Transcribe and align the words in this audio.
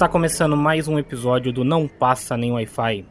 Está 0.00 0.08
começando 0.08 0.56
mais 0.56 0.88
um 0.88 0.98
episódio 0.98 1.52
do 1.52 1.62
Não 1.62 1.86
Passa 1.86 2.34
Nem 2.34 2.52
Wi-Fi. 2.52 3.04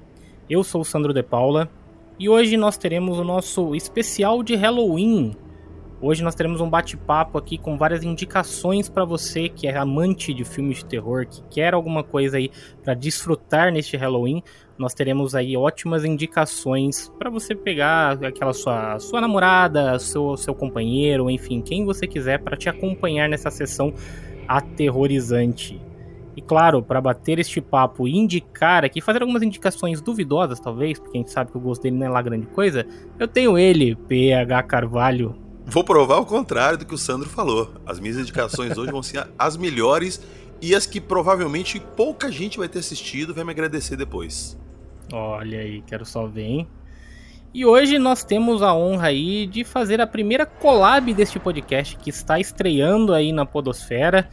Eu 0.50 0.64
sou 0.64 0.82
o 0.82 0.84
Sandro 0.84 1.14
De 1.14 1.22
Paula 1.22 1.70
e 2.18 2.28
hoje 2.28 2.58
nós 2.58 2.80
teremos 2.80 3.20
o 3.20 3.24
nosso 3.24 3.76
especial 3.76 4.42
de 4.42 4.56
Halloween. 4.56 5.36
Hoje 6.02 6.24
nós 6.24 6.34
teremos 6.34 6.60
um 6.62 6.68
bate-papo 6.68 7.38
aqui 7.38 7.60
com 7.60 7.78
várias 7.78 8.04
indicações 8.04 8.90
para 8.90 9.06
você 9.06 9.50
que 9.50 9.68
é 9.68 9.78
amante 9.78 10.34
de 10.34 10.44
filmes 10.44 10.80
de 10.80 10.86
terror, 10.86 11.28
que 11.28 11.44
quer 11.44 11.76
alguma 11.76 12.04
coisa 12.04 12.38
aí 12.38 12.50
para 12.84 12.96
desfrutar 12.96 13.72
neste 13.72 13.96
Halloween. 13.96 14.42
Nós 14.76 14.96
teremos 14.96 15.36
aí 15.36 15.56
ótimas 15.56 16.04
indicações 16.04 17.08
para 17.20 17.30
você 17.30 17.54
pegar 17.54 18.18
aquela 18.26 18.52
sua, 18.52 18.98
sua 18.98 19.22
namorada, 19.22 20.00
seu, 20.00 20.36
seu 20.36 20.56
companheiro, 20.56 21.30
enfim, 21.30 21.62
quem 21.62 21.86
você 21.86 22.08
quiser 22.08 22.40
para 22.40 22.58
te 22.58 22.68
acompanhar 22.68 23.30
nessa 23.30 23.52
sessão 23.52 23.94
aterrorizante. 24.48 25.80
E 26.36 26.42
claro, 26.42 26.82
para 26.82 27.02
bater 27.02 27.40
este 27.40 27.60
papo 27.60 28.08
e 28.08 28.16
indicar 28.16 28.86
aqui, 28.86 29.02
fazer 29.02 29.22
algumas 29.22 29.42
indicações 29.42 30.02
duvidosas, 30.02 30.60
talvez, 30.60 31.00
porque 31.00 31.18
a 31.18 31.22
gente 31.22 31.32
sabe 31.32 31.52
que 31.52 31.58
o 31.58 31.62
gosto 31.62 31.82
dele 31.82 31.98
não 31.98 32.06
é 32.06 32.10
lá 32.10 32.22
grande 32.22 32.46
coisa, 32.48 32.86
eu 33.18 33.28
tenho 33.28 33.58
ele, 33.58 33.96
PH 33.96 34.64
Carvalho. 34.64 35.36
Vou 35.66 35.84
provar 35.84 36.18
o 36.18 36.26
contrário 36.26 36.78
do 36.78 36.86
que 36.86 36.96
o 36.96 36.98
Sandro 36.98 37.30
falou. 37.30 37.74
As 37.86 38.00
minhas 38.00 38.18
indicações 38.18 38.78
hoje 38.78 38.92
vão 38.92 39.04
ser 39.04 39.28
as 39.38 39.56
melhores 39.56 40.22
e 40.62 40.74
as 40.74 40.86
que 40.86 41.00
provavelmente 41.00 41.80
pouca 41.80 42.32
gente 42.32 42.58
vai 42.58 42.68
ter 42.68 42.80
assistido 42.80 43.34
vai 43.34 43.44
me 43.44 43.52
agradecer 43.52 43.96
depois. 43.96 44.58
Olha 45.12 45.60
aí, 45.60 45.82
quero 45.82 46.06
só 46.06 46.26
ver, 46.28 46.44
hein? 46.44 46.68
E 47.52 47.66
hoje 47.66 47.98
nós 47.98 48.24
temos 48.24 48.62
a 48.62 48.76
honra 48.76 49.08
aí 49.08 49.48
de 49.48 49.64
fazer 49.64 50.00
a 50.00 50.06
primeira 50.06 50.46
collab 50.46 51.12
deste 51.14 51.40
podcast 51.40 51.98
que 51.98 52.12
está 52.12 52.40
estreando 52.40 53.14
aí 53.14 53.32
na 53.32 53.44
Podosfera. 53.44 54.30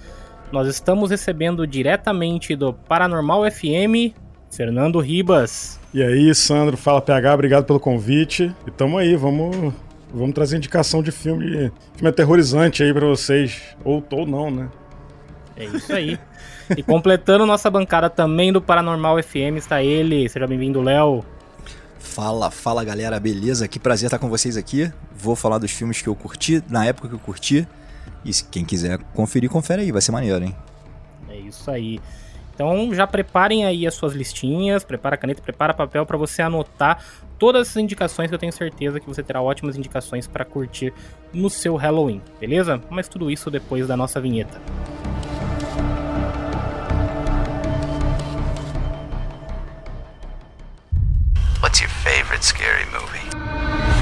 Nós 0.52 0.68
estamos 0.68 1.10
recebendo 1.10 1.66
diretamente 1.66 2.54
do 2.54 2.72
Paranormal 2.72 3.50
FM, 3.50 4.14
Fernando 4.50 5.00
Ribas. 5.00 5.80
E 5.92 6.02
aí, 6.02 6.34
Sandro, 6.34 6.76
fala 6.76 7.00
PH, 7.00 7.34
obrigado 7.34 7.64
pelo 7.64 7.80
convite. 7.80 8.54
E 8.66 8.70
tamo 8.70 8.98
aí, 8.98 9.16
vamos 9.16 9.74
Vamos 10.12 10.34
trazer 10.34 10.56
indicação 10.56 11.02
de 11.02 11.10
filme, 11.10 11.70
filme 11.94 12.08
aterrorizante 12.08 12.82
aí 12.82 12.92
para 12.92 13.06
vocês. 13.06 13.60
Ou, 13.84 14.02
ou 14.10 14.26
não, 14.26 14.50
né? 14.50 14.68
É 15.56 15.64
isso 15.64 15.92
aí. 15.92 16.18
e 16.76 16.82
completando 16.82 17.44
nossa 17.44 17.68
bancada 17.70 18.08
também 18.08 18.52
do 18.52 18.62
Paranormal 18.62 19.22
FM 19.22 19.56
está 19.56 19.82
ele. 19.82 20.28
Seja 20.28 20.46
bem-vindo, 20.46 20.80
Léo. 20.80 21.24
Fala, 21.98 22.50
fala 22.50 22.84
galera, 22.84 23.18
beleza? 23.18 23.66
Que 23.66 23.78
prazer 23.78 24.06
estar 24.06 24.18
com 24.18 24.28
vocês 24.28 24.56
aqui. 24.56 24.90
Vou 25.14 25.34
falar 25.36 25.58
dos 25.58 25.70
filmes 25.70 26.00
que 26.00 26.08
eu 26.08 26.14
curti, 26.14 26.62
na 26.68 26.86
época 26.86 27.08
que 27.08 27.14
eu 27.14 27.18
curti. 27.18 27.66
E 28.26 28.32
se 28.32 28.44
quem 28.44 28.64
quiser 28.64 28.98
conferir, 29.14 29.48
confere 29.48 29.82
aí, 29.82 29.92
vai 29.92 30.02
ser 30.02 30.10
maneiro, 30.10 30.44
hein? 30.44 30.54
É 31.28 31.36
isso 31.36 31.70
aí. 31.70 32.00
Então 32.52 32.92
já 32.92 33.06
preparem 33.06 33.64
aí 33.64 33.86
as 33.86 33.94
suas 33.94 34.14
listinhas, 34.14 34.82
prepara 34.82 35.14
a 35.14 35.18
caneta, 35.18 35.40
prepara 35.40 35.72
papel 35.72 36.04
para 36.04 36.16
você 36.16 36.42
anotar 36.42 37.04
todas 37.38 37.68
as 37.68 37.76
indicações 37.76 38.28
que 38.28 38.34
eu 38.34 38.38
tenho 38.38 38.52
certeza 38.52 38.98
que 38.98 39.06
você 39.06 39.22
terá 39.22 39.40
ótimas 39.40 39.76
indicações 39.76 40.26
para 40.26 40.44
curtir 40.44 40.92
no 41.32 41.48
seu 41.48 41.76
Halloween, 41.76 42.20
beleza? 42.40 42.80
Mas 42.90 43.06
tudo 43.06 43.30
isso 43.30 43.48
depois 43.48 43.86
da 43.86 43.96
nossa 43.96 44.20
vinheta. 44.20 44.60
What's 51.62 51.80
your 51.80 51.90
favorite 51.90 52.44
scary 52.44 52.86
movie? 52.86 53.95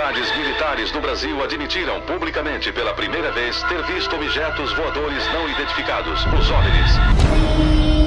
Autoridades 0.00 0.34
militares 0.34 0.90
do 0.92 1.00
Brasil 1.00 1.44
admitiram 1.44 2.00
publicamente 2.00 2.72
pela 2.72 2.94
primeira 2.94 3.30
vez 3.32 3.62
ter 3.64 3.82
visto 3.82 4.16
objetos 4.16 4.72
voadores 4.72 5.22
não 5.30 5.46
identificados, 5.46 6.24
os 6.24 6.50
OVNIs. 6.50 7.99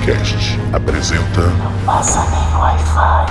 Engrenagem 0.00 0.06
Cast 0.06 0.58
apresenta. 0.72 1.42
Não 1.42 1.72
passa 1.84 2.24
nem 2.30 2.56
Wi-Fi. 2.56 3.29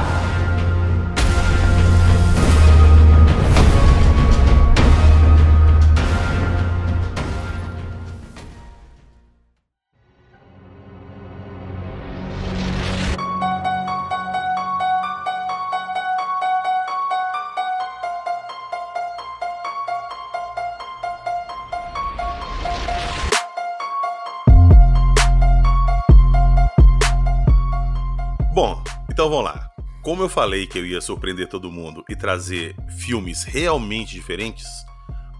Como 30.19 30.27
eu 30.27 30.33
falei 30.33 30.67
que 30.67 30.77
eu 30.77 30.85
ia 30.85 30.99
surpreender 30.99 31.47
todo 31.47 31.71
mundo 31.71 32.03
e 32.09 32.13
trazer 32.13 32.75
filmes 32.97 33.45
realmente 33.45 34.11
diferentes, 34.11 34.67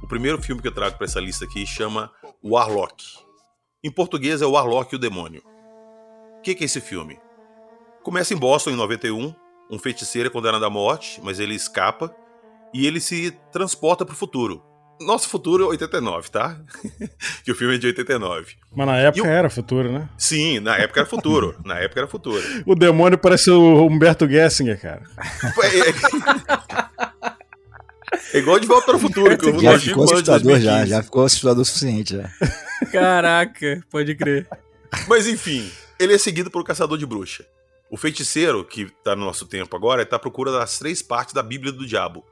o 0.01 0.07
primeiro 0.07 0.41
filme 0.41 0.62
que 0.62 0.69
eu 0.69 0.73
trago 0.73 0.95
para 0.95 1.03
essa 1.03 1.19
lista 1.19 1.44
aqui 1.44 1.66
chama 1.67 2.09
Warlock. 2.41 3.03
Em 3.84 3.91
português 3.91 4.41
é 4.41 4.45
o 4.45 4.51
Warlock 4.51 4.94
e 4.94 4.95
o 4.95 5.00
Demônio. 5.00 5.44
O 6.38 6.41
que, 6.41 6.56
que 6.56 6.63
é 6.63 6.66
esse 6.66 6.79
filme? 6.79 7.19
Começa 8.03 8.34
em 8.34 8.38
Boston 8.38 8.69
em 8.69 8.78
91. 8.78 9.35
Um 9.69 9.78
feiticeiro 9.78 10.29
é 10.29 10.31
condenado 10.31 10.63
à 10.63 10.69
morte, 10.69 11.19
mas 11.22 11.41
ele 11.41 11.56
escapa 11.56 12.16
e 12.73 12.88
ele 12.88 13.01
se 13.01 13.31
transporta 13.51 14.06
para 14.06 14.13
o 14.13 14.17
futuro. 14.17 14.63
Nosso 14.99 15.29
futuro 15.29 15.63
é 15.63 15.67
89, 15.67 16.29
tá? 16.29 16.59
que 17.43 17.51
o 17.51 17.55
filme 17.55 17.75
é 17.75 17.77
de 17.77 17.87
89. 17.87 18.55
Mas 18.75 18.87
na 18.87 18.97
época 18.97 19.23
o... 19.23 19.31
era 19.31 19.49
futuro, 19.49 19.91
né? 19.91 20.09
Sim, 20.17 20.59
na 20.59 20.77
época 20.77 20.99
era 20.99 21.09
futuro. 21.09 21.55
na 21.63 21.79
época 21.79 22.01
era 22.01 22.07
futuro. 22.07 22.43
O 22.65 22.75
demônio 22.75 23.17
parece 23.17 23.49
o 23.49 23.85
Humberto 23.85 24.27
Gessinger, 24.27 24.79
cara. 24.79 25.03
É, 28.33 28.35
é 28.37 28.39
igual 28.39 28.59
de 28.59 28.67
volta 28.67 28.87
para 28.87 28.97
o 28.97 28.99
futuro. 28.99 29.37
Que 29.37 29.47
eu 29.47 29.59
já 29.59 29.79
ficou 29.79 30.03
assustador 30.03 30.59
já, 30.59 30.85
já 30.85 31.01
ficou 31.01 31.23
assustador 31.23 31.61
o 31.61 31.66
suficiente 31.66 32.17
já. 32.17 32.29
Caraca, 32.91 33.81
pode 33.89 34.13
crer. 34.16 34.47
Mas 35.07 35.27
enfim, 35.27 35.71
ele 35.97 36.13
é 36.13 36.17
seguido 36.17 36.51
por 36.51 36.61
um 36.61 36.66
caçador 36.66 36.97
de 36.97 37.05
bruxa. 37.05 37.45
O 37.89 37.95
feiticeiro, 37.95 38.66
que 38.66 38.91
tá 39.03 39.16
no 39.16 39.25
nosso 39.25 39.45
tempo 39.45 39.75
agora, 39.75 40.03
está 40.03 40.17
à 40.17 40.19
procura 40.19 40.51
das 40.51 40.77
três 40.77 41.01
partes 41.01 41.33
da 41.33 41.41
Bíblia 41.41 41.71
do 41.71 41.87
Diabo 41.87 42.23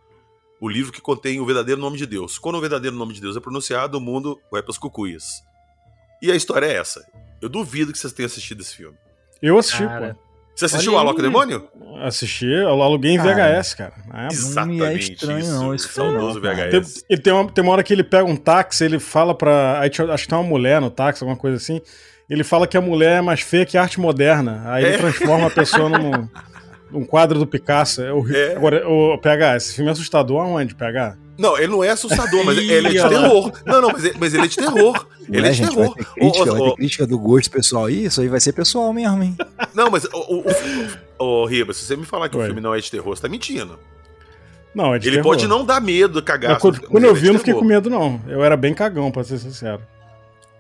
o 0.60 0.68
livro 0.68 0.92
que 0.92 1.02
contém 1.02 1.40
o 1.40 1.46
verdadeiro 1.46 1.80
nome 1.80 1.98
de 1.98 2.06
Deus. 2.06 2.38
Quando 2.38 2.56
o 2.56 2.62
verdadeiro 2.62 2.96
nome 2.96 3.14
de 3.14 3.22
Deus 3.22 3.38
é 3.38 3.40
pronunciado, 3.40 3.98
o 3.98 4.02
mundo 4.02 4.40
vai 4.52 4.62
para 4.62 4.72
os 4.72 4.78
cucuias. 4.78 5.44
E 6.22 6.32
a 6.32 6.36
história 6.36 6.66
é 6.66 6.78
essa. 6.78 7.06
Eu 7.42 7.50
duvido 7.50 7.92
que 7.92 8.00
vocês 8.00 8.14
tenham 8.14 8.28
assistido 8.28 8.62
esse 8.62 8.76
filme. 8.76 8.98
Eu 9.42 9.58
assisti, 9.58 9.86
cara. 9.86 10.16
pô. 10.16 10.28
Você 10.58 10.66
assistiu 10.66 10.94
o 10.94 10.98
Alok 10.98 11.22
Demônio? 11.22 11.68
Assisti, 12.02 12.48
eu 12.48 12.82
aluguei 12.82 13.12
em 13.12 13.20
VHS, 13.20 13.76
cara. 13.76 13.94
É, 14.12 14.28
Exatamente. 14.34 14.80
Não 14.80 14.86
é 14.88 14.94
estranho, 14.96 15.40
isso. 15.40 15.52
não. 15.52 15.76
Esse 15.76 15.88
saudoso 15.90 16.42
VHS. 16.42 17.04
Tem, 17.04 17.18
tem, 17.20 17.34
uma, 17.34 17.52
tem 17.52 17.64
uma 17.64 17.74
hora 17.74 17.84
que 17.84 17.94
ele 17.94 18.04
pega 18.04 18.26
um 18.26 18.36
táxi, 18.36 18.84
ele 18.84 18.98
fala 18.98 19.36
pra. 19.36 19.80
Aí, 19.80 19.92
acho 20.10 20.24
que 20.24 20.28
tem 20.28 20.38
uma 20.38 20.44
mulher 20.44 20.82
no 20.82 20.90
táxi, 20.90 21.24
alguma 21.24 21.38
coisa 21.38 21.58
assim. 21.58 21.80
Ele 22.28 22.44
fala 22.44 22.66
que 22.66 22.76
a 22.76 22.82
mulher 22.82 23.20
é 23.20 23.22
mais 23.22 23.42
feia 23.42 23.68
que 23.68 23.78
a 23.78 23.84
arte 23.84 24.00
moderna. 24.00 24.64
Aí 24.66 24.84
é. 24.84 24.88
ele 24.88 24.98
transforma 24.98 25.46
a 25.46 25.52
pessoa 25.52 25.90
num. 25.90 26.28
um 26.92 27.04
quadro 27.04 27.40
do 27.40 27.48
Picasso. 27.48 28.02
É 28.02 28.12
É. 28.34 28.56
Agora, 28.56 28.88
o 28.88 29.18
PH, 29.18 29.58
esse 29.58 29.76
filme 29.76 29.90
é 29.90 29.92
assustador 29.94 30.42
aonde, 30.42 30.76
PH? 30.76 31.18
Não, 31.38 31.56
ele 31.58 31.68
não 31.68 31.84
é 31.84 31.90
assustador, 31.90 32.44
mas 32.44 32.58
ele 32.58 32.74
é 32.74 32.82
de 32.82 33.10
terror. 33.10 33.52
Não, 33.66 33.82
não, 33.82 33.92
mas 33.92 34.04
ele, 34.04 34.16
mas 34.20 34.34
ele 34.34 34.46
é 34.46 34.48
de 34.48 34.56
terror. 34.56 35.08
Ele 35.30 35.46
é, 35.46 35.50
é 35.50 35.52
de 35.52 35.58
gente, 35.58 35.70
terror. 35.70 35.94
Vai 35.94 36.04
ter, 36.04 36.14
crítica, 36.14 36.52
vai 36.52 36.62
ter 36.62 36.76
crítica 36.76 37.08
do 37.08 37.20
gosto 37.20 37.52
pessoal 37.52 37.86
aí, 37.86 38.06
isso 38.06 38.22
aí 38.22 38.28
vai 38.28 38.40
ser 38.40 38.54
pessoal 38.54 38.92
mesmo, 38.92 39.22
hein? 39.22 39.38
Não, 39.74 39.92
mas, 39.92 40.06
o, 40.06 40.44
o, 41.20 41.24
o, 41.24 41.46
Riba, 41.46 41.74
se 41.74 41.86
você 41.86 41.96
me 41.96 42.06
falar 42.06 42.30
que 42.30 42.38
Oi. 42.38 42.44
o 42.44 42.46
filme 42.46 42.62
não 42.62 42.74
é 42.74 42.80
de 42.80 42.90
terror, 42.90 43.16
você 43.16 43.22
tá 43.22 43.30
mentindo. 43.30 43.78
Não, 44.74 44.96
é 44.96 45.00
de 45.00 45.08
Ele 45.08 45.18
terror. 45.18 45.32
pode 45.32 45.48
não 45.48 45.64
dar 45.64 45.80
medo, 45.80 46.22
cagar. 46.24 46.58
Quando, 46.60 46.82
quando 46.82 47.04
eu 47.04 47.14
vi, 47.14 47.28
eu 47.28 47.34
não 47.34 47.40
fiquei 47.40 47.54
com 47.54 47.66
medo, 47.66 47.90
não. 47.90 48.20
Eu 48.28 48.44
era 48.44 48.58
bem 48.58 48.74
cagão, 48.74 49.12
pra 49.12 49.24
ser 49.24 49.38
sincero. 49.38 49.82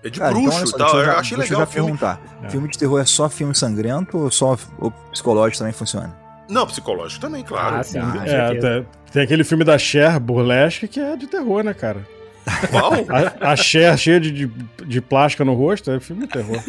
É 0.07 0.09
de 0.09 0.19
Cara, 0.19 0.31
então, 0.31 0.43
bruxo 0.43 0.75
então, 0.75 0.87
tal. 0.87 0.99
Eu, 0.99 1.05
eu 1.05 1.17
achei 1.17 1.37
legal. 1.37 1.61
Eu 1.61 1.67
perguntar: 1.67 2.21
é. 2.43 2.49
filme 2.49 2.67
de 2.69 2.77
terror 2.77 2.99
é 2.99 3.05
só 3.05 3.29
filme 3.29 3.53
sangrento 3.53 4.17
ou 4.17 4.31
só 4.31 4.57
o 4.79 4.89
psicológico 5.11 5.59
também 5.59 5.73
funciona? 5.73 6.15
Não, 6.49 6.65
psicológico 6.65 7.19
também, 7.19 7.43
claro. 7.43 7.75
Ah, 7.75 7.83
sim, 7.83 7.99
é, 8.25 8.55
tem, 8.55 8.87
tem, 9.11 9.23
aquele 9.23 9.43
filme 9.43 9.65
da 9.65 9.77
Cher, 9.77 10.17
Burlesque, 10.17 10.87
que 10.87 10.99
é 10.99 11.17
de 11.17 11.27
terror, 11.27 11.61
né, 11.61 11.73
cara? 11.73 12.07
Qual? 12.69 12.93
A, 13.41 13.51
a 13.51 13.55
Cher 13.55 13.97
cheia 13.97 14.19
de, 14.19 14.31
de, 14.31 14.47
de 14.85 15.01
plástica 15.01 15.43
no 15.43 15.53
rosto 15.53 15.91
é 15.91 15.99
filme 15.99 16.25
de 16.25 16.33
terror. 16.33 16.61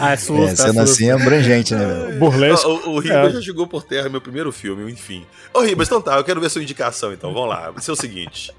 Ah, 0.00 0.10
é 0.10 0.12
É, 0.14 0.16
susto, 0.16 0.56
sendo 0.56 0.78
é 0.78 0.82
assim 0.82 1.08
é 1.08 1.12
abrangente, 1.12 1.74
né, 1.74 1.84
velho? 1.84 2.18
Burlesco. 2.18 2.68
O, 2.68 2.90
o 2.96 2.98
Ribas 3.00 3.30
É. 3.30 3.34
já 3.34 3.40
jogou 3.40 3.66
por 3.66 3.82
terra 3.82 4.08
meu 4.08 4.20
primeiro 4.20 4.52
filme, 4.52 4.90
enfim. 4.90 5.24
Ô, 5.52 5.60
Ribas, 5.60 5.88
então 5.88 6.00
tá, 6.00 6.16
eu 6.16 6.24
quero 6.24 6.40
ver 6.40 6.48
sua 6.50 6.62
indicação, 6.62 7.12
então. 7.12 7.32
Vamos 7.32 7.48
lá. 7.48 7.70
Vai 7.70 7.82
ser 7.82 7.92
o 7.92 7.96
seguinte. 7.96 8.52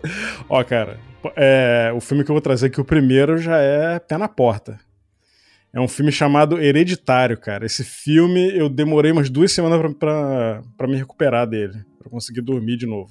Ó, 0.50 0.64
cara, 0.64 1.00
é, 1.36 1.92
o 1.96 2.02
filme 2.02 2.24
que 2.24 2.32
eu 2.32 2.36
vou 2.36 2.42
trazer 2.42 2.68
aqui, 2.68 2.82
o 2.82 2.86
primeiro, 2.86 3.38
já 3.38 3.58
é 3.58 4.00
Pé 4.00 4.18
na 4.18 4.28
Porta. 4.28 4.80
É 5.74 5.80
um 5.80 5.88
filme 5.88 6.12
chamado 6.12 6.60
Hereditário, 6.62 7.38
cara. 7.38 7.66
Esse 7.66 7.84
filme 7.84 8.52
eu 8.58 8.68
demorei 8.68 9.12
umas 9.14 9.30
duas 9.30 9.54
semanas 9.54 9.80
pra 9.98 10.88
me 10.88 10.98
recuperar 10.98 11.48
dele, 11.48 11.76
pra 11.98 12.10
conseguir 12.10 12.42
dormir 12.42 12.76
de 12.76 12.86
novo. 12.86 13.10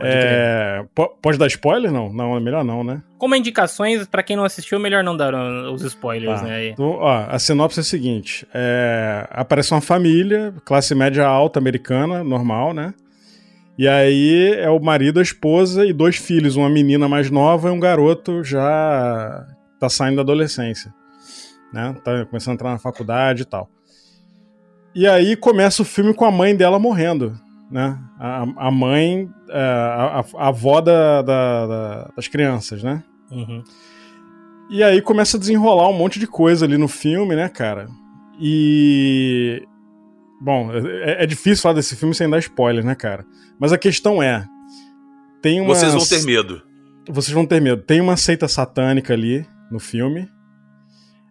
É, 0.00 0.84
po- 0.94 1.16
pode 1.22 1.38
dar 1.38 1.46
spoiler? 1.46 1.92
Não, 1.92 2.12
não, 2.12 2.36
é 2.36 2.40
melhor 2.40 2.64
não, 2.64 2.82
né? 2.82 3.00
Como 3.16 3.34
indicações, 3.36 4.06
pra 4.08 4.22
quem 4.24 4.36
não 4.36 4.44
assistiu, 4.44 4.78
melhor 4.80 5.04
não 5.04 5.16
dar 5.16 5.32
uh, 5.34 5.72
os 5.72 5.82
spoilers, 5.82 6.40
Tá. 6.40 6.46
né? 6.46 6.68
Então, 6.70 6.84
ó, 6.98 7.26
a 7.28 7.38
sinopse 7.38 7.78
é 7.78 7.82
a 7.82 7.84
seguinte: 7.84 8.46
é, 8.52 9.26
aparece 9.30 9.72
uma 9.72 9.80
família, 9.80 10.52
classe 10.64 10.94
média 10.94 11.24
alta 11.26 11.58
americana, 11.60 12.24
normal, 12.24 12.74
né? 12.74 12.92
E 13.78 13.86
aí 13.88 14.52
é 14.56 14.68
o 14.70 14.78
marido, 14.80 15.18
a 15.20 15.22
esposa 15.22 15.84
e 15.86 15.92
dois 15.92 16.16
filhos, 16.16 16.54
uma 16.56 16.68
menina 16.68 17.08
mais 17.08 17.30
nova 17.30 17.68
e 17.68 17.72
um 17.72 17.80
garoto 17.80 18.42
já 18.44 19.46
tá 19.80 19.88
saindo 19.88 20.16
da 20.16 20.22
adolescência, 20.22 20.92
né? 21.72 21.94
Tá 22.04 22.24
começando 22.26 22.52
a 22.52 22.54
entrar 22.54 22.70
na 22.70 22.78
faculdade 22.78 23.42
e 23.42 23.44
tal. 23.44 23.68
E 24.94 25.08
aí 25.08 25.34
começa 25.34 25.82
o 25.82 25.84
filme 25.84 26.14
com 26.14 26.24
a 26.24 26.30
mãe 26.30 26.54
dela 26.54 26.78
morrendo, 26.78 27.36
né? 27.74 27.98
A, 28.20 28.46
a 28.68 28.70
mãe, 28.70 29.28
é, 29.50 29.58
a, 29.60 30.20
a- 30.20 30.24
a 30.44 30.48
avó 30.48 30.80
da- 30.80 31.22
da- 31.22 31.66
da- 31.66 32.10
das 32.16 32.28
crianças, 32.28 32.84
né? 32.84 33.02
Uhum. 33.32 33.64
E 34.70 34.80
aí 34.82 35.02
começa 35.02 35.36
a 35.36 35.40
desenrolar 35.40 35.88
um 35.88 35.92
monte 35.98 36.20
de 36.20 36.26
coisa 36.28 36.64
ali 36.64 36.78
no 36.78 36.86
filme, 36.86 37.34
né, 37.34 37.48
cara? 37.48 37.88
E. 38.40 39.60
Bom, 40.40 40.70
é, 40.72 41.24
é 41.24 41.26
difícil 41.26 41.62
falar 41.62 41.74
desse 41.74 41.96
filme 41.96 42.14
sem 42.14 42.30
dar 42.30 42.38
spoiler, 42.38 42.84
né, 42.84 42.94
cara? 42.94 43.26
Mas 43.58 43.72
a 43.72 43.78
questão 43.78 44.22
é. 44.22 44.46
Tem 45.42 45.60
uma. 45.60 45.74
Vocês 45.74 45.92
vão 45.92 46.06
ter 46.06 46.24
medo. 46.24 46.62
Vocês 47.08 47.34
vão 47.34 47.44
ter 47.44 47.60
medo. 47.60 47.82
Tem 47.82 48.00
uma 48.00 48.16
seita 48.16 48.46
satânica 48.46 49.12
ali 49.12 49.44
no 49.70 49.80
filme. 49.80 50.28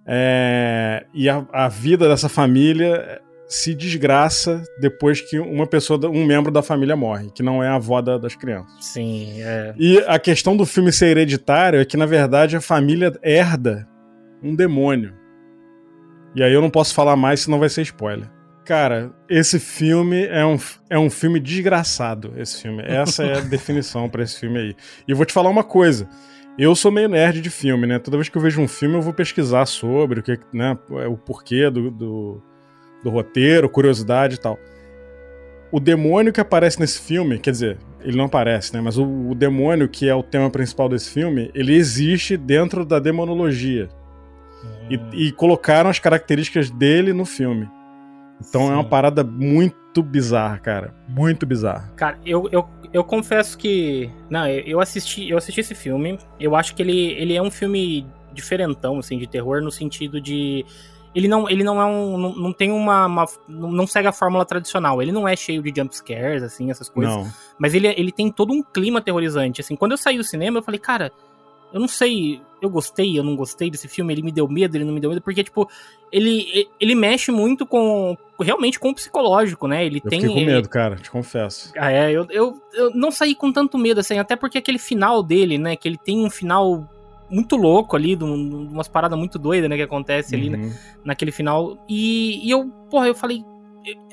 É, 0.05 1.05
E 1.13 1.29
a, 1.29 1.45
a 1.53 1.69
vida 1.69 2.07
dessa 2.09 2.27
família 2.27 3.21
se 3.53 3.73
desgraça 3.75 4.63
depois 4.79 5.21
que 5.21 5.39
uma 5.39 5.67
pessoa, 5.67 5.99
um 6.09 6.25
membro 6.25 6.51
da 6.51 6.61
família 6.61 6.95
morre, 6.95 7.29
que 7.33 7.43
não 7.43 7.63
é 7.63 7.67
a 7.67 7.75
avó 7.75 8.01
da- 8.01 8.17
das 8.17 8.35
crianças. 8.35 8.85
Sim, 8.85 9.41
é. 9.41 9.73
E 9.77 9.99
a 10.07 10.17
questão 10.17 10.57
do 10.57 10.65
filme 10.65 10.91
ser 10.91 11.07
hereditário 11.07 11.79
é 11.79 11.85
que, 11.85 11.95
na 11.97 12.05
verdade, 12.05 12.55
a 12.55 12.61
família 12.61 13.11
herda 13.21 13.87
um 14.41 14.55
demônio. 14.55 15.13
E 16.35 16.41
aí 16.43 16.51
eu 16.51 16.61
não 16.61 16.69
posso 16.69 16.93
falar 16.93 17.15
mais, 17.15 17.41
senão 17.41 17.59
vai 17.59 17.69
ser 17.69 17.83
spoiler. 17.83 18.29
Cara, 18.65 19.11
esse 19.29 19.59
filme 19.59 20.25
é 20.25 20.45
um, 20.45 20.57
é 20.89 20.97
um 20.97 21.09
filme 21.09 21.39
desgraçado, 21.39 22.33
esse 22.37 22.61
filme. 22.61 22.81
Essa 22.85 23.23
é 23.23 23.37
a 23.37 23.41
definição 23.41 24.09
pra 24.09 24.23
esse 24.23 24.39
filme 24.39 24.57
aí. 24.57 24.75
E 25.07 25.11
eu 25.11 25.15
vou 25.17 25.25
te 25.25 25.33
falar 25.33 25.49
uma 25.49 25.63
coisa. 25.63 26.09
Eu 26.57 26.73
sou 26.75 26.91
meio 26.91 27.09
nerd 27.09 27.41
de 27.41 27.49
filme, 27.49 27.85
né? 27.85 27.99
Toda 27.99 28.15
vez 28.17 28.29
que 28.29 28.37
eu 28.37 28.41
vejo 28.41 28.61
um 28.61 28.67
filme, 28.67 28.95
eu 28.95 29.01
vou 29.01 29.13
pesquisar 29.13 29.65
sobre 29.65 30.19
o 30.19 30.23
que, 30.23 30.39
né, 30.53 30.77
o 30.89 31.17
porquê 31.17 31.69
do, 31.69 31.89
do, 31.91 32.41
do 33.03 33.09
roteiro, 33.09 33.69
curiosidade 33.69 34.35
e 34.35 34.37
tal. 34.37 34.57
O 35.71 35.79
demônio 35.79 36.31
que 36.31 36.39
aparece 36.39 36.79
nesse 36.79 36.99
filme, 37.01 37.39
quer 37.39 37.51
dizer, 37.51 37.77
ele 38.01 38.15
não 38.15 38.25
aparece, 38.25 38.73
né? 38.73 38.81
Mas 38.81 38.97
o, 38.97 39.05
o 39.05 39.35
demônio, 39.35 39.89
que 39.89 40.07
é 40.07 40.13
o 40.13 40.21
tema 40.21 40.49
principal 40.49 40.87
desse 40.87 41.09
filme, 41.09 41.49
ele 41.53 41.73
existe 41.73 42.37
dentro 42.37 42.85
da 42.85 42.99
demonologia. 42.99 43.89
E, 44.89 45.27
e 45.27 45.31
colocaram 45.31 45.89
as 45.89 45.99
características 45.99 46.69
dele 46.69 47.11
no 47.11 47.25
filme. 47.25 47.67
Então 48.39 48.69
é 48.69 48.73
uma 48.73 48.83
Sim. 48.83 48.89
parada 48.89 49.23
muito 49.23 50.01
bizarra, 50.03 50.57
cara. 50.57 50.93
Muito 51.07 51.45
bizarra. 51.45 51.91
Cara, 51.95 52.19
eu, 52.25 52.49
eu, 52.51 52.67
eu 52.91 53.03
confesso 53.03 53.57
que. 53.57 54.09
Não, 54.29 54.47
eu 54.47 54.63
eu 54.65 54.79
assisti, 54.79 55.29
eu 55.29 55.37
assisti 55.37 55.61
esse 55.61 55.75
filme. 55.75 56.17
Eu 56.39 56.55
acho 56.55 56.75
que 56.75 56.81
ele, 56.81 57.11
ele 57.13 57.35
é 57.35 57.41
um 57.41 57.51
filme 57.51 58.05
diferentão, 58.33 58.99
assim, 58.99 59.17
de 59.17 59.27
terror, 59.27 59.61
no 59.61 59.71
sentido 59.71 60.19
de. 60.19 60.65
Ele 61.15 61.27
não, 61.27 61.49
ele 61.49 61.63
não 61.63 61.79
é 61.81 61.85
um. 61.85 62.17
Não, 62.17 62.35
não 62.35 62.53
tem 62.53 62.71
uma, 62.71 63.05
uma- 63.05 63.25
Não 63.47 63.85
segue 63.85 64.07
a 64.07 64.11
fórmula 64.11 64.43
tradicional. 64.45 65.01
Ele 65.01 65.11
não 65.11 65.27
é 65.27 65.35
cheio 65.35 65.61
de 65.61 65.71
jump 65.75 65.95
scares, 65.95 66.41
assim, 66.41 66.71
essas 66.71 66.89
coisas. 66.89 67.13
Não. 67.15 67.27
Mas 67.59 67.73
ele, 67.73 67.87
ele 67.87 68.11
tem 68.11 68.31
todo 68.31 68.51
um 68.51 68.63
clima 68.63 68.99
aterrorizante. 68.99 69.61
Assim, 69.61 69.75
quando 69.75 69.91
eu 69.91 69.97
saí 69.97 70.17
do 70.17 70.23
cinema, 70.23 70.57
eu 70.59 70.63
falei, 70.63 70.79
cara, 70.79 71.11
eu 71.71 71.79
não 71.79 71.87
sei, 71.87 72.41
eu 72.61 72.69
gostei, 72.69 73.17
eu 73.17 73.23
não 73.23 73.35
gostei 73.35 73.69
desse 73.69 73.87
filme, 73.87 74.13
ele 74.13 74.21
me 74.21 74.31
deu 74.31 74.47
medo, 74.47 74.75
ele 74.75 74.85
não 74.85 74.93
me 74.93 74.99
deu 74.99 75.09
medo, 75.09 75.21
porque, 75.21 75.43
tipo, 75.43 75.67
ele, 76.11 76.67
ele 76.79 76.93
mexe 76.95 77.31
muito 77.31 77.65
com. 77.65 78.15
realmente 78.39 78.79
com 78.79 78.89
o 78.89 78.95
psicológico, 78.95 79.67
né? 79.67 79.85
Ele 79.85 79.99
Eu 80.03 80.09
tem. 80.09 80.19
fiquei 80.21 80.35
com 80.35 80.41
ele- 80.41 80.51
medo, 80.53 80.69
cara, 80.69 80.95
te 80.95 81.09
confesso. 81.11 81.71
ah, 81.77 81.91
é, 81.91 82.11
eu, 82.11 82.27
eu, 82.29 82.61
eu 82.73 82.91
não 82.95 83.09
saí 83.11 83.33
com 83.35 83.51
tanto 83.51 83.77
medo, 83.77 83.99
assim, 83.99 84.19
até 84.19 84.35
porque 84.35 84.57
aquele 84.57 84.77
final 84.79 85.21
dele, 85.23 85.57
né? 85.57 85.75
Que 85.75 85.87
ele 85.87 85.97
tem 85.97 86.23
um 86.23 86.29
final 86.29 86.87
muito 87.29 87.55
louco 87.55 87.95
ali, 87.95 88.15
de, 88.15 88.23
um- 88.23 88.67
de 88.67 88.73
umas 88.73 88.87
paradas 88.87 89.17
muito 89.17 89.37
doidas, 89.39 89.69
né? 89.69 89.75
Que 89.75 89.81
acontece 89.83 90.35
ali, 90.35 90.49
né, 90.49 90.57
Uhum. 90.57 90.71
naquele 91.05 91.31
final. 91.31 91.77
E, 91.89 92.45
e 92.47 92.51
eu, 92.51 92.69
porra, 92.89 93.07
eu 93.07 93.15
falei. 93.15 93.43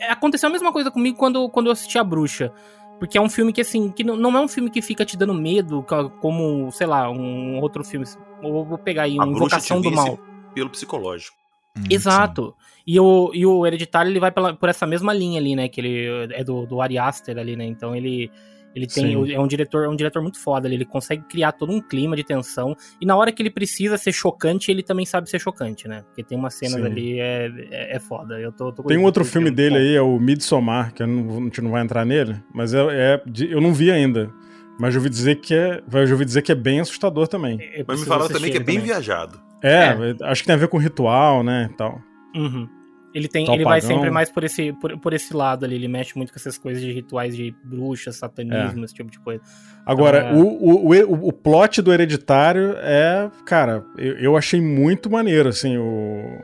é, 0.01 0.11
Aconteceu 0.13 0.49
a 0.49 0.53
mesma 0.53 0.73
coisa 0.73 0.91
comigo 0.91 1.17
quando, 1.17 1.49
quando 1.51 1.67
eu 1.67 1.73
assisti 1.73 1.99
A 1.99 2.05
Bruxa. 2.05 2.53
Porque 2.99 3.17
é 3.17 3.21
um 3.21 3.31
filme 3.31 3.51
que, 3.53 3.63
assim, 3.63 3.91
que 3.91 4.05
não, 4.05 4.15
não 4.15 4.37
é 4.37 4.41
um 4.43 4.49
filme 4.49 4.71
que 4.71 4.83
fica 4.83 5.07
te 5.07 5.17
dando 5.17 5.33
medo, 5.33 5.83
como, 6.21 6.71
sei 6.71 6.87
lá, 6.87 7.11
um 7.11 7.59
outro 7.61 7.83
filme. 7.83 8.05
Ou 8.43 8.65
vou 8.67 8.77
pegar 8.79 9.05
aí, 9.05 9.13
A 9.19 9.23
um 9.25 9.33
bruxa 9.33 9.57
Invocação 9.57 9.81
te 9.81 9.89
do 9.89 9.97
Mal. 9.97 10.19
pelo 10.55 10.69
psicológico. 10.69 11.35
Hum, 11.79 11.85
Exato. 11.89 12.55
E 12.87 12.99
o, 13.01 13.31
e 13.33 13.47
o 13.47 13.65
Hereditário, 13.67 14.11
ele 14.11 14.21
vai 14.21 14.31
pela, 14.31 14.55
por 14.55 14.69
essa 14.69 14.87
mesma 14.87 15.15
linha 15.15 15.41
ali, 15.41 15.57
né? 15.57 15.69
Que 15.69 15.81
ele 15.81 16.33
é 16.35 16.45
do, 16.45 16.67
do 16.67 16.81
Ari 16.83 16.99
Aster 16.99 17.39
ali, 17.39 17.57
né? 17.57 17.65
Então 17.65 17.95
ele, 17.97 18.31
ele 18.75 18.87
tem. 18.87 19.13
Sim. 19.13 19.33
É 19.33 19.41
um 19.41 19.47
diretor, 19.47 19.85
é 19.85 19.89
um 19.89 19.97
diretor 19.97 20.23
muito 20.23 20.39
foda 20.39 20.69
ali. 20.69 20.77
Ele 20.77 20.85
consegue 20.85 21.23
criar 21.29 21.53
todo 21.53 21.73
um 21.73 21.81
clima 21.81 22.15
de 22.17 22.25
tensão. 22.25 22.77
E 23.01 23.07
na 23.07 23.17
hora 23.17 23.33
que 23.33 23.43
ele 23.43 23.51
precisa 23.51 23.97
ser 23.97 24.13
chocante, 24.13 24.71
ele 24.71 24.83
também 24.83 25.05
sabe 25.05 25.29
ser 25.29 25.39
chocante, 25.39 25.89
né? 25.89 26.03
Porque 26.03 26.23
tem 26.23 26.39
umas 26.39 26.55
cenas 26.55 26.81
Sim. 26.81 26.87
ali, 26.87 27.21
é, 27.21 27.51
é, 27.71 27.97
é 27.97 27.99
foda. 27.99 28.39
Eu 28.39 28.53
tô, 28.53 28.73
tô 28.73 28.83
Tem 28.85 28.99
um 28.99 29.05
outro 29.05 29.25
filme 29.25 29.51
dele 29.51 29.77
aí, 29.77 29.95
é 29.95 30.03
o 30.03 30.19
Midsommar, 30.19 30.93
que 30.95 31.03
eu 31.03 31.07
não, 31.07 31.39
a 31.39 31.43
gente 31.43 31.61
não 31.61 31.71
vai 31.71 31.83
entrar 31.83 32.05
nele, 32.05 32.37
mas 32.55 32.73
é, 32.75 32.81
é 32.91 33.23
eu 33.49 33.61
não 33.61 33.73
vi 33.73 33.91
ainda. 33.91 34.31
Mas 34.79 34.95
eu 34.95 35.01
ouvi 35.01 35.11
dizer 35.11 35.37
que 35.37 35.55
é, 35.55 35.83
eu 35.93 36.11
ouvi 36.13 36.25
dizer 36.25 36.41
que 36.41 36.51
é 36.51 36.55
bem 36.55 36.81
assustador 36.81 37.29
também. 37.29 37.59
Mas 37.87 38.01
me 38.01 38.07
falaram 38.07 38.33
também 38.33 38.51
que 38.51 38.57
é 38.57 38.61
ele 38.61 38.65
bem 38.65 38.81
viajado. 38.81 39.39
É, 39.63 39.95
acho 40.23 40.43
que 40.43 40.47
tem 40.47 40.55
a 40.55 40.59
ver 40.59 40.69
com 40.69 40.79
ritual, 40.79 41.43
né, 41.43 41.69
e 41.71 41.77
tal. 41.77 42.01
Uhum. 42.35 42.67
Ele 43.15 43.27
tem, 43.27 43.45
Tal 43.45 43.55
ele 43.57 43.65
vai 43.65 43.81
pagão. 43.81 43.97
sempre 43.97 44.11
mais 44.11 44.31
por 44.31 44.45
esse, 44.45 44.73
por, 44.75 44.97
por 44.99 45.13
esse 45.13 45.35
lado 45.35 45.65
ali. 45.65 45.75
Ele 45.75 45.89
mexe 45.89 46.17
muito 46.17 46.33
com 46.33 46.39
essas 46.39 46.57
coisas 46.57 46.81
de 46.83 46.93
rituais 46.93 47.35
de 47.37 47.53
bruxas, 47.65 48.17
satanismo, 48.17 48.85
esse 48.85 48.95
tipo 48.95 49.11
de 49.11 49.19
coisa. 49.19 49.43
Agora, 49.85 50.29
Então, 50.31 50.41
é. 50.41 50.43
o, 50.43 50.47
o, 50.47 50.89
o, 50.93 51.29
o 51.29 51.33
plot 51.33 51.83
do 51.83 51.93
Hereditário 51.93 52.75
é, 52.79 53.29
cara, 53.45 53.85
eu, 53.99 54.15
eu 54.19 54.37
achei 54.37 54.61
muito 54.61 55.11
maneiro, 55.11 55.49
assim, 55.49 55.77
o... 55.77 56.39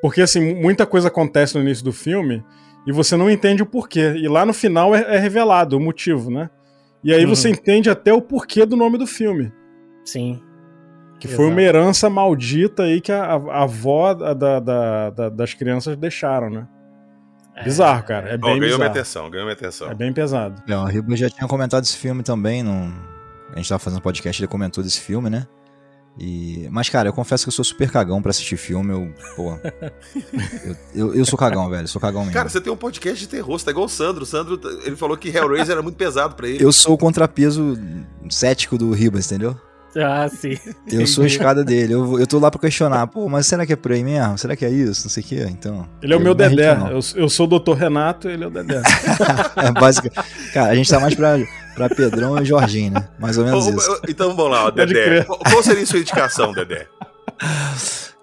Porque, 0.00 0.22
assim, 0.22 0.54
muita 0.54 0.86
coisa 0.86 1.08
acontece 1.08 1.54
no 1.54 1.60
início 1.62 1.84
do 1.84 1.92
filme 1.92 2.42
e 2.86 2.92
você 2.92 3.14
não 3.16 3.30
entende 3.30 3.62
o 3.62 3.66
porquê. 3.66 4.14
E 4.16 4.26
lá 4.26 4.46
no 4.46 4.54
final 4.54 4.94
é, 4.94 5.16
é 5.16 5.18
revelado 5.18 5.76
o 5.76 5.80
motivo, 5.80 6.30
né? 6.30 6.48
E 7.04 7.12
aí 7.12 7.24
Uhum. 7.24 7.34
você 7.34 7.50
entende 7.50 7.90
até 7.90 8.10
o 8.12 8.22
porquê 8.22 8.64
do 8.64 8.76
nome 8.76 8.96
do 8.96 9.06
filme. 9.06 9.52
Sim. 10.04 10.40
Que 11.20 11.28
foi 11.28 11.44
Exato. 11.44 11.50
uma 11.52 11.62
herança 11.62 12.10
maldita 12.10 12.82
aí 12.84 13.00
que 13.00 13.12
a, 13.12 13.22
a- 13.34 13.62
avó 13.62 14.14
da- 14.14 14.32
da- 14.34 15.10
da- 15.10 15.28
das 15.28 15.52
crianças 15.54 15.96
deixaram, 15.96 16.48
né? 16.50 16.66
É, 17.54 17.62
Bizarro, 17.64 18.02
cara. 18.04 18.28
É 18.30 18.38
bem 18.38 18.40
ganhou 18.40 18.58
minha 18.58 18.70
bizarro. 18.70 18.90
atenção, 18.90 19.30
ganhou 19.30 19.44
minha 19.44 19.52
atenção. 19.54 19.90
É 19.90 19.94
bem 19.94 20.12
pesado. 20.12 20.62
É, 20.66 20.76
o 20.76 20.84
Riba 20.86 21.14
já 21.16 21.28
tinha 21.28 21.46
comentado 21.46 21.84
esse 21.84 21.96
filme 21.96 22.22
também. 22.22 22.62
Num... 22.62 22.90
A 23.52 23.56
gente 23.56 23.68
tava 23.68 23.78
fazendo 23.78 24.00
podcast, 24.00 24.40
ele 24.40 24.48
comentou 24.48 24.82
desse 24.82 25.00
filme, 25.00 25.28
né? 25.28 25.46
E... 26.18 26.68
Mas, 26.70 26.88
cara, 26.88 27.08
eu 27.08 27.12
confesso 27.12 27.44
que 27.44 27.48
eu 27.48 27.52
sou 27.52 27.64
super 27.64 27.90
cagão 27.90 28.22
pra 28.22 28.30
assistir 28.30 28.56
filme. 28.56 28.92
Eu, 28.92 29.14
pô. 29.36 29.58
eu, 30.64 30.76
eu, 30.94 31.14
eu 31.16 31.24
sou 31.26 31.38
cagão, 31.38 31.68
velho. 31.68 31.86
Sou 31.86 32.00
cagão 32.00 32.20
mesmo. 32.22 32.32
Cara, 32.34 32.48
você 32.48 32.60
tem 32.62 32.72
um 32.72 32.76
podcast 32.76 33.18
de 33.20 33.28
terror, 33.28 33.58
você 33.58 33.64
tá 33.66 33.70
igual 33.72 33.86
o 33.86 33.88
Sandro. 33.90 34.22
O 34.22 34.26
Sandro, 34.26 34.58
ele 34.84 34.96
falou 34.96 35.16
que 35.16 35.28
Hellraiser 35.28 35.72
era 35.72 35.82
muito 35.82 35.96
pesado 35.96 36.34
pra 36.34 36.48
ele. 36.48 36.64
Eu 36.64 36.72
sou 36.72 36.94
o 36.94 36.98
contrapeso 36.98 37.78
cético 38.30 38.78
do 38.78 38.90
Ribas, 38.92 39.26
entendeu? 39.26 39.54
Ah, 39.96 40.28
sim. 40.28 40.56
Eu 40.86 41.06
sou 41.06 41.24
a 41.24 41.26
escada 41.26 41.64
dele. 41.64 41.94
Eu, 41.94 42.20
eu 42.20 42.26
tô 42.26 42.38
lá 42.38 42.50
pra 42.50 42.60
questionar. 42.60 43.06
Pô, 43.08 43.28
mas 43.28 43.46
será 43.46 43.66
que 43.66 43.72
é 43.72 43.76
por 43.76 43.92
aí 43.92 44.04
mesmo? 44.04 44.38
Será 44.38 44.54
que 44.54 44.64
é 44.64 44.70
isso? 44.70 45.04
Não 45.04 45.10
sei 45.10 45.22
o 45.22 45.26
quê. 45.26 45.46
Então. 45.50 45.88
Ele 46.00 46.12
é 46.12 46.16
o 46.16 46.20
eu 46.20 46.22
meu 46.24 46.34
Dedé. 46.34 46.72
Eu, 46.90 47.00
eu 47.16 47.28
sou 47.28 47.46
o 47.46 47.58
Dr. 47.58 47.72
Renato, 47.72 48.28
ele 48.28 48.44
é 48.44 48.46
o 48.46 48.50
Dedé. 48.50 48.80
é 49.56 49.72
básica. 49.72 50.10
Cara, 50.52 50.70
a 50.72 50.74
gente 50.74 50.88
tá 50.88 51.00
mais 51.00 51.14
pra, 51.14 51.38
pra 51.74 51.88
Pedrão 51.88 52.40
e 52.40 52.44
Jorginho, 52.44 52.92
né? 52.92 53.08
Mais 53.18 53.36
ou 53.36 53.44
menos 53.44 53.66
isso. 53.66 54.00
Então 54.08 54.34
vamos 54.36 54.52
lá, 54.52 54.70
Dedé. 54.70 55.24
qual 55.24 55.62
seria 55.62 55.82
a 55.82 55.86
sua 55.86 55.98
indicação, 55.98 56.52
Dedé? 56.52 56.86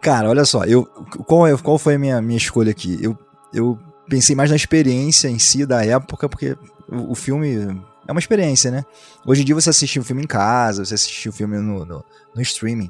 Cara, 0.02 0.30
olha 0.30 0.46
só, 0.46 0.64
eu, 0.64 0.86
qual, 1.26 1.48
é- 1.48 1.58
qual 1.58 1.78
foi 1.78 1.96
a 1.96 2.00
minha, 2.00 2.22
minha 2.22 2.38
escolha 2.38 2.72
aqui? 2.72 2.98
Eu, 3.02 3.18
eu 3.54 3.78
pensei 4.08 4.36
mais 4.36 4.50
na 4.50 4.56
experiência 4.56 5.28
em 5.28 5.40
si 5.40 5.66
da 5.66 5.84
época, 5.84 6.30
porque 6.30 6.56
o, 6.90 7.12
o 7.12 7.16
filme 7.16 7.78
é 8.08 8.12
uma 8.12 8.20
experiência, 8.20 8.72
né? 8.72 8.84
Hoje 9.26 9.42
em 9.42 9.46
dia 9.46 9.54
você 9.54 9.70
assiste 9.70 10.00
o 10.00 10.04
filme 10.04 10.24
em 10.24 10.28
casa, 10.28 10.86
você 10.86 10.94
assiste 10.94 11.30
o 11.30 11.34
filme 11.34 11.58
no, 11.58 11.86
no, 11.86 12.06
no 12.36 12.42
streaming. 12.42 12.90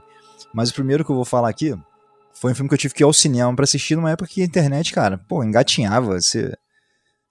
Mas 0.54 0.70
o 0.70 0.74
primeiro 0.74 1.04
que 1.04 1.12
eu 1.12 1.16
vou 1.16 1.26
falar 1.26 1.50
aqui 1.50 1.76
foi 2.34 2.52
um 2.52 2.56
filme 2.56 2.70
que 2.70 2.76
eu 2.76 2.80
tive 2.80 2.94
que 2.94 3.04
ir 3.04 3.06
ao 3.06 3.14
cinema 3.14 3.54
pra 3.56 3.64
assistir 3.64 3.96
numa 3.96 4.12
época 4.12 4.30
que 4.30 4.42
a 4.42 4.46
internet, 4.46 4.94
cara, 4.94 5.18
pô, 5.18 5.44
engatinhava. 5.44 6.22
Você, 6.22 6.54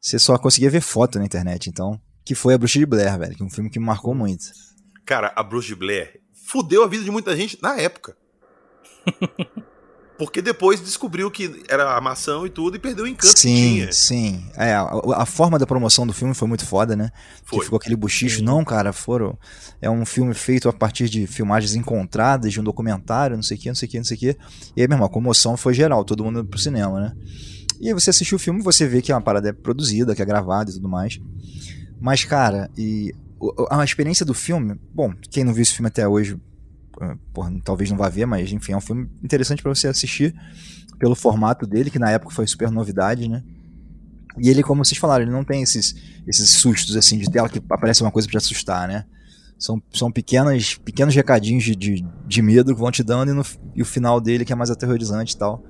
você 0.00 0.18
só 0.18 0.36
conseguia 0.36 0.68
ver 0.68 0.80
foto 0.80 1.18
na 1.18 1.24
internet. 1.24 1.70
Então, 1.70 2.00
que 2.24 2.34
foi 2.34 2.54
A 2.54 2.58
Bruxa 2.58 2.78
de 2.78 2.86
Blair, 2.86 3.16
velho. 3.18 3.36
Que 3.36 3.42
é 3.42 3.46
um 3.46 3.50
filme 3.50 3.70
que 3.70 3.78
me 3.78 3.86
marcou 3.86 4.14
muito. 4.14 4.44
Cara, 5.04 5.32
a 5.36 5.42
Bruxa 5.42 5.68
de 5.68 5.76
Blair 5.76 6.20
fudeu 6.46 6.82
a 6.82 6.88
vida 6.88 7.04
de 7.04 7.10
muita 7.10 7.36
gente 7.36 7.58
na 7.62 7.78
época. 7.78 8.16
Porque 10.18 10.40
depois 10.40 10.80
descobriu 10.80 11.30
que 11.30 11.62
era 11.68 11.90
armação 11.90 12.46
e 12.46 12.50
tudo 12.50 12.76
e 12.76 12.78
perdeu 12.78 13.04
o 13.04 13.08
encanto 13.08 13.34
que 13.34 13.40
Sim, 13.40 13.74
tinha. 13.74 13.92
sim. 13.92 14.44
É, 14.54 14.72
a, 14.72 14.88
a 15.14 15.26
forma 15.26 15.58
da 15.58 15.66
promoção 15.66 16.06
do 16.06 16.12
filme 16.12 16.34
foi 16.34 16.48
muito 16.48 16.64
foda, 16.64 16.96
né? 16.96 17.10
Foi. 17.44 17.58
Que 17.58 17.64
ficou 17.64 17.76
aquele 17.76 17.96
buchicho. 17.96 18.42
Não, 18.42 18.64
cara, 18.64 18.92
foram. 18.92 19.38
É 19.80 19.90
um 19.90 20.06
filme 20.06 20.32
feito 20.32 20.68
a 20.68 20.72
partir 20.72 21.08
de 21.08 21.26
filmagens 21.26 21.74
encontradas, 21.74 22.52
de 22.52 22.60
um 22.60 22.64
documentário, 22.64 23.36
não 23.36 23.42
sei 23.42 23.56
o 23.56 23.60
que, 23.60 23.68
não 23.68 23.74
sei 23.74 23.88
o 23.88 23.90
que, 23.90 23.98
não 23.98 24.04
sei 24.04 24.16
o 24.16 24.20
que. 24.20 24.36
E 24.74 24.80
aí, 24.80 24.88
meu 24.88 24.96
irmão, 24.96 25.06
a 25.06 25.10
comoção 25.10 25.56
foi 25.56 25.74
geral, 25.74 26.04
todo 26.04 26.24
mundo 26.24 26.44
pro 26.44 26.58
cinema, 26.58 27.00
né? 27.00 27.12
E 27.78 27.88
aí 27.88 27.94
você 27.94 28.08
assiste 28.08 28.34
o 28.34 28.38
filme, 28.38 28.62
você 28.62 28.86
vê 28.86 29.02
que 29.02 29.12
é 29.12 29.14
uma 29.14 29.20
parada 29.20 29.52
produzida, 29.52 30.14
que 30.14 30.22
é 30.22 30.24
gravada 30.24 30.70
e 30.70 30.74
tudo 30.74 30.88
mais. 30.88 31.20
Mas, 32.00 32.24
cara, 32.24 32.70
e 32.76 33.12
a 33.70 33.84
experiência 33.84 34.24
do 34.24 34.32
filme, 34.32 34.76
bom, 34.94 35.12
quem 35.30 35.44
não 35.44 35.52
viu 35.52 35.62
esse 35.62 35.74
filme 35.74 35.88
até 35.88 36.08
hoje, 36.08 36.38
porra, 37.32 37.52
talvez 37.64 37.90
não 37.90 37.96
vá 37.96 38.08
ver, 38.08 38.26
mas 38.26 38.50
enfim, 38.52 38.72
é 38.72 38.76
um 38.76 38.80
filme 38.80 39.10
interessante 39.22 39.62
pra 39.62 39.74
você 39.74 39.88
assistir 39.88 40.34
pelo 40.98 41.14
formato 41.14 41.66
dele, 41.66 41.90
que 41.90 41.98
na 41.98 42.10
época 42.10 42.34
foi 42.34 42.46
super 42.46 42.70
novidade, 42.70 43.28
né? 43.28 43.42
E 44.38 44.48
ele, 44.48 44.62
como 44.62 44.84
vocês 44.84 44.98
falaram, 44.98 45.24
ele 45.24 45.32
não 45.32 45.44
tem 45.44 45.62
esses, 45.62 45.94
esses 46.26 46.50
sustos 46.50 46.96
assim 46.96 47.18
de 47.18 47.30
tela 47.30 47.48
que 47.48 47.58
aparece 47.58 48.02
uma 48.02 48.10
coisa 48.10 48.28
pra 48.28 48.38
te 48.38 48.44
assustar, 48.44 48.86
né? 48.86 49.04
São, 49.58 49.82
são 49.92 50.12
pequenas, 50.12 50.74
pequenos 50.74 51.14
recadinhos 51.14 51.64
de, 51.64 51.74
de, 51.74 52.06
de 52.26 52.42
medo 52.42 52.74
que 52.74 52.80
vão 52.80 52.90
te 52.90 53.02
dando 53.02 53.30
e, 53.30 53.34
no, 53.34 53.42
e 53.74 53.80
o 53.80 53.86
final 53.86 54.20
dele 54.20 54.44
que 54.44 54.52
é 54.52 54.56
mais 54.56 54.70
aterrorizante 54.70 55.34
e 55.34 55.38
tal. 55.38 55.64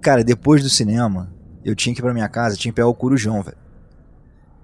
Cara, 0.00 0.24
depois 0.24 0.62
do 0.62 0.68
cinema, 0.68 1.32
eu 1.64 1.76
tinha 1.76 1.94
que 1.94 2.00
ir 2.00 2.02
pra 2.02 2.12
minha 2.12 2.28
casa, 2.28 2.56
tinha 2.56 2.72
que 2.72 2.76
pegar 2.76 2.88
o 2.88 2.94
corujão, 2.94 3.42
velho. 3.42 3.56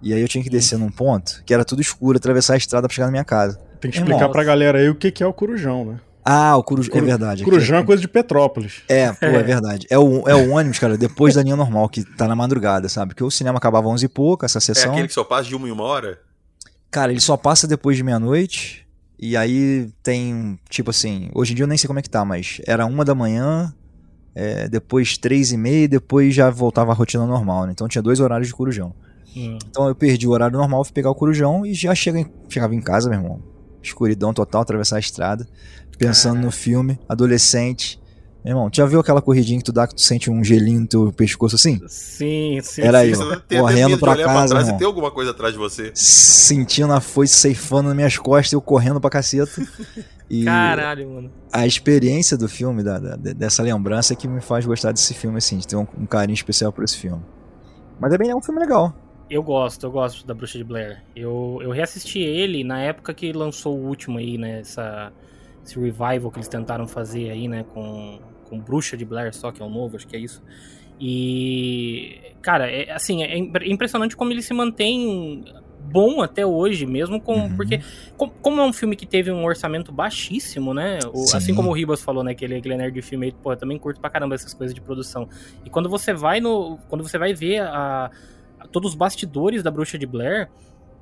E 0.02 0.12
aí 0.12 0.20
eu 0.20 0.28
tinha 0.28 0.42
que 0.42 0.50
descer 0.50 0.78
num 0.78 0.90
ponto 0.90 1.42
que 1.44 1.54
era 1.54 1.64
tudo 1.64 1.80
escuro, 1.80 2.18
atravessar 2.18 2.54
a 2.54 2.56
estrada 2.56 2.88
pra 2.88 2.94
chegar 2.94 3.06
na 3.06 3.12
minha 3.12 3.24
casa. 3.24 3.58
Tem 3.84 3.90
que 3.90 3.98
Irmão, 3.98 4.12
explicar 4.16 4.32
pra 4.32 4.42
galera 4.42 4.78
aí 4.78 4.88
o 4.88 4.94
que, 4.94 5.10
que 5.10 5.22
é 5.22 5.26
o 5.26 5.32
corujão, 5.32 5.84
né? 5.84 6.00
Ah, 6.24 6.56
o 6.56 6.62
corujão. 6.62 6.90
Coru- 6.90 7.04
É 7.04 7.06
verdade. 7.06 7.44
Corujão 7.44 7.76
é 7.78 7.84
coisa 7.84 8.00
de 8.00 8.08
Petrópolis. 8.08 8.80
É, 8.88 9.12
pô, 9.12 9.26
é 9.26 9.42
verdade. 9.42 9.86
É 9.90 9.98
o, 9.98 10.26
é 10.26 10.34
o 10.34 10.52
ônibus, 10.52 10.78
cara, 10.78 10.96
depois 10.96 11.34
da 11.34 11.42
linha 11.42 11.54
normal, 11.54 11.86
que 11.90 12.02
tá 12.16 12.26
na 12.26 12.34
madrugada, 12.34 12.88
sabe? 12.88 13.08
Porque 13.10 13.22
o 13.22 13.30
cinema 13.30 13.58
acabava 13.58 13.86
11 13.88 14.06
e 14.06 14.08
pouco, 14.08 14.42
essa 14.46 14.56
É 14.56 14.60
sessão. 14.62 14.92
aquele 14.92 15.06
que 15.08 15.12
só 15.12 15.22
passa 15.22 15.48
de 15.50 15.54
uma 15.54 15.68
em 15.68 15.70
uma 15.70 15.84
hora? 15.84 16.18
Cara, 16.90 17.12
ele 17.12 17.20
só 17.20 17.36
passa 17.36 17.66
depois 17.68 17.96
de 17.98 18.02
meia-noite. 18.02 18.86
E 19.18 19.36
aí 19.36 19.90
tem, 20.02 20.58
tipo 20.70 20.88
assim, 20.90 21.28
hoje 21.34 21.52
em 21.52 21.56
dia 21.56 21.64
eu 21.64 21.68
nem 21.68 21.76
sei 21.76 21.86
como 21.86 21.98
é 21.98 22.02
que 22.02 22.08
tá, 22.10 22.24
mas 22.24 22.60
era 22.66 22.86
uma 22.86 23.04
da 23.04 23.14
manhã, 23.14 23.72
é, 24.34 24.66
depois 24.68 25.16
três 25.18 25.52
e 25.52 25.56
meia, 25.58 25.84
e 25.84 25.88
depois 25.88 26.34
já 26.34 26.48
voltava 26.50 26.90
a 26.90 26.94
rotina 26.94 27.26
normal, 27.26 27.66
né? 27.66 27.72
Então 27.72 27.86
tinha 27.86 28.00
dois 28.02 28.18
horários 28.18 28.48
de 28.48 28.54
corujão. 28.54 28.94
Hum. 29.36 29.58
Então 29.68 29.88
eu 29.88 29.94
perdi 29.94 30.26
o 30.26 30.30
horário 30.30 30.56
normal, 30.58 30.84
fui 30.84 30.92
pegar 30.94 31.10
o 31.10 31.14
corujão 31.14 31.64
e 31.66 31.74
já 31.74 31.94
chega 31.94 32.18
em- 32.20 32.30
chegava 32.48 32.74
em 32.74 32.80
casa, 32.80 33.08
meu 33.10 33.18
irmão. 33.18 33.40
Escuridão 33.84 34.32
total, 34.32 34.62
atravessar 34.62 34.96
a 34.96 35.00
estrada, 35.00 35.46
pensando 35.98 36.40
no 36.40 36.50
filme, 36.50 36.98
adolescente. 37.08 38.00
Meu 38.44 38.52
irmão, 38.52 38.68
tu 38.68 38.76
já 38.76 38.84
viu 38.84 39.00
aquela 39.00 39.22
corridinha 39.22 39.58
que 39.58 39.64
tu 39.64 39.72
dá 39.72 39.86
que 39.86 39.94
tu 39.94 40.02
sente 40.02 40.30
um 40.30 40.44
gelinho 40.44 40.80
no 40.82 40.86
teu 40.86 41.10
pescoço 41.12 41.56
assim? 41.56 41.80
Sim, 41.88 42.60
sim. 42.62 42.82
Era 42.82 43.00
sim. 43.02 43.12
tem 43.12 43.32
até 43.32 43.58
correndo 43.58 43.98
pra 43.98 44.16
casa, 44.16 44.48
trás 44.50 44.66
irmão. 44.66 44.76
e 44.76 44.78
ter 44.78 44.84
alguma 44.84 45.10
coisa 45.10 45.30
atrás 45.30 45.54
de 45.54 45.58
você. 45.58 45.90
Sentindo 45.94 46.92
a 46.92 47.00
foice 47.00 47.34
ceifando 47.34 47.88
nas 47.88 47.96
minhas 47.96 48.18
costas, 48.18 48.52
eu 48.52 48.60
correndo 48.60 49.00
pra 49.00 49.10
caceta. 49.10 49.50
E 50.30 50.42
Caralho, 50.46 51.06
mano. 51.10 51.30
a 51.52 51.66
experiência 51.66 52.34
do 52.34 52.48
filme, 52.48 52.82
da, 52.82 52.98
da- 52.98 53.16
dessa 53.16 53.62
lembrança 53.62 54.14
é 54.14 54.16
que 54.16 54.26
me 54.26 54.40
faz 54.40 54.64
gostar 54.64 54.90
desse 54.90 55.12
filme, 55.12 55.36
assim, 55.36 55.58
de 55.58 55.66
ter 55.68 55.76
um, 55.76 55.86
um 55.98 56.06
carinho 56.06 56.34
especial 56.34 56.72
por 56.72 56.82
esse 56.82 56.96
filme. 56.96 57.22
Mas 58.00 58.10
é 58.10 58.16
bem 58.16 58.30
é 58.30 58.34
um 58.34 58.40
filme 58.40 58.58
legal. 58.58 58.94
Eu 59.34 59.42
gosto, 59.42 59.82
eu 59.84 59.90
gosto 59.90 60.24
da 60.24 60.32
Bruxa 60.32 60.56
de 60.56 60.62
Blair. 60.62 61.02
Eu, 61.16 61.58
eu 61.60 61.72
reassisti 61.72 62.20
ele 62.20 62.62
na 62.62 62.80
época 62.80 63.12
que 63.12 63.32
lançou 63.32 63.76
o 63.76 63.84
último 63.88 64.18
aí, 64.18 64.38
né? 64.38 64.60
Essa, 64.60 65.12
esse 65.64 65.74
revival 65.74 66.30
que 66.30 66.36
eles 66.38 66.46
tentaram 66.46 66.86
fazer 66.86 67.30
aí, 67.30 67.48
né? 67.48 67.64
Com, 67.74 68.20
com 68.48 68.60
Bruxa 68.60 68.96
de 68.96 69.04
Blair, 69.04 69.34
só 69.34 69.50
que 69.50 69.60
é 69.60 69.64
o 69.64 69.68
novo, 69.68 69.96
acho 69.96 70.06
que 70.06 70.14
é 70.14 70.20
isso. 70.20 70.40
E, 71.00 72.16
cara, 72.40 72.70
é, 72.70 72.92
assim, 72.92 73.24
é 73.24 73.36
impre- 73.36 73.68
impressionante 73.68 74.16
como 74.16 74.30
ele 74.30 74.40
se 74.40 74.54
mantém 74.54 75.44
bom 75.80 76.22
até 76.22 76.46
hoje, 76.46 76.86
mesmo 76.86 77.20
com. 77.20 77.34
Uhum. 77.34 77.56
Porque, 77.56 77.80
com- 78.16 78.28
como 78.30 78.60
é 78.60 78.64
um 78.64 78.72
filme 78.72 78.94
que 78.94 79.04
teve 79.04 79.32
um 79.32 79.44
orçamento 79.44 79.90
baixíssimo, 79.90 80.72
né? 80.72 81.00
o- 81.12 81.26
Sim. 81.26 81.36
assim 81.36 81.54
como 81.56 81.70
o 81.70 81.72
Ribas 81.72 82.00
falou, 82.00 82.22
né? 82.22 82.34
Que 82.36 82.44
ele, 82.44 82.54
é 82.72 82.76
nerd 82.76 82.94
de 82.94 83.02
filme, 83.02 83.26
aí, 83.26 83.32
pô, 83.32 83.52
eu 83.52 83.56
também 83.56 83.78
curto 83.80 84.00
pra 84.00 84.08
caramba 84.10 84.36
essas 84.36 84.54
coisas 84.54 84.72
de 84.72 84.80
produção. 84.80 85.28
E 85.64 85.70
quando 85.70 85.88
você 85.88 86.12
vai 86.14 86.38
no. 86.40 86.78
Quando 86.88 87.02
você 87.02 87.18
vai 87.18 87.34
ver 87.34 87.62
a- 87.62 88.12
todos 88.74 88.90
os 88.90 88.94
bastidores 88.96 89.62
da 89.62 89.70
Bruxa 89.70 89.96
de 89.96 90.04
Blair, 90.04 90.50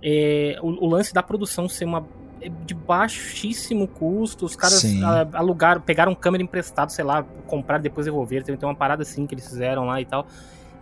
é, 0.02 0.58
o, 0.62 0.84
o 0.84 0.86
lance 0.88 1.12
da 1.14 1.22
produção 1.22 1.68
ser 1.68 1.86
uma. 1.86 2.06
é 2.40 2.48
de 2.66 2.74
baixíssimo 2.74 3.88
custo, 3.88 4.44
os 4.44 4.54
caras 4.54 4.80
a- 5.02 5.26
alugaram, 5.38 5.80
pegaram 5.80 6.14
câmera 6.14 6.42
emprestado, 6.42 6.90
sei 6.92 7.04
lá, 7.04 7.24
compraram 7.46 7.82
depois 7.82 8.04
devolveram, 8.06 8.44
tem 8.44 8.56
tem 8.56 8.68
uma 8.68 8.74
parada 8.74 9.02
assim 9.02 9.26
que 9.26 9.34
eles 9.34 9.48
fizeram 9.48 9.86
lá 9.86 10.00
e 10.00 10.04
tal. 10.04 10.26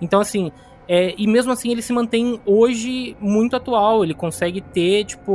Então, 0.01 0.21
assim, 0.21 0.51
é, 0.89 1.15
e 1.17 1.27
mesmo 1.27 1.53
assim 1.53 1.71
ele 1.71 1.83
se 1.83 1.93
mantém 1.93 2.41
hoje 2.45 3.17
muito 3.21 3.55
atual. 3.55 4.03
Ele 4.03 4.15
consegue 4.15 4.61
ter, 4.61 5.05
tipo, 5.05 5.33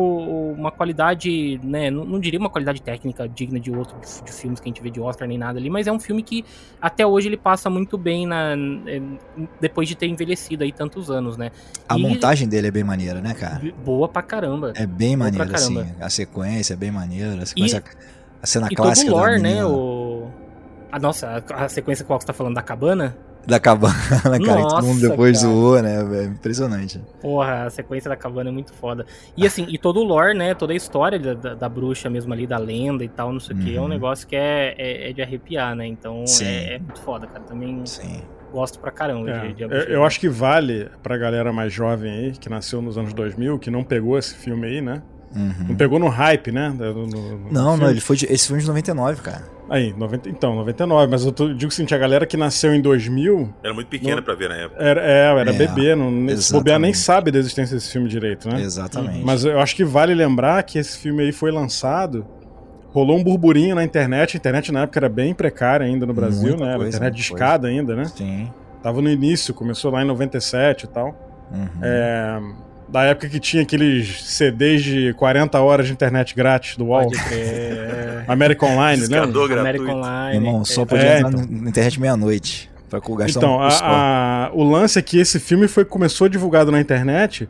uma 0.57 0.71
qualidade, 0.71 1.59
né? 1.63 1.89
Não, 1.89 2.03
não 2.03 2.19
diria 2.19 2.39
uma 2.39 2.49
qualidade 2.49 2.81
técnica 2.81 3.27
digna 3.27 3.59
de 3.59 3.71
outro 3.71 3.95
de, 3.99 4.25
de 4.25 4.31
filmes 4.33 4.59
que 4.59 4.67
a 4.67 4.69
gente 4.69 4.81
vê 4.81 4.89
de 4.89 4.99
Oscar 4.99 5.27
nem 5.27 5.37
nada 5.37 5.57
ali, 5.57 5.69
mas 5.69 5.87
é 5.87 5.91
um 5.91 5.99
filme 5.99 6.21
que 6.23 6.43
até 6.81 7.05
hoje 7.07 7.29
ele 7.29 7.37
passa 7.37 7.69
muito 7.69 7.97
bem 7.97 8.27
na, 8.27 8.53
é, 8.85 9.01
depois 9.61 9.87
de 9.87 9.95
ter 9.95 10.07
envelhecido 10.07 10.63
aí 10.63 10.71
tantos 10.73 11.09
anos, 11.09 11.37
né? 11.37 11.51
A 11.87 11.97
E- 11.97 12.01
montagem 12.01 12.47
dele 12.47 12.67
é 12.67 12.71
bem 12.71 12.83
maneira, 12.83 13.21
né, 13.21 13.33
cara? 13.33 13.61
Boa 13.83 14.09
pra 14.09 14.21
caramba. 14.21 14.73
É 14.75 14.85
bem 14.85 15.15
maneira, 15.15 15.55
assim. 15.55 15.85
A 16.01 16.09
sequência 16.09 16.73
é 16.73 16.77
bem 16.77 16.91
maneira. 16.91 17.43
A, 17.43 17.45
sequência, 17.45 17.83
a 18.41 18.45
cena 18.45 18.67
e 18.69 18.75
todo 18.75 18.85
clássica 18.85 19.11
o 19.13 19.15
lore, 19.17 19.41
né? 19.41 19.63
O... 19.65 20.27
A 20.91 20.99
nossa, 20.99 21.43
a, 21.49 21.63
a 21.65 21.69
sequência 21.69 22.03
qual 22.05 22.17
que 22.19 22.23
você 22.23 22.27
tá 22.27 22.33
falando 22.33 22.55
da 22.55 22.61
cabana? 22.61 23.15
Da 23.47 23.59
cabana, 23.59 23.93
cara, 24.21 24.39
que 24.39 24.45
todo 24.45 24.83
mundo 24.83 24.95
Nossa, 25.01 25.09
depois 25.09 25.37
cara. 25.41 25.51
zoou, 25.53 25.81
né? 25.81 25.95
É 26.21 26.23
impressionante. 26.25 27.01
Porra, 27.21 27.63
a 27.65 27.69
sequência 27.69 28.09
da 28.09 28.15
cabana 28.15 28.49
é 28.49 28.53
muito 28.53 28.73
foda. 28.73 29.05
E 29.37 29.45
assim, 29.45 29.65
e 29.69 29.77
todo 29.77 29.99
o 29.99 30.03
lore, 30.03 30.33
né? 30.37 30.53
Toda 30.53 30.73
a 30.73 30.75
história 30.75 31.19
da, 31.19 31.33
da, 31.33 31.53
da 31.55 31.69
bruxa 31.69 32.09
mesmo 32.09 32.33
ali, 32.33 32.45
da 32.47 32.57
lenda 32.57 33.03
e 33.03 33.09
tal, 33.09 33.31
não 33.31 33.39
sei 33.39 33.55
o 33.55 33.59
que, 33.59 33.75
é 33.75 33.79
um 33.79 33.83
Uhum. 33.83 33.89
negócio 33.89 34.27
que 34.27 34.35
é, 34.35 34.75
é, 34.77 35.09
é 35.09 35.13
de 35.13 35.21
arrepiar, 35.21 35.75
né? 35.75 35.85
Então 35.87 36.23
é, 36.41 36.75
é 36.75 36.79
muito 36.79 36.99
foda, 37.01 37.27
cara. 37.27 37.43
Também 37.43 37.81
Sim. 37.85 38.21
gosto 38.51 38.79
pra 38.79 38.91
caramba 38.91 39.29
É, 39.29 39.47
de, 39.47 39.53
de 39.53 39.63
A 39.63 39.67
eu, 39.67 39.81
eu 39.83 40.03
acho 40.05 40.19
que 40.19 40.27
vale 40.29 40.89
pra 41.03 41.17
galera 41.17 41.51
mais 41.53 41.71
jovem 41.71 42.11
aí, 42.11 42.31
que 42.31 42.49
nasceu 42.49 42.81
nos 42.81 42.97
anos 42.97 43.13
2000, 43.13 43.59
que 43.59 43.69
não 43.69 43.83
pegou 43.83 44.17
esse 44.17 44.35
filme 44.35 44.65
aí, 44.67 44.81
né? 44.81 45.01
Uhum. 45.35 45.53
Não 45.69 45.75
pegou 45.75 45.99
no 45.99 46.07
hype, 46.07 46.51
né? 46.51 46.69
No- 46.77 46.93
no- 46.93 47.07
no 47.07 47.51
Não, 47.51 47.63
não, 47.71 47.75
filme. 47.77 47.91
ele 47.93 48.01
foi 48.01 48.15
de, 48.15 48.25
esse 48.31 48.47
foi 48.47 48.57
de 48.59 48.65
99, 48.67 49.21
cara. 49.21 49.43
Aí, 49.69 49.93
90, 49.97 50.29
então, 50.29 50.55
99. 50.55 51.11
Mas 51.11 51.25
eu 51.25 51.31
tô, 51.31 51.53
digo 51.53 51.71
assim, 51.71 51.85
a 51.91 51.97
galera 51.97 52.25
que 52.25 52.37
nasceu 52.37 52.73
em 52.73 52.79
2000 52.81 53.51
Era 53.63 53.73
muito 53.73 53.87
pequena 53.87 54.17
Não. 54.17 54.23
pra 54.23 54.33
ver 54.35 54.47
na 54.49 54.55
época. 54.55 54.81
era, 54.81 55.01
é, 55.01 55.39
era 55.39 55.49
É, 55.49 55.53
bebê, 55.53 55.95
não, 55.95 56.07
exatamente. 56.29 56.51
bobear 56.53 56.79
nem 56.79 56.93
sabe 56.93 57.31
da 57.31 57.39
existência 57.39 57.75
desse 57.75 57.91
filme 57.91 58.07
direito, 58.07 58.47
né? 58.47 58.61
Exatamente. 58.61 59.23
Mas 59.25 59.43
eu 59.43 59.59
acho 59.59 59.75
que 59.75 59.83
vale 59.83 60.13
lembrar 60.13 60.61
que 60.63 60.77
esse 60.77 60.97
filme 60.97 61.23
aí 61.23 61.31
foi 61.31 61.51
lançado. 61.51 62.25
Rolou 62.91 63.17
um 63.17 63.23
burburinho 63.23 63.75
na 63.75 63.83
internet. 63.83 64.35
A 64.35 64.39
internet 64.39 64.71
na 64.71 64.83
época 64.83 64.99
era 64.99 65.09
bem 65.09 65.33
precária 65.33 65.85
ainda 65.85 66.05
no 66.05 66.13
Brasil, 66.13 66.49
Muita 66.51 66.63
né? 66.63 66.69
Era 66.69 66.77
coisa, 66.77 66.89
internet 66.97 67.15
discada 67.15 67.67
ainda, 67.67 67.93
né? 67.95 68.05
Sim. 68.05 68.49
Tava 68.81 69.01
no 69.01 69.09
início, 69.09 69.53
começou 69.53 69.91
lá 69.91 70.01
em 70.01 70.05
97 70.05 70.83
e 70.83 70.87
tal. 70.87 71.07
Uhum. 71.51 71.67
É, 71.81 72.39
da 72.95 73.03
época 73.03 73.27
que 73.27 73.41
tinha 73.41 73.61
aqueles 73.61 74.23
CDs 74.23 74.81
de 74.81 75.13
40 75.15 75.59
horas 75.59 75.85
de 75.87 75.91
internet 75.91 76.33
grátis 76.33 76.77
do 76.77 76.85
UOL. 76.85 77.03
Pode 77.03 77.21
crer. 77.25 77.43
é. 78.23 78.23
América 78.25 78.65
Online, 78.65 79.05
né? 79.09 79.19
American. 79.19 79.97
Online. 79.97 80.35
Irmão, 80.37 80.63
só 80.63 80.83
é, 80.83 80.85
podia 80.85 81.03
É, 81.05 81.17
entrar 81.19 81.29
então. 81.33 81.45
na 81.61 81.69
internet 81.69 81.99
meia-noite. 81.99 82.69
Pra 82.89 83.01
gastar 83.01 83.39
Então, 83.39 83.57
um 83.57 83.61
a- 83.61 83.69
só. 83.71 83.83
a- 83.85 84.51
o 84.53 84.63
lance 84.63 84.97
é 84.97 85.01
que 85.01 85.17
esse 85.19 85.41
filme 85.41 85.67
foi, 85.67 85.83
começou 85.83 86.29
divulgado 86.29 86.71
na 86.71 86.79
internet 86.79 87.49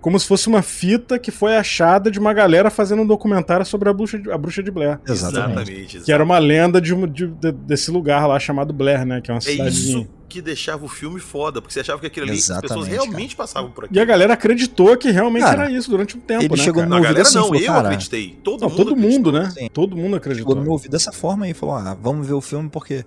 como 0.00 0.20
se 0.20 0.28
fosse 0.28 0.46
uma 0.46 0.62
fita 0.62 1.18
que 1.18 1.32
foi 1.32 1.56
achada 1.56 2.08
de 2.08 2.20
uma 2.20 2.32
galera 2.32 2.70
fazendo 2.70 3.02
um 3.02 3.06
documentário 3.06 3.64
sobre 3.66 3.88
a 3.88 3.92
bruxa 3.92 4.16
de, 4.18 4.30
a 4.30 4.38
bruxa 4.38 4.62
de 4.62 4.70
Blair. 4.70 5.00
Exatamente. 5.08 6.02
Que 6.04 6.12
era 6.12 6.22
uma 6.22 6.38
lenda 6.38 6.80
de, 6.80 6.94
de- 7.08 7.26
de- 7.26 7.52
desse 7.52 7.90
lugar 7.90 8.26
lá 8.28 8.38
chamado 8.38 8.72
Blair, 8.72 9.04
né? 9.04 9.20
Que 9.20 9.30
é 9.30 9.34
uma 9.34 9.38
É 9.38 9.40
cidadezinha. 9.40 9.98
isso 10.02 10.08
que 10.34 10.42
deixava 10.42 10.84
o 10.84 10.88
filme 10.88 11.20
foda, 11.20 11.62
porque 11.62 11.72
você 11.72 11.80
achava 11.80 12.00
que 12.00 12.06
aquilo 12.08 12.26
ali, 12.26 12.36
as 12.36 12.46
pessoas 12.46 12.64
Exatamente, 12.64 12.90
realmente 12.90 13.36
passavam 13.36 13.70
por 13.70 13.84
aqui. 13.84 13.94
E 13.94 14.00
a 14.00 14.04
galera 14.04 14.34
acreditou 14.34 14.96
que 14.96 15.10
realmente 15.12 15.44
Cara, 15.44 15.64
era 15.64 15.72
isso 15.72 15.88
durante 15.88 16.16
um 16.16 16.20
tempo, 16.20 16.42
ele 16.42 16.56
né? 16.56 16.56
chegou 16.56 16.82
cara? 16.82 16.88
no 16.88 16.94
a 16.94 16.98
ouvido 16.98 17.12
galera 17.12 17.28
assim, 17.28 17.38
não, 17.38 17.44
falou, 17.44 17.60
eu 17.60 17.66
cara, 17.72 17.88
acreditei. 17.88 18.38
Todo 18.42 18.60
Não, 18.60 18.68
mundo 18.68 18.76
todo 18.76 18.96
mundo, 18.96 19.32
né? 19.32 19.50
Sim. 19.50 19.68
Todo 19.72 19.96
mundo 19.96 20.04
Chegou 20.04 20.16
acreditou. 20.16 20.54
no 20.56 20.62
meu 20.62 20.72
ouvido 20.72 20.90
dessa 20.90 21.12
forma 21.12 21.44
aí, 21.46 21.54
falou: 21.54 21.76
ah, 21.76 21.96
vamos 22.00 22.26
ver 22.26 22.32
o 22.32 22.40
filme 22.40 22.68
porque 22.68 23.04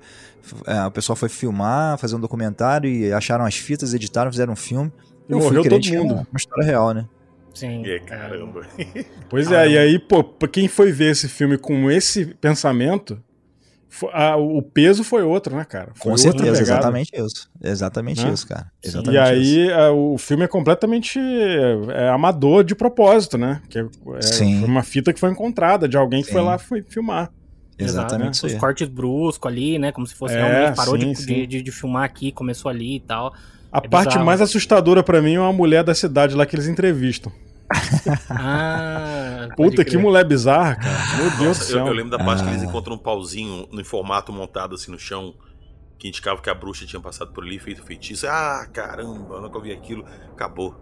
é, 0.66 0.86
o 0.86 0.92
pessoal 0.92 1.18
foi 1.18 1.28
filmar, 1.28 1.98
fazer 1.98 2.16
um 2.16 2.20
documentário 2.20 2.90
e 2.90 3.12
acharam 3.12 3.44
as 3.44 3.56
fitas, 3.56 3.94
editaram, 3.94 4.32
fizeram 4.32 4.54
um 4.54 4.58
filme. 4.58 4.90
E 5.28 5.34
Eu 5.34 5.40
morreu 5.40 5.64
todo 5.64 5.86
mundo. 5.86 6.14
Uma 6.14 6.38
história 6.38 6.66
real, 6.66 6.94
né? 6.94 7.06
Sim. 7.54 7.86
É, 7.86 8.00
caramba. 8.00 8.66
Pois 9.30 9.52
é, 9.52 9.68
e 9.68 9.78
aí, 9.78 10.00
pô, 10.00 10.24
pra 10.24 10.48
quem 10.48 10.70
foi 10.70 10.94
ver 10.94 11.12
esse 11.12 11.28
filme 11.28 11.58
com 11.58 11.92
esse 11.92 12.28
pensamento, 12.36 13.22
a- 14.14 14.36
o 14.38 14.62
peso 14.62 15.04
foi 15.04 15.24
outro, 15.24 15.56
né, 15.56 15.64
cara? 15.66 15.92
Foi 15.96 16.12
Com 16.12 16.18
certeza, 16.18 16.62
exatamente 16.62 17.12
isso. 17.16 17.50
Exatamente 17.64 18.26
Né? 18.26 18.34
isso, 18.34 18.48
cara. 18.48 18.72
E 18.84 18.88
Exatamente 18.88 19.18
isso. 19.42 19.60
aí 19.62 19.74
a- 19.74 19.92
o 19.92 20.18
filme 20.18 20.44
é 20.44 20.48
completamente 20.48 21.20
é, 21.20 22.10
amador 22.10 22.64
de 22.64 22.76
propósito, 22.76 23.38
né? 23.38 23.62
Que 23.70 23.80
é, 23.80 23.82
é 23.82 24.66
uma 24.66 24.84
fita 24.84 25.12
que 25.14 25.20
foi 25.20 25.30
encontrada 25.32 25.88
de 25.88 25.98
alguém 25.98 26.22
que 26.24 26.32
foi 26.32 26.42
Sim. 26.42 26.48
lá 26.48 26.58
foi 26.58 26.82
filmar. 26.84 27.32
Exatamente 27.80 28.34
isso 28.36 28.48
Os 28.48 28.56
cortes 28.56 28.88
bruscos 28.88 29.52
ali, 29.52 29.78
né? 29.78 29.92
Como 29.92 30.06
se 30.08 30.16
fosse 30.16 30.34
É, 30.36 30.44
realmente 30.44 30.76
parou 30.76 31.00
sim, 31.00 31.12
de, 31.12 31.16
sim. 31.16 31.26
de, 31.26 31.48
de- 31.48 31.62
de 31.62 31.72
filmar 31.72 32.04
aqui, 32.04 32.32
começou 32.32 32.70
ali 32.70 32.96
e 32.96 33.00
tal. 33.00 33.34
A 33.72 33.78
É 33.78 33.82
parte 33.88 34.08
bizarro. 34.10 34.26
mais 34.26 34.42
assustadora 34.42 35.04
pra 35.04 35.22
mim 35.22 35.36
é 35.36 35.40
uma 35.40 35.54
mulher 35.54 35.84
da 35.84 35.94
cidade 35.94 36.34
lá 36.36 36.46
que 36.46 36.56
eles 36.56 36.68
entrevistam. 36.68 37.32
Ah, 38.30 39.50
Puta, 39.56 39.84
que 39.84 39.98
mulher 39.98 40.26
bizarra, 40.26 40.76
cara. 40.76 40.98
Meu 41.18 41.30
Deus 41.32 41.38
do 41.38 41.44
Nossa, 41.46 41.62
eu, 41.64 41.76
céu. 41.78 41.88
eu 41.88 41.94
lembro 41.94 42.18
da 42.18 42.24
parte 42.24 42.44
que 42.44 42.50
eles 42.50 42.62
Ah. 42.62 42.66
encontram 42.66 42.96
um 42.96 43.00
pauzinho 43.00 43.68
no 43.72 43.84
formato 43.84 44.32
montado 44.32 44.76
assim 44.76 44.92
no 44.92 45.00
chão, 45.00 45.34
que 45.98 46.08
indicava 46.08 46.42
que 46.42 46.50
a 46.50 46.54
bruxa 46.54 46.86
tinha 46.86 47.02
passado 47.02 47.32
por 47.34 47.44
ali 47.44 47.56
e 47.58 47.60
feito 47.60 47.84
feitiço. 47.84 48.28
Ah, 48.28 48.66
caramba, 48.72 49.36
eu 49.36 49.42
nunca 49.42 49.60
vi 49.60 49.72
aquilo. 49.72 50.06
Acabou. 50.32 50.76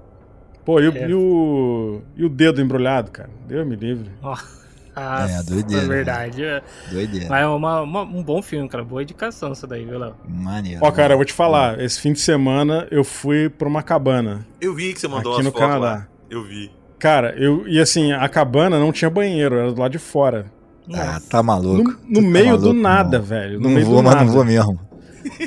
Pô, 0.65 0.80
e, 0.80 0.88
o- 0.89 0.98
É. 0.98 1.10
e 1.10 1.13
o, 1.13 2.01
e 2.15 2.25
o 2.25 2.30
dedo 2.30 2.60
embrulhado, 2.62 3.12
cara? 3.12 3.30
Deus 3.48 3.65
me 3.68 3.75
livre. 3.75 4.12
Ah, 4.98 5.27
É, 5.30 5.44
doideira, 5.44 5.84
É 5.84 5.88
né? 5.89 5.94
verdade. 5.94 6.42
é. 6.46 6.63
Doideira. 6.89 7.27
Mas 7.27 7.42
é 7.44 7.48
uma- 7.48 7.82
uma- 7.82 8.04
um 8.04 8.24
bom 8.24 8.42
filme, 8.42 8.70
cara. 8.70 8.82
Boa 8.82 9.04
indicação 9.04 9.51
isso 9.51 9.68
daí, 9.68 9.84
viu, 9.84 10.00
Léo? 10.00 10.15
Maneiro. 10.25 10.80
Ó, 10.82 10.89
cara, 10.89 11.15
eu 11.15 11.18
vou 11.18 11.25
te 11.25 11.34
falar. 11.34 11.77
Esse 11.82 12.00
fim 12.00 12.13
de 12.13 12.22
semana 12.22 12.88
eu 12.89 13.04
fui 13.04 13.50
pra 13.50 13.68
uma 13.68 13.84
cabana 13.84 14.48
Eu 14.62 14.74
vi 14.74 14.94
que 14.94 15.01
você 15.01 15.10
mandou 15.10 15.34
aqui 15.34 15.42
umas 15.42 15.46
no 15.48 15.51
fotos 15.51 15.68
Canadá. 15.68 15.86
lá. 15.96 16.08
Eu 16.29 16.44
vi. 16.44 16.72
Cara, 17.00 17.34
eu. 17.38 17.67
E 17.67 17.79
assim, 17.79 18.12
a 18.12 18.27
cabana 18.29 18.79
não 18.79 18.91
tinha 18.91 19.10
banheiro, 19.10 19.55
era 19.58 19.72
do 19.72 19.79
lado 19.79 19.91
de 19.91 20.00
fora. 20.00 20.46
Ah, 20.94 21.20
tá 21.29 21.41
maluco. 21.44 21.91
No, 22.08 22.22
no 22.22 22.22
tá 22.22 22.27
meio 22.27 22.58
do 22.58 22.67
maluco, 22.67 22.74
nada, 22.82 23.17
não. 23.20 23.25
velho. 23.25 23.53
No 23.60 23.63
Não 23.63 23.70
meio 23.72 23.86
vou, 23.86 23.98
do 23.98 24.03
mas 24.03 24.13
nada. 24.13 24.25
não 24.25 24.34
vou 24.34 24.46
mesmo. 24.46 24.79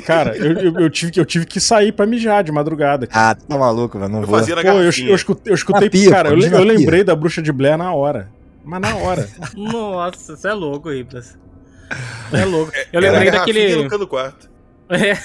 Cara, 0.05 0.35
eu, 0.35 0.51
eu, 0.57 0.79
eu 0.81 0.89
tive, 0.89 1.11
que- 1.11 1.19
eu 1.19 1.25
tive 1.25 1.45
que 1.45 1.59
sair 1.59 1.93
pra 1.93 2.05
mijar 2.05 2.43
de 2.43 2.51
madrugada. 2.51 3.07
Ah, 3.13 3.33
tá 3.33 3.57
maluco, 3.57 3.97
velho. 3.97 4.11
Não 4.11 4.21
Eu 4.21 4.27
vou. 4.27 4.37
fazia 4.37 4.55
na 4.55 4.61
Pô, 4.61 4.67
eu, 4.69 4.83
eu 4.83 5.15
escutei, 5.15 5.51
eu 5.51 5.55
escutei 5.55 5.89
pia, 5.89 6.09
cara, 6.09 6.29
pô, 6.29 6.35
eu, 6.35 6.41
eu 6.51 6.63
lembrei 6.63 7.03
da 7.03 7.15
bruxa 7.15 7.41
de 7.41 7.51
Blair 7.51 7.77
na 7.77 7.93
hora. 7.93 8.29
Mas 8.65 8.81
na 8.81 8.95
hora. 8.97 9.27
Nossa, 9.55 10.35
você 10.35 10.47
é 10.49 10.53
louco, 10.53 10.89
Riplas. 10.91 11.37
Você 12.29 12.37
é 12.41 12.45
louco. 12.45 12.71
Eu 12.91 12.99
Era 13.01 13.11
lembrei 13.11 13.29
a 13.29 13.31
garrafinha 13.31 13.67
daquele. 13.69 13.89
no 13.89 13.97
do 13.97 14.07
quarto. 14.07 14.49
É, 14.89 15.17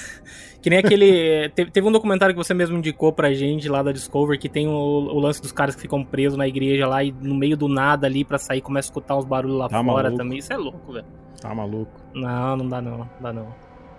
que 0.65 0.69
nem 0.71 0.79
aquele. 0.79 1.47
Teve, 1.53 1.87
um 1.87 1.91
documentário 1.91 2.33
que 2.33 2.43
você 2.43 2.51
mesmo 2.51 2.75
indicou 2.75 3.13
pra 3.13 3.31
gente 3.31 3.69
lá 3.69 3.83
da 3.83 3.91
Discover 3.91 4.39
que 4.39 4.49
tem 4.49 4.67
o, 4.67 4.71
o 4.71 5.19
lance 5.19 5.39
dos 5.39 5.51
caras 5.51 5.75
que 5.75 5.81
ficam 5.81 6.03
presos 6.03 6.35
na 6.39 6.47
igreja 6.47 6.87
lá 6.87 7.03
e 7.03 7.11
no 7.11 7.35
meio 7.35 7.55
do 7.55 7.67
nada 7.67 8.07
ali 8.07 8.25
pra 8.25 8.39
sair 8.39 8.61
começa 8.61 8.87
a 8.87 8.89
escutar 8.89 9.15
uns 9.15 9.25
barulhos 9.25 9.59
lá 9.59 9.69
Tá 9.69 9.83
fora 9.83 10.09
maluco. 10.09 10.17
também. 10.17 10.39
Isso 10.39 10.51
é 10.51 10.57
louco, 10.57 10.91
velho. 10.91 11.05
Tá 11.39 11.53
maluco. 11.53 11.91
Não, 12.15 12.57
não 12.57 12.67
dá 12.67 12.81
não, 12.81 12.97
não 12.97 13.09
dá 13.21 13.31
não. 13.31 13.47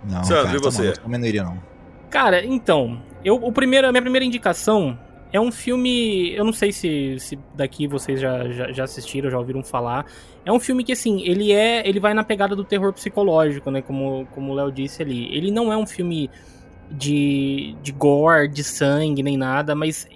Não, 0.03 0.23
Sandro, 0.25 0.43
cara, 0.43 0.57
e 0.57 0.61
tá 0.61 0.71
você? 0.71 0.81
maluco, 0.81 0.99
também 1.03 1.19
não 1.21 1.27
iria, 1.27 1.43
não. 1.43 1.57
Cara, 2.09 2.45
então, 2.45 3.01
eu, 3.23 3.35
o 3.35 3.51
primeiro, 3.53 3.87
a 3.87 3.91
minha 3.93 4.01
primeira 4.01 4.25
indicação 4.25 4.99
é 5.31 5.39
um 5.39 5.53
filme. 5.53 6.33
Eu 6.35 6.43
não 6.43 6.51
sei 6.51 6.73
se, 6.73 7.17
se 7.17 7.39
daqui 7.55 7.87
vocês 7.87 8.19
já, 8.19 8.49
já, 8.49 8.73
já 8.73 8.83
assistiram, 8.83 9.29
já 9.29 9.39
ouviram 9.39 9.63
falar. 9.63 10.05
É 10.43 10.51
um 10.51 10.59
filme 10.59 10.83
que, 10.83 10.91
assim, 10.91 11.21
ele 11.21 11.53
é. 11.53 11.87
Ele 11.87 11.99
vai 12.01 12.13
na 12.13 12.25
pegada 12.25 12.57
do 12.57 12.63
terror 12.65 12.91
psicológico, 12.91 13.71
né? 13.71 13.81
Como, 13.81 14.27
como 14.33 14.51
o 14.51 14.55
Léo 14.55 14.69
disse 14.69 15.01
ali. 15.01 15.33
Ele 15.33 15.49
não 15.49 15.71
é 15.71 15.77
um 15.77 15.87
filme 15.87 16.29
de, 16.91 17.75
de 17.81 17.91
gore, 17.91 18.47
de 18.47 18.63
sangue, 18.63 19.23
nem 19.23 19.37
nada, 19.37 19.75
mas 19.75 20.07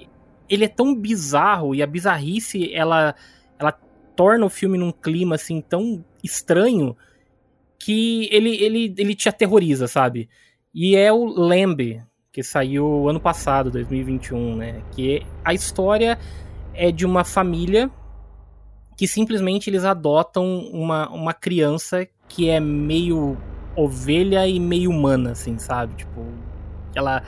ele 0.49 0.65
é 0.65 0.67
tão 0.67 0.95
bizarro 0.95 1.73
e 1.73 1.81
a 1.81 1.87
bizarrice 1.87 2.73
ela, 2.73 3.15
ela 3.57 3.71
torna 4.15 4.45
o 4.45 4.49
filme 4.49 4.77
num 4.77 4.91
clima 4.91 5.35
assim 5.35 5.61
tão 5.61 6.03
estranho 6.23 6.95
que 7.79 8.27
ele, 8.31 8.55
ele, 8.57 8.93
ele 8.97 9.15
te 9.15 9.27
aterroriza, 9.27 9.87
sabe? 9.87 10.29
E 10.73 10.95
é 10.95 11.11
o 11.11 11.25
Lamb, 11.25 12.01
que 12.31 12.43
saiu 12.43 13.09
ano 13.09 13.19
passado, 13.19 13.71
2021, 13.71 14.55
né? 14.55 14.83
Que 14.91 15.25
a 15.43 15.53
história 15.53 16.17
é 16.73 16.91
de 16.91 17.05
uma 17.05 17.23
família 17.23 17.89
que 18.95 19.07
simplesmente 19.07 19.69
eles 19.69 19.83
adotam 19.83 20.59
uma, 20.71 21.09
uma 21.09 21.33
criança 21.33 22.07
que 22.27 22.49
é 22.49 22.59
meio 22.59 23.37
ovelha 23.75 24.47
e 24.47 24.59
meio 24.59 24.91
humana, 24.91 25.31
assim, 25.31 25.57
sabe? 25.57 25.95
Tipo, 25.95 26.25
ela 26.95 27.23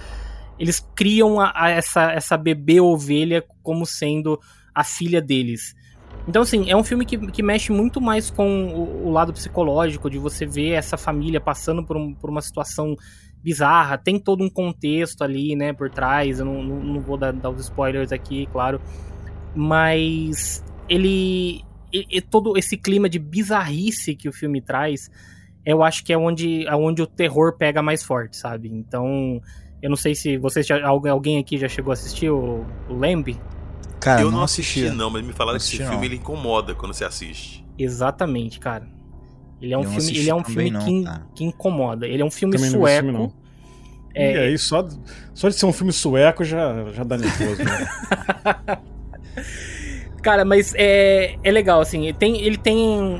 eles 0.58 0.80
criam 0.95 1.39
a, 1.39 1.52
a 1.56 1.69
essa, 1.69 2.12
essa 2.12 2.38
bebê 2.38 2.80
ovelha 2.80 3.43
como 3.63 3.86
sendo 3.86 4.39
a 4.73 4.84
filha 4.84 5.21
deles. 5.21 5.73
Então, 6.28 6.41
assim, 6.43 6.69
é 6.69 6.76
um 6.76 6.84
filme 6.84 7.06
que, 7.06 7.17
que 7.32 7.43
mexe 7.43 7.71
muito 7.71 7.99
mais 7.99 8.30
com 8.30 8.67
o, 8.67 9.08
o 9.08 9.10
lado 9.10 9.34
psicológico, 9.34 10.10
de 10.10 10.17
você 10.17 10.45
ver 10.45 10.71
essa 10.71 10.95
família 10.95 11.41
passando 11.41 11.84
por, 11.84 11.97
um- 11.97 12.13
por 12.13 12.30
uma 12.30 12.41
situação 12.41 12.95
bizarra, 13.43 13.97
tem 13.97 14.17
todo 14.17 14.41
um 14.43 14.49
contexto 14.49 15.21
ali, 15.21 15.54
né, 15.54 15.73
por 15.73 15.89
trás, 15.89 16.39
eu 16.39 16.45
não, 16.45 16.63
não, 16.63 16.80
não 16.82 17.02
vou 17.02 17.17
dar, 17.17 17.34
dar 17.34 17.49
os 17.49 17.60
spoilers 17.60 18.13
aqui, 18.13 18.47
claro, 18.54 18.80
mas 19.54 20.63
ele, 20.88 21.62
e- 21.91 22.08
e 22.10 22.21
todo 22.21 22.58
esse 22.58 22.78
clima 22.78 23.10
de 23.10 23.19
bizarrice 23.19 24.15
que 24.15 24.30
o 24.30 24.34
filme 24.34 24.62
traz, 24.62 25.10
eu 25.65 25.82
acho 25.84 26.04
que 26.04 26.12
é 26.13 26.17
onde, 26.17 26.65
é 26.67 26.76
onde 26.76 27.02
o 27.02 27.08
terror 27.08 27.58
pega 27.58 27.82
mais 27.82 28.04
forte, 28.04 28.36
sabe? 28.38 28.69
Então, 28.69 29.41
eu 29.82 29.89
não 29.89 29.97
sei 29.97 30.15
se 30.15 30.38
vocês 30.38 30.65
já, 30.65 30.86
alguém 30.86 31.12
alguém 31.12 31.38
aqui 31.39 31.58
já 31.58 31.67
chegou 31.67 31.91
a 31.91 31.93
assistir 31.93 32.30
o, 32.30 32.65
o 32.89 32.93
Lamb. 32.93 33.39
Cara, 33.99 34.21
eu 34.21 34.30
não, 34.30 34.39
não 34.39 34.43
assisti, 34.43 34.89
não, 34.89 35.10
mas 35.10 35.23
me 35.26 35.32
falaram 35.32 35.54
Não 35.54 35.60
que 35.60 35.63
esse 35.63 35.76
assisti, 35.76 35.84
filme 35.84 35.95
não. 35.97 36.04
ele 36.04 36.15
incomoda 36.15 36.76
quando 36.76 36.93
você 36.93 37.06
assiste. 37.06 37.65
Exatamente, 37.78 38.60
cara. 38.60 38.88
Ele 39.62 39.73
é 39.73 39.78
um 39.78 39.82
Eu 39.84 39.89
não 39.91 39.99
filme, 40.02 40.17
ele 40.17 40.30
é 40.30 40.36
um 40.36 40.43
filme 40.43 40.71
não, 40.71 40.82
que, 40.86 41.04
que 41.36 41.43
incomoda. 41.45 42.06
Ele 42.06 42.21
é 42.21 42.26
um 42.26 42.32
filme 42.32 42.56
Também 42.56 42.69
não 42.69 42.86
filme, 42.86 43.12
sueco. 43.12 43.12
não. 43.12 43.34
É, 44.13 44.34
E 44.34 44.38
aí, 44.39 44.58
só, 44.58 44.86
só 45.34 45.47
de 45.47 45.56
ser 45.56 45.65
um 45.65 45.73
filme 45.73 45.93
sueco 45.93 46.43
já, 46.43 46.91
já 46.91 47.04
dá 47.04 47.17
nervoso. 47.17 47.63
Né? 47.63 47.88
Cara, 50.23 50.45
mas 50.45 50.73
é, 50.75 51.38
é 51.43 51.51
legal, 51.51 51.81
assim. 51.81 52.03
Ele 52.05 52.13
tem, 52.13 52.41
ele 52.41 52.57
tem 52.57 52.77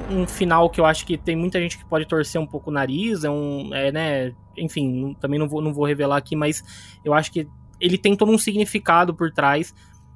um 0.10 0.26
final 0.26 0.70
que 0.70 0.80
eu 0.80 0.86
acho 0.86 1.06
que 1.06 1.18
tem 1.18 1.36
muita 1.36 1.60
gente 1.60 1.78
que 1.78 1.84
pode 1.86 2.06
torcer 2.08 2.40
um 2.40 2.48
pouco 2.48 2.70
o 2.70 2.74
nariz. 2.74 3.26
É 3.26 3.30
um. 3.30 3.74
É, 3.74 3.92
né? 3.92 4.34
Enfim, 4.58 5.14
também 5.20 5.38
não 5.38 5.48
vou, 5.50 5.62
não 5.62 5.74
vou 5.74 5.86
revelar 5.86 6.16
aqui, 6.18 6.34
mas 6.36 6.64
eu 7.04 7.14
acho 7.14 7.30
que 7.32 7.46
ele 7.80 7.98
tem 7.98 8.16
todo 8.16 8.32
um 8.32 8.38
significado 8.38 9.14
por 9.14 9.32
trás. 9.32 9.74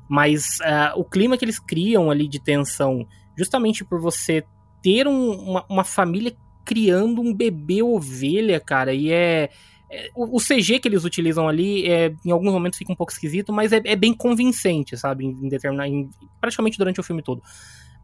Mas 0.10 0.62
ah, 0.62 0.94
o 0.96 1.04
clima 1.04 1.38
que 1.38 1.44
eles 1.44 1.60
criam 1.60 2.10
ali 2.10 2.26
de 2.28 2.40
tensão, 2.42 3.06
justamente 3.38 3.84
por 3.84 4.00
você 4.00 4.46
ter 4.82 5.06
um- 5.08 5.32
uma, 5.34 5.66
uma 5.70 5.84
família 5.84 6.34
criando 6.64 7.22
um 7.22 7.34
bebê 7.34 7.84
ovelha, 7.84 8.60
cara, 8.62 8.94
e 8.94 9.12
é. 9.12 9.50
O, 10.16 10.40
CG 10.40 10.80
que 10.80 10.88
eles 10.88 11.06
utilizam 11.06 11.48
ali, 11.48 11.88
é, 11.90 12.14
em 12.26 12.32
alguns 12.32 12.52
momentos 12.52 12.78
fica 12.78 12.92
um 12.92 12.96
pouco 12.96 13.12
esquisito, 13.12 13.54
mas 13.54 13.72
é, 13.72 13.82
é 13.86 13.96
bem 13.96 14.14
convincente, 14.14 14.98
sabe? 14.98 15.26
Em 15.26 15.48
determinar, 15.48 15.88
em- 15.88 16.10
praticamente 16.42 16.78
durante 16.78 17.00
o 17.00 17.04
filme 17.04 17.22
todo. 17.24 17.42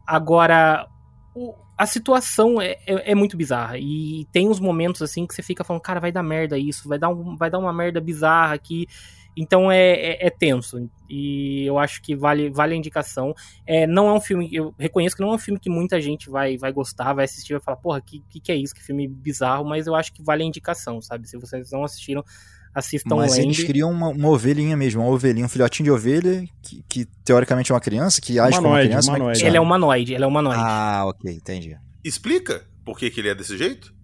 Agora, 0.06 0.86
o- 1.34 1.54
a 1.76 1.86
situação 1.86 2.60
é, 2.60 2.72
é, 2.86 3.12
é 3.12 3.14
muito 3.14 3.36
bizarra. 3.36 3.78
E 3.78 4.26
tem 4.32 4.48
uns 4.48 4.60
momentos 4.60 5.02
assim 5.02 5.26
que 5.26 5.34
você 5.34 5.42
fica 5.42 5.64
falando, 5.64 5.82
cara, 5.82 6.00
vai 6.00 6.12
dar 6.12 6.22
merda 6.22 6.58
isso, 6.58 6.88
vai 6.88 6.98
dar, 6.98 7.08
um, 7.08 7.36
vai 7.36 7.50
dar 7.50 7.58
uma 7.58 7.72
merda 7.72 8.00
bizarra 8.00 8.54
aqui. 8.54 8.86
Então 9.36 9.70
é, 9.70 9.90
é, 9.92 10.26
é 10.26 10.30
tenso. 10.30 10.88
E 11.10 11.64
eu 11.66 11.78
acho 11.78 12.00
que 12.02 12.14
vale, 12.14 12.50
vale 12.50 12.74
a 12.74 12.76
indicação. 12.76 13.34
É, 13.66 13.86
não 13.86 14.08
é 14.08 14.12
um 14.12 14.20
filme. 14.20 14.48
Eu 14.52 14.74
reconheço 14.78 15.16
que 15.16 15.22
não 15.22 15.30
é 15.32 15.34
um 15.34 15.38
filme 15.38 15.58
que 15.58 15.68
muita 15.70 16.00
gente 16.00 16.30
vai, 16.30 16.56
vai 16.56 16.72
gostar, 16.72 17.12
vai 17.12 17.24
assistir, 17.24 17.52
vai 17.54 17.62
falar, 17.62 17.76
porra, 17.78 18.00
que, 18.00 18.22
que, 18.30 18.40
que 18.40 18.52
é 18.52 18.56
isso? 18.56 18.74
Que 18.74 18.82
filme 18.82 19.08
bizarro, 19.08 19.64
mas 19.64 19.86
eu 19.86 19.94
acho 19.94 20.12
que 20.12 20.22
vale 20.22 20.42
a 20.42 20.46
indicação, 20.46 21.00
sabe? 21.02 21.28
Se 21.28 21.36
vocês 21.36 21.70
não 21.72 21.84
assistiram, 21.84 22.24
assistam 22.74 23.16
Mas 23.16 23.32
Land. 23.32 23.42
eles 23.42 23.64
criam 23.64 23.90
uma, 23.90 24.08
uma 24.08 24.28
ovelhinha 24.28 24.76
mesmo, 24.76 25.02
uma 25.02 25.10
ovelhinha, 25.10 25.46
um 25.46 25.48
filhotinho 25.48 25.84
de 25.84 25.90
ovelha, 25.90 26.44
que, 26.62 26.84
que 26.88 27.04
teoricamente 27.24 27.70
é 27.70 27.74
uma 27.74 27.80
criança, 27.80 28.20
que 28.20 28.38
age 28.38 28.56
como 28.56 28.68
uma 28.68 28.80
criança. 28.80 28.96
mas 28.96 29.06
humanoide. 29.08 29.38
funciona. 29.38 29.50
Ele 29.50 29.56
é 29.56 29.60
humanoide, 29.60 30.14
ele 30.14 30.24
é 30.24 30.26
humanoide. 30.26 30.60
Ah, 30.62 31.02
ok, 31.06 31.32
entendi. 31.32 31.76
Explica 32.02 32.64
por 32.84 32.98
que, 32.98 33.10
que 33.10 33.20
ele 33.20 33.28
é 33.28 33.34
desse 33.34 33.56
jeito? 33.56 33.94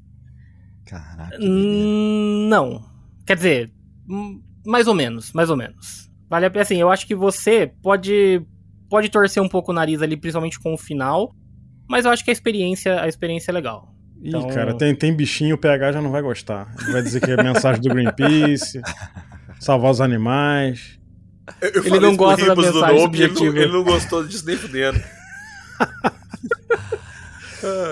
Caraca. 0.86 1.36
Hum, 1.40 2.48
Não. 2.48 2.82
Quer 3.26 3.36
dizer, 3.36 3.72
hum, 4.08 4.42
mais 4.70 4.86
ou 4.86 4.94
menos, 4.94 5.32
mais 5.32 5.50
ou 5.50 5.56
menos. 5.56 6.08
Vale 6.28 6.46
a 6.46 6.50
pena, 6.50 6.62
assim, 6.62 6.76
eu 6.76 6.90
acho 6.90 7.06
que 7.06 7.14
você 7.14 7.72
pode 7.82 8.40
pode 8.88 9.08
torcer 9.08 9.42
um 9.42 9.48
pouco 9.48 9.70
o 9.70 9.74
nariz 9.74 10.02
ali, 10.02 10.16
principalmente 10.16 10.58
com 10.58 10.74
o 10.74 10.78
final, 10.78 11.32
mas 11.88 12.04
eu 12.04 12.10
acho 12.10 12.24
que 12.24 12.30
a 12.30 12.32
experiência, 12.32 13.00
a 13.00 13.08
experiência 13.08 13.50
é 13.50 13.54
legal. 13.54 13.94
Ih, 14.22 14.28
Então- 14.28 14.48
cara, 14.48 14.74
tem, 14.76 14.94
tem 14.94 15.14
bichinho, 15.14 15.54
o 15.54 15.58
PH 15.58 15.92
já 15.92 16.02
não 16.02 16.10
vai 16.10 16.22
gostar. 16.22 16.72
Ele 16.82 16.92
vai 16.92 17.02
dizer 17.02 17.20
que 17.20 17.30
é 17.30 17.42
mensagem 17.42 17.80
do 17.80 17.88
Greenpeace, 17.88 18.80
salvar 19.60 19.90
os 19.90 20.00
animais. 20.00 20.98
Eu, 21.60 21.70
eu 21.70 21.84
Ele 21.86 22.00
não 22.00 22.16
gosta 22.16 22.44
da 22.46 22.52
Ribas 22.52 22.66
do 22.66 22.74
mensagem 22.74 23.00
Nope, 23.00 23.22
ele, 23.22 23.60
ele 23.60 23.72
não 23.72 23.84
gostou 23.84 24.26
disso 24.26 24.46
nem 24.46 24.56
fudendo. 24.56 25.00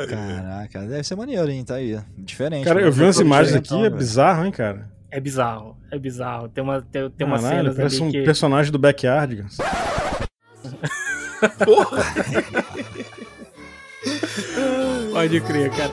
Caraca, 0.08 0.80
deve 0.86 1.02
ser 1.02 1.14
maneiro, 1.16 1.50
hein? 1.50 1.64
Tá 1.64 1.74
aí. 1.74 1.98
Diferente. 2.16 2.64
Cara, 2.64 2.80
né? 2.80 2.86
eu 2.86 2.92
vi 2.92 3.02
umas 3.02 3.18
imagens 3.20 3.54
aqui, 3.54 3.84
é 3.84 3.90
bizarro, 3.90 4.44
hein, 4.46 4.50
cara? 4.50 4.90
É 5.10 5.20
bizarro, 5.20 5.76
é 5.90 5.98
bizarro. 5.98 6.48
Tem, 6.48 6.62
uma, 6.62 6.82
tem, 6.82 7.10
tem 7.10 7.26
Caralho, 7.26 7.46
cenas 7.46 7.76
parece 7.76 7.96
ali 7.96 8.04
um 8.04 8.12
que... 8.12 8.22
personagem 8.22 8.70
do 8.70 8.78
Backyardigans. 8.78 9.56
Porra! 11.64 12.04
Pode 15.12 15.40
crer, 15.40 15.70
cara. 15.70 15.92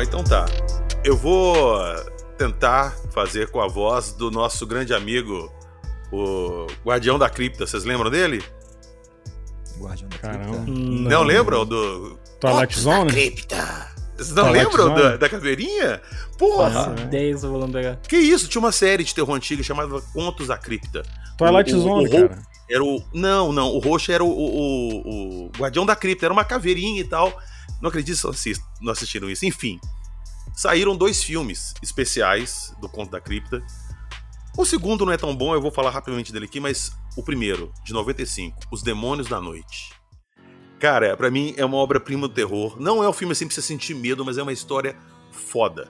Ó, 0.00 0.02
então 0.02 0.24
tá. 0.24 0.46
Eu 1.04 1.14
vou 1.16 1.78
tentar 2.38 2.96
fazer 3.12 3.50
com 3.50 3.60
a 3.60 3.68
voz 3.68 4.12
do 4.12 4.30
nosso 4.30 4.66
grande 4.66 4.94
amigo, 4.94 5.52
o 6.10 6.66
Guardião 6.84 7.18
da 7.18 7.28
Cripta. 7.28 7.66
Vocês 7.66 7.84
lembram 7.84 8.10
dele? 8.10 8.42
Guardião 9.78 10.08
da 10.08 10.18
Caramba. 10.18 10.64
Cripta. 10.64 10.80
Não, 11.10 11.22
lembram 11.22 11.66
do. 11.66 12.18
Twilight 12.40 12.78
Zone? 12.78 13.10
Cripta! 13.10 13.88
Vocês 14.16 14.30
não 14.34 14.44
Twilight 14.50 14.66
lembram 14.76 14.94
da, 14.94 15.16
da 15.18 15.28
caveirinha? 15.28 16.00
Porra! 16.38 16.70
Nossa. 16.70 16.90
10 17.06 17.44
eu 17.44 17.50
vou. 17.50 17.98
Que 18.08 18.16
isso? 18.16 18.48
Tinha 18.48 18.60
uma 18.60 18.72
série 18.72 19.04
de 19.04 19.14
terror 19.14 19.34
antiga 19.34 19.62
chamada 19.62 20.00
Contos 20.14 20.46
da 20.48 20.56
Cripta. 20.56 21.02
Twilight 21.36 21.74
O- 21.74 21.78
o- 21.78 21.80
Zone, 21.82 22.06
o 22.06 22.10
cara. 22.10 22.42
Era 22.70 22.84
o. 22.84 23.02
Não, 23.12 23.52
não. 23.52 23.68
O 23.68 23.78
roxo 23.78 24.12
era 24.12 24.22
o, 24.24 24.28
o, 24.28 24.48
o- 24.48 25.46
o 25.46 25.50
Guardião 25.58 25.84
da 25.84 25.94
Cripta. 25.96 26.24
Era 26.26 26.32
uma 26.32 26.44
caveirinha 26.44 27.00
e 27.00 27.04
tal. 27.04 27.32
Não 27.80 27.88
acredito 27.88 28.16
se 28.16 28.22
vocês 28.22 28.60
não 28.80 28.92
assistiram 28.92 29.30
isso. 29.30 29.44
Enfim. 29.46 29.78
Saíram 30.54 30.96
dois 30.96 31.22
filmes 31.22 31.74
especiais 31.82 32.74
do 32.80 32.88
Conto 32.88 33.10
da 33.10 33.20
Cripta. 33.20 33.62
O 34.56 34.64
segundo 34.64 35.06
não 35.06 35.12
é 35.12 35.16
tão 35.16 35.34
bom, 35.34 35.54
eu 35.54 35.60
vou 35.60 35.70
falar 35.70 35.90
rapidamente 35.90 36.32
dele 36.32 36.46
aqui, 36.46 36.58
mas 36.58 36.92
o 37.16 37.22
primeiro, 37.22 37.72
de 37.84 37.92
95, 37.92 38.58
Os 38.70 38.82
Demônios 38.82 39.28
da 39.28 39.40
Noite. 39.40 39.92
Cara, 40.80 41.16
pra 41.16 41.30
mim 41.30 41.54
é 41.56 41.64
uma 41.64 41.76
obra-prima 41.76 42.26
do 42.26 42.34
terror. 42.34 42.80
Não 42.80 43.04
é 43.04 43.08
um 43.08 43.12
filme 43.12 43.32
assim 43.32 43.46
pra 43.46 43.54
você 43.54 43.62
sentir 43.62 43.94
medo, 43.94 44.24
mas 44.24 44.38
é 44.38 44.42
uma 44.42 44.52
história 44.52 44.96
foda. 45.30 45.88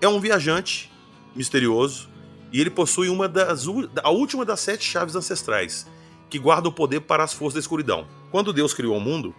É 0.00 0.08
um 0.08 0.20
viajante 0.20 0.92
misterioso 1.34 2.08
e 2.52 2.60
ele 2.60 2.70
possui 2.70 3.08
uma 3.08 3.26
das 3.28 3.66
a 4.02 4.10
última 4.10 4.44
das 4.44 4.60
sete 4.60 4.84
chaves 4.84 5.16
ancestrais 5.16 5.86
que 6.28 6.38
guarda 6.38 6.68
o 6.68 6.72
poder 6.72 7.00
para 7.00 7.24
as 7.24 7.32
forças 7.32 7.54
da 7.54 7.60
escuridão. 7.60 8.06
Quando 8.30 8.52
Deus 8.52 8.74
criou 8.74 8.96
o 8.96 9.00
mundo 9.00 9.34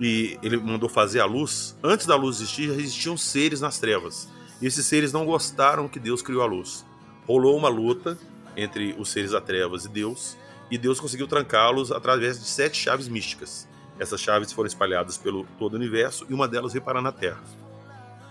e 0.00 0.38
ele 0.42 0.56
mandou 0.56 0.88
fazer 0.88 1.20
a 1.20 1.24
luz, 1.24 1.76
antes 1.82 2.06
da 2.06 2.14
luz 2.16 2.36
existir, 2.36 2.68
já 2.68 2.74
existiam 2.74 3.16
seres 3.16 3.60
nas 3.60 3.78
trevas. 3.78 4.28
E 4.60 4.66
esses 4.66 4.84
seres 4.86 5.12
não 5.12 5.24
gostaram 5.24 5.88
que 5.88 5.98
Deus 5.98 6.22
criou 6.22 6.42
a 6.42 6.46
luz. 6.46 6.84
Rolou 7.26 7.56
uma 7.56 7.68
luta 7.68 8.18
entre 8.56 8.94
os 8.98 9.10
seres 9.10 9.32
da 9.32 9.40
trevas 9.40 9.84
e 9.84 9.88
Deus, 9.88 10.36
e 10.70 10.76
Deus 10.76 11.00
conseguiu 11.00 11.26
trancá-los 11.26 11.90
através 11.92 12.38
de 12.38 12.46
sete 12.46 12.76
chaves 12.76 13.08
místicas. 13.08 13.68
Essas 13.98 14.20
chaves 14.20 14.52
foram 14.52 14.66
espalhadas 14.66 15.16
pelo 15.16 15.44
todo 15.58 15.74
o 15.74 15.76
universo 15.76 16.26
e 16.28 16.34
uma 16.34 16.46
delas 16.46 16.72
veio 16.72 16.84
parar 16.84 17.02
na 17.02 17.12
Terra. 17.12 17.42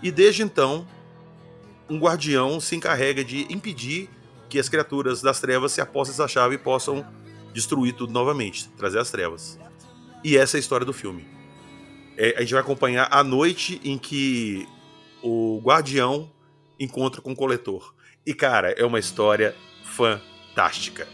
E 0.02 0.10
desde 0.10 0.42
então, 0.42 0.86
um 1.88 1.98
guardião 1.98 2.60
se 2.60 2.76
encarrega 2.76 3.24
de 3.24 3.46
impedir 3.52 4.08
que 4.48 4.58
as 4.58 4.68
criaturas 4.68 5.20
das 5.20 5.40
trevas 5.40 5.72
se 5.72 5.80
apossem 5.80 6.12
dessa 6.12 6.28
chave 6.28 6.54
e 6.54 6.58
possam 6.58 7.06
destruir 7.52 7.94
tudo 7.94 8.12
novamente, 8.12 8.68
trazer 8.70 8.98
as 8.98 9.10
trevas. 9.10 9.58
E 10.24 10.36
essa 10.36 10.56
é 10.56 10.58
a 10.58 10.60
história 10.60 10.86
do 10.86 10.92
filme. 10.92 11.37
É, 12.20 12.34
a 12.36 12.40
gente 12.40 12.52
vai 12.52 12.60
acompanhar 12.60 13.06
a 13.12 13.22
noite 13.22 13.80
em 13.84 13.96
que 13.96 14.66
o 15.22 15.60
guardião 15.62 16.28
encontra 16.78 17.20
com 17.20 17.30
o 17.30 17.36
coletor. 17.36 17.94
E, 18.26 18.34
cara, 18.34 18.72
é 18.72 18.84
uma 18.84 18.98
história 18.98 19.54
fantástica. 19.84 21.06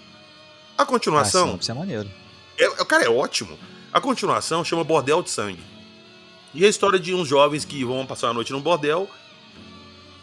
A 0.78 0.82
Ah, 0.82 0.86
continuação. 0.86 1.58
isso 1.60 1.70
é 1.70 1.74
maneiro. 1.74 2.10
É, 2.58 2.64
é- 2.64 2.84
cara, 2.84 3.04
é 3.04 3.08
ótimo. 3.10 3.58
A 3.92 4.00
continuação 4.00 4.64
chama 4.64 4.82
Bordel 4.82 5.22
de 5.22 5.30
Sangue. 5.30 5.62
E 6.54 6.64
é 6.64 6.66
a 6.66 6.70
história 6.70 6.98
de 6.98 7.14
uns 7.14 7.28
jovens 7.28 7.64
que 7.64 7.84
vão 7.84 8.06
passar 8.06 8.28
a 8.30 8.32
noite 8.32 8.52
num 8.52 8.60
bordel 8.60 9.08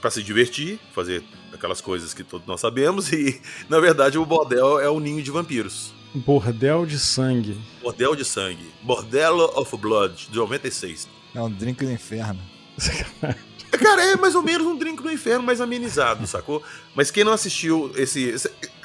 pra 0.02 0.10
se 0.10 0.24
divertir, 0.24 0.80
fazer 0.94 1.24
aquelas 1.54 1.80
coisas 1.80 2.13
que 2.13 2.24
todos 2.24 2.48
nós 2.48 2.60
sabemos, 2.60 3.12
e 3.12 3.39
na 3.70 3.80
verdade 3.80 4.17
o 4.17 4.26
bordel 4.26 4.80
é 4.80 4.89
um 4.89 5.00
ninho 5.00 5.22
de 5.22 5.30
vampiros. 5.30 5.94
Bordel 6.13 6.86
de 6.86 7.00
sangue. 7.00 7.58
Bordel 7.82 8.15
de 8.15 8.26
Sangue. 8.26 8.69
Bordello 8.84 9.45
of 9.58 9.76
Blood, 9.78 10.28
de 10.30 10.38
96. 10.38 11.08
É 11.34 11.41
um 11.41 11.50
drink 11.50 11.86
do 11.86 11.91
inferno. 11.91 12.39
Cara, 13.71 14.04
é 14.04 14.15
mais 14.17 14.36
ou 14.36 14.41
menos 14.43 14.67
um 14.67 14.78
drink 14.78 15.02
do 15.02 15.10
inferno 15.12 15.43
mais 15.43 15.62
amenizado, 15.62 16.28
sacou? 16.28 16.62
Mas 16.93 17.10
quem 17.10 17.24
não 17.24 17.32
assistiu 17.32 17.91
esse. 17.95 18.36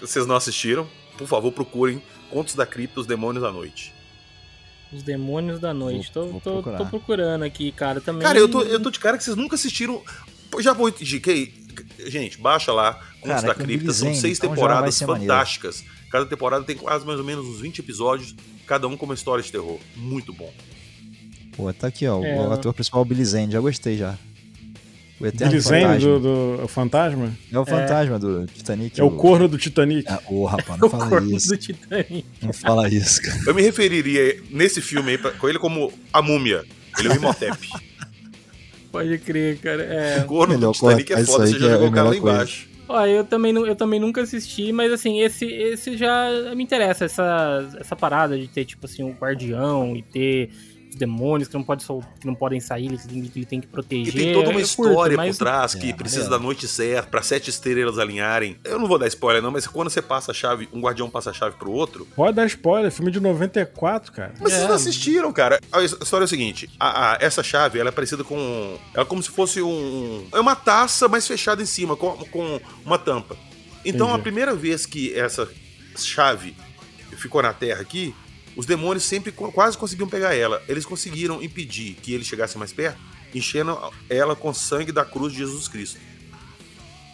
Vocês 0.00 0.26
não 0.26 0.36
assistiram? 0.36 0.88
Por 1.18 1.26
favor, 1.26 1.50
procurem 1.50 2.00
Contos 2.30 2.54
da 2.54 2.64
Cripta, 2.64 3.00
Os 3.00 3.06
Demônios 3.06 3.42
da 3.42 3.50
Noite. 3.50 3.92
Os 4.92 5.02
Demônios 5.02 5.58
da 5.58 5.74
Noite. 5.74 6.10
Vou- 6.14 6.24
tô, 6.24 6.30
vou 6.32 6.40
tô, 6.40 6.52
procurar. 6.52 6.78
tô 6.78 6.86
procurando 6.86 7.42
aqui, 7.42 7.72
cara. 7.72 8.00
Também. 8.00 8.22
Cara, 8.22 8.38
eu 8.38 8.48
tô, 8.48 8.62
eu 8.62 8.80
tô 8.80 8.90
de 8.90 9.00
cara 9.00 9.18
que 9.18 9.24
vocês 9.24 9.36
nunca 9.36 9.56
assistiram. 9.56 10.00
Já 10.60 10.72
vou 10.72 10.88
indiquei. 10.88 11.52
Gente, 12.06 12.38
baixa 12.38 12.72
lá. 12.72 12.94
Contos 13.20 13.42
Cara, 13.42 13.42
da 13.42 13.52
é 13.52 13.54
Cripta. 13.66 13.92
São 13.92 14.14
seis 14.14 14.38
então 14.38 14.50
temporadas 14.50 14.94
ser 14.94 15.06
maneiro. 15.06 15.32
Cada 16.16 16.24
temporada 16.30 16.64
tem 16.64 16.74
quase 16.76 17.04
mais 17.04 17.18
ou 17.18 17.24
menos 17.26 17.44
uns 17.46 17.60
20 17.60 17.78
episódios, 17.80 18.34
cada 18.66 18.88
um 18.88 18.96
com 18.96 19.04
uma 19.04 19.12
história 19.14 19.44
de 19.44 19.52
terror. 19.52 19.78
Muito 19.94 20.32
bom. 20.32 20.50
Pô, 21.54 21.70
tá 21.74 21.88
aqui, 21.88 22.06
ó. 22.06 22.24
É. 22.24 22.40
O 22.40 22.50
ator 22.52 22.72
principal, 22.72 23.02
o 23.02 23.04
Billy 23.04 23.22
Zane. 23.22 23.52
Já 23.52 23.60
gostei 23.60 23.98
já. 23.98 24.16
O 25.20 25.26
Eterno 25.26 25.50
Billy 25.52 25.60
Zane 25.62 25.98
do, 25.98 26.18
do 26.20 26.64
o 26.64 26.68
Fantasma? 26.68 27.32
É 27.52 27.58
o 27.58 27.66
fantasma 27.66 28.18
do 28.18 28.46
Titanic. 28.46 28.98
É 28.98 29.04
o 29.04 29.10
corno 29.10 29.46
do 29.46 29.58
Titanic. 29.58 30.08
Ah, 30.10 30.20
Ô, 30.26 30.46
rapaz, 30.46 30.76
não 30.80 30.88
O 30.88 30.90
fala 30.90 31.06
corpo 31.08 31.30
isso. 31.36 31.48
do 31.48 31.56
Titanic. 31.58 32.24
Não 32.42 32.52
fala 32.54 32.88
isso, 32.88 33.20
cara. 33.20 33.38
Eu 33.46 33.54
me 33.54 33.60
referiria 33.62 34.42
nesse 34.50 34.80
filme 34.80 35.10
aí 35.12 35.18
pra- 35.18 35.32
com 35.32 35.46
ele 35.50 35.58
como 35.58 35.92
a 36.12 36.22
múmia. 36.22 36.64
Ele 36.98 37.08
é 37.08 37.12
o 37.12 37.16
Imhotep. 37.16 37.58
Pode 38.90 39.18
crer, 39.18 39.58
cara. 39.58 39.82
É. 39.82 40.20
O 40.20 40.24
corno 40.24 40.54
do 40.54 40.58
Melhor 40.60 40.72
Titanic 40.72 41.12
é 41.12 41.24
foda, 41.26 41.44
aí 41.44 41.48
você 41.50 41.54
que 41.56 41.60
já 41.60 41.66
é 41.68 41.70
jogou 41.72 41.88
o 41.88 41.92
cara 41.92 42.08
lá 42.08 42.16
coisa. 42.16 42.34
embaixo. 42.36 42.68
Ó, 42.88 43.04
eu 43.04 43.24
também, 43.24 43.52
eu 43.52 43.74
também 43.74 43.98
nunca 43.98 44.22
assisti, 44.22 44.72
mas 44.72 44.92
assim, 44.92 45.20
esse, 45.20 45.44
esse 45.44 45.96
já 45.96 46.28
me 46.54 46.62
interessa, 46.62 47.04
essa, 47.04 47.76
essa 47.78 47.96
parada 47.96 48.38
de 48.38 48.46
ter, 48.46 48.64
tipo 48.64 48.86
assim, 48.86 49.02
um 49.02 49.12
guardião 49.12 49.96
e 49.96 50.02
ter 50.02 50.50
demônios 50.96 51.48
que 51.48 51.54
não, 51.54 51.62
pode 51.62 51.82
sol- 51.82 52.02
que 52.20 52.26
não 52.26 52.34
podem 52.34 52.58
sair, 52.60 52.86
ele 52.86 52.98
tem, 52.98 53.18
ele 53.36 53.46
tem 53.46 53.60
que 53.60 53.66
proteger. 53.66 54.14
E 54.14 54.18
tem 54.18 54.32
toda 54.32 54.50
uma 54.50 54.60
eu 54.60 54.66
curto, 54.66 54.88
história 54.90 55.16
mas- 55.16 55.36
por 55.38 55.44
trás 55.44 55.74
que 55.74 55.90
É, 55.90 55.92
precisa 55.94 56.28
da 56.28 56.38
noite 56.38 56.66
certa, 56.66 57.08
pra 57.10 57.22
sete 57.22 57.50
estrelas 57.50 57.98
alinharem. 57.98 58.56
Eu 58.64 58.78
não 58.78 58.86
vou 58.88 58.98
dar 58.98 59.06
spoiler, 59.08 59.42
não, 59.42 59.50
mas 59.50 59.66
quando 59.66 59.90
você 59.90 60.02
passa 60.02 60.30
a 60.30 60.34
chave, 60.34 60.68
um 60.72 60.80
guardião 60.80 61.08
passa 61.10 61.30
a 61.30 61.32
chave 61.32 61.56
pro 61.56 61.70
outro. 61.70 62.06
Pode 62.16 62.34
dar 62.36 62.46
spoiler, 62.46 62.90
filme 62.90 63.10
de 63.10 63.20
94, 63.20 64.12
cara. 64.12 64.32
Mas 64.40 64.52
vocês 64.52 64.64
É. 64.64 64.68
não 64.68 64.74
assistiram, 64.74 65.32
cara. 65.32 65.60
A 65.70 65.82
história 65.82 66.24
é 66.24 66.26
o 66.26 66.28
seguinte: 66.28 66.68
a- 66.80 67.12
a- 67.12 67.18
essa 67.20 67.42
chave 67.42 67.78
ela 67.78 67.88
é 67.90 67.92
parecida 67.92 68.24
com. 68.24 68.78
Ela 68.94 69.02
é 69.02 69.04
como 69.04 69.22
se 69.22 69.30
fosse 69.30 69.60
um. 69.62 70.26
É 70.32 70.40
uma 70.40 70.56
taça, 70.56 71.08
mas 71.08 71.26
fechada 71.26 71.62
em 71.62 71.66
cima, 71.66 71.96
com, 71.96 72.16
com 72.26 72.60
uma 72.84 72.98
tampa. 72.98 73.36
Então, 73.84 74.06
Entendi. 74.08 74.20
a 74.20 74.22
primeira 74.22 74.54
vez 74.54 74.84
que 74.86 75.14
essa 75.14 75.48
chave 75.96 76.56
ficou 77.16 77.42
na 77.42 77.52
Terra 77.52 77.80
aqui, 77.80 78.14
os 78.56 78.64
demônios 78.64 79.04
sempre 79.04 79.30
quase 79.30 79.76
conseguiam 79.76 80.08
pegar 80.08 80.34
ela. 80.34 80.62
Eles 80.66 80.86
conseguiram 80.86 81.42
impedir 81.42 81.94
que 82.02 82.14
ele 82.14 82.24
chegasse 82.24 82.56
mais 82.56 82.72
perto, 82.72 82.98
enchendo 83.34 83.78
ela 84.08 84.34
com 84.34 84.52
sangue 84.54 84.90
da 84.90 85.04
cruz 85.04 85.32
de 85.32 85.40
Jesus 85.40 85.68
Cristo. 85.68 86.00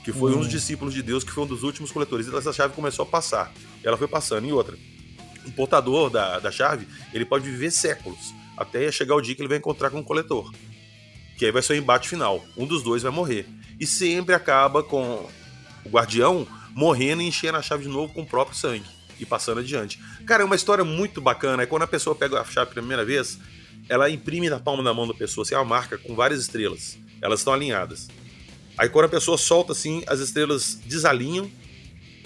Que 0.04 0.12
foi 0.12 0.34
um 0.34 0.38
dos 0.38 0.48
discípulos 0.48 0.94
de 0.94 1.02
Deus, 1.02 1.24
que 1.24 1.32
foi 1.32 1.42
um 1.42 1.46
dos 1.46 1.64
últimos 1.64 1.90
coletores. 1.90 2.26
Então 2.26 2.38
essa 2.38 2.52
chave 2.52 2.74
começou 2.74 3.04
a 3.04 3.06
passar. 3.06 3.52
Ela 3.82 3.96
foi 3.96 4.06
passando. 4.06 4.46
E 4.46 4.52
outra, 4.52 4.78
o 5.44 5.50
portador 5.50 6.10
da, 6.10 6.38
da 6.38 6.50
chave, 6.50 6.86
ele 7.12 7.24
pode 7.24 7.44
viver 7.44 7.72
séculos, 7.72 8.32
até 8.56 8.90
chegar 8.92 9.16
o 9.16 9.20
dia 9.20 9.34
que 9.34 9.42
ele 9.42 9.48
vai 9.48 9.58
encontrar 9.58 9.90
com 9.90 9.98
o 9.98 10.04
coletor. 10.04 10.52
Que 11.36 11.46
aí 11.46 11.50
vai 11.52 11.62
ser 11.62 11.72
o 11.72 11.76
embate 11.76 12.08
final. 12.08 12.44
Um 12.56 12.66
dos 12.66 12.82
dois 12.84 13.02
vai 13.02 13.10
morrer. 13.10 13.46
E 13.80 13.86
sempre 13.86 14.34
acaba 14.34 14.82
com 14.82 15.28
o 15.84 15.88
guardião 15.88 16.46
morrendo 16.70 17.22
e 17.22 17.26
enchendo 17.26 17.58
a 17.58 17.62
chave 17.62 17.82
de 17.82 17.88
novo 17.88 18.12
com 18.12 18.22
o 18.22 18.26
próprio 18.26 18.56
sangue. 18.56 18.86
E 19.22 19.26
passando 19.26 19.60
adiante. 19.60 20.00
Cara, 20.26 20.42
é 20.42 20.44
uma 20.44 20.56
história 20.56 20.84
muito 20.84 21.20
bacana. 21.20 21.62
É 21.62 21.66
quando 21.66 21.82
a 21.82 21.86
pessoa 21.86 22.14
pega 22.14 22.40
a 22.40 22.44
chave 22.44 22.70
pela 22.70 22.82
primeira 22.82 23.04
vez, 23.04 23.38
ela 23.88 24.10
imprime 24.10 24.50
na 24.50 24.58
palma 24.58 24.82
da 24.82 24.92
mão 24.92 25.06
da 25.06 25.14
pessoa 25.14 25.44
assim, 25.44 25.54
uma 25.54 25.64
marca 25.64 25.96
com 25.96 26.14
várias 26.14 26.40
estrelas. 26.40 26.98
Elas 27.20 27.40
estão 27.40 27.52
alinhadas. 27.52 28.08
Aí 28.76 28.88
quando 28.88 29.04
a 29.04 29.08
pessoa 29.08 29.38
solta 29.38 29.72
assim, 29.72 30.02
as 30.08 30.18
estrelas 30.18 30.74
desalinham. 30.84 31.48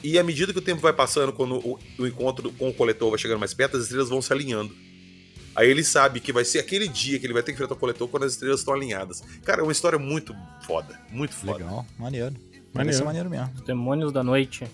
E 0.02 0.18
à 0.18 0.22
medida 0.22 0.52
que 0.52 0.58
o 0.58 0.62
tempo 0.62 0.80
vai 0.80 0.92
passando, 0.92 1.32
quando 1.32 1.56
o, 1.56 1.78
o 1.98 2.06
encontro 2.06 2.50
com 2.52 2.68
o 2.70 2.74
coletor 2.74 3.10
vai 3.10 3.18
chegando 3.18 3.40
mais 3.40 3.52
perto, 3.52 3.76
as 3.76 3.84
estrelas 3.84 4.08
vão 4.08 4.22
se 4.22 4.32
alinhando. 4.32 4.74
Aí 5.54 5.68
ele 5.68 5.84
sabe 5.84 6.20
que 6.20 6.32
vai 6.32 6.44
ser 6.44 6.60
aquele 6.60 6.86
dia 6.88 7.18
que 7.18 7.26
ele 7.26 7.32
vai 7.32 7.42
ter 7.42 7.52
que 7.52 7.56
enfrentar 7.56 7.74
o 7.74 7.78
coletor 7.78 8.08
quando 8.08 8.24
as 8.24 8.32
estrelas 8.32 8.60
estão 8.60 8.74
alinhadas. 8.74 9.22
Cara, 9.44 9.60
é 9.60 9.62
uma 9.62 9.72
história 9.72 9.98
muito 9.98 10.34
foda. 10.66 10.98
Muito 11.10 11.34
foda. 11.34 11.58
Legal, 11.58 11.86
maneiro. 11.98 12.34
Maneiro. 12.72 13.04
Maneiro. 13.04 13.04
maneiro 13.04 13.30
mesmo. 13.30 13.52
Os 13.54 13.62
Demônios 13.62 14.12
da 14.12 14.22
Noite. 14.22 14.64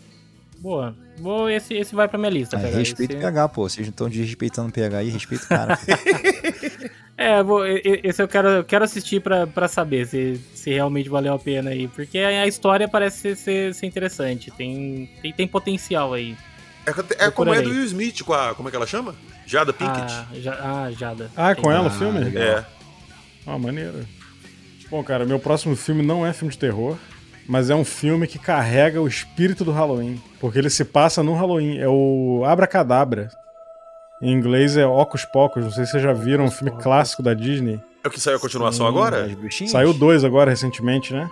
Boa. 0.62 0.94
Vou, 1.18 1.50
esse, 1.50 1.74
esse 1.74 1.92
vai 1.92 2.06
pra 2.06 2.16
minha 2.16 2.30
lista. 2.30 2.56
Ah, 2.56 2.60
respeito 2.60 3.10
o 3.10 3.14
esse. 3.14 3.20
PH, 3.20 3.48
pô. 3.48 3.68
Vocês 3.68 3.84
não 3.84 3.90
estão 3.90 4.08
desrespeitando 4.08 4.68
o 4.68 4.72
PH 4.72 4.98
aí, 4.98 5.08
respeita 5.08 5.44
o 5.44 5.48
cara. 5.48 5.78
É, 7.14 7.40
vou, 7.42 7.64
esse 7.66 8.20
eu 8.20 8.26
quero, 8.26 8.48
eu 8.48 8.64
quero 8.64 8.84
assistir 8.84 9.20
pra, 9.20 9.46
pra 9.46 9.68
saber 9.68 10.06
se, 10.06 10.40
se 10.54 10.70
realmente 10.70 11.08
valeu 11.08 11.34
a 11.34 11.38
pena 11.38 11.70
aí. 11.70 11.86
Porque 11.86 12.18
a, 12.18 12.46
história 12.48 12.88
parece 12.88 13.18
ser, 13.18 13.36
ser, 13.36 13.74
ser 13.74 13.86
interessante. 13.86 14.50
Tem, 14.50 15.08
tem, 15.20 15.32
tem 15.32 15.46
potencial 15.46 16.14
aí. 16.14 16.34
É, 16.84 17.26
é 17.26 17.30
como 17.30 17.54
é 17.54 17.62
do 17.62 17.70
Will 17.70 17.84
Smith 17.84 18.22
com 18.22 18.32
a. 18.32 18.54
Como 18.54 18.68
é 18.68 18.70
que 18.70 18.76
ela 18.76 18.86
chama? 18.86 19.14
Jada 19.46 19.72
Pinkett. 19.72 20.12
Ah, 20.12 20.26
já, 20.32 20.52
ah, 20.54 20.90
Jada. 20.90 21.30
Ah, 21.36 21.50
é 21.50 21.54
com 21.54 21.62
Tem- 21.62 21.72
ela 21.72 21.88
o 21.88 21.90
filme? 21.90 22.18
legal. 22.18 22.42
é. 22.42 22.66
Ah, 23.46 23.58
maneiro. 23.58 24.04
Bom, 24.90 25.04
cara, 25.04 25.24
meu 25.24 25.38
próximo 25.38 25.76
filme 25.76 26.02
não 26.02 26.26
é 26.26 26.32
filme 26.32 26.50
de 26.50 26.58
terror, 26.58 26.98
mas 27.46 27.70
é 27.70 27.74
um 27.74 27.84
filme 27.84 28.26
que 28.26 28.38
carrega 28.38 29.00
o 29.00 29.08
espírito 29.08 29.64
do 29.64 29.72
Halloween. 29.72 30.20
Porque 30.40 30.58
ele 30.58 30.70
se 30.70 30.84
passa 30.84 31.22
no 31.22 31.34
Halloween. 31.34 31.78
É 31.78 31.88
o 31.88 32.42
Abracadabra. 32.44 33.30
Em 34.20 34.32
inglês 34.32 34.76
é 34.76 34.86
Ocus 34.86 35.24
Pocus. 35.24 35.64
Não 35.64 35.70
sei 35.70 35.84
se 35.84 35.92
vocês 35.92 36.02
já 36.02 36.12
viram, 36.12 36.44
um 36.44 36.50
filme 36.50 36.70
Pocus. 36.70 36.84
clássico 36.84 37.22
da 37.22 37.34
Disney. 37.34 37.80
É 38.04 38.08
o 38.08 38.10
que 38.10 38.20
saiu 38.20 38.36
a 38.36 38.40
continuação 38.40 38.86
Sim, 38.86 38.92
agora? 38.92 39.28
Saiu 39.68 39.92
dois 39.92 40.24
agora 40.24 40.50
recentemente, 40.50 41.12
né? 41.12 41.30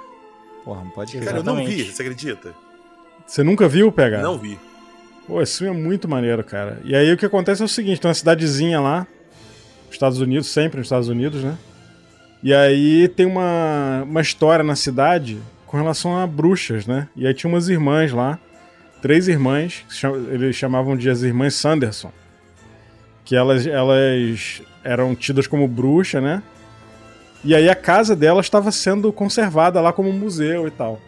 Porra, 0.65 0.85
não 0.85 0.91
pode 0.91 1.13
crer. 1.13 1.25
Cara, 1.25 1.39
eu 1.39 1.43
não 1.43 1.57
vi, 1.57 1.63
Exatamente. 1.63 1.93
você 1.93 2.03
acredita? 2.03 2.55
Você 3.27 3.43
nunca 3.43 3.69
viu 3.69 3.91
pegar? 3.91 4.23
Não 4.23 4.39
vi. 4.39 4.59
Pô, 5.27 5.41
esse 5.41 5.59
filme 5.59 5.79
é 5.79 5.83
muito 5.83 6.09
maneiro, 6.09 6.43
cara. 6.45 6.81
E 6.85 6.95
aí 6.95 7.13
o 7.13 7.17
que 7.17 7.25
acontece 7.27 7.63
é 7.63 7.65
o 7.65 7.69
seguinte: 7.69 8.01
tem 8.01 8.09
uma 8.09 8.15
cidadezinha 8.15 8.81
lá, 8.81 9.07
nos 9.87 9.95
Estados 9.95 10.21
Unidos, 10.21 10.49
sempre 10.49 10.79
nos 10.79 10.87
Estados 10.87 11.09
Unidos, 11.09 11.43
né? 11.43 11.57
E 12.43 12.55
aí 12.55 13.07
tem 13.09 13.27
uma, 13.27 14.03
uma 14.05 14.21
história 14.21 14.65
na 14.65 14.75
cidade 14.75 15.41
com 15.71 15.77
relação 15.77 16.19
a 16.19 16.27
bruxas, 16.27 16.85
né? 16.85 17.07
E 17.15 17.25
aí 17.25 17.33
tinha 17.33 17.49
umas 17.49 17.69
irmãs 17.69 18.11
lá, 18.11 18.41
três 19.01 19.29
irmãs, 19.29 19.85
eles 20.33 20.57
chamavam 20.57 20.97
de 20.97 21.09
as 21.09 21.23
irmãs 21.23 21.55
Sanderson. 21.55 22.11
Que 23.25 23.37
elas, 23.37 23.65
elas 23.69 24.63
eram 24.83 25.15
tidas 25.15 25.47
como 25.47 25.69
bruxa, 25.69 26.21
né? 26.21 26.43
E 27.45 27.55
aí 27.55 27.69
a 27.69 27.77
casa 27.77 28.17
delas 28.17 28.47
estava 28.47 28.73
sendo 28.73 29.13
conservada 29.13 29.81
lá 29.81 29.93
como 29.93 30.13
museu 30.13 30.67
e 30.67 30.73
tal. 30.73 30.99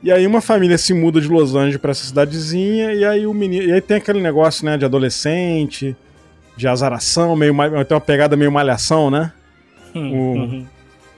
E 0.00 0.12
aí 0.12 0.24
uma 0.24 0.40
família 0.40 0.78
se 0.78 0.94
muda 0.94 1.20
de 1.20 1.26
Los 1.26 1.56
Angeles 1.56 1.78
pra 1.78 1.90
essa 1.90 2.04
cidadezinha 2.06 2.94
e 2.94 3.04
aí 3.04 3.26
o 3.26 3.34
menino, 3.34 3.64
e 3.64 3.72
aí 3.72 3.80
tem 3.80 3.96
aquele 3.96 4.20
negócio, 4.20 4.64
né, 4.64 4.78
de 4.78 4.84
adolescente, 4.84 5.96
de 6.56 6.68
azaração, 6.68 7.34
meio 7.34 7.52
tem 7.84 7.96
uma 7.96 8.00
pegada 8.00 8.36
meio 8.36 8.52
malhação, 8.52 9.10
né? 9.10 9.32
Hum, 9.92 10.64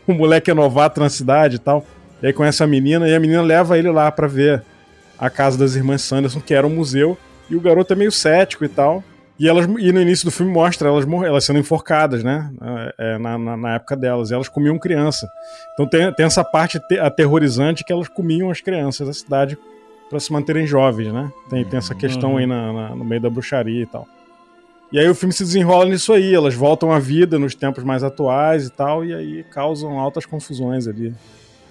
O 0.07 0.15
moleque 0.15 0.51
é 0.51 0.55
novato 0.55 1.01
na 1.01 1.11
cidade 1.11 1.57
e 1.57 1.59
tal. 1.59 1.85
E 2.23 2.27
aí 2.27 2.33
conhece 2.33 2.63
a 2.63 2.67
menina 2.67 3.09
e 3.09 3.15
a 3.15 3.21
menina 3.21 3.43
leva 3.43 3.79
ele 3.79 3.91
lá 3.91 4.11
pra 4.11 4.27
ver 4.27 4.63
a 5.19 5.29
casa 5.31 5.59
das 5.59 5.75
irmãs 5.75 6.03
Sanderson, 6.03 6.41
que 6.41 6.55
era 6.55 6.67
um 6.67 6.71
museu, 6.75 7.17
e 7.51 7.57
o 7.57 7.61
garoto 7.61 7.93
é 7.93 7.97
meio 7.97 8.13
cético 8.13 8.65
e 8.65 8.69
tal. 8.69 9.03
E, 9.39 9.49
elas, 9.49 9.67
e 9.67 9.93
no 9.93 10.01
início 10.01 10.25
do 10.25 10.33
filme 10.33 10.53
mostra 10.53 10.89
elas, 10.89 11.07
elas 11.25 11.45
sendo 11.45 11.61
enforcadas, 11.61 12.25
né? 12.25 12.51
É, 12.99 13.19
na, 13.19 13.39
na, 13.39 13.57
na 13.57 13.75
época 13.77 13.97
delas. 13.97 14.31
E 14.31 14.35
elas 14.35 14.49
comiam 14.49 14.77
criança. 14.79 15.29
Então 15.75 15.87
tem, 15.87 16.13
tem 16.13 16.27
essa 16.27 16.43
parte 16.43 16.81
te- 16.89 16.99
aterrorizante 16.99 17.85
que 17.85 17.93
elas 17.93 18.09
comiam 18.09 18.51
as 18.51 18.61
crianças 18.61 19.07
da 19.07 19.13
cidade 19.13 19.57
para 20.11 20.19
se 20.19 20.33
manterem 20.33 20.67
jovens, 20.67 21.13
né? 21.13 21.31
Tem, 21.49 21.65
tem 21.65 21.79
essa 21.79 21.95
questão 21.95 22.37
aí 22.37 22.47
na- 22.47 22.73
na- 22.73 22.97
no 22.97 23.05
meio 23.05 23.21
da 23.21 23.31
bruxaria 23.31 23.83
e 23.83 23.87
tal. 23.87 24.09
E 24.91 24.99
aí 24.99 25.09
o 25.09 25.15
filme 25.15 25.33
se 25.33 25.45
desenrola 25.45 25.85
nisso 25.85 26.13
aí, 26.13 26.35
elas 26.35 26.55
voltam 26.55 26.91
à 26.91 26.99
vida 26.99 27.39
nos 27.39 27.55
tempos 27.55 27.85
mais 27.85 28.03
atuais 28.03 28.67
e 28.67 28.71
tal, 28.71 29.05
e 29.05 29.15
aí 29.15 29.45
causam 29.53 30.01
altas 30.01 30.27
confusões 30.27 30.89
ali 30.89 31.15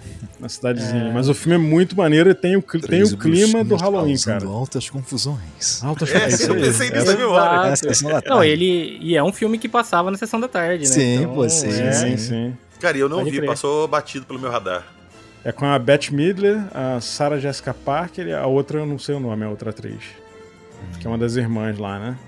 na 0.40 0.48
cidadezinha. 0.48 1.04
É. 1.08 1.12
Mas 1.12 1.28
o 1.28 1.34
filme 1.34 1.54
é 1.56 1.58
muito 1.58 1.96
maneiro 1.96 2.30
e 2.30 2.34
tem 2.34 2.56
o, 2.56 2.62
tem 2.62 3.02
o 3.02 3.16
clima 3.16 3.62
do 3.64 3.76
Halloween, 3.76 4.16
cara. 4.18 4.46
altas 4.46 4.88
confusões. 4.88 5.82
Altas 5.82 6.10
É, 6.14 6.28
isso 6.28 6.44
eu 6.50 6.54
aí. 6.54 6.60
pensei 6.62 6.90
nisso 6.90 7.02
Essa- 7.02 7.10
na 7.12 7.16
minha 7.16 7.28
hora. 7.28 7.72
Exato. 7.72 8.08
É 8.08 8.20
da 8.22 8.30
Não, 8.34 8.44
ele. 8.44 8.98
E 9.00 9.16
é 9.16 9.22
um 9.22 9.32
filme 9.32 9.58
que 9.58 9.68
passava 9.68 10.10
na 10.10 10.16
sessão 10.16 10.38
da 10.40 10.48
tarde, 10.48 10.84
né? 10.84 10.90
Sim, 10.90 11.28
pô, 11.34 11.48
sim, 11.48 11.70
Sim, 11.70 11.82
é, 11.82 12.16
sim. 12.16 12.56
Cara, 12.80 12.96
e 12.96 13.00
eu 13.00 13.08
não 13.08 13.18
Pode 13.18 13.30
vi, 13.30 13.36
crer. 13.38 13.48
passou 13.48 13.88
batido 13.88 14.24
pelo 14.26 14.38
meu 14.38 14.50
radar. 14.50 14.86
É 15.44 15.52
com 15.52 15.64
a 15.64 15.78
Beth 15.78 16.10
Midler, 16.10 16.60
a 16.74 17.00
Sarah 17.00 17.38
Jessica 17.38 17.72
Parker 17.72 18.26
e 18.26 18.32
a 18.32 18.46
outra 18.46 18.80
eu 18.80 18.86
não 18.86 18.98
sei 18.98 19.14
o 19.14 19.20
nome, 19.20 19.44
a 19.44 19.48
outra 19.50 19.70
atriz. 19.70 20.02
Que 21.00 21.06
é 21.06 21.10
uma 21.10 21.18
das 21.18 21.36
irmãs 21.36 21.78
lá, 21.78 21.98
né? 21.98 22.18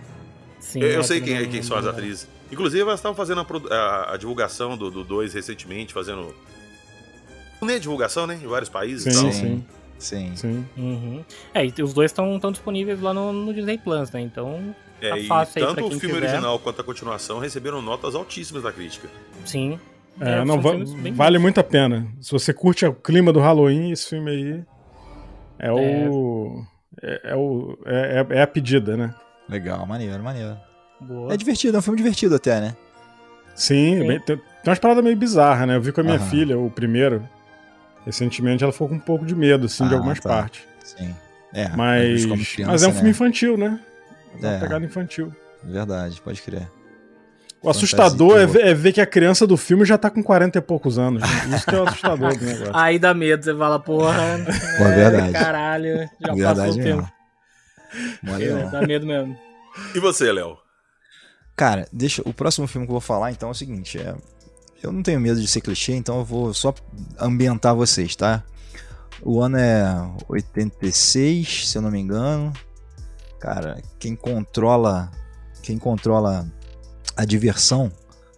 sim, 0.58 0.80
Eu, 0.80 0.88
eu 0.88 1.00
é, 1.00 1.02
sei 1.02 1.20
quem, 1.20 1.36
é, 1.36 1.46
quem 1.46 1.62
são 1.62 1.76
as 1.76 1.86
atrizes. 1.86 2.26
Inclusive, 2.50 2.82
elas 2.82 2.98
estavam 2.98 3.14
fazendo 3.16 3.40
a, 3.40 3.74
a- 3.74 4.14
a 4.14 4.16
divulgação 4.16 4.76
do 4.76 5.04
2 5.04 5.34
recentemente, 5.34 5.92
fazendo. 5.92 6.34
Né, 7.62 7.78
divulgação, 7.78 8.26
né? 8.26 8.38
Em 8.42 8.46
vários 8.46 8.68
países 8.68 9.06
e 9.06 9.10
Sim, 9.12 9.22
tal. 9.22 9.32
sim, 9.32 9.64
Sim. 9.98 10.32
sim. 10.34 10.66
Uhum. 10.76 11.24
É, 11.52 11.64
e 11.66 11.82
os 11.82 11.92
dois 11.92 12.10
estão 12.10 12.38
disponíveis 12.50 13.00
lá 13.00 13.12
no, 13.12 13.32
no 13.32 13.52
Disney 13.52 13.76
Plus, 13.78 14.10
né? 14.10 14.20
Então, 14.22 14.74
É, 15.00 15.10
Tá 15.10 15.18
e 15.18 15.26
fácil 15.26 15.52
aí 15.60 15.64
pra 15.66 15.74
tanto 15.82 15.86
o 15.86 16.00
filme 16.00 16.14
quiser. 16.14 16.26
original 16.28 16.58
quanto 16.58 16.80
a 16.80 16.84
continuação 16.84 17.38
receberam 17.38 17.80
notas 17.82 18.14
altíssimas 18.14 18.62
da 18.62 18.72
crítica. 18.72 19.08
sim. 19.44 19.78
É, 20.20 20.44
não, 20.44 20.60
são 20.60 20.84
va- 20.84 20.84
vale 21.14 21.38
muito 21.38 21.58
a 21.60 21.64
pena. 21.64 22.06
Se 22.20 22.30
você 22.32 22.52
curte 22.52 22.84
o 22.84 22.92
clima 22.92 23.32
do 23.32 23.40
Halloween, 23.40 23.90
esse 23.92 24.08
filme 24.10 24.30
aí 24.30 24.64
é 25.58 25.72
o. 25.72 26.62
É, 27.00 27.30
é 27.30 27.36
o, 27.36 27.78
é, 27.86 28.26
é- 28.30 28.36
é 28.38 28.42
a 28.42 28.46
pedida, 28.46 28.96
né? 28.98 29.14
Legal, 29.48 29.86
maneiro, 29.86 30.22
maneiro. 30.22 30.58
Boa. 31.00 31.32
É 31.32 31.36
divertido, 31.38 31.76
é 31.76 31.78
um 31.78 31.82
filme 31.82 31.96
divertido 31.96 32.34
até, 32.34 32.60
né? 32.60 32.76
Sim, 33.54 34.00
Sim. 34.00 34.06
bem- 34.08 34.20
tem, 34.20 34.36
tem 34.36 34.44
umas 34.66 34.78
paradas 34.78 35.02
meio 35.02 35.16
bizarras, 35.16 35.66
né? 35.66 35.76
Eu 35.76 35.80
vi 35.80 35.92
com 35.92 36.00
a 36.02 36.04
minha 36.04 36.16
Aham. 36.16 36.26
filha, 36.28 36.58
o 36.58 36.70
primeiro. 36.70 37.26
Recentemente 38.06 38.62
ela 38.64 38.72
ficou 38.72 38.88
com 38.88 38.94
um 38.94 39.00
pouco 39.00 39.24
de 39.26 39.34
medo, 39.34 39.66
assim, 39.66 39.86
de 39.86 39.94
Ah, 39.94 39.96
algumas 39.98 40.20
tá. 40.20 40.28
partes. 40.28 40.62
Sim. 40.84 41.14
É, 41.52 41.68
Mas, 41.76 42.24
criança, 42.24 42.70
mas 42.72 42.82
é 42.82 42.86
um 42.86 42.90
né? 42.90 42.94
filme 42.94 43.10
infantil, 43.10 43.56
né? 43.56 43.80
É 44.34 44.38
uma 44.46 44.54
É. 44.54 44.58
pegada 44.60 44.84
infantil. 44.84 45.34
Verdade, 45.62 46.20
pode 46.22 46.40
crer. 46.42 46.70
O 47.62 47.68
assustador 47.68 48.38
é 48.40 48.46
ver, 48.46 48.64
é 48.68 48.72
ver 48.72 48.92
que 48.92 49.00
a 49.02 49.06
criança 49.06 49.46
do 49.46 49.54
filme 49.56 49.84
já 49.84 49.98
tá 49.98 50.08
com 50.08 50.22
40 50.22 50.58
e 50.58 50.62
poucos 50.62 50.98
anos. 50.98 51.20
né? 51.20 51.56
Isso 51.56 51.66
que 51.66 51.74
é 51.74 51.78
o 51.78 51.82
assustador 51.86 52.34
do 52.38 52.44
negócio. 52.44 52.70
Aí 52.74 52.98
dá 52.98 53.12
medo, 53.12 53.44
você 53.44 53.54
fala, 53.54 53.78
porra. 53.78 54.16
Pô, 54.78 54.84
é 54.84 54.94
verdade. 54.94 55.32
Caralho, 55.32 55.98
já 55.98 56.28
passou 56.28 56.36
Verdade 56.36 56.70
o 56.80 56.82
mesmo. 56.82 57.02
tempo. 57.02 58.42
É, 58.42 58.70
dá 58.70 58.86
medo 58.86 59.06
mesmo. 59.06 59.36
E 59.94 59.98
você, 60.00 60.32
Léo? 60.32 60.56
Cara, 61.56 61.86
deixa. 61.92 62.22
O 62.24 62.32
próximo 62.32 62.66
filme 62.66 62.86
que 62.86 62.90
eu 62.90 62.94
vou 62.94 63.00
falar, 63.00 63.30
então, 63.32 63.48
é 63.50 63.52
o 63.52 63.54
seguinte: 63.54 63.98
é, 63.98 64.14
eu 64.82 64.92
não 64.92 65.02
tenho 65.02 65.20
medo 65.20 65.40
de 65.40 65.46
ser 65.46 65.60
clichê, 65.60 65.94
então 65.94 66.18
eu 66.18 66.24
vou 66.24 66.54
só 66.54 66.74
ambientar 67.18 67.74
vocês, 67.74 68.16
tá? 68.16 68.42
O 69.22 69.40
ano 69.40 69.58
é 69.58 69.84
86, 70.28 71.68
se 71.68 71.76
eu 71.76 71.82
não 71.82 71.90
me 71.90 72.00
engano. 72.00 72.52
Cara, 73.38 73.82
quem 73.98 74.16
controla. 74.16 75.10
Quem 75.62 75.76
controla 75.76 76.50
a 77.14 77.24
diversão 77.26 77.92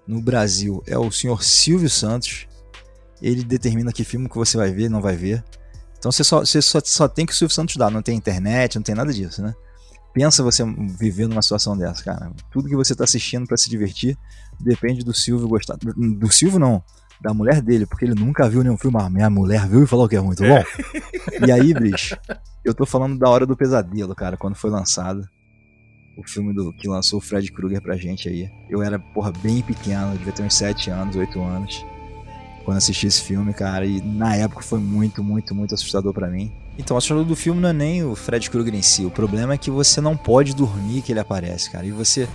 no 0.07 0.21
Brasil 0.21 0.83
é 0.87 0.99
o 0.99 1.11
senhor 1.13 1.43
Silvio 1.45 1.89
Santos. 1.89 2.49
Ele 3.21 3.45
determina 3.45 3.93
que 3.93 4.03
filme 4.03 4.29
que 4.29 4.37
você 4.37 4.57
vai 4.57 4.73
ver 4.73 4.87
e 4.87 4.89
não 4.89 5.01
vai 5.01 5.17
ver. 5.17 5.45
Então 5.97 6.11
você 6.11 6.25
só, 6.25 6.41
você 6.41 6.61
só, 6.61 6.81
só 6.85 7.07
tem 7.07 7.25
que 7.25 7.33
o 7.33 7.37
Silvio 7.37 7.55
Santos 7.55 7.77
dar, 7.77 7.91
não 7.91 8.03
tem 8.03 8.17
internet, 8.17 8.75
não 8.75 8.83
tem 8.83 8.95
nada 8.95 9.13
disso, 9.13 9.41
né? 9.41 9.55
Pensa 10.13 10.43
você 10.43 10.63
viver 10.99 11.27
numa 11.27 11.43
situação 11.43 11.77
dessa, 11.77 12.05
cara. 12.05 12.31
Tudo 12.51 12.69
que 12.69 12.77
você 12.77 12.95
tá 12.95 13.05
assistindo 13.05 13.47
pra 13.47 13.57
se 13.57 13.71
divertir 13.71 14.17
depende 14.61 15.05
do 15.05 15.15
Silvio 15.15 15.49
gostar. 15.49 15.77
Do, 15.77 16.31
Silvio 16.31 16.59
não, 16.59 16.83
da 17.21 17.33
mulher 17.33 17.63
dele, 17.63 17.87
porque 17.87 18.05
ele 18.05 18.15
nunca 18.15 18.49
viu 18.49 18.63
nenhum 18.63 18.77
filme. 18.77 18.99
Ah, 19.01 19.09
minha 19.09 19.31
mulher 19.31 19.67
viu 19.67 19.85
e 19.85 19.87
falou 19.87 20.09
que 20.09 20.17
é 20.17 20.21
muito 20.21 20.43
bom. 20.43 20.63
E 21.47 21.51
aí, 21.51 21.73
bicho, 21.73 22.17
eu 22.65 22.75
tô 22.75 22.85
falando 22.85 23.19
da 23.19 23.29
Hora 23.29 23.47
do 23.47 23.57
Pesadelo, 23.57 24.15
cara, 24.15 24.37
quando 24.37 24.55
foi 24.55 24.71
lançado. 24.71 25.27
O 26.19 26.29
filme 26.29 26.53
do, 26.53 26.75
que 26.75 26.87
lançou 26.87 27.19
o 27.19 27.23
Fred 27.23 27.51
Krueger 27.51 27.81
pra 27.81 27.97
gente 27.97 28.29
aí. 28.29 28.51
Eu 28.69 28.83
era, 28.83 28.99
porra, 28.99 29.33
bem 29.43 29.63
pequeno, 29.63 30.17
devia 30.19 30.33
ter 30.33 30.43
uns 30.43 30.55
7 30.55 30.91
anos, 30.91 31.17
8 31.17 31.41
anos. 31.41 31.87
Quando 32.65 32.77
assisti 32.77 33.07
esse 33.07 33.21
filme, 33.23 33.53
cara, 33.53 33.85
e 33.85 34.01
na 34.01 34.37
época 34.37 34.63
foi 34.63 34.79
muito, 34.79 35.23
muito, 35.23 35.55
muito 35.55 35.75
assustador 35.75 36.13
pra 36.13 36.29
mim. 36.29 36.51
Então, 36.79 36.95
o 36.95 36.99
assustador 36.99 37.25
do 37.25 37.35
filme 37.37 37.61
não 37.61 37.69
é 37.69 37.73
nem 37.73 38.05
o 38.05 38.15
Fred 38.15 38.49
Krueger 38.49 38.75
em 38.75 38.83
si. 38.83 39.05
O 39.05 39.11
problema 39.11 39.55
é 39.55 39.59
que 39.59 39.71
você 39.71 40.01
não 40.01 40.17
pode 40.17 40.55
dormir 40.55 41.03
que 41.03 41.13
ele 41.13 41.21
aparece, 41.21 41.71
cara. 41.71 41.85
E 41.85 41.91
você 41.91 42.29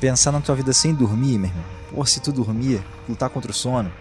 pensar 0.00 0.30
na 0.32 0.40
tua 0.40 0.54
vida 0.54 0.72
sem 0.72 0.94
dormir, 0.94 1.38
meu 1.38 1.48
irmão. 1.50 1.64
Pô, 1.92 2.04
se 2.06 2.20
tu 2.20 2.32
dormir, 2.32 2.80
lutar 3.08 3.28
contra 3.30 3.50
o 3.50 3.54
sono. 3.54 3.92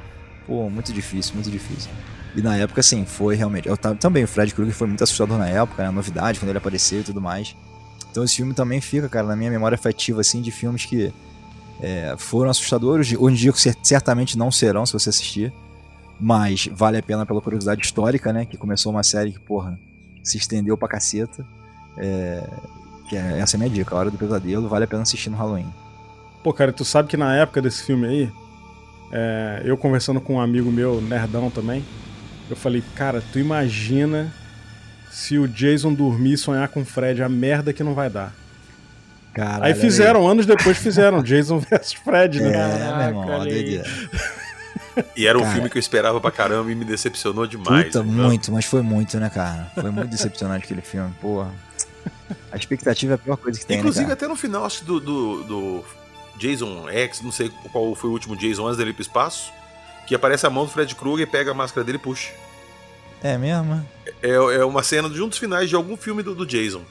Pô, 0.46 0.70
muito 0.70 0.94
difícil, 0.94 1.34
muito 1.36 1.50
difícil. 1.50 1.90
E 2.36 2.42
na 2.42 2.56
época, 2.56 2.80
assim, 2.82 3.06
foi 3.06 3.36
realmente. 3.36 3.68
Eu, 3.68 3.76
ta- 3.78 3.96
também, 3.96 4.24
o 4.24 4.28
Fred 4.28 4.54
Krueger 4.54 4.74
foi 4.76 4.88
muito 4.88 5.04
assustador 5.04 5.38
na 5.38 5.48
época, 5.50 5.84
né? 5.84 5.90
Novidade, 5.92 6.40
quando 6.40 6.50
ele 6.50 6.58
apareceu 6.58 7.02
e 7.02 7.04
tudo 7.04 7.22
mais. 7.22 7.56
Então 8.12 8.24
esse 8.24 8.36
filme 8.36 8.54
também 8.54 8.80
fica, 8.80 9.10
cara, 9.10 9.26
na 9.28 9.36
minha 9.36 9.50
memória 9.52 9.76
afetiva, 9.76 10.22
assim, 10.22 10.42
de 10.42 10.52
filmes 10.52 10.86
que 10.86 11.12
é, 11.82 12.16
foram 12.18 12.50
assustadores. 12.50 13.14
Hoje 13.18 13.36
em 13.36 13.38
dia 13.40 13.52
cer- 13.54 13.76
certamente 13.84 14.38
não 14.38 14.52
serão, 14.52 14.86
se 14.86 14.94
você 14.94 15.10
assistir. 15.10 15.52
Mas 16.26 16.70
vale 16.72 16.98
a 16.98 17.04
pena 17.04 17.26
pela 17.26 17.42
curiosidade 17.42 17.84
histórica, 17.84 18.32
né? 18.32 18.46
Que 18.46 18.56
começou 18.56 18.94
uma 18.94 19.04
série 19.04 19.34
que, 19.34 19.40
porra, 19.42 19.78
se 20.24 20.38
estendeu 20.38 20.78
pra 20.78 20.88
caceta. 20.88 21.46
É, 21.98 22.42
que 23.10 23.18
é, 23.18 23.40
essa 23.40 23.56
é 23.56 23.58
a 23.58 23.60
minha 23.60 23.70
dica, 23.70 23.94
A 23.94 24.00
Hora 24.00 24.10
do 24.10 24.18
Pesadelo, 24.18 24.70
vale 24.70 24.86
a 24.86 24.88
pena 24.88 25.02
assistir 25.02 25.30
no 25.30 25.36
Halloween. 25.36 25.68
Pô, 26.42 26.54
cara, 26.54 26.72
tu 26.72 26.86
sabe 26.86 27.10
que 27.10 27.18
na 27.18 27.36
época 27.36 27.62
desse 27.62 27.84
filme 27.84 28.08
aí, 28.08 28.32
é, 29.12 29.62
eu 29.66 29.76
conversando 29.76 30.22
com 30.22 30.36
um 30.36 30.40
amigo 30.40 30.72
meu, 30.72 31.02
nerdão 31.02 31.50
também, 31.50 31.84
eu 32.50 32.56
falei, 32.56 32.82
cara, 32.96 33.22
tu 33.34 33.38
imagina 33.40 34.34
se 35.12 35.38
o 35.38 35.46
Jason 35.46 35.94
dormir 35.94 36.34
e 36.34 36.38
sonhar 36.38 36.70
com 36.70 36.82
o 36.82 36.86
Fred, 36.86 37.22
a 37.22 37.28
merda 37.28 37.74
que 37.74 37.84
não 37.84 37.94
vai 37.94 38.10
dar. 38.10 38.34
Caralho, 39.34 39.66
Aí 39.66 39.74
fizeram, 39.76 40.26
anos 40.28 40.46
depois 40.46 40.78
fizeram 40.78 41.22
Jason 41.22 41.60
vs 41.70 41.94
Fred, 41.94 42.40
É, 42.40 42.50
né? 42.50 42.96
meu 42.98 43.08
irmão, 43.08 43.26
E 45.16 45.26
era 45.28 45.38
um 45.38 45.42
Cara. 45.42 45.54
filme 45.54 45.70
que 45.70 45.78
eu 45.78 45.80
esperava 45.80 46.20
pra 46.22 46.30
caramba 46.32 46.72
e 46.72 46.76
me 46.76 46.86
decepcionou 46.86 47.48
demais. 47.48 47.86
Puta, 47.88 48.04
né? 48.04 48.12
muito, 48.12 48.52
mas 48.52 48.66
foi 48.66 48.82
muito, 48.82 49.20
né, 49.20 49.30
cara? 49.30 49.72
Foi 49.74 49.90
muito 49.90 50.10
decepcionante 50.10 50.66
aquele 50.66 50.82
filme, 50.82 51.14
porra. 51.20 51.52
A 52.52 52.58
expectativa 52.58 53.14
é 53.14 53.16
a 53.16 53.18
pior 53.18 53.38
coisa 53.38 53.60
que 53.60 53.66
tem, 53.66 53.80
Inclusive, 53.80 54.06
né, 54.06 54.10
cara? 54.10 54.20
até 54.20 54.28
no 54.28 54.36
final, 54.36 54.66
acho 54.66 54.80
que 54.80 54.86
do, 54.86 55.00
do, 55.00 55.44
do 55.44 55.86
Jason 56.38 56.88
X, 56.90 57.22
não 57.22 57.32
sei 57.32 57.52
qual 57.72 57.96
foi 57.96 58.10
o 58.10 58.14
último 58.14 58.36
Jason 58.36 58.66
antes 58.66 58.78
dele 58.78 58.92
ir 58.92 58.94
pro 58.94 59.02
espaço, 59.02 59.52
que 60.06 60.14
aparece 60.14 60.46
a 60.46 60.50
mão 60.50 60.66
do 60.66 60.72
Fred 60.72 60.94
Krueger, 60.96 61.28
pega 61.28 61.52
a 61.52 61.54
máscara 61.54 61.84
dele 61.84 61.98
e 61.98 62.02
puxa. 62.02 62.32
É 63.24 63.38
mesmo? 63.38 63.84
É, 64.22 64.30
é 64.32 64.66
uma 64.66 64.84
cena 64.84 65.10
de 65.10 65.22
um 65.22 65.28
dos 65.30 65.38
finais 65.38 65.70
de 65.70 65.76
algum 65.76 65.96
filme 65.96 66.22
do, 66.22 66.36
do 66.36 66.46
Jason. 66.46 66.82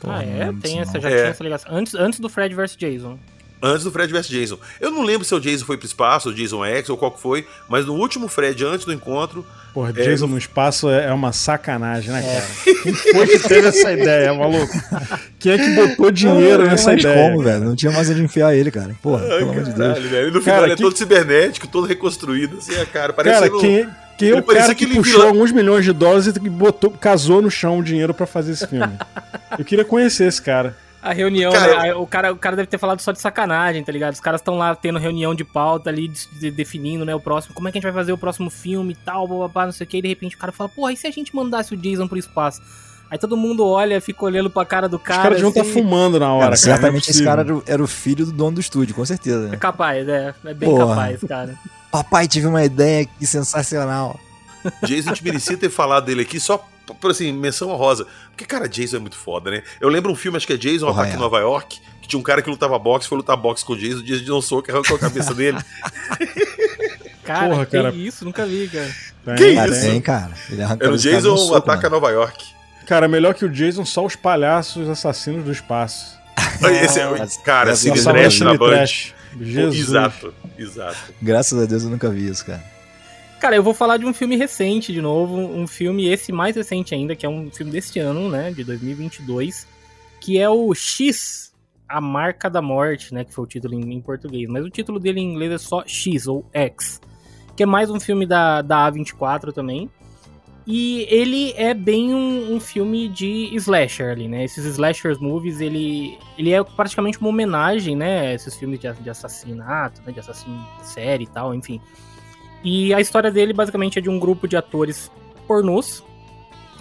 Porra, 0.00 0.18
ah, 0.18 0.24
é? 0.24 0.52
Tem 0.60 0.78
essa, 0.78 1.00
já 1.00 1.08
É. 1.10 1.16
tinha 1.16 1.30
essa 1.30 1.42
ligação. 1.42 1.74
Antes, 1.74 1.94
antes 1.94 2.20
do 2.20 2.28
Fred 2.28 2.54
vs 2.54 2.76
Jason. 2.76 3.18
Antes 3.60 3.84
do 3.84 3.90
Fred 3.90 4.12
vs 4.12 4.28
Jason. 4.28 4.58
Eu 4.80 4.90
não 4.90 5.02
lembro 5.02 5.24
se 5.24 5.34
o 5.34 5.40
Jason 5.40 5.64
foi 5.64 5.76
pro 5.76 5.86
espaço, 5.86 6.28
o 6.28 6.34
Jason 6.34 6.64
X 6.64 6.88
ou 6.90 6.96
qual 6.96 7.10
que 7.10 7.20
foi, 7.20 7.46
mas 7.68 7.84
no 7.86 7.94
último 7.94 8.28
Fred, 8.28 8.64
antes 8.64 8.86
do 8.86 8.92
encontro, 8.92 9.44
Porra, 9.74 9.90
É, 9.90 10.02
Jason 10.04 10.26
no- 10.26 10.32
no 10.32 10.38
espaço 10.38 10.88
é 10.88 11.06
é 11.06 11.12
uma 11.12 11.32
sacanagem, 11.32 12.10
né, 12.10 12.22
cara? 12.22 12.74
Quem 12.82 12.92
foi 12.94 13.26
que 13.26 13.38
teve 13.48 13.68
essa 13.68 13.92
ideia, 13.92 14.32
maluco? 14.34 14.72
Quem 15.38 15.52
é 15.52 15.58
que 15.58 15.70
botou 15.74 16.10
dinheiro 16.10 16.62
não 16.64 16.70
nessa 16.70 16.94
ideia? 16.94 17.30
como, 17.30 17.42
velho. 17.42 17.64
Não 17.64 17.76
tinha 17.76 17.92
mais 17.92 18.08
onde 18.10 18.22
enfiar 18.22 18.54
ele, 18.54 18.70
cara. 18.70 18.96
Porra, 19.02 19.22
pelo 19.24 19.50
amor 19.50 19.62
de 19.64 19.72
Deus. 19.72 19.98
Velho. 19.98 20.28
E 20.28 20.30
no 20.30 20.40
final 20.40 20.54
Cara, 20.56 20.66
ele 20.66 20.72
é 20.72 20.76
que- 20.76 20.82
todo 20.82 20.96
cibernético, 20.96 21.68
todo 21.68 21.86
reconstruído, 21.86 22.58
assim, 22.58 22.74
a 22.80 22.86
cara. 22.86 23.12
Parece 23.12 23.40
Cara, 23.40 23.52
no- 23.52 23.60
quem, 23.60 23.88
quem 24.16 24.28
é 24.28 24.30
ele 24.32 24.40
o 24.40 24.42
cara 24.44 24.64
que 24.66 24.70
aquele 24.84 24.94
puxou 24.94 25.12
vilão. 25.14 25.28
alguns 25.28 25.52
milhões 25.52 25.84
de 25.84 25.92
dólares 25.92 26.26
e 26.26 26.32
botou, 26.48 26.90
casou 26.90 27.42
no 27.42 27.50
chão 27.50 27.78
o 27.78 27.82
dinheiro 27.82 28.14
pra 28.14 28.26
fazer 28.26 28.52
esse 28.52 28.66
filme? 28.66 28.92
Eu 29.58 29.64
queria 29.64 29.84
conhecer 29.84 30.24
esse 30.26 30.40
cara. 30.42 30.76
A 31.00 31.12
reunião, 31.12 31.52
Cara, 31.52 31.82
né? 31.82 31.94
O, 31.94 32.06
cara, 32.06 32.32
o 32.32 32.36
cara 32.36 32.56
deve 32.56 32.66
ter 32.68 32.76
falado 32.78 33.00
só 33.00 33.12
de 33.12 33.20
sacanagem, 33.20 33.84
tá 33.84 33.92
ligado? 33.92 34.14
Os 34.14 34.20
caras 34.20 34.40
estão 34.40 34.58
lá 34.58 34.74
tendo 34.74 34.98
reunião 34.98 35.32
de 35.34 35.44
pauta 35.44 35.90
ali, 35.90 36.08
de- 36.08 36.26
de- 36.40 36.50
definindo, 36.50 37.04
né, 37.04 37.14
o 37.14 37.20
próximo, 37.20 37.54
como 37.54 37.68
é 37.68 37.72
que 37.72 37.78
a 37.78 37.80
gente 37.80 37.84
vai 37.90 38.00
fazer 38.00 38.12
o 38.12 38.18
próximo 38.18 38.50
filme 38.50 38.92
e 38.94 38.96
tal, 38.96 39.26
bababá, 39.28 39.64
não 39.64 39.72
sei 39.72 39.84
o 39.86 39.88
que, 39.88 39.98
e 39.98 40.02
de 40.02 40.08
repente 40.08 40.34
o 40.34 40.38
cara 40.38 40.50
fala, 40.52 40.68
porra, 40.68 40.92
e 40.92 40.96
se 40.96 41.06
a 41.06 41.10
gente 41.12 41.34
mandasse 41.36 41.72
o 41.72 41.76
Jason 41.76 42.08
pro 42.08 42.18
espaço? 42.18 42.60
Aí 43.10 43.16
todo 43.16 43.36
mundo 43.36 43.64
olha, 43.64 44.00
fica 44.00 44.22
olhando 44.24 44.50
pra 44.50 44.64
cara 44.66 44.88
do 44.88 44.96
Os 44.96 45.02
cara. 45.02 45.22
caras 45.22 45.36
deviam 45.36 45.48
estar 45.50 45.62
assim, 45.62 45.72
fumando 45.72 46.18
na 46.18 46.26
hora, 46.32 46.40
Cara, 46.50 46.56
cara. 46.56 46.56
certamente 46.56 47.08
é 47.08 47.10
esse 47.12 47.24
cara 47.24 47.40
era, 47.42 47.54
o- 47.56 47.62
era 47.66 47.82
o 47.82 47.86
filho 47.86 48.26
do 48.26 48.32
dono 48.32 48.56
do 48.56 48.60
estúdio, 48.60 48.94
com 48.94 49.06
certeza. 49.06 49.46
É 49.46 49.50
Né? 49.52 49.56
capaz, 49.56 50.06
é. 50.08 50.34
É 50.44 50.52
bem 50.52 50.68
Porra. 50.68 50.88
capaz, 50.96 51.20
cara. 51.26 51.54
Papai, 51.92 52.26
tive 52.28 52.46
uma 52.48 52.62
ideia 52.64 53.02
aqui 53.04 53.24
sensacional. 53.24 54.18
Jason, 54.82 55.10
a 55.10 55.14
gente 55.14 55.24
merecia 55.24 55.56
ter 55.56 55.70
falado 55.70 56.04
dele 56.06 56.22
aqui 56.22 56.38
só 56.40 56.62
por 56.94 57.10
assim, 57.10 57.32
menção 57.32 57.70
honrosa. 57.70 58.06
Porque, 58.30 58.44
cara, 58.44 58.68
Jason 58.68 58.96
é 58.96 59.00
muito 59.00 59.16
foda, 59.16 59.50
né? 59.50 59.62
Eu 59.80 59.88
lembro 59.88 60.10
um 60.10 60.16
filme, 60.16 60.36
acho 60.36 60.46
que 60.46 60.52
é 60.52 60.56
Jason 60.56 60.88
Ataque 60.88 61.12
é. 61.12 61.14
em 61.14 61.18
Nova 61.18 61.38
York, 61.38 61.80
que 62.00 62.08
tinha 62.08 62.18
um 62.18 62.22
cara 62.22 62.42
que 62.42 62.50
lutava 62.50 62.78
boxe, 62.78 63.08
foi 63.08 63.18
lutar 63.18 63.36
boxe 63.36 63.64
com 63.64 63.72
o 63.72 63.76
Jason, 63.76 63.98
o 63.98 64.02
Jason 64.02 64.24
deu 64.24 64.36
um 64.36 64.42
soco 64.42 64.70
e 64.70 64.72
arrancou 64.72 64.96
a 64.96 64.98
cabeça 65.00 65.34
dele. 65.34 65.58
Cara, 67.28 67.50
Porra, 67.50 67.66
que 67.66 67.76
cara. 67.76 67.90
isso, 67.94 68.24
nunca 68.24 68.46
vi, 68.46 68.66
cara. 68.68 68.88
Tem, 69.22 69.36
Que 69.36 69.54
Cara, 69.54 69.70
isso? 69.70 69.80
tem, 69.82 70.00
cara. 70.00 70.30
Ele 70.48 70.62
Era 70.62 70.90
o 70.90 70.96
Jason 70.96 71.36
soco, 71.36 71.56
Ataca 71.56 71.90
mano. 71.90 72.00
Nova 72.00 72.10
York. 72.10 72.42
Cara, 72.86 73.06
melhor 73.06 73.34
que 73.34 73.44
o 73.44 73.50
Jason, 73.50 73.84
só 73.84 74.06
os 74.06 74.16
palhaços 74.16 74.88
assassinos 74.88 75.44
do 75.44 75.52
espaço. 75.52 76.16
Esse 76.82 77.00
é, 77.00 77.04
Nossa, 77.04 77.38
cara, 77.42 77.76
Cine 77.76 77.96
Nossa, 77.96 78.12
Trash 78.12 78.34
Cine 78.34 78.44
na 78.46 78.54
Band. 78.56 78.86
Jesus. 79.42 79.76
Exato, 79.76 80.34
exato. 80.58 80.96
Graças 81.20 81.62
a 81.62 81.66
Deus 81.66 81.82
eu 81.82 81.90
nunca 81.90 82.08
vi 82.08 82.28
isso, 82.28 82.46
cara. 82.46 82.64
Cara, 83.40 83.54
eu 83.54 83.62
vou 83.62 83.72
falar 83.72 83.98
de 83.98 84.04
um 84.04 84.12
filme 84.12 84.36
recente 84.36 84.92
de 84.92 85.00
novo, 85.00 85.36
um 85.36 85.64
filme 85.64 86.08
esse 86.08 86.32
mais 86.32 86.56
recente 86.56 86.92
ainda, 86.92 87.14
que 87.14 87.24
é 87.24 87.28
um 87.28 87.48
filme 87.52 87.70
deste 87.70 88.00
ano, 88.00 88.28
né, 88.28 88.50
de 88.50 88.64
2022, 88.64 89.64
que 90.20 90.38
é 90.38 90.50
o 90.50 90.74
X, 90.74 91.54
A 91.88 92.00
Marca 92.00 92.50
da 92.50 92.60
Morte, 92.60 93.14
né, 93.14 93.24
que 93.24 93.32
foi 93.32 93.44
o 93.44 93.46
título 93.46 93.74
em, 93.74 93.94
em 93.94 94.00
português, 94.00 94.48
mas 94.48 94.64
o 94.64 94.70
título 94.70 94.98
dele 94.98 95.20
em 95.20 95.30
inglês 95.30 95.52
é 95.52 95.58
só 95.58 95.84
X, 95.86 96.26
ou 96.26 96.44
X, 96.52 97.00
que 97.56 97.62
é 97.62 97.66
mais 97.66 97.90
um 97.90 98.00
filme 98.00 98.26
da, 98.26 98.60
da 98.60 98.90
A24 98.90 99.52
também, 99.52 99.88
e 100.66 101.06
ele 101.08 101.52
é 101.56 101.72
bem 101.72 102.12
um, 102.12 102.56
um 102.56 102.58
filme 102.58 103.08
de 103.08 103.54
slasher 103.54 104.10
ali, 104.10 104.26
né, 104.26 104.42
esses 104.42 104.64
slashers 104.64 105.20
movies, 105.20 105.60
ele, 105.60 106.18
ele 106.36 106.52
é 106.52 106.60
praticamente 106.64 107.20
uma 107.20 107.28
homenagem, 107.28 107.94
né, 107.94 108.34
esses 108.34 108.56
filmes 108.56 108.80
de, 108.80 108.92
de 108.94 109.08
assassinato, 109.08 110.02
né, 110.04 110.10
de 110.10 110.18
assassino 110.18 110.66
série 110.82 111.22
e 111.22 111.28
tal, 111.28 111.54
enfim... 111.54 111.80
E 112.64 112.92
a 112.92 113.00
história 113.00 113.30
dele 113.30 113.52
basicamente 113.52 113.98
é 113.98 114.02
de 114.02 114.08
um 114.10 114.18
grupo 114.18 114.48
de 114.48 114.56
atores 114.56 115.10
pornôs. 115.46 116.02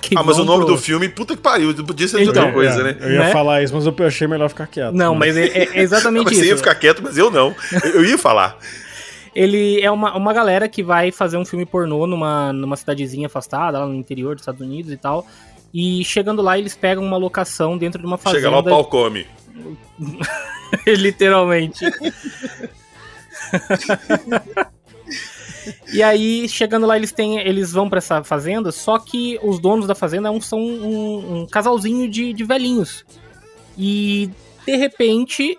que 0.02 0.16
Ah, 0.18 0.24
mas 0.24 0.38
o 0.40 0.46
nome 0.46 0.66
pro- 0.66 0.76
do 0.76 0.80
filme, 0.80 1.08
puta 1.10 1.36
que 1.36 1.42
pariu, 1.42 1.74
podia 1.86 2.08
ser 2.08 2.18
de 2.18 2.24
Então, 2.30 2.44
outra 2.44 2.54
coisa, 2.54 2.82
É, 2.82 2.84
né? 2.84 2.98
Eu 3.00 3.12
ia 3.14 3.20
Né? 3.20 3.32
falar 3.32 3.62
isso, 3.64 3.74
mas 3.76 3.86
eu 3.86 3.94
achei 4.06 4.28
melhor 4.28 4.48
ficar 4.50 4.68
quieto. 4.68 4.94
Não, 4.94 5.14
mas 5.16 5.36
é, 5.36 5.48
é 5.48 5.66
Não, 5.66 5.76
exatamente 5.76 6.24
mas 6.26 6.34
isso. 6.34 6.42
você 6.44 6.50
ia 6.50 6.58
ficar 6.58 6.76
quieto, 6.76 7.02
mas 7.04 7.18
eu 7.18 7.30
não. 7.32 7.56
Eu, 7.84 7.90
eu 8.02 8.06
ia 8.06 8.18
falar. 8.18 8.58
Ele 9.36 9.80
é 9.82 9.92
uma, 9.92 10.16
uma 10.18 10.34
galera 10.34 10.68
que 10.68 10.82
vai 10.84 11.12
fazer 11.12 11.38
um 11.38 11.46
filme 11.46 11.66
pornô 11.66 12.08
numa, 12.08 12.52
numa 12.54 12.76
cidadezinha 12.76 13.28
afastada, 13.28 13.80
lá 13.80 13.86
no 13.86 13.94
interior 13.96 14.36
dos 14.36 14.42
Estados 14.44 14.62
Unidos 14.62 14.92
e 14.92 14.98
tal. 14.98 15.26
E 15.74 16.04
chegando 16.06 16.42
lá, 16.42 16.58
eles 16.58 16.76
pegam 16.76 17.04
uma 17.04 17.18
locação 17.18 17.78
dentro 17.78 18.00
de 18.02 18.08
uma 18.08 18.18
fazenda. 18.18 18.42
Chega 18.42 18.50
lá, 18.56 18.60
o 18.62 18.64
pau 18.64 18.86
come. 18.86 19.28
Literalmente. 20.88 21.86
e 25.92 26.02
aí, 26.04 26.48
chegando 26.50 26.86
lá, 26.86 26.96
eles 26.98 27.12
têm, 27.12 27.38
eles 27.40 27.72
vão 27.72 27.90
pra 27.90 27.98
essa 28.00 28.24
fazenda, 28.24 28.72
só 28.72 28.98
que 29.00 29.40
os 29.44 29.60
donos 29.60 29.88
da 29.88 29.96
fazenda 29.96 30.30
são 30.42 30.60
um, 30.60 31.42
um 31.42 31.48
casalzinho 31.48 32.10
de, 32.10 32.34
de 32.34 32.44
velhinhos. 32.44 33.06
E 33.78 34.30
de 34.66 34.76
repente, 34.76 35.58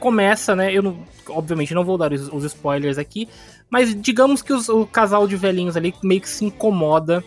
começa, 0.00 0.54
né? 0.54 0.72
Eu 0.72 0.82
não, 0.82 0.98
obviamente 1.28 1.74
não 1.74 1.84
vou 1.84 1.96
dar 1.98 2.12
os, 2.12 2.28
os 2.32 2.44
spoilers 2.44 2.98
aqui, 2.98 3.28
mas 3.70 3.94
digamos 4.00 4.42
que 4.42 4.52
os- 4.52 4.68
o 4.68 4.86
casal 4.86 5.26
de 5.26 5.36
velhinhos 5.36 5.76
ali 5.76 5.94
meio 6.02 6.20
que 6.20 6.28
se 6.28 6.44
incomoda 6.44 7.24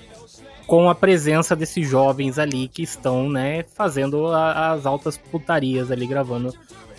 com 0.66 0.90
a 0.90 0.96
presença 0.96 1.56
desses 1.56 1.88
jovens 1.88 2.38
ali 2.38 2.68
que 2.68 2.84
estão, 2.84 3.30
né, 3.30 3.64
fazendo 3.76 4.28
a- 4.28 4.72
as 4.74 4.86
altas 4.86 5.18
putarias 5.18 5.92
ali, 5.92 6.06
gravando 6.06 6.54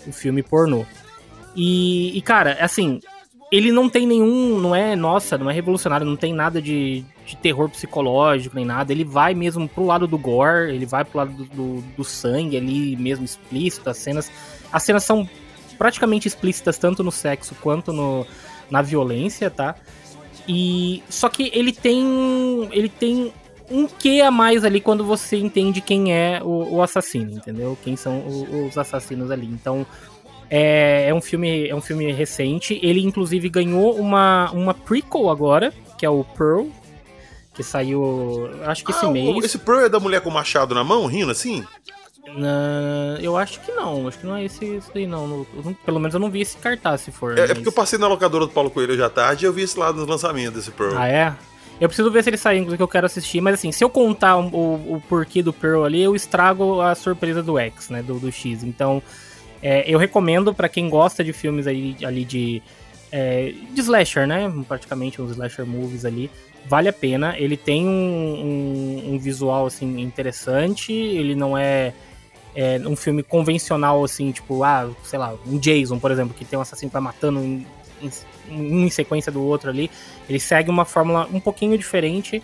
o 0.07 0.13
filme 0.13 0.43
pornô. 0.43 0.85
E, 1.55 2.17
e, 2.17 2.23
cara, 2.23 2.57
assim, 2.61 3.01
ele 3.51 3.73
não 3.73 3.89
tem 3.89 4.07
nenhum, 4.07 4.59
não 4.59 4.75
é, 4.75 4.95
nossa, 4.95 5.39
não 5.39 5.51
é 5.51 5.55
revolucionário, 5.55 6.07
não 6.07 6.17
tem 6.17 6.35
nada 6.35 6.61
de, 6.61 7.05
de 7.25 7.37
terror 7.37 7.69
psicológico 7.71 8.55
nem 8.55 8.65
nada. 8.65 8.93
Ele 8.93 9.05
vai 9.05 9.35
mesmo 9.35 9.69
pro 9.69 9.87
lado 9.87 10.07
do 10.07 10.19
gore, 10.19 10.75
ele 10.75 10.85
vai 10.85 11.05
pro 11.05 11.19
lado 11.19 11.33
do, 11.33 11.45
do, 11.45 11.83
do 11.97 12.05
sangue 12.05 12.57
ali 12.57 12.97
mesmo 12.97 13.25
explícito, 13.25 13.89
as 13.89 13.97
cenas, 13.97 14.31
as 14.73 14.83
cenas 14.83 15.05
são 15.05 15.29
praticamente 15.79 16.27
explícitas 16.29 16.77
tanto 16.77 17.03
no 17.03 17.13
sexo 17.13 17.55
quanto 17.63 17.93
no, 17.93 18.27
na 18.71 18.83
violência, 18.83 19.49
tá? 19.51 19.77
E 20.47 21.03
só 21.09 21.29
que 21.29 21.51
ele 21.55 21.73
tem 21.73 22.69
ele 22.73 22.89
tem 22.89 23.33
um 23.71 23.87
quê 23.87 24.23
a 24.27 24.31
mais 24.31 24.65
ali 24.65 24.81
quando 24.81 25.05
você 25.05 25.37
entende 25.37 25.81
quem 25.83 26.13
é 26.13 26.41
o, 26.43 26.77
o 26.77 26.83
assassino, 26.83 27.33
entendeu? 27.33 27.77
Quem 27.85 27.97
são 27.97 28.19
o- 28.21 28.67
os 28.67 28.79
assassinos 28.79 29.31
ali. 29.31 29.47
Então 29.47 29.87
é, 30.51 31.07
é 31.09 31.15
um 31.15 31.21
filme 31.21 31.69
é 31.69 31.75
um 31.75 31.81
filme 31.81 32.11
recente. 32.13 32.79
Ele 32.83 33.01
inclusive 33.05 33.49
ganhou 33.49 33.95
uma 33.97 34.51
uma 34.53 34.75
prequel 34.75 35.29
agora, 35.31 35.73
que 35.99 36.05
é 36.07 36.11
o 36.11 36.25
Pearl, 36.25 36.67
que 37.55 37.63
saiu 37.63 38.51
acho 38.65 38.85
que 38.85 38.91
esse 38.93 39.05
Ah, 39.05 39.09
o- 39.09 39.13
mês. 39.13 39.45
Esse 39.45 39.59
Pearl 39.59 39.81
é 39.81 39.89
da 39.89 39.99
mulher 40.01 40.21
com 40.21 40.31
o 40.31 40.33
machado 40.33 40.75
na 40.75 40.83
mão, 40.85 41.07
rindo 41.07 41.31
assim? 41.31 41.65
Na- 42.37 43.19
eu 43.23 43.37
acho 43.37 43.59
que 43.61 43.73
não, 43.73 44.07
acho 44.07 44.19
que 44.19 44.27
não 44.27 44.37
é 44.37 44.45
esse, 44.45 44.65
esse 44.65 44.93
daí 44.93 45.07
não. 45.07 45.27
No- 45.27 45.47
não- 45.65 45.73
Pelo 45.75 45.99
menos 45.99 46.13
eu 46.15 46.21
não 46.21 46.31
vi 46.31 46.43
esse 46.43 46.57
cartaz 46.59 47.01
se 47.01 47.11
for. 47.11 47.37
É, 47.39 47.41
é 47.41 47.47
mas- 47.49 47.53
porque 47.55 47.69
eu 47.69 47.73
passei 47.73 47.99
na 47.99 48.07
locadora 48.07 48.47
do 48.47 48.53
Paulo 48.53 48.71
Coelho 48.71 48.93
hoje 48.93 49.03
à 49.03 49.09
tarde 49.09 49.45
e 49.45 49.49
eu 49.49 49.53
vi 49.53 49.63
esse 49.63 49.79
lá 49.79 49.93
no 49.93 50.05
lançamento 50.05 50.55
desse 50.55 50.71
Pearl. 50.71 50.97
Ah, 50.99 51.09
é? 51.09 51.35
Eu 51.81 51.89
preciso 51.89 52.11
ver 52.11 52.23
se 52.25 52.31
ele 52.31 52.37
sai, 52.37 52.57
inclusive, 52.57 52.77
que 52.77 52.83
eu 52.83 52.89
quero 52.89 53.07
assistir. 53.07 53.41
Mas 53.41 53.55
assim, 53.55 53.71
se 53.73 53.83
eu 53.85 53.89
contar 53.89 54.37
o, 54.37 54.49
o, 54.49 54.95
o 54.97 55.03
porquê 55.09 55.43
do 55.43 55.53
Pearl 55.53 55.85
ali, 55.85 56.03
eu 56.03 56.15
estrago 56.15 56.81
a 56.81 56.95
surpresa 56.95 57.43
do 57.43 57.57
X, 57.59 57.89
né? 57.89 58.03
Do, 58.03 58.19
do 58.19 58.31
X. 58.33 58.63
Então, 58.65 59.01
é, 59.63 59.85
eu 59.87 59.99
recomendo 59.99 60.55
pra 60.55 60.69
quem 60.69 60.89
gosta 60.89 61.23
de 61.25 61.33
filmes 61.33 61.67
aí, 61.67 61.97
ali 62.05 62.25
de, 62.25 62.63
é, 63.11 63.53
de 63.73 63.81
slasher, 63.81 64.27
né? 64.27 64.53
Praticamente 64.67 65.21
uns 65.21 65.31
slasher 65.33 65.67
movies 65.67 66.05
ali. 66.05 66.31
Vale 66.67 66.89
a 66.89 66.93
pena. 66.93 67.35
Ele 67.39 67.57
tem 67.57 67.87
um, 67.87 67.91
um, 67.91 69.15
um 69.15 69.19
visual, 69.19 69.67
assim, 69.67 70.01
interessante. 70.01 70.93
Ele 70.93 71.35
não 71.35 71.57
é, 71.57 71.93
é 72.55 72.79
um 72.87 72.97
filme 72.97 73.23
convencional, 73.23 74.05
assim, 74.05 74.31
tipo, 74.31 74.63
ah, 74.63 74.91
sei 75.05 75.19
lá, 75.19 75.35
um 75.47 75.59
Jason, 75.59 75.99
por 75.99 76.11
exemplo, 76.11 76.35
que 76.35 76.45
tem 76.45 76.59
um 76.59 76.63
assassino 76.63 76.91
que 76.91 76.93
vai 76.93 77.03
matando 77.03 77.41
um 77.41 77.65
em 78.51 78.91
sequência 78.91 79.31
do 79.31 79.43
outro 79.43 79.71
ali. 79.71 79.91
Ele 80.29 80.39
segue 80.39 80.71
uma 80.71 80.85
fórmula 80.85 81.29
um 81.33 81.41
pouquinho 81.41 81.77
diferente, 81.77 82.43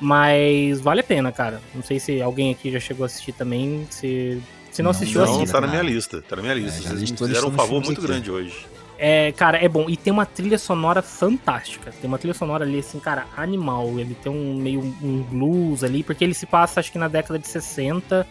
mas 0.00 0.80
vale 0.80 1.00
a 1.00 1.04
pena, 1.04 1.30
cara. 1.32 1.60
Não 1.74 1.82
sei 1.82 1.98
se 1.98 2.20
alguém 2.20 2.50
aqui 2.50 2.70
já 2.70 2.80
chegou 2.80 3.04
a 3.04 3.06
assistir 3.06 3.32
também. 3.32 3.86
Se, 3.90 4.40
se 4.70 4.82
não, 4.82 4.90
Não, 4.92 4.98
assistiu, 4.98 5.24
Não, 5.24 5.34
assista. 5.36 5.54
tá 5.54 5.60
na 5.60 5.66
minha 5.68 5.82
lista, 5.82 6.22
tá 6.22 6.36
na 6.36 6.42
minha 6.42 6.54
lista. 6.54 6.78
É, 6.78 6.82
Vocês 6.96 7.10
me 7.10 7.16
fizeram 7.16 7.48
um 7.48 7.52
favor 7.52 7.82
muito 7.82 7.92
aqui. 8.00 8.06
grande 8.06 8.30
hoje. 8.30 8.66
É, 9.02 9.32
cara, 9.32 9.56
é 9.56 9.68
bom. 9.68 9.86
E 9.88 9.96
tem 9.96 10.12
uma 10.12 10.26
trilha 10.26 10.58
sonora 10.58 11.00
fantástica. 11.00 11.90
Tem 11.90 12.06
uma 12.06 12.18
trilha 12.18 12.34
sonora 12.34 12.64
ali, 12.64 12.80
assim, 12.80 13.00
cara, 13.00 13.24
animal. 13.36 13.98
Ele 13.98 14.14
tem 14.14 14.30
um 14.30 14.54
meio 14.56 14.80
um 15.02 15.22
blues 15.22 15.82
ali, 15.82 16.02
porque 16.02 16.22
ele 16.22 16.34
se 16.34 16.44
passa, 16.44 16.80
acho 16.80 16.92
que 16.92 16.98
na 16.98 17.08
década 17.08 17.38
de 17.38 17.48
60 17.48 18.26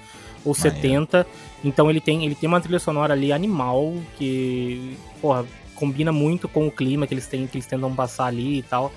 ou 0.45 0.53
70. 0.53 1.25
Então 1.63 1.89
ele 1.89 1.99
tem, 1.99 2.23
ele 2.25 2.35
tem 2.35 2.47
uma 2.47 2.61
trilha 2.61 2.79
sonora 2.79 3.13
ali 3.13 3.31
animal 3.33 3.95
que, 4.17 4.95
porra, 5.19 5.43
combina 5.73 6.11
muito 6.11 6.47
com 6.47 6.67
o 6.67 6.71
clima 6.71 7.07
que 7.07 7.13
eles 7.15 7.25
têm, 7.25 7.47
que 7.47 7.57
eles 7.57 7.65
tentam 7.65 7.93
passar 7.95 8.25
ali 8.25 8.59
e 8.59 8.63
tal. 8.63 8.91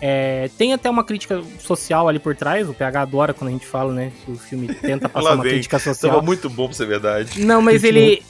É, 0.00 0.48
tem 0.56 0.72
até 0.72 0.88
uma 0.88 1.02
crítica 1.02 1.42
social 1.58 2.08
ali 2.08 2.18
por 2.18 2.36
trás, 2.36 2.68
o 2.68 2.74
PH 2.74 3.02
adora 3.02 3.34
quando 3.34 3.48
a 3.48 3.52
gente 3.52 3.66
fala, 3.66 3.92
né? 3.92 4.12
Que 4.24 4.30
o 4.32 4.36
filme 4.38 4.68
tenta 4.74 5.08
passar 5.10 5.34
uma 5.34 5.42
vem. 5.42 5.52
crítica 5.54 5.78
Tava 5.78 5.94
social. 5.94 6.22
muito 6.22 6.48
bom 6.48 6.66
pra 6.66 6.76
ser 6.76 6.86
verdade. 6.86 7.44
Não, 7.44 7.60
mas 7.60 7.82
ele. 7.82 8.22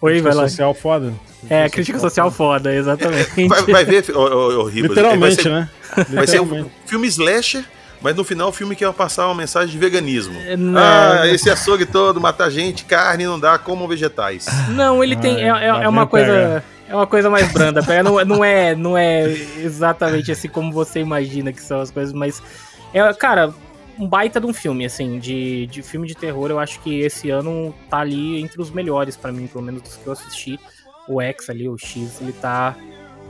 Oi, 0.00 0.20
vai 0.20 0.34
lá. 0.34 0.42
social 0.48 0.74
foda. 0.74 1.12
É, 1.48 1.68
crítica 1.70 1.98
social 1.98 2.30
foda, 2.30 2.74
exatamente. 2.74 3.46
Vai, 3.48 3.62
vai 3.62 3.84
ver, 3.84 4.04
ô, 4.14 4.64
Ribas, 4.64 4.90
Literalmente, 4.90 5.20
vai 5.20 5.32
ser, 5.42 5.48
né? 5.50 5.70
Vai 6.10 6.26
ser 6.26 6.40
um 6.40 6.66
filme 6.84 7.06
slasher, 7.06 7.64
mas 8.02 8.14
no 8.16 8.24
final 8.24 8.48
o 8.48 8.52
filme 8.52 8.74
quer 8.76 8.92
passar 8.92 9.26
uma 9.26 9.34
mensagem 9.36 9.70
de 9.70 9.78
veganismo. 9.78 10.34
Não. 10.58 10.78
Ah, 10.78 11.26
esse 11.28 11.48
açougue 11.48 11.86
todo, 11.86 12.20
matar 12.20 12.50
gente, 12.50 12.84
carne 12.84 13.24
não 13.24 13.38
dá, 13.40 13.56
comam 13.58 13.86
vegetais. 13.88 14.46
Não, 14.70 15.02
ele 15.02 15.16
tem. 15.16 15.40
É, 15.40 15.50
Ah, 15.50 15.80
é, 15.80 15.84
é 15.84 15.88
uma 15.88 16.06
coisa. 16.06 16.26
pegar. 16.26 16.75
É 16.88 16.94
uma 16.94 17.06
coisa 17.06 17.28
mais 17.28 17.52
branda. 17.52 17.80
Não, 18.02 18.24
não, 18.24 18.44
é, 18.44 18.74
não 18.74 18.96
é 18.96 19.28
exatamente 19.58 20.30
assim 20.30 20.48
como 20.48 20.72
você 20.72 21.00
imagina 21.00 21.52
que 21.52 21.60
são 21.60 21.80
as 21.80 21.90
coisas, 21.90 22.12
mas. 22.12 22.42
É, 22.94 23.12
cara, 23.12 23.52
um 23.98 24.06
baita 24.08 24.40
de 24.40 24.46
um 24.46 24.52
filme, 24.52 24.84
assim, 24.84 25.18
de, 25.18 25.66
de 25.66 25.82
filme 25.82 26.06
de 26.06 26.14
terror. 26.14 26.50
Eu 26.50 26.58
acho 26.58 26.80
que 26.80 27.00
esse 27.00 27.30
ano 27.30 27.74
tá 27.90 27.98
ali 27.98 28.40
entre 28.40 28.60
os 28.60 28.70
melhores 28.70 29.16
pra 29.16 29.32
mim, 29.32 29.46
pelo 29.46 29.64
menos 29.64 29.82
dos 29.82 29.96
que 29.96 30.06
eu 30.06 30.12
assisti. 30.12 30.60
O 31.08 31.20
X 31.20 31.50
ali, 31.50 31.68
o 31.68 31.76
X, 31.76 32.20
ele 32.20 32.32
tá. 32.32 32.76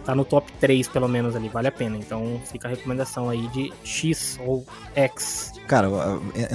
Tá 0.04 0.14
no 0.14 0.24
top 0.24 0.52
3, 0.60 0.86
pelo 0.86 1.08
menos, 1.08 1.34
ali, 1.34 1.48
vale 1.48 1.66
a 1.66 1.72
pena. 1.72 1.96
Então 1.96 2.40
fica 2.44 2.68
a 2.68 2.70
recomendação 2.70 3.28
aí 3.28 3.48
de 3.48 3.72
X 3.82 4.38
ou 4.46 4.64
X. 4.94 5.52
Cara, 5.66 5.88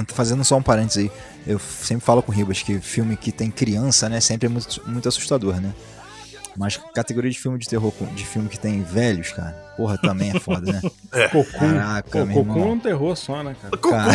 fazendo 0.08 0.42
só 0.46 0.56
um 0.56 0.64
parênteses 0.64 1.04
aí, 1.04 1.12
eu 1.46 1.60
sempre 1.60 2.06
falo 2.06 2.24
com 2.24 2.32
o 2.32 2.36
Ribas 2.36 2.64
que 2.64 2.80
filme 2.80 3.18
que 3.18 3.30
tem 3.30 3.52
criança, 3.52 4.08
né, 4.08 4.22
sempre 4.22 4.46
é 4.46 4.50
muito, 4.50 4.82
muito 4.88 5.10
assustador, 5.10 5.60
né? 5.60 5.74
Mas 6.58 6.78
categoria 6.94 7.32
de 7.32 7.40
filme 7.40 7.58
de 7.58 7.68
terror, 7.68 7.94
de 8.14 8.26
filme 8.26 8.50
que 8.50 8.60
tem 8.60 8.84
velhos, 8.84 9.32
cara, 9.32 9.52
porra, 9.78 9.98
também 9.98 10.32
é 10.36 10.40
foda, 10.40 10.72
né? 10.72 10.82
Cocum. 11.32 11.60
Caraca, 11.60 12.10
Pô, 12.20 12.26
meu 12.26 12.46
Cocum 12.46 12.62
é 12.62 12.74
um 12.74 12.80
terror 12.80 13.16
só, 13.16 13.42
né, 13.42 13.56
cara? 13.62 13.78
Cara... 13.78 14.12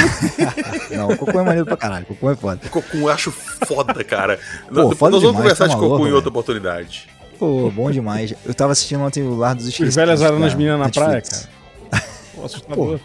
Não, 0.95 1.09
o 1.09 1.17
Cocum 1.17 1.41
é 1.41 1.43
maneiro 1.43 1.67
pra 1.67 1.77
caralho, 1.77 2.05
Cocum 2.07 2.31
é 2.31 2.37
foda. 2.37 2.69
Cocum 2.69 2.99
eu 2.99 3.09
acho 3.09 3.31
foda, 3.33 4.05
cara. 4.05 4.39
Pô, 4.69 4.89
Nós 4.89 4.99
foda 4.99 5.13
vamos 5.13 5.21
demais, 5.21 5.37
conversar 5.37 5.65
tá 5.65 5.69
de 5.69 5.77
Cocum 5.77 5.89
maluco, 5.89 6.09
em 6.09 6.13
outra 6.13 6.21
velho. 6.21 6.29
oportunidade. 6.31 7.09
Pô, 7.39 7.71
bom 7.71 7.91
demais. 7.91 8.35
Eu 8.45 8.55
tava 8.55 8.73
assistindo 8.73 9.03
ontem 9.03 9.23
o 9.23 9.35
Lar 9.35 9.55
dos 9.55 9.65
Esquecidos. 9.65 9.91
Os 9.91 9.95
velhas 9.97 10.23
aranas 10.23 10.53
cara, 10.53 10.57
meninas 10.57 10.79
na 10.81 10.89
praia, 10.89 11.23
cara. 11.23 12.03
Pô, 12.35 12.45
assustador. 12.45 13.01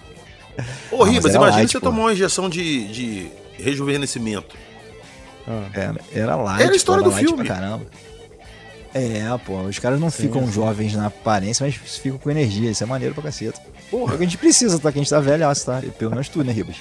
Ô, 0.91 0.97
mas 0.97 1.09
Ribas, 1.09 1.25
era 1.33 1.35
imagina 1.37 1.57
light, 1.57 1.71
você 1.71 1.79
pô. 1.79 1.85
tomar 1.85 2.01
uma 2.01 2.13
injeção 2.13 2.49
de, 2.49 2.87
de 2.89 3.31
rejuvenescimento. 3.57 4.55
Ah. 5.47 5.67
Era, 5.73 5.95
era 6.13 6.35
light, 6.35 6.61
Era 6.63 6.73
a 6.73 6.75
história 6.75 7.03
pô, 7.03 7.09
do 7.09 7.15
light 7.15 7.27
filme. 7.27 7.45
Pra 7.45 7.55
caramba. 7.55 7.85
É, 8.93 9.23
pô, 9.45 9.61
os 9.61 9.79
caras 9.79 9.99
não 9.99 10.09
Sim, 10.09 10.23
ficam 10.23 10.51
jovens 10.51 10.93
na 10.93 11.07
aparência, 11.07 11.65
mas 11.65 11.75
ficam 11.75 12.17
com 12.17 12.29
energia. 12.29 12.69
Isso 12.69 12.83
é 12.83 12.87
maneiro 12.87 13.13
pra 13.13 13.23
caceta. 13.23 13.59
Porra, 13.89 14.13
é 14.13 14.15
o 14.15 14.17
que 14.17 14.23
a 14.23 14.27
gente 14.27 14.37
precisa, 14.37 14.79
tá? 14.79 14.91
Que 14.91 14.99
a 14.99 15.01
gente 15.01 15.09
tá 15.09 15.19
velhaço, 15.19 15.65
tá? 15.65 15.81
Pelo 15.97 16.11
menos 16.11 16.27
tu, 16.29 16.43
né, 16.43 16.51
Ribas? 16.51 16.77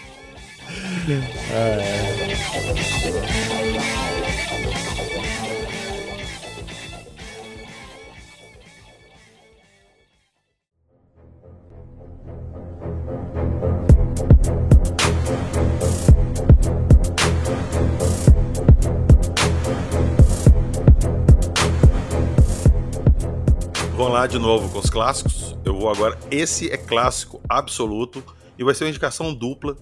Vamos 24.01 24.15
lá 24.15 24.27
de 24.27 24.39
novo 24.39 24.73
com 24.73 24.79
os 24.79 24.89
clássicos. 24.89 25.55
Eu 25.63 25.75
vou 25.79 25.91
agora. 25.91 26.19
Esse 26.31 26.71
é 26.71 26.79
clássico 26.79 27.39
absoluto 27.47 28.25
e 28.59 28.65
vai 28.65 28.75
ser 28.75 28.85
uma 28.85 28.89
indicação 28.89 29.35
dupla, 29.35 29.77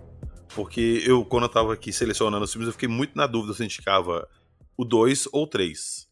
porque 0.57 1.05
eu, 1.07 1.25
quando 1.25 1.45
eu 1.45 1.49
tava 1.49 1.73
aqui 1.73 1.93
selecionando 1.93 2.45
os 2.45 2.51
filmes, 2.51 2.67
eu 2.67 2.73
fiquei 2.73 2.89
muito 2.89 3.13
na 3.15 3.29
dúvida 3.29 3.55
se 3.55 3.63
indicava 3.63 4.29
o 4.77 4.85
2 4.85 5.29
ou 5.31 5.47
3, 5.47 6.09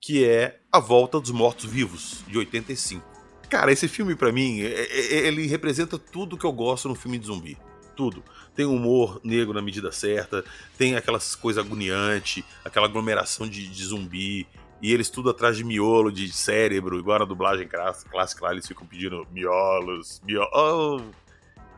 que 0.00 0.24
é 0.24 0.62
A 0.72 0.80
Volta 0.80 1.20
dos 1.20 1.30
Mortos 1.30 1.66
Vivos, 1.66 2.24
de 2.26 2.36
85. 2.38 3.06
Cara, 3.48 3.70
esse 3.70 3.86
filme 3.86 4.16
pra 4.16 4.32
mim, 4.32 4.60
é- 4.60 4.88
é- 4.88 5.28
ele 5.28 5.46
representa 5.46 5.96
tudo 5.96 6.36
que 6.36 6.44
eu 6.44 6.52
gosto 6.52 6.88
no 6.88 6.96
filme 6.96 7.20
de 7.20 7.26
zumbi. 7.26 7.56
Tudo. 7.94 8.24
Tem 8.56 8.66
humor 8.66 9.20
negro 9.22 9.54
na 9.54 9.62
medida 9.62 9.92
certa, 9.92 10.44
tem 10.76 10.96
aquelas 10.96 11.36
coisas 11.36 11.64
agoniantes, 11.64 12.42
aquela 12.64 12.86
aglomeração 12.86 13.48
de, 13.48 13.68
de 13.68 13.84
zumbi, 13.84 14.44
e 14.82 14.92
eles 14.92 15.08
tudo 15.08 15.30
atrás 15.30 15.56
de 15.56 15.64
miolo, 15.64 16.12
de 16.12 16.30
cérebro, 16.32 16.98
igual 16.98 17.20
na 17.20 17.24
dublagem 17.24 17.66
clássica, 17.66 18.44
lá, 18.44 18.52
eles 18.52 18.66
ficam 18.66 18.86
pedindo 18.86 19.26
miolos, 19.30 20.20
miolos. 20.24 20.50
Oh, 20.52 21.00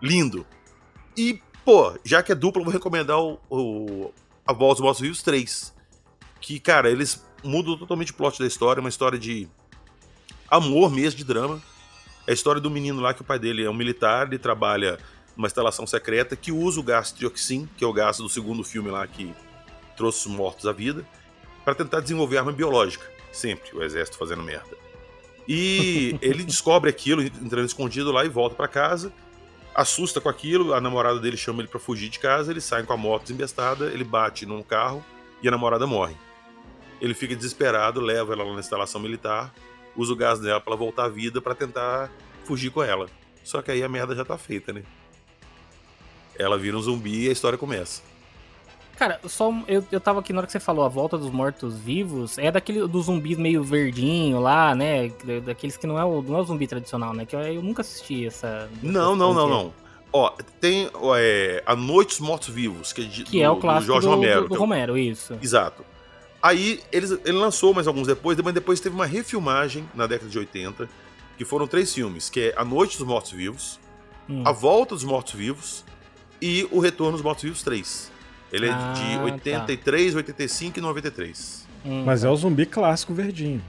lindo. 0.03 0.47
E, 1.17 1.41
pô, 1.65 1.97
já 2.05 2.23
que 2.23 2.33
é 2.33 2.35
duplo, 2.35 2.61
eu 2.61 2.65
vou 2.65 2.73
recomendar 2.73 3.19
o, 3.19 3.39
o 3.49 4.13
A 4.47 4.53
Voz 4.53 4.77
dos 4.77 4.81
Mortos 4.81 5.01
Vivos 5.01 5.23
3. 5.23 5.75
Que, 6.41 6.59
cara, 6.59 6.91
eles 6.91 7.25
mudam 7.43 7.77
totalmente 7.79 8.13
o 8.13 8.15
plot 8.15 8.39
da 8.39 8.47
história, 8.47 8.81
uma 8.81 8.89
história 8.89 9.19
de 9.19 9.49
amor 10.51 10.91
mesmo, 10.91 11.19
de 11.19 11.25
drama. 11.25 11.63
É 12.27 12.33
a 12.33 12.35
história 12.35 12.61
do 12.61 12.71
menino 12.71 13.01
lá 13.01 13.15
que 13.15 13.23
o 13.23 13.25
pai 13.25 13.39
dele 13.39 13.65
é 13.65 13.71
um 13.71 13.75
militar, 13.75 14.27
ele 14.27 14.39
trabalha 14.39 14.99
numa 15.37 15.47
instalação 15.47 15.87
secreta 15.87 16.35
que 16.35 16.51
usa 16.51 16.81
o 16.81 16.83
gás 16.83 17.13
trioxin, 17.13 17.69
que 17.77 17.85
é 17.85 17.87
o 17.87 17.93
gás 17.93 18.17
do 18.17 18.29
segundo 18.29 18.65
filme 18.65 18.91
lá 18.91 19.07
que 19.07 19.33
trouxe 19.97 20.29
os 20.29 20.35
mortos 20.35 20.67
à 20.67 20.73
vida, 20.73 21.07
para 21.67 21.75
tentar 21.75 21.99
desenvolver 21.99 22.39
arma 22.39 22.53
biológica. 22.53 23.05
Sempre 23.33 23.77
o 23.77 23.83
exército 23.83 24.17
fazendo 24.17 24.41
merda. 24.41 24.79
E 25.49 26.17
ele 26.23 26.45
descobre 26.45 26.89
aquilo, 26.89 27.21
entrando 27.21 27.67
escondido 27.67 28.13
lá 28.13 28.25
e 28.25 28.29
volta 28.29 28.55
para 28.55 28.69
casa. 28.69 29.13
Assusta 29.75 30.21
com 30.21 30.29
aquilo, 30.29 30.73
a 30.73 30.81
namorada 30.81 31.19
dele 31.19 31.37
chama 31.37 31.61
ele 31.61 31.69
para 31.69 31.81
fugir 31.81 32.09
de 32.09 32.21
casa, 32.21 32.53
ele 32.53 32.61
sai 32.61 32.85
com 32.85 32.93
a 32.93 32.97
moto 32.97 33.23
desembestada, 33.23 33.87
ele 33.87 34.05
bate 34.05 34.47
num 34.47 34.63
carro 34.63 35.05
e 35.43 35.49
a 35.49 35.51
namorada 35.51 35.89
morre. 35.89 36.15
Ele 37.01 37.13
fica 37.13 37.35
desesperado, 37.35 38.01
leva 38.01 38.33
ela 38.33 38.45
lá 38.45 38.55
na 38.55 38.61
instalação 38.61 39.01
militar, 39.01 39.53
usa 39.97 40.13
o 40.13 40.17
gás 40.17 40.39
dela 40.39 40.61
para 40.61 40.71
ela 40.71 40.79
voltar 40.79 41.07
à 41.07 41.09
vida 41.09 41.43
para 41.43 41.55
tentar 41.55 42.11
fugir 42.45 42.71
com 42.71 42.83
ela. 42.83 43.09
Só 43.43 43.61
que 43.61 43.73
aí 43.73 43.83
a 43.83 43.89
merda 43.89 44.15
já 44.15 44.25
tá 44.25 44.39
feita, 44.39 44.73
né? 44.73 44.85
Ela 46.39 46.57
vira 46.57 46.77
um 46.77 46.81
zumbi 46.81 47.25
e 47.25 47.29
a 47.29 47.33
história 47.33 47.59
começa. 47.59 48.03
Cara, 48.97 49.21
só 49.27 49.53
eu, 49.69 49.85
eu 49.93 50.01
tava 50.01 50.21
aqui 50.21 50.33
na 50.33 50.39
hora 50.41 50.47
que 50.47 50.53
você 50.53 50.61
falou 50.61 50.85
a 50.85 50.89
volta 50.89 51.19
dos 51.19 51.31
mortos-vivos, 51.31 52.39
é 52.39 52.51
daquele 52.51 52.87
dos 52.89 53.07
zumbis 53.07 53.37
meio 53.37 53.63
verdinho 53.63 54.41
lá, 54.41 54.75
né? 54.75 55.11
Daqueles 55.45 55.77
que 55.77 55.87
não 55.87 55.99
é 55.99 56.05
o, 56.05 56.23
não 56.23 56.39
é 56.39 56.41
o 56.41 56.45
zumbi 56.45 56.67
tradicional, 56.67 57.13
né? 57.13 57.27
Que 57.27 57.37
eu, 57.37 57.41
eu 57.41 57.63
nunca 57.63 57.83
assisti 57.83 58.27
essa. 58.27 58.69
Não, 58.83 59.15
não, 59.15 59.35
não, 59.35 59.49
não. 59.49 59.75
Ó, 60.13 60.31
tem 60.61 60.91
é, 61.17 61.63
A 61.67 61.77
Noite 61.77 62.19
dos 62.19 62.21
Mortos 62.21 62.49
Vivos, 62.49 62.93
que 62.93 63.03
é, 63.03 63.05
de, 63.05 63.25
Que 63.25 63.39
do, 63.39 63.45
é 63.45 63.51
o 63.51 63.55
do 63.55 63.61
clássico 63.61 63.93
Jorge 63.93 64.07
do, 64.07 64.15
Romero. 64.15 64.43
do, 64.43 64.49
do 64.49 64.55
é 64.55 64.59
Romero, 64.59 64.97
isso. 64.97 65.39
Exato. 65.43 65.85
Aí 66.43 66.81
eles, 66.93 67.11
ele 67.11 67.37
lançou 67.37 67.75
mais 67.75 67.87
alguns 67.87 68.07
depois, 68.07 68.39
mas 68.39 68.55
depois 68.55 68.81
teve 68.81 68.95
uma 68.95 69.07
refilmagem 69.07 69.89
na 69.95 70.07
década 70.07 70.31
de 70.31 70.39
80, 70.39 70.89
que 71.37 71.45
foram 71.45 71.67
três 71.67 71.93
filmes, 71.93 72.31
que 72.31 72.41
é 72.41 72.55
A 72.57 72.65
Noite 72.65 72.97
dos 72.97 73.07
Mortos 73.07 73.33
Vivos, 73.33 73.79
Hum. 74.29 74.43
A 74.45 74.53
Volta 74.53 74.95
dos 74.95 75.05
Mortos 75.05 75.35
Vivos 75.35 75.85
e 76.41 76.67
O 76.71 76.81
Retorno 76.81 77.13
dos 77.13 77.23
Mortos 77.23 77.45
Vivos 77.45 77.63
3. 77.63 78.11
Ele 78.53 78.67
é 78.67 78.71
Ah, 78.73 78.93
de 78.95 79.17
tá. 79.17 79.23
83, 79.25 80.15
85 80.15 80.79
e 80.79 80.83
93. 80.83 81.67
Hum. 81.85 82.03
Mas 82.05 82.25
é 82.25 82.31
o 82.31 82.37
zumbi 82.37 82.67
clássico 82.67 83.13
verdinho, 83.15 83.63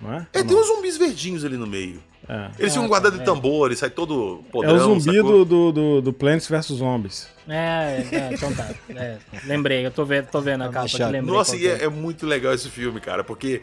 não 0.00 0.12
é? 0.12 0.26
É, 0.32 0.38
Ou 0.38 0.44
tem 0.44 0.54
não? 0.56 0.60
uns 0.62 0.66
zumbis 0.66 0.96
verdinhos 0.96 1.44
ali 1.44 1.56
no 1.56 1.66
meio. 1.66 2.02
É. 2.28 2.50
Eles 2.58 2.72
Ah, 2.72 2.74
ficam 2.76 2.88
guardados 2.88 3.18
tá, 3.18 3.24
de 3.24 3.30
é. 3.30 3.34
tambor, 3.34 3.68
ele 3.68 3.76
sai 3.76 3.90
todo 3.90 4.42
É 4.48 4.52
podrão. 4.52 4.74
o 4.92 5.00
zumbi 5.00 5.16
do, 5.22 5.44
do, 5.44 5.72
do, 5.72 6.00
do 6.02 6.12
Plants 6.12 6.46
vs 6.48 6.66
Zombies. 6.66 7.28
É, 7.48 8.06
é, 8.12 8.30
então 8.32 8.52
tá. 8.54 8.70
É, 8.90 9.18
lembrei, 9.44 9.84
eu 9.84 9.90
tô 9.90 10.04
vendo, 10.04 10.26
tô 10.28 10.40
vendo 10.40 10.62
a 10.62 10.66
Tá 10.68 10.72
capa 10.72 10.88
fechado. 10.88 11.10
lembrei. 11.10 11.34
Nossa, 11.36 11.56
e 11.56 11.60
que 11.60 11.68
é, 11.68 11.84
é 11.84 11.88
muito 11.88 12.24
legal 12.26 12.54
esse 12.54 12.68
filme, 12.70 13.00
cara, 13.00 13.24
porque 13.24 13.62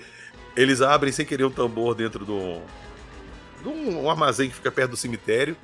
eles 0.58 0.82
abrem 0.82 1.12
sem 1.14 1.26
querer 1.26 1.46
um 1.46 1.50
tambor 1.52 1.96
dentro 1.96 2.26
do, 2.26 2.60
de 3.64 3.68
um, 3.70 4.04
um 4.04 4.10
armazém 4.10 4.50
que 4.50 4.56
fica 4.56 4.72
perto 4.72 4.92
do 4.92 4.98
cemitério. 4.98 5.56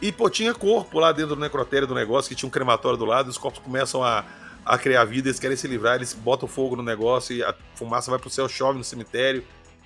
E, 0.00 0.12
pô, 0.12 0.28
tinha 0.28 0.52
corpo 0.54 0.98
lá 0.98 1.12
dentro 1.12 1.34
do 1.34 1.40
necrotério 1.40 1.86
do 1.86 1.94
negócio, 1.94 2.28
que 2.28 2.34
tinha 2.34 2.46
um 2.46 2.50
crematório 2.50 2.98
do 2.98 3.04
lado, 3.04 3.28
e 3.28 3.30
os 3.30 3.38
corpos 3.38 3.60
começam 3.60 4.02
a, 4.04 4.24
a 4.64 4.76
criar 4.76 5.04
vida, 5.04 5.28
eles 5.28 5.40
querem 5.40 5.56
se 5.56 5.66
livrar, 5.66 5.96
eles 5.96 6.12
botam 6.12 6.46
fogo 6.48 6.76
no 6.76 6.82
negócio 6.82 7.34
e 7.34 7.42
a 7.42 7.54
fumaça 7.74 8.10
vai 8.10 8.20
pro 8.20 8.28
céu, 8.28 8.48
chove 8.48 8.78
no 8.78 8.84
cemitério. 8.84 9.42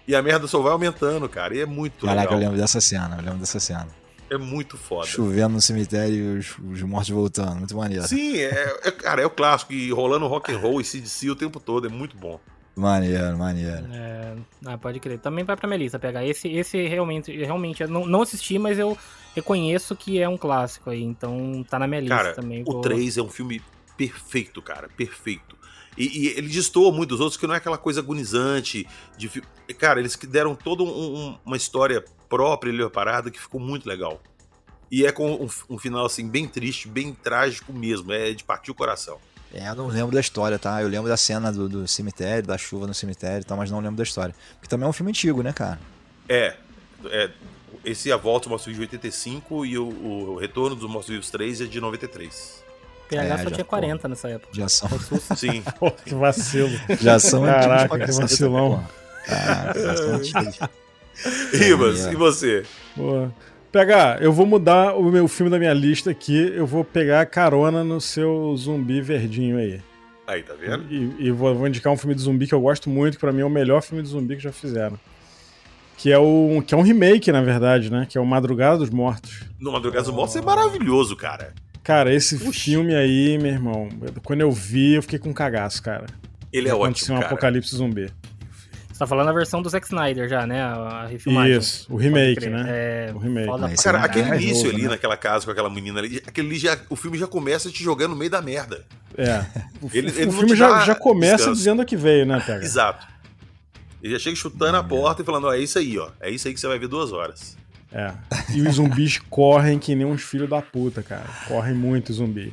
E 0.08 0.14
a 0.14 0.22
merda 0.22 0.48
só 0.48 0.61
vai 0.61 0.72
aumentando, 0.72 1.28
cara. 1.28 1.54
E 1.54 1.61
é 1.61 1.66
muito 1.66 2.04
Caraca, 2.06 2.22
eu 2.26 2.36
legal. 2.36 2.38
lembro 2.40 2.56
dessa 2.56 2.80
cena, 2.80 3.16
eu 3.16 3.22
lembro 3.22 3.38
dessa 3.38 3.61
cena. 3.61 3.86
É 4.28 4.38
muito 4.38 4.76
foda. 4.76 5.06
Chovendo 5.06 5.50
no 5.54 5.61
cemitério 5.61 6.14
e 6.14 6.38
os, 6.38 6.56
os 6.58 6.82
mortos 6.82 7.11
voltando, 7.11 7.56
muito 7.56 7.76
maneiro. 7.76 8.06
Sim, 8.06 8.38
é, 8.38 8.78
é- 8.84 8.90
cara, 8.90 9.22
é 9.22 9.26
o 9.26 9.30
clássico. 9.30 9.72
E 9.72 9.90
rolando 9.90 10.26
rock 10.26 10.52
and 10.52 10.58
roll 10.58 10.80
e 10.80 10.84
CDC 10.84 11.30
o 11.30 11.36
tempo 11.36 11.61
todo, 11.61 11.86
é 11.86 11.90
muito 11.90 12.16
bom. 12.16 12.40
Maneiro, 12.76 13.36
maneiro. 13.36 13.86
É, 13.92 14.34
ah, 14.66 14.78
pode 14.78 15.00
crer. 15.00 15.18
Também 15.18 15.44
vai 15.44 15.56
pra 15.56 15.66
minha 15.68 15.78
lista 15.78 15.98
pegar. 15.98 16.24
Esse, 16.24 16.48
esse 16.48 16.86
realmente, 16.86 17.36
realmente, 17.44 17.82
eu 17.82 17.88
não, 17.88 18.06
não 18.06 18.22
assisti, 18.22 18.58
mas 18.58 18.78
eu 18.78 18.96
reconheço 19.35 19.95
que 19.97 20.20
é 20.20 20.28
um 20.28 20.37
clássico 20.37 20.91
aí. 20.91 21.03
Então 21.03 21.64
tá 21.68 21.78
na 21.78 21.87
minha 21.87 22.01
lista 22.01 22.16
Cara, 22.16 22.35
também. 22.35 22.62
o 22.62 22.72
vou- 22.72 22.81
3 22.81 23.16
é 23.16 23.22
um 23.22 23.28
filme 23.28 23.62
perfeito, 23.97 24.61
cara, 24.62 24.89
perfeito. 24.97 25.59
E, 25.99 26.05
e 26.22 26.26
ele 26.28 26.49
destoa 26.49 26.93
muito 26.93 27.11
dos 27.11 27.20
outros, 27.20 27.37
que 27.37 27.47
não 27.47 27.55
é 27.55 27.59
aquela 27.59 27.76
coisa 27.78 28.01
agonizante. 28.01 28.87
De, 29.18 29.28
fi- 29.28 29.43
cara, 29.78 30.01
eles 30.01 30.16
que 30.16 30.26
deram 30.26 30.55
toda 30.55 30.83
um- 30.83 30.87
um- 31.31 31.39
uma 31.45 31.57
história 31.57 32.05
própria 32.28 32.72
ali, 32.72 32.89
parada, 32.91 33.31
que 33.31 33.41
ficou 33.41 33.61
muito 33.61 33.89
legal. 33.89 34.20
E 34.91 35.05
é 35.05 35.12
com 35.12 35.31
um, 35.33 35.49
um 35.68 35.78
final, 35.78 36.07
assim, 36.07 36.28
bem 36.28 36.47
triste, 36.49 36.89
bem 36.89 37.12
trágico 37.12 37.72
mesmo. 37.72 38.12
É 38.12 38.33
de 38.33 38.43
partir 38.43 38.70
o 38.70 38.74
coração. 38.74 39.18
É, 39.53 39.68
eu 39.68 39.74
não 39.74 39.89
lembro 39.89 40.12
da 40.14 40.20
história, 40.20 40.59
tá? 40.59 40.81
Eu 40.81 40.89
lembro 40.89 41.09
da 41.09 41.16
cena 41.16 41.53
do, 41.53 41.68
do 41.68 41.89
cemitério, 41.89 42.47
da 42.47 42.57
chuva 42.57 42.87
no 42.87 42.95
cemitério 42.95 43.43
e 43.43 43.45
tal, 43.45 43.57
mas 43.59 43.70
não 43.70 43.81
lembro 43.81 43.97
da 43.97 44.03
história. 44.05 44.35
Porque 44.55 44.68
também 44.68 44.87
é 44.87 44.89
um 44.89 44.93
filme 44.93 45.11
antigo, 45.11 45.43
né, 45.43 45.53
cara? 45.53 45.78
É, 46.28 46.57
é 47.07 47.31
esse 47.85 48.11
A 48.12 48.16
Volta 48.16 48.45
do 48.47 48.51
Mortos 48.51 48.66
Vivos 48.66 48.78
de 48.78 48.97
85 48.97 49.66
e 49.66 49.78
o, 49.78 49.87
o 49.89 50.37
Retorno 50.39 50.76
dos 50.76 50.89
Mortos 50.89 51.11
Vivos 51.11 51.31
3 51.31 51.62
é 51.62 51.64
de 51.64 51.81
93. 51.81 52.62
PH 53.09 53.22
É, 53.24 53.28
só 53.39 53.45
já, 53.45 53.51
tinha 53.51 53.64
pô. 53.64 53.70
40 53.70 54.09
nessa 54.09 54.28
época. 54.28 54.53
Já 54.53 54.68
são, 54.68 54.89
Sim. 55.37 55.62
Pô, 55.81 55.91
que 55.91 56.14
vacilo. 56.14 56.70
já 57.01 57.18
são 57.18 57.45
antigos 57.45 57.61
Caraca, 57.66 57.99
que 57.99 58.12
vacilão. 58.12 58.70
porra. 58.70 58.91
Caraca, 59.26 59.81
já 59.81 59.97
são 59.97 60.14
antigos. 60.14 60.59
Ribas, 61.53 62.07
é. 62.07 62.12
e 62.12 62.16
você? 62.16 62.62
Boa. 62.97 63.35
Pegar, 63.72 64.22
eu 64.22 64.33
vou 64.33 64.47
mudar 64.47 64.95
o 64.97 65.11
meu 65.11 65.28
filme 65.28 65.51
da 65.51 65.59
minha 65.59 65.72
lista 65.72 66.11
aqui. 66.11 66.53
Eu 66.55 66.66
vou 66.66 66.85
pegar 66.85 67.24
carona 67.26 67.85
no 67.85 68.01
seu 68.01 68.55
zumbi 68.57 69.01
verdinho 69.01 69.59
aí. 69.59 69.81
Aí, 70.26 70.43
tá 70.45 70.55
vendo? 70.55 70.87
E, 70.93 71.26
e 71.26 71.31
vou, 71.33 71.53
vou 71.55 71.66
indicar 71.66 71.93
um 71.93 71.97
filme 71.97 72.14
de 72.14 72.20
zumbi 72.22 72.47
que 72.47 72.55
eu 72.55 72.61
gosto 72.61 72.89
muito, 72.89 73.14
que 73.14 73.20
pra 73.20 73.33
mim 73.33 73.41
é 73.43 73.45
o 73.45 73.51
melhor 73.51 73.83
filme 73.83 74.03
de 74.03 74.09
zumbi 74.09 74.37
que 74.37 74.43
já 74.43 74.53
fizeram. 74.53 74.99
Que 76.01 76.11
é, 76.11 76.18
o, 76.18 76.62
que 76.66 76.74
é 76.74 76.78
um 76.78 76.82
remake, 76.82 77.30
na 77.30 77.42
verdade, 77.42 77.90
né? 77.92 78.07
Que 78.09 78.16
é 78.16 78.20
o 78.20 78.24
Madrugada 78.24 78.78
dos 78.78 78.88
Mortos. 78.90 79.40
No 79.59 79.70
Madrugada 79.72 80.05
dos 80.07 80.14
Mortos 80.14 80.34
é 80.36 80.40
maravilhoso, 80.40 81.14
cara. 81.14 81.53
Cara, 81.82 82.12
esse 82.14 82.38
Puxa. 82.38 82.59
filme 82.64 82.94
aí, 82.94 83.36
meu 83.38 83.53
irmão, 83.53 83.88
quando 84.24 84.40
eu 84.40 84.51
vi, 84.51 84.94
eu 84.94 85.03
fiquei 85.03 85.18
com 85.18 85.32
cagaço, 85.34 85.82
cara. 85.82 86.07
Ele 86.53 86.68
é 86.68 86.72
Aconteceu 86.72 86.88
ótimo, 87.14 87.16
um 87.16 87.20
cara. 87.20 87.26
apocalipse 87.32 87.76
zumbi. 87.76 88.11
Você 88.90 88.98
tá 88.98 89.07
falando 89.07 89.28
a 89.28 89.32
versão 89.32 89.61
do 89.62 89.68
Zack 89.68 89.86
Snyder 89.86 90.28
já, 90.28 90.46
né? 90.46 90.62
A 90.62 90.72
a 90.74 91.07
refilmagem. 91.07 91.59
Isso, 91.59 91.86
o 91.92 91.96
remake, 91.96 92.48
né? 92.48 92.64
É, 92.68 93.12
O 93.14 93.18
remake. 93.18 93.46
foda 93.46 93.68
Mas 93.68 93.80
Cara, 93.82 93.98
aquele 93.98 94.30
é 94.30 94.36
início 94.36 94.64
novo, 94.64 94.76
ali 94.76 94.82
né? 94.84 94.88
naquela 94.90 95.16
casa 95.16 95.44
com 95.44 95.51
aquela 95.51 95.70
menina 95.70 96.01
ali, 96.01 96.22
aquele 96.26 96.48
ali 96.48 96.59
já, 96.59 96.78
o 96.90 96.96
filme 96.96 97.16
já 97.18 97.26
começa 97.26 97.70
te 97.70 97.82
jogando 97.84 98.11
no 98.12 98.16
meio 98.16 98.30
da 98.30 98.40
merda. 98.42 98.84
É. 99.16 99.44
O, 99.80 99.88
Ele- 99.92 100.11
o 100.11 100.14
ele 100.16 100.26
não 100.26 100.32
filme 100.32 100.57
já, 100.57 100.80
já 100.84 100.94
começa 100.94 101.36
descanso. 101.36 101.57
dizendo 101.59 101.84
que 101.84 101.96
veio, 101.96 102.24
né, 102.26 102.42
Pega? 102.44 102.64
Exato. 102.64 103.07
Ele 104.03 104.12
já 104.14 104.18
chega 104.18 104.36
chutando 104.36 104.76
a 104.76 104.82
porta 104.82 105.22
e 105.22 105.24
falando, 105.24 105.46
ó, 105.46 105.53
é 105.53 105.59
isso 105.59 105.78
aí, 105.78 105.98
ó. 105.98 106.09
É 106.20 106.30
isso 106.30 106.48
aí 106.48 106.55
que 106.55 106.61
você 106.61 106.66
vai 106.66 106.78
ver 106.78 106.88
duas 106.88 107.12
horas. 107.12 107.57
É. 107.92 108.12
E 108.55 108.62
os 108.62 108.76
zumbis 108.76 109.18
correm 109.28 109.78
que 109.78 109.94
nem 109.94 110.07
uns 110.07 110.22
filhos 110.22 110.48
da 110.48 110.62
puta, 110.62 111.03
cara. 111.03 111.26
Correm 111.48 111.74
muito 111.74 112.11
os 112.11 112.16
zumbis. 112.16 112.53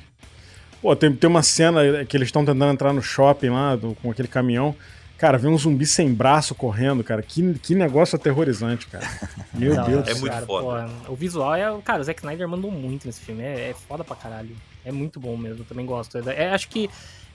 Pô, 0.82 0.96
tem, 0.96 1.14
tem 1.16 1.30
uma 1.30 1.44
cena 1.44 2.06
que 2.06 2.16
eles 2.18 2.28
estão 2.28 2.44
tentando 2.46 2.72
entrar 2.72 2.92
no 2.94 3.02
shopping 3.02 3.50
lá 3.50 3.76
do- 3.76 3.96
com 3.96 4.12
aquele 4.12 4.28
caminhão. 4.28 4.76
Cara, 5.18 5.38
vem 5.38 5.50
um 5.52 5.58
zumbi 5.58 5.86
sem 5.86 6.14
braço 6.14 6.54
correndo, 6.54 7.04
cara. 7.04 7.24
Que, 7.24 7.54
que 7.56 7.74
negócio 7.74 8.16
aterrorizante, 8.16 8.86
cara. 8.88 9.08
Meu 9.54 9.76
Da 9.76 9.84
Deus 9.84 10.08
É 10.08 10.14
muito 10.16 10.46
foda. 10.46 10.88
pô, 11.06 11.12
o 11.12 11.16
visual 11.16 11.56
é. 11.56 11.82
Cara, 11.84 12.02
o 12.02 12.04
Zack 12.04 12.20
Snyder 12.20 12.48
mandou 12.48 12.70
muito 12.72 13.08
nesse 13.08 13.22
filme. 13.22 13.42
É, 13.42 13.70
é 13.72 13.76
foda 13.88 14.04
pra 14.04 14.16
caralho. 14.16 14.56
É 14.86 14.92
muito 14.92 15.20
bom 15.20 15.36
mesmo, 15.36 15.62
eu 15.62 15.66
também 15.66 15.86
gosto. 15.88 16.18
É, 16.30 16.52
acho 16.52 16.70
que 16.70 16.88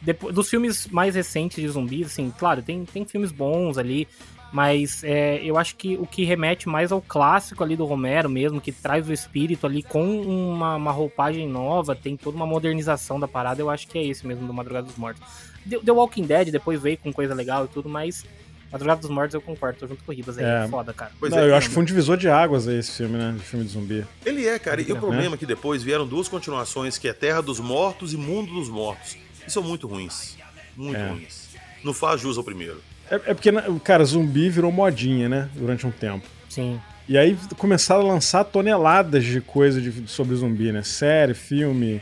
depois, 0.03 0.34
dos 0.34 0.50
filmes 0.50 0.86
mais 0.88 1.14
recentes 1.14 1.57
de 1.62 1.68
zumbis, 1.68 2.07
assim, 2.09 2.32
claro, 2.38 2.61
tem, 2.62 2.84
tem 2.84 3.05
filmes 3.05 3.32
bons 3.32 3.78
ali. 3.78 4.07
Mas 4.53 5.03
é, 5.03 5.40
eu 5.42 5.57
acho 5.57 5.76
que 5.76 5.96
o 5.96 6.07
que 6.07 6.24
remete 6.26 6.68
mais 6.68 6.92
ao 6.92 7.00
clássico 7.00 7.64
ali 7.64 7.74
do 7.74 7.86
Romero 7.86 8.28
mesmo, 8.28 8.61
que 8.61 8.70
traz 8.70 9.09
o 9.09 9.12
espírito 9.12 9.66
ali 9.66 9.82
com 9.82 10.20
uma, 10.20 10.76
uma 10.76 10.90
roupagem 10.92 11.48
nova, 11.48 11.94
tem 11.94 12.18
toda 12.18 12.36
uma 12.36 12.44
modernização 12.46 13.18
da 13.18 13.26
parada, 13.26 13.62
eu 13.62 13.70
acho 13.70 13.88
que 13.88 13.96
é 13.98 14.05
esse 14.05 14.26
mesmo 14.26 14.46
do 14.46 14.53
Madrugada 14.53 14.86
dos 14.86 14.96
Mortos. 14.96 15.22
The, 15.66 15.78
The 15.78 15.92
Walking 15.92 16.24
Dead 16.26 16.50
depois 16.50 16.82
veio 16.82 16.98
com 16.98 17.11
coisa 17.11 17.32
legal 17.32 17.64
e 17.64 17.68
tudo, 17.68 17.88
mas 17.88 18.26
Madrugada 18.70 19.00
dos 19.00 19.09
Mortos 19.09 19.32
eu 19.32 19.40
concordo, 19.40 19.78
tô 19.78 19.86
junto 19.86 20.05
com 20.05 20.12
o 20.12 20.14
Ribas 20.14 20.36
aí, 20.36 20.44
É. 20.44 20.64
é 20.64 20.68
foda, 20.68 20.92
cara. 20.92 21.12
Pois 21.18 21.32
Não, 21.32 21.38
é, 21.38 21.48
eu 21.48 21.55
acho 21.57 21.68
que 21.68 21.74
foi 21.74 21.82
um 21.82 21.86
divisor 21.86 22.18
de 22.18 22.28
águas 22.28 22.68
aí 22.68 22.76
esse 22.78 22.92
filme, 22.92 23.16
né? 23.16 23.32
De 23.34 23.42
filme 23.42 23.64
de 23.64 23.70
zumbi. 23.72 24.05
Ele 24.24 24.46
é, 24.46 24.59
cara. 24.59 24.82
E 24.82 24.84
o 24.84 24.94
Né? 24.94 25.00
problema 25.00 25.34
é 25.34 25.38
que 25.38 25.46
depois 25.46 25.82
vieram 25.82 26.07
duas 26.07 26.28
continuações, 26.28 26.98
que 26.98 27.09
é 27.09 27.14
Terra 27.14 27.40
dos 27.40 27.59
Mortos 27.59 28.12
e 28.12 28.18
Mundo 28.18 28.53
dos 28.53 28.68
Mortos. 28.68 29.16
E 29.47 29.51
são 29.51 29.62
muito 29.62 29.86
ruins. 29.86 30.36
Muito 30.76 30.97
É. 30.99 31.09
ruins. 31.09 31.49
Não 31.84 31.93
faz 31.93 32.20
jus 32.20 32.38
ao 32.38 32.45
primeiro. 32.45 32.80
É, 33.11 33.14
é 33.16 33.34
porque, 33.34 33.51
né, 33.53 33.62
cara, 33.84 34.05
zumbi 34.05 34.49
virou 34.49 34.70
modinha, 34.72 35.28
né? 35.28 35.49
Durante 35.55 35.86
um 35.86 35.90
tempo. 35.90 36.26
Sim. 36.49 36.80
E 37.09 37.18
aí 37.18 37.36
começaram 37.59 38.03
a 38.03 38.12
lançar 38.14 38.45
toneladas 38.45 39.24
de 39.24 39.40
coisa 39.40 39.80
de- 39.80 40.09
sobre 40.09 40.36
zumbi, 40.36 40.70
né? 40.70 40.82
Série, 40.82 41.34
filme, 41.34 42.01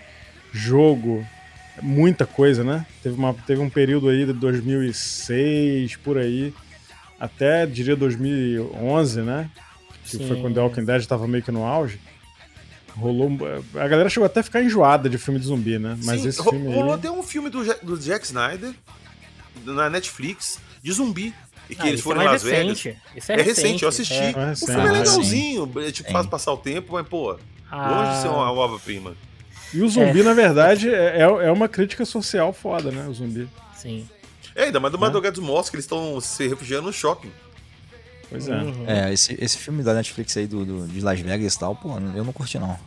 jogo, 0.52 1.26
muita 1.82 2.26
coisa, 2.26 2.62
né? 2.62 2.84
Teve, 3.02 3.16
uma, 3.16 3.32
teve 3.46 3.60
um 3.60 3.70
período 3.70 4.08
aí 4.10 4.26
de 4.26 4.32
2006, 4.34 5.96
por 5.96 6.18
aí, 6.18 6.52
até, 7.18 7.64
diria, 7.66 7.96
2011, 7.96 9.22
né? 9.22 9.50
Que 10.04 10.18
foi 10.18 10.36
Sim. 10.36 10.42
quando 10.42 10.54
The 10.54 10.60
Walking 10.60 10.84
Dead 10.84 11.06
tava 11.06 11.26
meio 11.26 11.42
que 11.42 11.50
no 11.52 11.64
auge. 11.64 11.98
Rolou... 12.96 13.30
A 13.74 13.88
galera 13.88 14.08
chegou 14.08 14.26
até 14.26 14.40
a 14.40 14.42
ficar 14.42 14.62
enjoada 14.62 15.08
de 15.08 15.18
filme 15.18 15.38
de 15.40 15.46
zumbi, 15.46 15.78
né? 15.78 15.96
Mas 16.04 16.20
Sim, 16.22 16.28
esse 16.28 16.42
filme 16.42 16.72
rolou 16.74 16.92
aí... 16.92 16.98
até 16.98 17.10
um 17.10 17.22
filme 17.22 17.48
do, 17.50 17.62
do 17.82 17.98
Jack 17.98 18.24
Snyder 18.26 18.72
na 19.64 19.88
Netflix 19.90 20.58
de 20.82 20.92
zumbi. 20.92 21.34
E 21.68 21.74
que 21.74 21.82
Ah, 21.82 21.88
eles 21.88 22.00
foram 22.00 22.20
é 22.20 22.24
em 22.24 22.28
mais 22.28 22.42
Las 22.42 22.50
Vegas. 22.50 22.78
recente. 22.82 22.98
Esse 23.14 23.32
é, 23.32 23.38
É 23.38 23.42
recente, 23.42 23.82
eu 23.84 23.88
assisti. 23.88 24.14
É. 24.14 24.30
É 24.32 24.52
o 24.52 24.56
filme 24.56 24.74
é 24.74 24.88
Ah, 24.88 24.92
legalzinho, 24.92 25.72
é, 25.76 25.92
tipo, 25.92 26.10
faz 26.10 26.26
passar 26.26 26.52
o 26.52 26.56
tempo, 26.56 26.94
mas, 26.94 27.06
pô, 27.06 27.36
Ah, 27.70 27.90
longe 27.90 28.16
de 28.16 28.22
ser 28.22 28.28
uma 28.28 28.50
obra-prima. 28.52 29.14
E 29.72 29.80
o 29.82 29.88
zumbi, 29.88 30.22
na 30.24 30.34
verdade, 30.34 30.92
é, 30.92 31.18
é 31.18 31.22
é 31.22 31.52
uma 31.52 31.68
crítica 31.68 32.04
social 32.04 32.52
foda, 32.52 32.90
né? 32.90 33.06
O 33.08 33.14
zumbi. 33.14 33.48
Sim. 33.76 34.08
É, 34.56 34.64
ainda 34.64 34.80
mais 34.80 34.90
do 34.90 34.98
Madrugada 34.98 35.36
dos 35.36 35.44
Mortos, 35.44 35.70
que 35.70 35.76
eles 35.76 35.84
estão 35.84 36.20
se 36.20 36.48
refugiando 36.48 36.88
no 36.88 36.92
shopping. 36.92 37.30
Pois 38.30 38.48
é. 38.48 38.56
Uhum. 38.56 38.84
É, 38.86 39.12
esse, 39.12 39.36
esse 39.40 39.58
filme 39.58 39.82
da 39.82 39.92
Netflix 39.92 40.36
aí 40.36 40.46
do, 40.46 40.64
do- 40.64 40.86
de 40.88 41.00
Las 41.00 41.18
Vegas 41.20 41.54
e 41.54 41.58
tal, 41.58 41.74
pô, 41.74 41.90
eu 42.14 42.24
não 42.24 42.32
curti 42.32 42.58
não. 42.58 42.78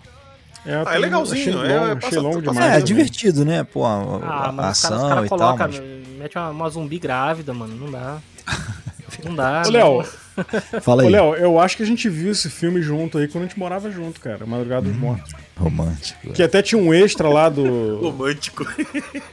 É, 0.66 0.82
Ah, 0.86 0.96
é 0.96 0.98
legalzinho, 0.98 1.60
Achei 1.60 1.72
é, 1.72 1.80
longo, 1.80 1.96
passa- 1.96 2.08
achei 2.08 2.20
longo 2.20 2.36
passa- 2.42 2.52
demais. 2.54 2.66
é, 2.66 2.72
também. 2.72 2.84
divertido, 2.86 3.44
né? 3.46 3.64
Pô, 3.66 3.86
a, 3.86 3.90
Ah, 4.24 4.50
a 4.50 4.52
mas 4.54 4.78
os 4.78 4.82
caras 4.84 4.98
ação 4.98 5.10
cara 5.10 5.26
e 5.26 5.30
tal, 5.30 5.38
colocam, 5.38 5.68
mas... 5.70 6.18
mete 6.18 6.38
uma, 6.38 6.50
uma 6.52 6.70
zumbi 6.70 6.98
grávida, 7.00 7.54
mano, 7.54 7.76
não 7.76 7.92
dá. 7.92 8.18
Não 9.24 9.36
dá. 9.36 9.62
Ô, 9.68 9.70
Léo, 9.70 10.04
Fala 10.82 11.04
ô, 11.04 11.06
aí. 11.06 11.12
Léo, 11.12 11.36
eu 11.36 11.60
acho 11.60 11.78
que 11.78 11.84
a 11.84 11.86
gente 11.86 12.10
viu 12.10 12.32
esse 12.32 12.50
filme 12.50 12.82
junto 12.82 13.20
aí 13.20 13.28
quando 13.28 13.44
a 13.44 13.48
gente 13.48 13.60
morava 13.60 13.92
junto, 13.92 14.20
cara. 14.20 14.44
Madrugada 14.44 14.88
Hum. 14.88 14.92
dos 14.92 15.00
Mortos. 15.00 15.32
Romântico. 15.56 16.34
Que 16.34 16.42
até 16.42 16.64
tinha 16.64 16.82
um 16.82 16.92
extra 16.92 17.30
lá 17.30 17.48
do. 17.48 18.00
Romântico. 18.02 18.66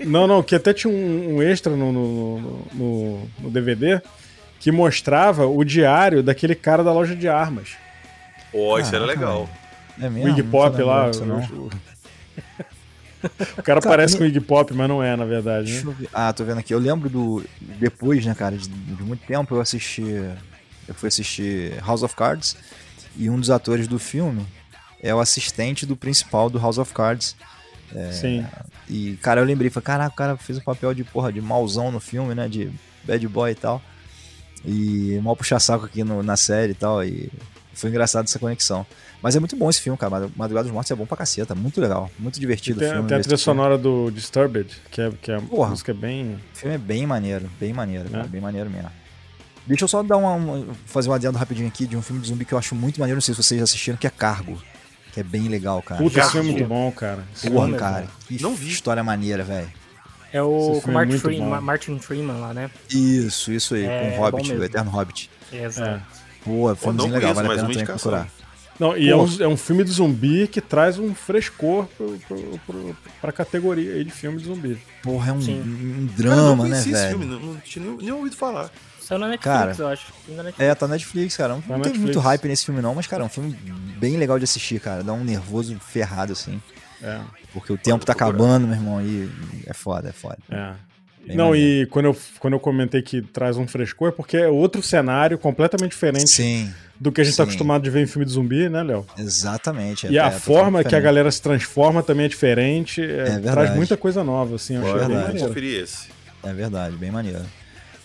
Não, 0.01 0.27
não, 0.27 0.43
que 0.43 0.55
até 0.55 0.75
tinha 0.75 0.93
um, 0.93 1.37
um 1.37 1.43
extra 1.43 1.75
no, 1.75 1.91
no, 1.91 2.39
no- 2.41 2.67
no- 2.75 3.31
no 3.41 3.51
DVD 3.51 4.03
que 4.61 4.71
mostrava 4.71 5.47
o 5.47 5.65
diário 5.65 6.23
daquele 6.23 6.55
cara 6.55 6.85
da 6.85 6.93
loja 6.93 7.17
de 7.17 7.27
armas. 7.29 7.71
Ó, 8.55 8.79
isso 8.79 8.95
era 8.95 9.05
legal. 9.05 9.49
É 10.01 10.07
O 10.07 10.11
mesmo? 10.13 10.29
Iggy 10.29 10.43
Não 10.45 10.51
Pop 10.51 10.83
lá. 10.83 11.11
não. 11.27 11.41
o- 11.41 11.71
o 13.59 13.63
cara 13.63 13.81
parece 13.81 14.17
com 14.17 14.25
o 14.25 14.27
Iggy 14.27 14.41
Pop, 14.41 14.73
mas 14.73 14.89
não 14.89 15.03
é, 15.03 15.15
na 15.15 15.25
verdade, 15.25 15.83
né? 15.85 15.95
Ver. 15.99 16.09
Ah, 16.13 16.33
tô 16.33 16.45
vendo 16.45 16.59
aqui. 16.59 16.73
Eu 16.73 16.79
lembro 16.79 17.09
do. 17.11 17.45
Depois, 17.61 18.25
né, 18.25 18.35
cara, 18.35 18.57
de, 18.57 18.69
de 18.69 19.03
muito 19.03 19.25
tempo 19.27 19.55
eu 19.55 19.61
assisti. 19.61 20.03
Eu 20.89 20.95
fui 20.95 21.09
assistir 21.09 21.75
House 21.85 22.03
of 22.03 22.17
Cards 22.17 22.57
e 23.17 23.29
um 23.31 23.39
dos 23.39 23.51
atores 23.51 23.87
do 23.87 23.99
filme 23.99 24.45
é 25.03 25.15
o 25.15 25.21
assistente 25.21 25.87
do 25.87 25.97
principal 25.97 26.49
do 26.51 26.59
House 26.59 26.79
of 26.79 26.93
Cards. 26.95 27.37
Sim. 28.13 28.45
E, 28.89 29.17
cara, 29.23 29.41
eu 29.41 29.45
lembrei, 29.45 29.69
falei, 29.71 29.85
caraca, 29.85 30.13
o 30.13 30.17
cara 30.17 30.37
fez 30.37 30.59
o 30.59 30.63
papel 30.65 30.93
de 30.95 31.05
porra, 31.05 31.33
de 31.33 31.41
mauzão 31.41 31.93
no 31.93 32.01
filme, 32.01 32.35
né? 32.35 32.49
De 32.49 32.71
bad 33.05 33.27
boy 33.29 33.51
e 33.53 33.55
tal. 33.55 33.81
E 34.65 35.19
mal 35.23 35.35
puxar 35.37 35.59
saco 35.61 35.87
aqui 35.87 36.05
no- 36.05 36.23
na 36.23 36.37
série 36.37 36.73
e 36.73 36.75
tal. 36.75 37.03
E 37.05 37.31
foi 37.75 37.91
engraçado 37.91 38.25
essa 38.25 38.39
conexão. 38.39 38.87
Mas 39.23 39.37
é 39.37 39.39
muito 39.39 39.55
bom 39.57 39.69
esse 39.69 39.81
filme, 39.81 39.99
cara. 39.99 40.11
Mad- 40.11 40.31
Madrugada 40.37 40.65
dos 40.65 40.73
Mortos 40.73 40.91
é 40.91 40.95
bom 40.95 41.05
pra 41.07 41.17
caceta. 41.17 41.55
Muito 41.55 41.81
legal. 41.81 42.11
Muito 42.19 42.41
divertido 42.41 42.79
o 42.79 42.81
Tem, 42.81 42.91
filme. 42.93 43.09
tem 43.09 43.17
a 43.19 43.21
trilha 43.21 43.37
sonora 43.37 43.77
do 43.77 44.11
Disturbed, 44.11 44.71
que 44.91 45.01
é, 45.01 45.11
que 45.21 45.31
é 45.31 45.39
uma 45.39 45.49
Porra. 45.49 45.71
música 45.71 45.93
bem. 45.93 46.39
O 46.55 46.57
filme 46.59 46.75
é 46.75 46.79
bem 46.79 47.07
maneiro, 47.07 47.51
bem 47.61 47.73
maneiro, 47.73 48.09
cara, 48.09 48.25
É. 48.25 48.29
bem 48.29 48.41
maneiro 48.41 48.71
mesmo. 48.71 48.91
Deixa 49.67 49.85
eu 49.85 49.89
só 49.89 50.03
dar 50.03 50.17
uma, 50.17 50.33
uma- 50.35 50.67
fazer 50.87 51.11
um 51.11 51.13
adendo 51.13 51.37
rapidinho 51.39 51.69
aqui 51.69 51.87
de 51.87 51.97
um 51.97 52.03
filme 52.03 52.21
de 52.23 52.29
zumbi 52.29 52.45
que 52.47 52.53
eu 52.55 52.59
acho 52.59 52.75
muito 52.75 52.99
maneiro, 52.99 53.17
não 53.17 53.21
sei 53.23 53.35
se 53.35 53.43
vocês 53.43 53.59
já 53.59 53.65
assistiram, 53.65 53.97
que 53.99 54.07
é 54.07 54.11
Cargo. 54.11 54.61
Que 55.13 55.21
é 55.21 55.23
bem 55.23 55.49
legal, 55.49 55.83
cara. 55.83 56.01
Puta, 56.03 56.21
esse 56.21 56.31
filme 56.33 56.51
é 56.51 56.53
muito 56.53 56.69
bom, 56.69 56.91
cara. 56.93 57.25
Esse 57.35 57.51
Porra, 57.51 57.69
é 57.75 57.79
cara. 57.79 58.07
Que 58.27 58.41
Não 58.43 58.55
vi. 58.55 58.69
história 58.69 59.03
maneira, 59.05 59.43
velho. 59.45 59.69
É 60.33 60.43
o 60.43 60.81
com 60.83 60.91
é 60.91 60.95
Martin, 60.95 61.11
muito 61.11 61.23
Freeman. 61.23 61.61
Martin 61.61 61.99
Freeman 61.99 62.41
lá, 62.41 62.55
né? 62.55 62.71
Isso, 62.89 63.53
isso 63.53 63.75
aí, 63.75 63.85
É, 63.85 64.01
com 64.01 64.07
o 64.09 64.11
bom 64.11 64.17
Hobbit, 64.39 64.53
o 64.55 64.65
Eterno 64.65 64.91
Hobbit. 64.91 65.31
Exato. 65.53 66.03
Pô, 66.45 66.75
filmezinho 66.75 66.93
não 66.95 67.05
legal, 67.07 67.21
conheço, 67.21 67.35
vale 67.35 67.49
a 67.49 67.51
pena 67.51 67.69
também 67.69 67.87
procurar. 67.87 68.29
Não, 68.79 68.97
e 68.97 69.11
é 69.11 69.15
um, 69.17 69.27
é 69.41 69.47
um 69.47 69.59
filme 69.59 69.85
de 69.85 69.91
zumbi 69.91 70.47
que 70.49 70.59
traz 70.59 70.99
um 70.99 71.15
frescor 71.15 71.87
pro, 71.99 72.19
pro, 72.27 72.61
pro, 72.67 72.97
pra 73.21 73.31
categoria 73.31 73.93
aí 73.93 74.03
de 74.05 74.11
filme 74.11 74.39
de 74.39 74.45
zumbi. 74.47 74.79
Porra, 75.03 75.31
é 75.31 75.33
um, 75.35 75.37
um 75.37 75.43
Cara, 75.43 75.51
eu 75.53 75.57
não 75.59 76.07
drama, 76.17 76.65
né, 76.65 76.71
conhecia 76.71 76.93
esse 76.93 77.03
velho? 77.03 77.19
filme, 77.19 77.27
não, 77.27 77.41
não 77.41 77.57
tinha 77.61 77.85
nem, 77.85 77.97
nem 77.99 78.13
ouvido 78.13 78.37
falar. 78.37 78.71
Saiu 78.99 79.19
na 79.19 79.29
Netflix, 79.29 79.55
Cara, 79.59 79.77
eu 79.79 79.89
acho. 79.89 80.07
Da 80.29 80.43
Netflix. 80.45 80.71
É, 80.71 80.75
tá 80.75 80.87
na 80.87 80.95
Netflix, 80.95 81.37
cara. 81.37 81.55
Não 81.55 81.61
Tá 81.61 81.77
na 81.77 81.85
teve 81.85 81.99
muito 81.99 82.19
hype 82.21 82.49
nesse 82.49 82.65
filme, 82.65 82.81
não, 82.81 82.95
mas, 82.95 83.07
cara, 83.07 83.23
é 83.23 83.27
um 83.27 83.29
filme 83.29 83.51
bem 83.99 84.17
legal 84.17 84.39
de 84.39 84.45
assistir, 84.45 84.81
cara. 84.81 85.03
Dá 85.03 85.13
um 85.13 85.25
nervoso 85.25 85.77
ferrado, 85.81 86.33
assim. 86.33 86.63
É, 87.03 87.21
Porque 87.53 87.73
o 87.73 87.79
tempo 87.79 88.05
tá 88.05 88.13
acabando, 88.13 88.67
meu 88.67 88.77
irmão, 88.77 89.01
e 89.03 89.31
é 89.67 89.73
foda, 89.75 90.09
é 90.09 90.13
foda. 90.13 90.39
é. 90.51 90.73
Bem 91.27 91.37
Não, 91.37 91.51
maneiro. 91.51 91.83
e 91.83 91.87
quando 91.87 92.07
eu, 92.07 92.17
quando 92.39 92.55
eu 92.55 92.61
comentei 92.61 93.03
que 93.03 93.21
traz 93.21 93.59
um 93.59 93.67
frescor, 93.69 94.09
é 94.09 94.11
porque 94.11 94.39
é 94.39 94.49
outro 94.49 94.83
cenário 94.83 95.37
completamente 95.37 95.91
diferente 95.91 96.31
Sim, 96.31 96.73
do 96.99 97.13
que 97.13 97.21
a 97.21 97.25
gente 97.25 97.37
tá 97.37 97.43
sim. 97.45 97.51
acostumado 97.51 97.83
de 97.83 97.91
ver 97.91 98.03
em 98.03 98.07
filme 98.07 98.25
de 98.25 98.33
zumbi, 98.33 98.71
né, 98.71 98.83
Léo? 98.83 99.07
exatamente. 99.19 100.07
E 100.07 100.17
é- 100.17 100.21
a 100.21 100.29
é 100.29 100.31
forma 100.31 100.83
que 100.83 100.95
a 100.97 101.01
galera 101.01 101.31
se 101.31 101.43
transforma 101.43 102.03
também 102.03 102.25
é 102.25 102.29
diferente. 102.29 103.03
é, 103.03 103.25
verdade. 103.25 103.43
traz 103.53 103.75
muita 103.77 103.99
coisa 103.99 104.25
nova, 104.25 104.55
assim. 104.57 104.77
Eu 104.77 104.81
achei 104.81 104.93
Bora, 104.95 105.07
bem 105.09 105.17
maneiro. 105.19 105.49
conferir 105.49 105.83
esse. 105.83 106.09
É 106.43 106.53
verdade, 106.55 106.97
bem 106.97 107.11
maneiro. 107.11 107.43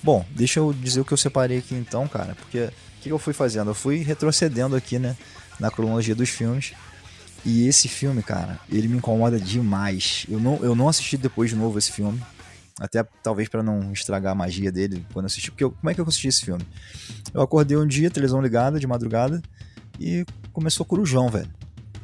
Bom, 0.04 0.26
deixa 0.32 0.60
eu 0.60 0.74
dizer 0.74 1.00
o 1.00 1.06
que 1.06 1.14
eu 1.14 1.18
separei 1.18 1.60
aqui 1.60 1.74
então, 1.74 2.08
cara, 2.10 2.36
porque 2.36 2.64
o 2.66 3.02
que 3.02 3.10
eu 3.10 3.18
fui 3.18 3.32
fazendo? 3.34 3.72
Eu 3.72 3.76
fui 3.76 4.00
retrocedendo 4.04 4.76
aqui, 4.76 5.00
né, 5.00 5.16
na 5.58 5.72
cronologia 5.72 6.14
dos 6.14 6.28
filmes. 6.30 6.74
E 7.46 7.68
esse 7.68 7.88
filme, 7.88 8.24
cara, 8.24 8.60
ele 8.72 8.88
me 8.88 8.98
incomoda 8.98 9.40
demais. 9.40 10.26
Eu 10.28 10.40
não, 10.40 10.58
eu 10.64 10.76
não 10.76 10.90
assisti 10.90 11.16
depois 11.16 11.50
de 11.52 11.56
novo 11.56 11.78
esse 11.78 11.92
filme. 11.92 12.20
Até 12.80 13.04
talvez 13.24 13.48
pra 13.48 13.62
não 13.64 13.92
estragar 13.94 14.32
a 14.34 14.36
magia 14.36 14.72
dele 14.72 15.06
quando 15.14 15.26
eu 15.26 15.28
assisti. 15.28 15.52
Porque 15.52 15.64
eu- 15.64 15.72
como 15.72 15.90
é 15.90 15.94
que 15.94 16.02
eu 16.02 16.06
assisti 16.06 16.28
esse 16.28 16.44
filme? 16.44 16.66
Eu 17.34 17.42
acordei 17.42 17.78
um 17.78 17.88
dia, 17.88 18.10
televisão 18.10 18.42
ligada, 18.42 18.80
de 18.80 18.88
madrugada, 18.88 19.42
e 20.00 20.26
começou 20.52 20.86
Corujão, 20.86 21.30
velho. 21.30 21.50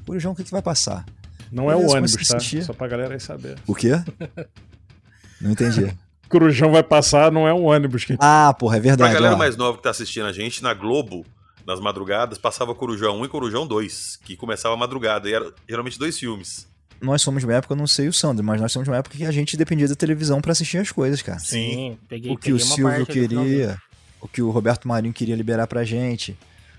Corujão, 0.05 0.31
o 0.31 0.35
que, 0.35 0.43
que 0.43 0.51
vai 0.51 0.61
passar? 0.61 1.05
Não 1.51 1.69
é 1.69 1.75
o 1.75 1.79
Beleza, 1.79 1.97
ônibus, 1.97 2.27
tá? 2.27 2.37
assistir. 2.37 2.63
Só 2.63 2.71
pra 2.73 2.87
galera 2.87 3.13
aí 3.13 3.19
saber. 3.19 3.57
O 3.67 3.75
quê? 3.75 3.91
Não 5.41 5.51
entendi. 5.51 5.91
Corujão 6.29 6.71
vai 6.71 6.83
passar, 6.83 7.31
não 7.31 7.45
é 7.47 7.53
um 7.53 7.63
ônibus. 7.65 8.05
Que... 8.05 8.15
Ah, 8.19 8.53
porra, 8.57 8.77
é 8.77 8.79
Pra 8.79 8.89
verdade. 8.89 9.13
galera 9.13 9.35
ó. 9.35 9.37
mais 9.37 9.57
nova 9.57 9.75
que 9.77 9.83
tá 9.83 9.89
assistindo 9.89 10.25
a 10.27 10.31
gente, 10.31 10.63
na 10.63 10.73
Globo, 10.73 11.25
nas 11.65 11.79
madrugadas, 11.79 12.37
passava 12.37 12.73
Corujão 12.75 13.19
1 13.21 13.25
e 13.25 13.27
Corujão 13.29 13.67
2, 13.67 14.19
que 14.23 14.35
começava 14.35 14.73
a 14.73 14.77
madrugada, 14.77 15.29
e 15.29 15.33
era 15.33 15.51
geralmente 15.67 15.97
dois 15.99 16.17
filmes. 16.17 16.67
nós 17.01 17.21
somos 17.21 17.41
de 17.41 17.45
uma 17.47 17.55
época, 17.55 17.73
eu 17.73 17.77
não 17.77 17.87
sei 17.87 18.07
o 18.07 18.13
Sandro, 18.13 18.43
mas 18.43 18.59
nós 18.61 18.71
somos 18.71 18.85
de 18.85 18.89
uma 18.91 18.97
época 18.97 19.17
que 19.17 19.25
a 19.25 19.31
gente 19.31 19.57
dependia 19.57 19.87
da 19.87 19.95
televisão 19.95 20.39
pra 20.41 20.51
assistir 20.51 20.77
as 20.77 20.91
coisas, 20.91 21.21
cara. 21.21 21.39
Sim, 21.39 21.97
peguei, 22.07 22.31
o 22.31 22.37
que 22.37 22.53
o 22.53 22.57
peguei 22.57 22.67
uma 22.67 22.75
Silvio 22.75 23.05
queria, 23.05 23.81
o 24.21 24.27
que 24.27 24.41
o 24.41 24.49
Roberto 24.51 24.87
Marinho 24.87 25.13
queria 25.13 25.35
liberar 25.35 25.67
pra 25.67 25.83
gente. 25.83 26.37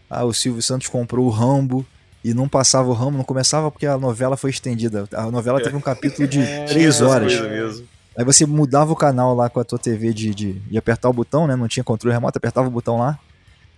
Ah, 0.09 0.25
o 0.25 0.33
Silvio 0.33 0.63
Santos 0.63 0.89
comprou 0.89 1.27
o 1.27 1.31
Rambo 1.31 1.87
e 2.23 2.33
não 2.35 2.49
passava 2.49 2.89
o 2.89 2.93
Rambo, 2.93 3.17
não 3.17 3.25
começava 3.25 3.71
porque 3.71 3.87
a 3.87 3.99
novela 3.99 4.37
foi 4.37 4.51
estendida. 4.51 5.09
A 5.13 5.31
novela 5.31 5.61
teve 5.61 5.75
um 5.75 5.81
capítulo 5.81 6.29
de 6.29 6.41
É, 6.41 6.65
três 6.67 7.01
horas. 7.01 7.33
mesmo. 7.41 7.89
Aí 8.17 8.25
você 8.25 8.45
mudava 8.45 8.93
o 8.93 8.97
canal 8.97 9.35
lá 9.35 9.49
com 9.49 9.59
a 9.59 9.65
tua 9.65 9.79
TV 9.79 10.13
de, 10.13 10.35
de, 10.35 10.53
de 10.53 10.77
apertar 10.79 11.09
o 11.09 11.13
botão, 11.15 11.47
né? 11.47 11.57
Não 11.57 11.67
tinha 11.67 11.83
controle 11.83 12.15
remoto, 12.15 12.37
apertava 12.37 12.69
o 12.69 12.71
botão 12.71 12.99
lá, 12.99 13.19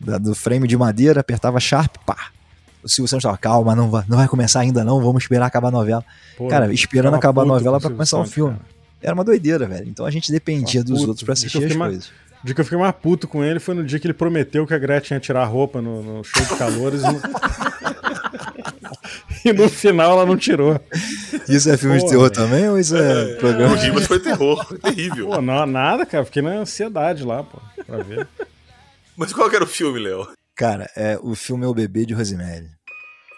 da- 0.00 0.18
do 0.18 0.34
frame 0.34 0.66
de 0.68 0.76
madeira, 0.76 1.20
apertava 1.20 1.58
Sharp, 1.60 1.96
pá. 2.06 2.16
O 2.82 2.88
Silvio 2.88 3.08
Santos 3.08 3.22
tava, 3.22 3.38
calma, 3.38 3.74
não 3.74 3.90
vai, 3.90 4.04
não 4.08 4.18
vai 4.18 4.28
começar 4.28 4.60
ainda 4.60 4.84
não, 4.84 5.00
vamos 5.00 5.22
esperar 5.22 5.46
acabar 5.46 5.68
a 5.68 5.70
novela. 5.70 6.04
Pô, 6.36 6.48
Cara, 6.48 6.72
esperando 6.72 7.14
acabar 7.14 7.42
a 7.42 7.44
puto 7.44 7.54
novela 7.54 7.80
Silvio 7.80 7.96
começar 7.96 8.16
o 8.16 8.20
Santos, 8.20 8.34
filme. 8.34 8.52
cara. 8.52 8.64
Era 9.02 9.14
uma 9.14 9.24
doideira, 9.24 9.66
velho. 9.66 9.88
Então 9.88 10.04
a 10.06 10.10
gente 10.10 10.30
dependia 10.32 10.80
Uma 10.80 10.84
dos 10.86 10.98
puta. 10.98 11.08
outros 11.10 11.24
pra 11.24 11.32
assistir 11.32 11.64
as 11.64 11.76
coisas. 11.76 12.06
O 12.42 12.46
dia 12.46 12.54
que 12.54 12.60
eu 12.60 12.64
fiquei 12.64 12.78
mais 12.78 12.94
puto 12.94 13.26
com 13.26 13.42
ele 13.42 13.58
foi 13.58 13.74
no 13.74 13.84
dia 13.84 13.98
que 13.98 14.06
ele 14.06 14.12
prometeu 14.14 14.66
que 14.66 14.74
a 14.74 14.78
Gretchen 14.78 15.16
ia 15.16 15.20
tirar 15.20 15.42
a 15.42 15.46
roupa 15.46 15.80
no, 15.80 16.02
no 16.02 16.24
show 16.24 16.42
de 16.44 16.56
calores 16.56 17.02
e 17.02 17.06
no... 17.10 17.20
e 19.44 19.52
no 19.52 19.68
final 19.68 20.12
ela 20.12 20.26
não 20.26 20.36
tirou. 20.36 20.80
Isso 21.48 21.70
é 21.70 21.76
filme 21.76 21.96
de 21.96 22.02
Pô, 22.04 22.08
terror 22.10 22.30
velho. 22.30 22.34
também 22.34 22.68
ou 22.68 22.78
isso 22.78 22.96
é 22.96 23.34
O 23.34 23.38
programa? 23.38 23.76
Ribas 23.76 24.06
foi 24.06 24.20
terror, 24.20 24.64
foi 24.66 24.78
terrível. 24.78 25.28
Pô, 25.28 25.40
não, 25.40 25.66
nada, 25.66 26.06
cara. 26.06 26.24
Fiquei 26.24 26.42
na 26.42 26.50
ansiedade 26.50 27.24
lá, 27.24 27.42
pô, 27.42 27.58
pra 27.86 27.98
ver. 27.98 28.26
Mas 29.16 29.32
qual 29.32 29.48
que 29.48 29.56
era 29.56 29.64
o 29.64 29.68
filme, 29.68 30.00
Léo? 30.00 30.28
Cara, 30.56 30.90
é, 30.96 31.18
o 31.20 31.34
filme 31.34 31.64
é 31.64 31.68
O 31.68 31.74
Bebê 31.74 32.06
de 32.06 32.14
Rosemary. 32.14 32.68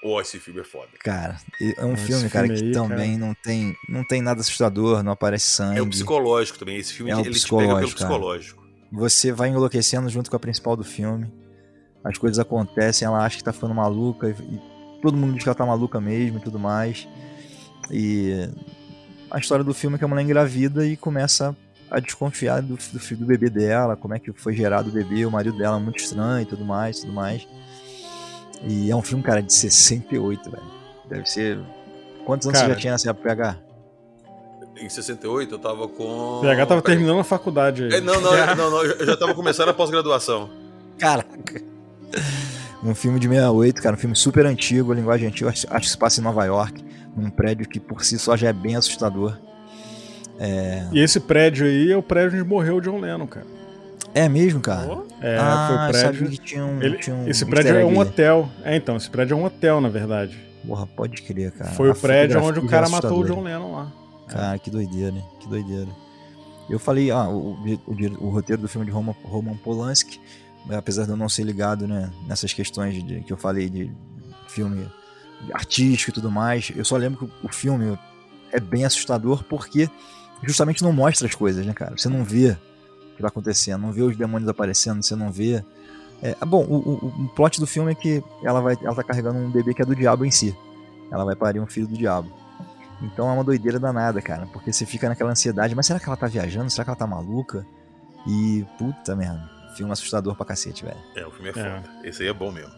Oh, 0.03 0.21
esse 0.21 0.39
filme 0.39 0.61
é 0.61 0.65
foda. 0.65 0.89
Cara, 1.03 1.37
é 1.61 1.85
um 1.85 1.95
Esse 1.95 2.07
filme, 2.07 2.31
cara, 2.31 2.47
filme 2.47 2.61
que 2.61 2.67
aí, 2.67 2.73
também 2.73 3.19
não 3.19 3.35
tem 3.35 3.75
não 3.89 4.05
tem 4.05 4.23
nada 4.23 4.41
assustador, 4.41 5.03
não 5.03 5.13
aparece 5.13 5.47
sangue. 5.47 5.79
É 5.79 5.83
o 5.83 5.89
psicológico 5.89 6.59
também. 6.59 6.77
Esse 6.77 6.93
filme 6.93 7.11
É 7.11 7.17
o 7.17 7.21
ele 7.21 7.35
te 7.35 7.49
pega 7.49 7.77
pelo 7.77 7.93
psicológico, 7.93 8.61
cara. 8.61 8.73
Você 8.93 9.33
vai 9.33 9.49
enlouquecendo 9.49 10.09
junto 10.09 10.31
com 10.31 10.37
a 10.37 10.39
principal 10.39 10.77
do 10.77 10.85
filme. 10.85 11.33
As 12.05 12.17
coisas 12.19 12.39
acontecem, 12.39 13.05
ela 13.05 13.25
acha 13.25 13.37
que 13.39 13.43
tá 13.43 13.53
ficando 13.53 13.75
maluca 13.75 14.29
e, 14.29 14.31
e 14.31 14.61
todo 15.03 15.17
mundo 15.17 15.35
diz 15.35 15.43
que 15.43 15.49
ela 15.49 15.57
tá 15.57 15.67
maluca 15.67 16.01
mesmo 16.01 16.39
e 16.39 16.43
tudo 16.43 16.59
mais. 16.59 17.09
E 17.91 18.49
a 19.31 19.39
história 19.39 19.65
do 19.65 19.75
filme 19.75 19.97
é 19.97 19.99
que 19.99 20.05
a 20.05 20.09
mulher 20.09 20.23
engravida 20.23 20.87
e 20.87 20.97
começa 20.97 21.57
a 21.91 22.01
desconfiar 22.01 22.61
do, 22.61 22.77
do 22.77 23.01
filho 23.01 23.21
do 23.21 23.27
bebê 23.27 23.49
dela, 23.49 23.97
como 23.97 24.15
é 24.15 24.19
que 24.19 24.33
foi 24.33 24.55
gerado 24.55 24.89
o 24.89 24.93
bebê, 24.93 25.25
o 25.25 25.31
marido 25.31 25.57
dela 25.57 25.77
é 25.77 25.81
muito 25.81 25.99
estranho 25.99 26.43
e 26.43 26.47
tudo 26.47 26.65
mais, 26.65 27.01
tudo 27.01 27.13
mais. 27.13 27.47
E 28.63 28.91
é 28.91 28.97
um 28.97 29.03
filme, 29.03 29.23
cara, 29.23 29.43
de 29.43 29.53
68, 29.53 30.51
velho. 30.51 30.63
Deve 31.09 31.27
ser. 31.27 31.59
Quantos 32.25 32.47
anos 32.47 32.59
Cara. 32.59 32.69
você 32.69 32.75
já 32.75 32.81
tinha 32.81 32.93
nessa 32.93 33.11
época, 33.11 33.29
PH? 33.29 33.59
Em 34.79 34.89
68 34.89 35.55
eu 35.55 35.59
tava 35.59 35.89
com. 35.89 36.39
O 36.39 36.41
PH 36.41 36.67
tava 36.67 36.83
terminando 36.83 37.19
a 37.19 37.25
faculdade 37.25 37.85
aí. 37.85 37.95
É, 37.95 38.01
não, 38.01 38.21
não, 38.21 38.33
não, 38.57 38.71
não, 38.71 38.83
eu 38.85 39.07
já 39.07 39.17
tava 39.17 39.35
começando 39.35 39.69
a 39.69 39.75
pós-graduação. 39.75 40.51
Caraca. 40.99 41.63
Um 42.83 42.95
filme 42.95 43.19
de 43.19 43.29
68, 43.29 43.83
cara, 43.83 43.97
um 43.97 43.99
filme 43.99 44.17
super 44.17 44.45
antigo, 44.47 44.93
a 44.93 44.95
linguagem 44.95 45.29
antiga, 45.29 45.51
acho 45.51 45.67
acho 45.71 45.87
que 45.87 45.91
se 45.91 45.99
passa 45.99 46.21
em 46.21 46.25
Nova 46.25 46.45
York, 46.45 46.85
num 47.17 47.31
prédio 47.31 47.69
que 47.69 47.81
por 47.81 48.05
si 48.05 48.19
só 48.19 48.37
já 48.37 48.49
é 48.49 48.53
bem 48.53 48.77
assustador. 48.77 49.37
E 50.93 51.01
esse 51.01 51.19
prédio 51.21 51.67
aí 51.67 51.91
é 51.93 51.97
o 51.97 52.03
prédio 52.03 52.39
onde 52.41 52.49
morreu 52.49 52.77
o 52.77 52.81
John 52.81 53.01
Lennon, 53.01 53.27
cara. 53.27 53.47
É 54.15 54.29
mesmo, 54.29 54.61
cara? 54.61 54.99
É, 55.21 55.37
ah, 55.39 55.67
foi 55.69 55.77
o 55.77 55.89
prédio. 55.91 56.25
sabia 56.25 56.31
que 56.39 56.45
tinha 56.45 56.65
um, 56.65 56.83
Ele- 56.83 56.97
tinha 56.99 57.15
um 57.17 57.29
esse 57.29 57.45
prédio 57.45 57.77
é 57.77 57.85
um 57.85 57.99
hotel. 57.99 58.49
É, 58.65 58.75
então, 58.77 58.97
esse 58.97 59.11
prédio 59.11 59.35
é 59.35 59.37
um 59.37 59.45
hotel, 59.45 59.81
na 59.81 59.89
verdade. 59.89 60.39
Porra, 60.67 60.87
pode 60.87 61.23
crer, 61.23 61.53
cara. 61.53 61.71
Foi 61.73 61.89
A 61.89 61.93
o 61.93 61.95
prédio 61.97 62.43
onde 62.43 62.59
o 62.59 62.67
cara 62.67 62.87
é 62.87 62.91
matou 62.91 63.21
o. 63.21 63.25
John 63.25 63.43
Lennon 63.43 63.73
lá. 63.73 63.93
Cara, 64.29 64.59
que 64.59 64.71
doideira, 64.71 65.13
né? 65.13 65.23
Que 65.41 65.49
doideira. 65.49 65.89
Eu 66.69 66.79
falei, 66.81 67.11
ah, 67.11 67.29
o, 67.29 67.53
o, 67.87 67.95
o- 68.21 68.29
roteiro 68.31 68.61
do 68.63 68.69
filme 68.69 68.85
de 68.87 68.91
Roman, 68.93 69.15
Roman 69.23 69.55
Polanski, 69.57 70.19
apesar 70.69 71.05
de 71.05 71.11
eu 71.11 71.17
não 71.17 71.29
ser 71.29 71.45
ligado 71.45 71.87
né, 71.87 72.11
nessas 72.27 72.53
questões 72.53 72.95
de, 72.95 73.03
de- 73.03 73.21
que 73.21 73.33
eu 73.33 73.37
falei 73.37 73.71
de 73.71 73.89
filme 74.49 74.85
artístico 75.53 76.11
e 76.11 76.15
tudo 76.15 76.31
mais, 76.31 76.73
eu 76.75 76.85
só 76.85 76.97
lembro 76.97 77.29
que 77.29 77.47
o 77.47 77.53
filme 77.53 77.97
é 78.51 78.59
bem 78.59 78.85
assustador 78.85 79.45
porque 79.45 79.89
justamente 80.43 80.83
não 80.83 80.93
mostra 80.93 81.27
as 81.27 81.35
coisas, 81.35 81.65
né, 81.65 81.73
cara? 81.73 81.97
Você 81.97 82.09
não 82.09 82.25
vê 82.25 82.57
o 83.13 83.17
que 83.17 83.23
tá 83.23 83.29
acontecendo, 83.29 83.81
não 83.83 83.93
vê 83.93 84.03
os 84.03 84.17
demônios 84.17 84.49
aparecendo, 84.49 85.03
você 85.03 85.15
não 85.17 85.31
vê. 85.31 85.65
É, 86.23 86.35
bom, 86.47 86.65
o, 86.65 86.77
o, 86.77 87.07
o 87.25 87.29
plot 87.35 87.61
do 87.61 87.67
filme 87.67 87.93
é 87.93 87.95
que 87.95 88.23
ela, 88.43 88.61
vai, 88.61 88.77
ela 88.83 88.95
tá 88.95 89.03
carregando 89.03 89.39
um 89.39 89.51
bebê 89.51 89.75
que 89.75 89.83
é 89.83 89.85
do 89.85 89.95
diabo 89.95 90.25
em 90.25 90.31
si. 90.31 90.57
Ela 91.11 91.25
vai 91.25 91.37
parir 91.37 91.61
um 91.61 91.67
filho 91.67 91.87
do 91.87 91.97
diabo. 91.97 92.33
Então 93.03 93.29
é 93.29 93.33
uma 93.33 93.45
doideira 93.45 93.79
danada, 93.79 94.23
cara, 94.23 94.47
porque 94.47 94.73
você 94.73 94.87
fica 94.87 95.09
naquela 95.09 95.31
ansiedade, 95.31 95.75
mas 95.75 95.85
será 95.87 96.01
que 96.01 96.07
ela 96.07 96.17
tá 96.17 96.27
viajando? 96.27 96.71
Será 96.71 96.85
que 96.85 96.91
ela 96.91 96.97
tá 96.97 97.07
maluca? 97.07 97.67
E 98.27 98.65
puta 98.79 99.15
merda, 99.15 99.49
filme 99.77 99.93
assustador 99.93 100.35
pra 100.35 100.47
cacete, 100.47 100.85
velho. 100.85 100.97
É, 101.15 101.27
o 101.27 101.31
filme 101.31 101.49
é 101.51 101.51
É. 101.51 101.53
foda. 101.81 101.91
Esse 102.03 102.23
aí 102.23 102.29
é 102.29 102.33
bom 102.33 102.51
mesmo. 102.51 102.73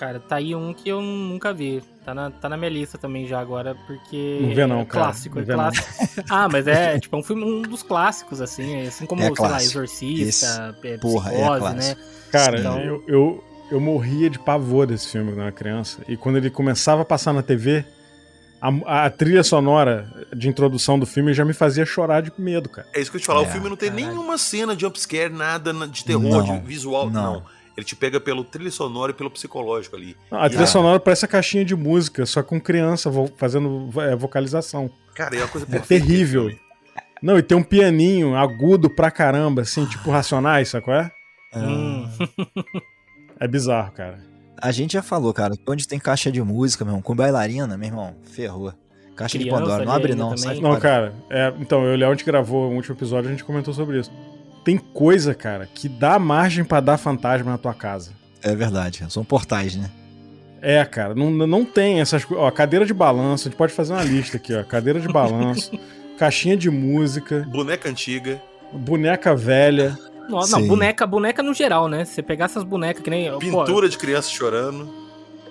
Cara, 0.00 0.18
tá 0.18 0.36
aí 0.36 0.54
um 0.54 0.72
que 0.72 0.88
eu 0.88 1.02
nunca 1.02 1.52
vi. 1.52 1.82
Tá 2.06 2.14
na, 2.14 2.30
tá 2.30 2.48
na 2.48 2.56
minha 2.56 2.70
lista 2.70 2.96
também 2.96 3.26
já 3.26 3.38
agora, 3.38 3.76
porque. 3.86 4.38
Não 4.40 4.54
vê 4.54 4.66
não, 4.66 4.80
é 4.80 4.84
cara. 4.86 5.04
clássico, 5.04 5.34
Não 5.36 5.42
é 5.42 5.44
vê 5.44 5.52
não. 5.54 5.58
clássico. 5.70 6.24
ah, 6.30 6.48
mas 6.50 6.66
é 6.66 6.98
tipo 6.98 7.14
é 7.14 7.18
um 7.18 7.22
filme, 7.22 7.44
um 7.44 7.60
dos 7.60 7.82
clássicos, 7.82 8.40
assim, 8.40 8.86
assim 8.86 9.04
como, 9.04 9.20
É 9.20 9.24
sei 9.26 9.30
lá, 9.32 9.36
clássico. 9.36 9.78
Exorcista, 9.78 10.74
é, 10.82 10.96
porra, 10.96 11.32
é 11.32 11.36
Psicose, 11.36 11.60
clássico. 11.60 12.00
né? 12.00 12.04
Cara, 12.32 12.58
Então- 12.60 12.78
eu, 12.80 13.04
eu, 13.06 13.44
eu 13.70 13.78
morria 13.78 14.30
de 14.30 14.38
pavor 14.38 14.86
desse 14.86 15.08
filme 15.08 15.32
quando 15.32 15.38
eu 15.40 15.42
era 15.42 15.52
criança. 15.52 16.00
E 16.08 16.16
quando 16.16 16.36
ele 16.36 16.48
começava 16.48 17.02
a 17.02 17.04
passar 17.04 17.34
na 17.34 17.42
TV, 17.42 17.84
a, 18.86 19.04
a 19.04 19.10
trilha 19.10 19.42
sonora 19.44 20.10
de 20.34 20.48
introdução 20.48 20.98
do 20.98 21.04
filme 21.04 21.34
já 21.34 21.44
me 21.44 21.52
fazia 21.52 21.84
chorar 21.84 22.22
de 22.22 22.32
medo, 22.38 22.70
cara. 22.70 22.88
É 22.94 23.00
isso 23.02 23.10
que 23.10 23.18
eu 23.18 23.20
te 23.20 23.26
falar. 23.26 23.42
É, 23.42 23.48
o 23.48 23.50
filme 23.50 23.68
não 23.68 23.76
tem 23.76 23.90
caralho. 23.90 24.08
nenhuma 24.14 24.38
cena 24.38 24.74
de 24.74 24.80
jumpscare, 24.80 25.30
nada 25.30 25.74
na- 25.74 25.84
de 25.86 26.02
terror, 26.06 26.22
Não, 26.22 26.42
de 26.58 26.66
visual. 26.66 27.10
não. 27.10 27.34
Não. 27.34 27.59
Ele 27.80 27.84
te 27.86 27.96
pega 27.96 28.20
pelo 28.20 28.44
trilha 28.44 28.70
sonora 28.70 29.10
e 29.12 29.14
pelo 29.14 29.30
psicológico 29.30 29.96
ali. 29.96 30.16
A 30.30 30.46
E 30.46 30.50
trilha 30.50 30.64
a- 30.64 30.66
sonora 30.66 31.00
parece 31.00 31.24
a 31.24 31.28
caixinha 31.28 31.64
de 31.64 31.74
música, 31.74 32.26
só 32.26 32.42
com 32.42 32.60
criança 32.60 33.08
vo- 33.10 33.30
fazendo 33.36 33.88
é, 34.00 34.14
vocalização. 34.14 34.90
Cara, 35.14 35.34
é 35.36 35.38
uma 35.40 35.48
coisa 35.48 35.66
É 35.66 35.70
perfeita. 35.70 36.06
terrível. 36.06 36.50
Não, 37.22 37.38
e 37.38 37.42
tem 37.42 37.56
um 37.56 37.62
pianinho 37.62 38.34
agudo 38.36 38.88
pra 38.88 39.10
caramba, 39.10 39.62
assim, 39.62 39.84
tipo 39.86 40.10
Racionais, 40.10 40.68
sabe 40.68 40.84
qual 40.84 40.96
é? 40.98 41.10
Hum. 41.56 42.06
É 43.38 43.48
bizarro, 43.48 43.92
cara. 43.92 44.18
A 44.62 44.70
gente 44.72 44.92
já 44.92 45.02
falou, 45.02 45.32
cara, 45.32 45.54
que 45.56 45.62
onde 45.70 45.88
tem 45.88 45.98
caixa 45.98 46.30
de 46.30 46.42
música, 46.42 46.84
meu 46.84 46.92
irmão, 46.92 47.02
com 47.02 47.14
bailarina, 47.16 47.76
meu 47.76 47.88
irmão, 47.88 48.14
ferrou. 48.24 48.72
Caixa 49.16 49.38
de 49.38 49.44
Criança 49.44 49.60
Pandora, 49.62 49.84
não 49.84 49.92
abre 49.92 50.14
não, 50.14 50.36
sai 50.36 50.54
Não, 50.60 50.70
fora. 50.70 50.80
cara, 50.80 51.14
é, 51.30 51.52
então, 51.58 51.84
eu 51.84 51.92
e 51.92 51.94
o 51.94 51.98
Léo, 51.98 52.10
a 52.10 52.14
gente 52.14 52.24
gravou 52.24 52.70
o 52.70 52.74
último 52.74 52.94
episódio, 52.94 53.28
a 53.28 53.32
gente 53.32 53.44
comentou 53.44 53.72
sobre 53.74 53.98
isso. 54.00 54.10
Tem 54.64 54.76
coisa, 54.76 55.34
cara, 55.34 55.68
que 55.72 55.88
dá 55.88 56.18
margem 56.18 56.64
pra 56.64 56.80
dar 56.80 56.98
fantasma 56.98 57.52
na 57.52 57.58
tua 57.58 57.74
casa. 57.74 58.12
É 58.42 58.54
verdade, 58.54 59.04
são 59.08 59.24
portais, 59.24 59.76
né? 59.76 59.90
É, 60.62 60.84
cara, 60.84 61.14
não, 61.14 61.30
não 61.30 61.64
tem 61.64 62.00
essas 62.00 62.24
coisas. 62.24 62.44
Ó, 62.44 62.50
cadeira 62.50 62.84
de 62.84 62.92
balanço, 62.92 63.48
a 63.48 63.50
gente 63.50 63.56
pode 63.56 63.72
fazer 63.72 63.94
uma 63.94 64.04
lista 64.04 64.36
aqui, 64.36 64.54
ó. 64.54 64.62
Cadeira 64.62 65.00
de 65.00 65.08
balanço, 65.08 65.72
caixinha 66.18 66.56
de 66.56 66.70
música, 66.70 67.46
Boneca 67.50 67.88
antiga, 67.88 68.40
boneca 68.72 69.34
velha. 69.34 69.98
Não, 70.28 70.46
não, 70.46 70.66
boneca, 70.66 71.06
boneca 71.06 71.42
no 71.42 71.52
geral, 71.52 71.88
né? 71.88 72.04
Se 72.04 72.14
você 72.14 72.22
pegar 72.22 72.44
essas 72.44 72.62
bonecas 72.62 73.02
que 73.02 73.10
nem. 73.10 73.30
pô, 73.32 73.38
pintura 73.38 73.88
de 73.88 73.98
criança 73.98 74.28
chorando. 74.28 74.88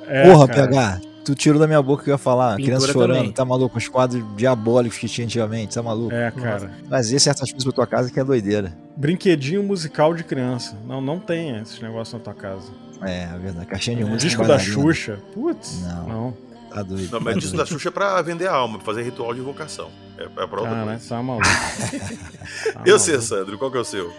É, 0.07 0.31
Porra, 0.31 0.47
cara. 0.47 0.67
PH, 0.67 1.01
tu 1.23 1.35
tirou 1.35 1.59
da 1.59 1.67
minha 1.67 1.81
boca 1.81 2.03
que 2.03 2.09
eu 2.09 2.13
ia 2.13 2.17
falar. 2.17 2.55
Pintura 2.57 2.77
criança 2.77 2.93
chorando, 2.93 3.17
também. 3.17 3.31
tá 3.31 3.45
maluco? 3.45 3.77
Os 3.77 3.87
quadros 3.87 4.23
diabólicos 4.35 4.97
que 4.97 5.07
tinha 5.07 5.25
antigamente, 5.25 5.75
tá 5.75 5.83
maluco? 5.83 6.13
É, 6.13 6.31
cara. 6.31 6.71
Fazer 6.89 7.19
certas 7.19 7.51
coisas 7.51 7.63
pra 7.63 7.73
tua 7.73 7.87
casa 7.87 8.11
que 8.11 8.19
é 8.19 8.23
doideira. 8.23 8.73
Brinquedinho 8.95 9.63
musical 9.63 10.13
de 10.13 10.23
criança. 10.23 10.77
Não, 10.87 10.99
não 11.01 11.19
tem 11.19 11.57
esses 11.57 11.79
negócios 11.81 12.13
na 12.13 12.19
tua 12.19 12.33
casa. 12.33 12.71
É, 13.01 13.23
é 13.23 13.37
verdade. 13.37 13.65
Caixinha 13.67 13.95
de 13.97 14.03
música. 14.03 14.19
Disco 14.27 14.45
da. 14.45 14.59
Xuxa. 14.59 15.19
Putz. 15.33 15.81
Não. 15.83 16.07
Não. 16.07 16.33
Tá 16.69 16.83
doido. 16.83 17.09
Não, 17.11 17.19
mas 17.21 17.33
tá 17.35 17.39
disco 17.39 17.55
doido. 17.55 17.65
da 17.67 17.73
Xuxa 17.73 17.89
é 17.89 17.91
pra 17.91 18.21
vender 18.21 18.47
a 18.47 18.53
alma, 18.53 18.77
pra 18.77 18.85
fazer 18.85 19.03
ritual 19.03 19.33
de 19.33 19.39
invocação. 19.39 19.89
É, 20.17 20.23
é 20.23 20.27
pra 20.27 20.43
outra 20.59 20.69
Ah, 20.81 20.85
né? 20.85 20.91
coisa. 20.93 21.09
Tá 21.09 21.23
maluco. 21.23 21.47
Tá 22.73 22.81
Eu 22.85 22.99
sei, 22.99 23.13
maluco. 23.13 23.29
Sandro, 23.29 23.57
qual 23.57 23.71
que 23.71 23.77
é 23.77 23.81
o 23.81 23.85
seu? 23.85 24.11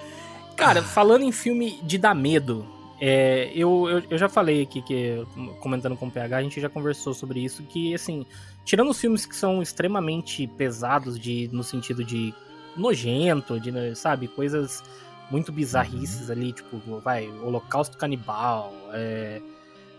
Cara, 0.56 0.82
falando 0.82 1.22
em 1.22 1.32
filme 1.32 1.78
de 1.82 1.96
dar 1.98 2.14
medo, 2.14 2.66
é, 3.00 3.50
eu, 3.54 3.88
eu, 3.88 4.02
eu 4.10 4.18
já 4.18 4.28
falei 4.28 4.62
aqui 4.62 4.82
que, 4.82 5.26
comentando 5.60 5.96
com 5.96 6.06
o 6.06 6.10
PH, 6.10 6.36
a 6.36 6.42
gente 6.42 6.60
já 6.60 6.68
conversou 6.68 7.14
sobre 7.14 7.40
isso, 7.40 7.62
que 7.62 7.94
assim, 7.94 8.26
tirando 8.62 8.90
os 8.90 9.00
filmes 9.00 9.24
que 9.24 9.34
são 9.34 9.62
extremamente 9.62 10.46
pesados 10.46 11.18
de, 11.18 11.48
no 11.50 11.64
sentido 11.64 12.04
de 12.04 12.34
nojento, 12.76 13.58
de, 13.58 13.72
né, 13.72 13.94
sabe, 13.94 14.28
coisas 14.28 14.82
muito 15.30 15.50
bizarrices 15.50 16.28
ali, 16.28 16.52
tipo, 16.52 16.78
vai, 17.00 17.26
Holocausto 17.42 17.96
Canibal, 17.96 18.72
é, 18.92 19.40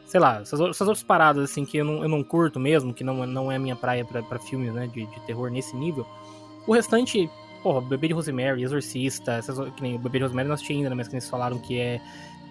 sei 0.05 0.19
lá, 0.19 0.41
essas, 0.41 0.59
essas 0.59 0.87
outras 0.87 1.03
paradas 1.03 1.49
assim 1.49 1.65
que 1.65 1.77
eu 1.77 1.85
não, 1.85 2.03
eu 2.03 2.09
não 2.09 2.23
curto 2.23 2.59
mesmo, 2.59 2.93
que 2.93 3.03
não, 3.03 3.25
não 3.25 3.51
é 3.51 3.55
a 3.55 3.59
minha 3.59 3.75
praia 3.75 4.05
pra, 4.05 4.21
pra 4.21 4.37
filmes, 4.37 4.71
né, 4.73 4.85
de, 4.85 5.07
de 5.07 5.19
terror 5.21 5.49
nesse 5.49 5.75
nível. 5.75 6.05
O 6.67 6.73
restante, 6.73 7.27
porra, 7.63 7.81
Bebê 7.81 8.09
de 8.09 8.13
Rosemary, 8.13 8.61
Exorcista, 8.61 9.33
essas, 9.33 9.57
que 9.73 9.81
nem 9.81 9.95
o 9.95 9.99
Bebê 9.99 10.19
de 10.19 10.25
Rosemary 10.25 10.47
não 10.47 10.53
assisti 10.53 10.73
ainda, 10.73 10.89
né, 10.89 10.95
mas 10.95 11.07
que 11.07 11.15
eles 11.15 11.27
falaram 11.27 11.57
que 11.57 11.79
é 11.79 11.99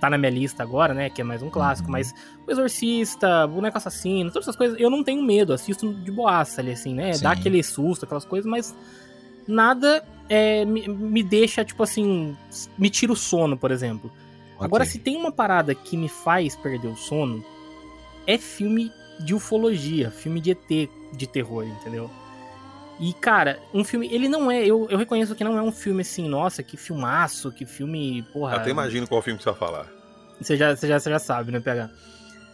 tá 0.00 0.10
na 0.10 0.18
minha 0.18 0.30
lista 0.30 0.62
agora, 0.62 0.94
né, 0.94 1.10
que 1.10 1.20
é 1.20 1.24
mais 1.24 1.42
um 1.42 1.50
clássico, 1.50 1.88
Uhum. 1.88 1.92
mas 1.92 2.14
o 2.46 2.50
Exorcista, 2.50 3.46
Boneco 3.46 3.76
Assassino, 3.76 4.30
todas 4.30 4.44
essas 4.46 4.56
coisas, 4.56 4.80
eu 4.80 4.88
não 4.90 5.04
tenho 5.04 5.22
medo, 5.22 5.52
assisto 5.52 5.92
de 5.92 6.10
boaça 6.10 6.60
ali, 6.60 6.72
assim, 6.72 6.94
né, 6.94 7.12
Sim. 7.12 7.22
dá 7.22 7.32
aquele 7.32 7.62
susto, 7.62 8.04
aquelas 8.04 8.24
coisas, 8.24 8.50
mas 8.50 8.74
nada 9.46 10.04
é, 10.28 10.64
me, 10.64 10.88
me 10.88 11.22
deixa, 11.22 11.64
tipo 11.64 11.82
assim, 11.82 12.36
me 12.78 12.88
tira 12.88 13.12
o 13.12 13.16
sono, 13.16 13.56
por 13.56 13.70
exemplo. 13.70 14.10
Ok. 14.56 14.64
Agora, 14.66 14.84
se 14.84 14.98
tem 14.98 15.16
uma 15.16 15.32
parada 15.32 15.74
que 15.74 15.96
me 15.96 16.08
faz 16.08 16.54
perder 16.56 16.88
o 16.88 16.96
sono, 16.96 17.44
é 18.26 18.38
filme 18.38 18.92
de 19.18 19.34
ufologia, 19.34 20.10
filme 20.10 20.40
de 20.40 20.52
ET 20.52 20.90
de 21.12 21.26
terror, 21.26 21.64
entendeu? 21.66 22.10
E, 23.00 23.14
cara, 23.14 23.58
um 23.72 23.82
filme. 23.82 24.08
Ele 24.12 24.28
não 24.28 24.50
é. 24.50 24.62
Eu, 24.64 24.86
eu 24.90 24.98
reconheço 24.98 25.34
que 25.34 25.42
não 25.42 25.56
é 25.56 25.62
um 25.62 25.72
filme 25.72 26.02
assim, 26.02 26.28
nossa, 26.28 26.62
que 26.62 26.76
filmaço, 26.76 27.50
que 27.50 27.64
filme. 27.64 28.22
Porra. 28.32 28.56
Até 28.56 28.70
imagino 28.70 29.06
qual 29.08 29.22
filme 29.22 29.38
que 29.38 29.44
você 29.44 29.50
vai 29.50 29.58
falar. 29.58 29.86
Você 30.40 30.56
já, 30.56 30.76
você 30.76 30.86
já, 30.86 31.00
você 31.00 31.10
já 31.10 31.18
sabe, 31.18 31.50
né, 31.50 31.60
PH? 31.60 31.90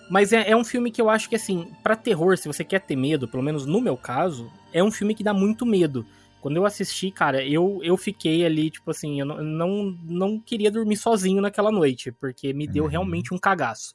Mas 0.09 0.33
é, 0.33 0.51
é 0.51 0.57
um 0.57 0.65
filme 0.65 0.91
que 0.93 1.01
eu 1.03 1.11
acho 1.11 1.29
que, 1.29 1.35
assim, 1.35 1.73
pra 1.83 1.97
terror, 1.97 2.39
se 2.39 2.47
você 2.47 2.63
quer 2.63 2.81
ter 2.81 2.95
medo, 2.95 3.27
pelo 3.27 3.43
menos 3.43 3.67
no 3.67 3.81
meu 3.81 3.97
caso, 3.97 4.49
é 4.73 4.83
um 4.83 4.91
filme 4.91 5.15
que 5.17 5.25
dá 5.25 5.35
muito 5.35 5.67
medo. 5.67 6.07
Quando 6.41 6.57
eu 6.59 6.65
assisti, 6.65 7.11
cara, 7.11 7.45
eu, 7.45 7.81
eu 7.83 7.97
fiquei 7.97 8.47
ali, 8.47 8.71
tipo 8.71 8.89
assim, 8.93 9.19
eu 9.19 9.27
não, 9.27 9.43
não, 9.43 9.99
não 10.05 10.39
queria 10.41 10.71
dormir 10.71 10.97
sozinho 10.97 11.43
naquela 11.43 11.73
noite, 11.73 12.13
porque 12.13 12.53
me 12.53 12.69
deu 12.69 12.85
Uhum. 12.85 12.91
realmente 12.91 13.35
um 13.35 13.39
cagaço. 13.39 13.95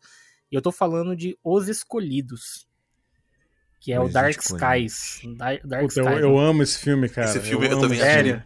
E 0.52 0.56
eu 0.56 0.62
tô 0.62 0.70
falando 0.70 1.16
de 1.16 1.38
Os 1.42 1.70
Escolhidos, 1.70 2.68
que 3.82 3.92
é 3.92 4.00
o 4.00 4.04
Os 4.04 4.14
Dark. 4.14 4.40
Skies. 4.40 5.22
Dar- 5.36 5.60
Dark 5.66 5.88
Puta, 5.88 6.00
eu, 6.00 6.06
Skies. 6.06 6.22
eu 6.22 6.40
amo 6.40 6.64
esse 6.64 6.80
filme, 6.80 7.10
cara. 7.10 7.28
Esse 7.28 7.40
filme 7.42 7.66
eu, 7.66 7.72
amo 7.74 7.82
também 7.82 7.98
esse 7.98 8.08
Sério? 8.08 8.44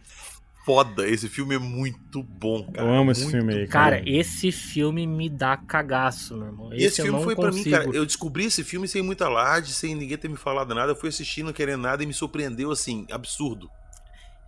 foda. 0.64 1.06
Esse 1.08 1.28
filme 1.28 1.54
é 1.54 1.58
muito 1.58 2.22
bom, 2.24 2.64
cara. 2.72 2.88
Eu 2.88 2.92
amo 2.94 3.12
esse 3.12 3.20
Muito 3.22 3.36
filme 3.36 3.54
aí, 3.54 3.68
Cara, 3.68 3.98
cara. 3.98 4.10
esse 4.10 4.50
filme 4.50 5.06
me 5.06 5.28
dá 5.28 5.56
cagaço, 5.56 6.36
meu 6.36 6.46
irmão. 6.46 6.72
Esse 6.72 7.00
eu 7.02 7.04
filme 7.04 7.18
não 7.18 7.24
foi 7.24 7.36
pra 7.36 7.52
mim, 7.52 7.62
cara. 7.62 7.84
Eu 7.92 8.04
descobri 8.04 8.46
esse 8.46 8.64
filme 8.64 8.88
sem 8.88 9.00
muita 9.02 9.26
alarde, 9.26 9.72
sem 9.72 9.94
ninguém 9.94 10.16
ter 10.18 10.28
me 10.28 10.36
falado 10.36 10.74
nada. 10.74 10.90
Eu 10.90 10.96
fui 10.96 11.08
assistindo, 11.10 11.52
querendo 11.52 11.82
nada 11.82 12.02
e 12.02 12.06
me 12.06 12.12
surpreendeu, 12.14 12.72
assim, 12.72 13.06
absurdo. 13.12 13.70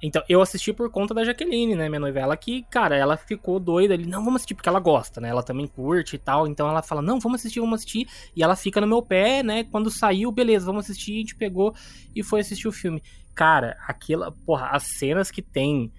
Então, 0.02 0.22
eu 0.28 0.40
assisti 0.40 0.72
por 0.72 0.90
conta 0.90 1.12
da 1.12 1.24
Jaqueline, 1.24 1.74
né, 1.74 1.88
minha 1.88 1.98
noiva. 1.98 2.20
Ela 2.20 2.36
que, 2.36 2.62
cara, 2.70 2.96
ela 2.96 3.16
ficou 3.16 3.58
doida 3.58 3.94
ali. 3.94 4.06
Não, 4.06 4.24
vamos 4.24 4.36
assistir, 4.36 4.54
porque 4.54 4.68
ela 4.68 4.78
gosta, 4.78 5.20
né? 5.20 5.28
Ela 5.28 5.42
também 5.42 5.66
curte 5.66 6.16
e 6.16 6.18
tal. 6.18 6.46
Então 6.46 6.68
ela 6.68 6.82
fala, 6.82 7.02
não, 7.02 7.18
vamos 7.18 7.40
assistir, 7.40 7.60
vamos 7.60 7.80
assistir. 7.80 8.08
E 8.34 8.42
ela 8.42 8.54
fica 8.54 8.80
no 8.80 8.86
meu 8.86 9.02
pé, 9.02 9.42
né? 9.42 9.64
Quando 9.64 9.90
saiu, 9.90 10.30
beleza, 10.30 10.66
vamos 10.66 10.84
assistir. 10.84 11.16
A 11.16 11.18
gente 11.18 11.34
pegou 11.34 11.74
e 12.14 12.22
foi 12.22 12.40
assistir 12.40 12.68
o 12.68 12.72
filme. 12.72 13.02
Cara, 13.34 13.76
aquela, 13.86 14.30
porra, 14.30 14.68
as 14.68 14.84
cenas 14.84 15.30
que 15.30 15.42
tem 15.42 15.92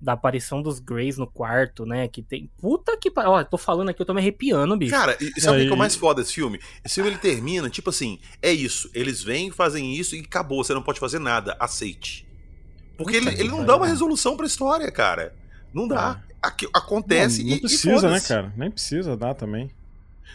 da 0.00 0.14
aparição 0.14 0.60
dos 0.60 0.80
Greys 0.80 1.16
no 1.16 1.26
quarto, 1.26 1.86
né? 1.86 2.08
Que 2.08 2.22
tem. 2.22 2.50
Puta 2.58 2.96
que 2.96 3.10
pariu. 3.10 3.30
Ó, 3.30 3.44
tô 3.44 3.56
falando 3.56 3.90
aqui, 3.90 4.02
eu 4.02 4.06
tô 4.06 4.12
me 4.12 4.20
arrepiando, 4.20 4.76
bicho. 4.76 4.92
Cara, 4.92 5.16
e 5.20 5.40
sabe 5.40 5.58
o 5.58 5.60
que 5.60 5.66
que 5.66 5.72
é 5.72 5.74
o 5.74 5.78
mais 5.78 5.94
foda 5.94 6.20
desse 6.20 6.34
filme? 6.34 6.58
Esse 6.84 6.96
filme 6.96 7.10
ele 7.10 7.18
termina, 7.18 7.70
tipo 7.70 7.90
assim, 7.90 8.18
é 8.40 8.50
isso. 8.50 8.90
Eles 8.94 9.22
vêm, 9.22 9.50
fazem 9.50 9.94
isso 9.94 10.16
e 10.16 10.20
acabou. 10.20 10.64
Você 10.64 10.74
não 10.74 10.82
pode 10.82 10.98
fazer 10.98 11.20
nada. 11.20 11.56
Aceite. 11.60 12.31
Porque 13.02 13.16
ele, 13.16 13.28
ele 13.30 13.48
não 13.48 13.64
dá 13.64 13.76
uma 13.76 13.86
resolução 13.86 14.36
pra 14.36 14.46
história, 14.46 14.90
cara. 14.90 15.34
Não 15.72 15.86
dá. 15.88 16.22
Aqui- 16.42 16.68
acontece 16.74 17.40
não, 17.42 17.48
não 17.50 17.54
e- 17.54 17.58
e 17.58 17.60
precisa, 17.60 17.92
né, 17.92 18.00
foda-se. 18.00 18.28
cara? 18.28 18.52
Nem 18.56 18.70
precisa 18.70 19.16
dar 19.16 19.34
também. 19.34 19.70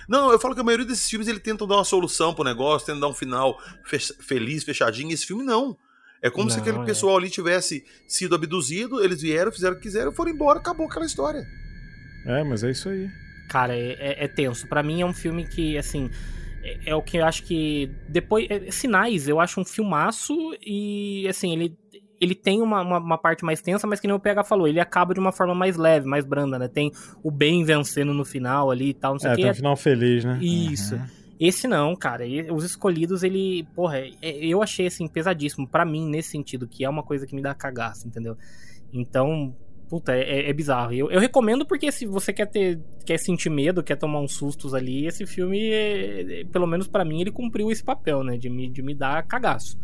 Não, 0.08 0.32
eu 0.32 0.40
falo 0.40 0.54
que 0.56 0.62
a 0.62 0.64
maioria 0.64 0.86
desses 0.86 1.10
filmes 1.10 1.28
ele 1.28 1.40
tenta 1.40 1.68
dar 1.68 1.76
uma 1.76 1.84
solução 1.84 2.34
pro 2.34 2.44
negócio, 2.44 2.86
tenta 2.86 3.00
dar 3.02 3.08
um 3.10 3.14
final 3.14 3.60
fe- 3.86 4.00
feliz, 4.22 4.64
fechadinho. 4.64 5.12
Esse 5.14 5.26
filme 5.26 5.44
não. 5.44 5.78
É 6.22 6.30
como 6.30 6.50
se 6.50 6.56
Não, 6.58 6.64
aquele 6.64 6.80
é. 6.80 6.84
pessoal 6.86 7.18
ali 7.18 7.30
tivesse 7.30 7.86
sido 8.08 8.34
abduzido, 8.36 9.04
eles 9.04 9.22
vieram, 9.22 9.52
fizeram 9.52 9.74
o 9.74 9.78
que 9.78 9.84
quiseram, 9.84 10.12
foram 10.12 10.32
embora, 10.32 10.60
acabou 10.60 10.88
aquela 10.88 11.06
história. 11.06 11.46
É, 12.26 12.44
mas 12.44 12.64
é 12.64 12.72
isso 12.72 12.90
aí. 12.90 13.10
Cara, 13.50 13.76
é, 13.76 13.92
é- 14.00 14.24
é 14.26 14.28
tenso. 14.28 14.68
Pra 14.68 14.82
mim 14.82 15.02
é 15.02 15.06
um 15.06 15.14
filme 15.14 15.48
que, 15.48 15.78
assim, 15.78 16.10
é, 16.64 16.92
é 16.92 16.96
o 16.96 17.02
que 17.02 17.18
eu 17.18 17.26
acho 17.26 17.44
que. 17.44 17.92
Depois. 18.10 18.48
é- 18.50 18.72
Sinais, 18.72 19.28
eu 19.28 19.40
acho 19.40 19.60
um 19.62 19.66
filmaço 19.66 20.34
e, 20.66 21.28
assim, 21.30 21.54
ele. 21.54 21.78
Ele 22.20 22.34
tem 22.34 22.62
uma, 22.62 22.82
uma, 22.82 22.98
uma 23.00 23.18
parte 23.18 23.46
mais 23.46 23.62
tensa, 23.62 23.86
mas 23.86 24.00
que 24.00 24.08
nem 24.08 24.16
o 24.16 24.20
PH 24.20 24.44
falou, 24.44 24.68
ele 24.68 24.80
acaba 24.80 25.14
de 25.14 25.20
uma 25.20 25.32
forma 25.32 25.54
mais 25.54 25.78
leve, 25.78 26.08
mais 26.08 26.26
branda, 26.26 26.58
né? 26.58 26.68
Tem 26.68 26.92
o 27.24 27.30
bem 27.30 27.64
vencendo 27.64 28.14
no 28.14 28.26
final 28.26 28.72
ali 28.72 28.90
e 28.90 28.94
tal, 28.94 29.14
não 29.14 29.20
sei 29.20 29.30
o 29.30 29.34
É, 29.34 29.36
que. 29.36 29.42
tem 29.44 29.52
um 29.52 29.56
final 29.56 29.76
feliz, 29.76 30.26
né? 30.26 30.40
Isso. 30.42 30.96
Uhum. 30.96 31.06
Esse 31.40 31.68
não, 31.68 31.96
cara. 31.96 32.26
E- 32.26 32.50
Os 32.52 32.64
escolhidos, 32.64 33.22
ele. 33.22 33.68
Porra, 33.76 34.00
é- 34.00 34.14
eu 34.22 34.64
achei 34.64 34.88
assim, 34.88 35.08
pesadíssimo. 35.08 35.68
Pra 35.68 35.86
mim, 35.86 36.10
nesse 36.10 36.30
sentido, 36.30 36.68
que 36.68 36.84
é 36.84 36.90
uma 36.90 37.04
coisa 37.04 37.28
que 37.28 37.36
me 37.36 37.42
dá 37.44 37.54
cagaço, 37.54 38.08
entendeu? 38.08 38.36
Então, 38.92 39.56
puta, 39.90 40.14
é, 40.16 40.22
é- 40.22 40.50
é 40.50 40.54
bizarro. 40.54 40.94
Eu, 40.94 41.12
eu 41.12 41.20
recomendo 41.20 41.66
porque 41.66 41.92
se 41.92 42.06
você 42.06 42.34
quer 42.34 42.48
ter. 42.48 42.80
quer 43.06 43.18
sentir 43.20 43.50
medo, 43.50 43.84
quer 43.84 43.96
tomar 43.96 44.20
uns 44.20 44.34
sustos 44.34 44.74
ali, 44.74 45.06
esse 45.06 45.26
filme, 45.26 45.60
é- 45.70 46.42
é- 46.42 46.44
pelo 46.46 46.66
menos 46.68 46.88
pra 46.88 47.06
mim, 47.06 47.22
ele 47.22 47.32
cumpriu 47.32 47.70
esse 47.72 47.84
papel, 47.84 48.24
né? 48.24 48.38
De 48.38 48.50
me, 48.50 48.68
de 48.68 48.82
me 48.82 48.94
dar 48.96 49.22
cagaço. 49.24 49.78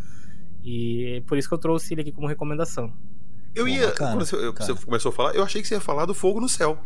E 0.63 1.17
é 1.17 1.21
por 1.21 1.37
isso 1.37 1.47
que 1.47 1.53
eu 1.53 1.57
trouxe 1.59 1.93
ele 1.93 2.01
aqui 2.01 2.11
como 2.11 2.27
recomendação. 2.27 2.91
Eu 3.53 3.67
ia. 3.67 3.87
bacana, 3.87 4.11
quando 4.11 4.25
você, 4.25 4.51
você 4.51 4.85
começou 4.85 5.09
a 5.09 5.13
falar, 5.13 5.35
eu 5.35 5.43
achei 5.43 5.61
que 5.61 5.67
você 5.67 5.75
ia 5.75 5.81
falar 5.81 6.05
do 6.05 6.13
Fogo 6.13 6.39
no 6.39 6.47
Céu. 6.49 6.77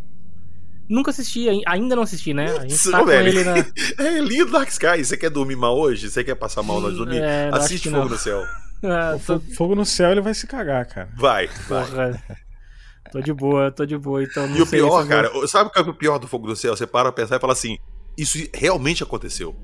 Nunca 0.90 1.12
assisti, 1.12 1.48
ai- 1.50 1.62
ainda 1.68 1.96
não 1.98 2.04
assisti, 2.04 2.34
né? 2.34 2.46
A 2.58 2.62
gente 2.62 2.72
Isso, 2.76 2.92
tá 2.92 3.04
velho. 3.04 3.28
ele 3.28 3.44
na. 3.44 3.56
É 4.04 4.20
lindo 4.22 4.52
Dark 4.52 4.70
Sky. 4.70 5.04
Você 5.04 5.18
quer 5.18 5.30
dormir 5.30 5.56
mal 5.58 5.78
hoje? 5.78 6.10
Você 6.10 6.24
quer 6.24 6.36
passar 6.36 6.64
mal 6.64 6.80
na 6.80 6.86
hora 6.86 6.94
de 6.94 6.98
dormir? 7.00 7.22
É, 7.22 7.50
Assiste 7.54 7.90
Fogo 7.90 8.04
não. 8.04 8.10
no 8.10 8.18
Céu. 8.18 8.42
Ah, 8.84 9.18
tô- 9.26 9.40
fogo, 9.40 9.74
no 9.74 9.84
céu, 9.84 10.12
ele 10.12 10.22
vai 10.22 10.36
se 10.36 10.46
cagar, 10.46 10.86
cara. 10.86 11.10
Vai, 11.18 11.48
vai. 11.68 11.84
Porra. 11.84 12.22
Tô 13.12 13.20
de 13.22 13.34
boa, 13.34 13.72
tô 13.72 13.88
de 13.88 13.98
boa, 13.98 14.22
então 14.24 14.48
não 14.48 14.56
E 14.56 14.62
o 14.62 14.68
pior, 14.68 15.00
vou- 15.00 15.08
cara, 15.08 15.32
sabe 15.48 15.70
o 15.70 15.74
que 15.74 15.80
é 15.80 15.82
o 15.82 15.94
pior 15.96 16.20
do 16.20 16.28
Fogo 16.28 16.48
no 16.48 16.56
Céu? 16.56 16.78
Você 16.78 16.86
para 16.86 17.12
pra 17.12 17.24
pensar 17.24 17.38
e 17.38 17.40
fala 17.40 17.54
assim: 17.54 17.78
isso 18.16 18.38
realmente 18.54 19.02
aconteceu. 19.02 19.56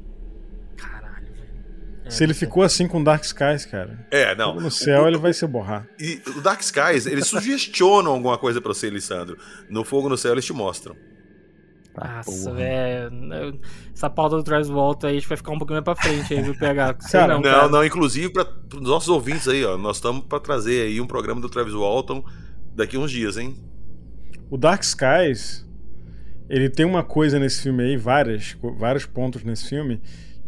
É, 2.06 2.10
Se 2.10 2.24
ele 2.24 2.34
ficou 2.34 2.64
assim 2.64 2.88
com 2.88 3.04
Dark 3.04 3.24
Skies, 3.24 3.66
cara. 3.66 4.06
É, 4.12 4.36
não. 4.36 4.50
Fogo 4.50 4.62
no 4.62 4.72
céu, 4.72 5.04
O- 5.04 5.08
ele 5.08 5.18
vai 5.18 5.34
se 5.34 5.46
borrar. 5.48 5.88
E 6.00 6.22
o 6.36 6.42
Dark 6.42 6.62
Skies, 6.62 7.06
eles 7.06 7.28
sugestionam 7.28 8.12
alguma 8.14 8.38
coisa 8.38 8.60
pra 8.60 8.74
você, 8.74 8.90
Lissandro. 8.90 9.38
No 9.70 9.84
Fogo 9.84 10.10
no 10.10 10.18
Céu, 10.18 10.34
eles 10.34 10.46
te 10.46 10.52
mostram. 10.54 10.96
Tá, 11.94 12.24
Nossa, 12.26 12.52
velho. 12.54 13.60
Essa 13.96 14.10
pauta 14.10 14.36
do 14.36 14.44
Travis 14.44 14.68
Volta 14.68 15.08
aí 15.08 15.14
a 15.14 15.20
gente 15.20 15.28
vai 15.28 15.38
ficar 15.38 15.52
um 15.52 15.60
pouquinho 15.60 15.76
mais 15.76 15.84
pra 15.84 15.96
frente 15.96 16.34
aí, 16.34 16.42
viu, 16.42 16.58
PH? 16.58 16.94
Cara, 17.12 17.28
não, 17.36 17.42
Não, 17.42 17.52
cara. 17.52 17.68
não, 17.70 17.86
inclusive 17.86 18.30
para 18.34 18.48
os 18.74 18.82
nossos 18.82 19.10
ouvintes 19.10 19.48
aí, 19.48 19.64
ó. 19.64 19.78
Nós 19.78 19.98
estamos 19.98 20.26
pra 20.26 20.40
trazer 20.40 20.88
aí 20.88 21.00
um 21.00 21.06
programa 21.06 21.40
do 21.40 21.48
Travis 21.50 21.74
Walton 21.74 22.26
daqui 22.76 22.98
uns 22.98 23.12
dias, 23.12 23.38
hein? 23.38 23.56
O 24.50 24.58
Dark 24.58 24.82
Skies, 24.84 25.64
ele 26.50 26.68
tem 26.68 26.84
uma 26.86 27.04
coisa 27.04 27.38
nesse 27.38 27.62
filme 27.62 27.84
aí, 27.84 27.96
várias, 27.96 28.58
vários 28.80 29.06
pontos 29.06 29.44
nesse 29.44 29.70
filme, 29.70 30.02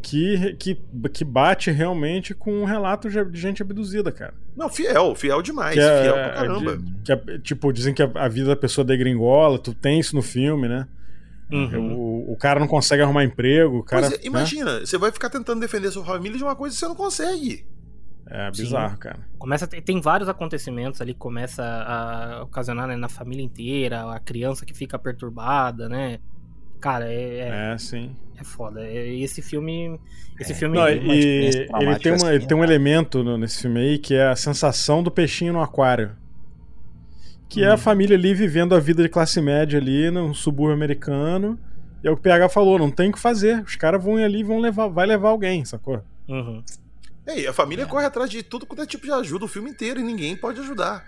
que, 0.08 0.54
que, 0.60 0.78
que 1.12 1.26
bate 1.26 1.72
realmente 1.72 2.36
com 2.36 2.62
um 2.62 2.64
relato 2.64 3.10
de 3.10 3.40
gente 3.40 3.64
abduzida, 3.64 4.12
cara. 4.12 4.36
Não, 4.56 4.70
fiel, 4.70 5.16
fiel 5.16 5.42
demais, 5.42 5.74
Que 5.74 5.80
é- 5.82 6.02
fiel 6.04 6.14
pra 6.14 6.30
caramba. 6.34 6.78
que 7.04 7.12
é- 7.12 7.40
tipo, 7.40 7.74
dizem 7.74 7.94
que 7.94 8.04
a, 8.04 8.12
a 8.14 8.28
vida 8.28 8.50
da 8.50 8.56
pessoa 8.56 8.86
degringola, 8.86 9.58
tu 9.58 9.74
tem 9.74 10.00
isso 10.00 10.16
no 10.16 10.22
filme, 10.22 10.68
né? 10.68 10.88
Uhum. 11.52 11.96
O, 11.96 12.34
o 12.34 12.38
cara 12.38 12.60
não 12.60 12.68
consegue 12.68 13.02
arrumar 13.02 13.24
emprego, 13.24 13.78
o 13.80 13.84
cara. 13.84 14.08
Pois 14.10 14.20
é, 14.22 14.26
imagina, 14.28 14.80
você 14.82 14.98
vai 14.98 15.12
ficar 15.12 15.30
tentando 15.30 15.60
defender 15.60 15.90
sua 15.92 16.06
família 16.06 16.38
de 16.38 16.44
uma 16.44 16.56
coisa 16.56 16.76
que 16.76 16.80
você 16.80 16.88
não 16.88 16.96
consegue. 16.96 17.66
Né? 18.26 18.48
É 18.48 18.52
bizarro, 18.52 18.98
cara. 18.98 19.20
Começa 19.40 19.66
ter- 19.68 19.82
tem 19.82 20.00
vários 20.02 20.30
acontecimentos 20.30 21.02
ali 21.02 21.14
que 21.14 21.20
começa 21.20 21.64
a 21.64 22.44
ocasionar 22.44 22.88
né, 22.88 22.96
na 22.96 23.10
família 23.10 23.44
inteira, 23.44 24.12
a 24.12 24.20
criança 24.20 24.66
que 24.66 24.74
fica 24.74 24.98
perturbada, 25.00 25.88
né? 25.90 26.20
Cara, 26.80 27.12
é, 27.12 27.40
é, 27.40 27.74
É, 27.74 27.78
sim. 27.78 28.16
é 28.38 28.44
foda. 28.44 28.82
É, 28.86 29.08
e 29.14 29.24
esse 29.24 29.42
filme. 29.42 30.00
Esse 30.40 30.52
É. 30.52 30.56
filme. 30.56 30.76
Não, 30.78 30.84
uma 30.84 30.92
e 30.92 30.98
experiência 30.98 31.60
ele 31.60 31.68
tem, 32.00 32.12
uma, 32.14 32.28
ele 32.30 32.38
assim, 32.38 32.48
tem 32.48 32.58
um 32.58 32.60
né? 32.62 32.66
elemento 32.68 33.24
no- 33.24 33.38
nesse 33.38 33.62
filme 33.62 33.80
aí 33.80 33.98
que 33.98 34.14
é 34.14 34.28
a 34.28 34.36
sensação 34.36 35.02
do 35.02 35.10
peixinho 35.10 35.54
no 35.54 35.62
aquário. 35.62 36.12
Que 37.48 37.62
Hum. 37.62 37.66
é 37.66 37.72
a 37.72 37.78
família 37.78 38.16
ali 38.18 38.34
vivendo 38.34 38.76
a 38.76 38.80
vida 38.80 39.02
de 39.04 39.10
classe 39.10 39.40
média 39.42 39.80
ali 39.80 40.10
num 40.12 40.34
subúrbio 40.34 40.74
americano. 40.76 41.58
E 42.04 42.08
é 42.08 42.12
o 42.12 42.16
que 42.16 42.20
o 42.20 42.24
PH 42.24 42.50
falou, 42.50 42.78
não 42.78 42.92
tem 42.92 43.10
o 43.10 43.14
que 43.14 43.20
fazer. 43.20 43.64
Os 43.64 43.76
caras 43.76 44.04
vão 44.04 44.20
ir 44.20 44.24
ali 44.24 44.40
e 44.40 44.44
vão 44.44 44.60
levar, 44.60 44.88
vai 44.88 45.06
levar 45.08 45.30
alguém, 45.30 45.64
sacou? 45.66 46.04
Uhum. 46.28 46.64
É, 47.26 47.40
e 47.40 47.48
a 47.48 47.54
família 47.54 47.86
corre 47.88 48.06
atrás 48.06 48.30
de 48.30 48.44
tudo 48.44 48.66
quanto 48.66 48.82
é 48.84 48.86
tipo 48.86 49.06
de 49.06 49.12
ajuda 49.12 49.46
o 49.46 49.48
filme 49.48 49.70
inteiro 49.72 50.00
e 50.00 50.04
ninguém 50.04 50.36
pode 50.36 50.60
ajudar. 50.60 51.04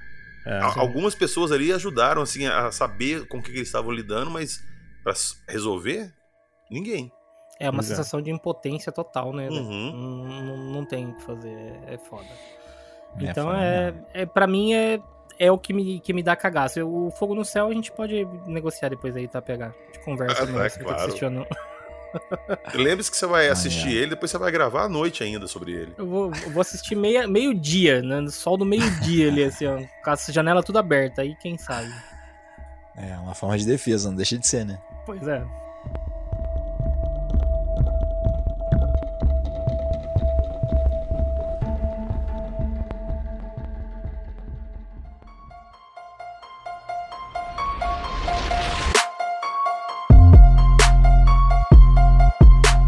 É, 0.45 0.53
A- 0.59 0.79
Algumas 0.79 1.13
pessoas 1.13 1.51
ali 1.51 1.71
ajudaram 1.71 2.21
assim 2.23 2.45
a 2.47 2.71
saber 2.71 3.27
com 3.27 3.37
o 3.37 3.41
que, 3.43 3.51
que 3.51 3.57
eles 3.57 3.67
estavam 3.67 3.91
lidando, 3.91 4.31
mas 4.31 4.63
pra 5.07 5.13
s- 5.13 5.37
resolver, 5.47 6.13
ninguém. 6.69 7.09
É 7.59 7.69
uma 7.69 7.79
é. 7.79 7.83
sensação 7.83 8.21
de 8.21 8.29
impotência 8.29 8.91
total, 8.91 9.31
né? 9.31 9.47
Uhum. 9.49 9.93
Não, 9.93 10.41
não, 10.43 10.57
não 10.57 10.85
tem 10.85 11.07
o 11.07 11.15
que 11.15 11.23
fazer. 11.23 11.49
É, 11.87 11.93
é 11.93 11.97
foda. 11.97 12.27
É 13.19 13.23
então 13.23 13.45
foda 13.45 13.57
é, 13.63 13.91
mesmo. 13.91 14.05
é. 14.13 14.25
Pra 14.25 14.45
mim 14.45 14.73
é. 14.73 14.99
É 15.39 15.51
o 15.51 15.57
que 15.57 15.71
me, 15.71 15.99
que 15.99 16.13
me 16.13 16.23
dá 16.23 16.35
cagaço. 16.35 16.83
O 16.83 17.11
Fogo 17.11 17.35
no 17.35 17.45
Céu 17.45 17.67
a 17.67 17.73
gente 17.73 17.91
pode 17.91 18.25
negociar 18.47 18.89
depois 18.89 19.15
aí, 19.15 19.27
tá? 19.27 19.39
Pegar. 19.39 19.67
A 19.67 19.85
gente 19.85 20.03
conversa. 20.03 20.41
Ah, 20.41 20.45
né, 20.47 20.63
tá, 20.63 20.69
se 20.69 20.79
você 20.79 20.83
claro. 20.83 21.25
ou 21.25 21.29
não. 21.29 21.47
Lembre-se 22.73 23.11
que 23.11 23.17
você 23.17 23.27
vai 23.27 23.47
assistir 23.47 23.89
é. 23.89 23.91
ele, 23.91 24.07
depois 24.07 24.31
você 24.31 24.37
vai 24.39 24.51
gravar 24.51 24.85
à 24.85 24.89
noite 24.89 25.23
ainda 25.23 25.47
sobre 25.47 25.73
ele. 25.73 25.93
Eu 25.95 26.07
vou, 26.07 26.31
eu 26.43 26.49
vou 26.49 26.61
assistir 26.61 26.95
meia, 26.95 27.27
meio-dia, 27.27 28.01
né? 28.01 28.19
no 28.19 28.31
Sol 28.31 28.57
do 28.57 28.65
meio-dia 28.65 29.27
ali, 29.27 29.43
assim, 29.43 29.67
ó. 29.67 29.77
Com 30.03 30.09
a 30.09 30.15
janela 30.15 30.63
tudo 30.63 30.79
aberta. 30.79 31.21
Aí 31.21 31.35
quem 31.35 31.55
sabe. 31.55 31.93
É 32.95 33.15
uma 33.17 33.35
forma 33.35 33.55
de 33.59 33.65
defesa, 33.65 34.09
não 34.09 34.15
deixa 34.17 34.39
de 34.39 34.47
ser, 34.47 34.65
né? 34.65 34.79
Pois 35.07 35.25
é. 35.25 35.41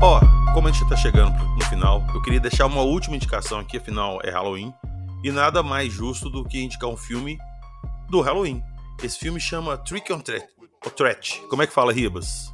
Ó, 0.01 0.19
como 0.53 0.67
a 0.67 0.71
gente 0.73 0.89
tá 0.89 0.97
chegando 0.97 1.31
no 1.55 1.63
final, 1.67 2.05
eu 2.13 2.21
queria 2.21 2.41
deixar 2.41 2.65
uma 2.65 2.81
última 2.81 3.15
indicação 3.15 3.59
aqui, 3.59 3.77
afinal 3.77 4.19
é 4.25 4.29
Halloween. 4.29 4.73
E 5.23 5.31
nada 5.31 5.63
mais 5.63 5.93
justo 5.93 6.29
do 6.29 6.43
que 6.43 6.61
indicar 6.61 6.89
um 6.89 6.97
filme 6.97 7.37
do 8.09 8.19
Halloween. 8.19 8.61
Esse 9.01 9.17
filme 9.17 9.39
chama 9.39 9.77
Trick 9.77 10.11
or 10.11 10.21
Treat. 10.21 10.58
Or 10.85 10.91
Treat. 10.91 11.41
Como 11.49 11.61
é 11.61 11.67
que 11.67 11.73
fala, 11.73 11.91
Ribas? 11.91 12.51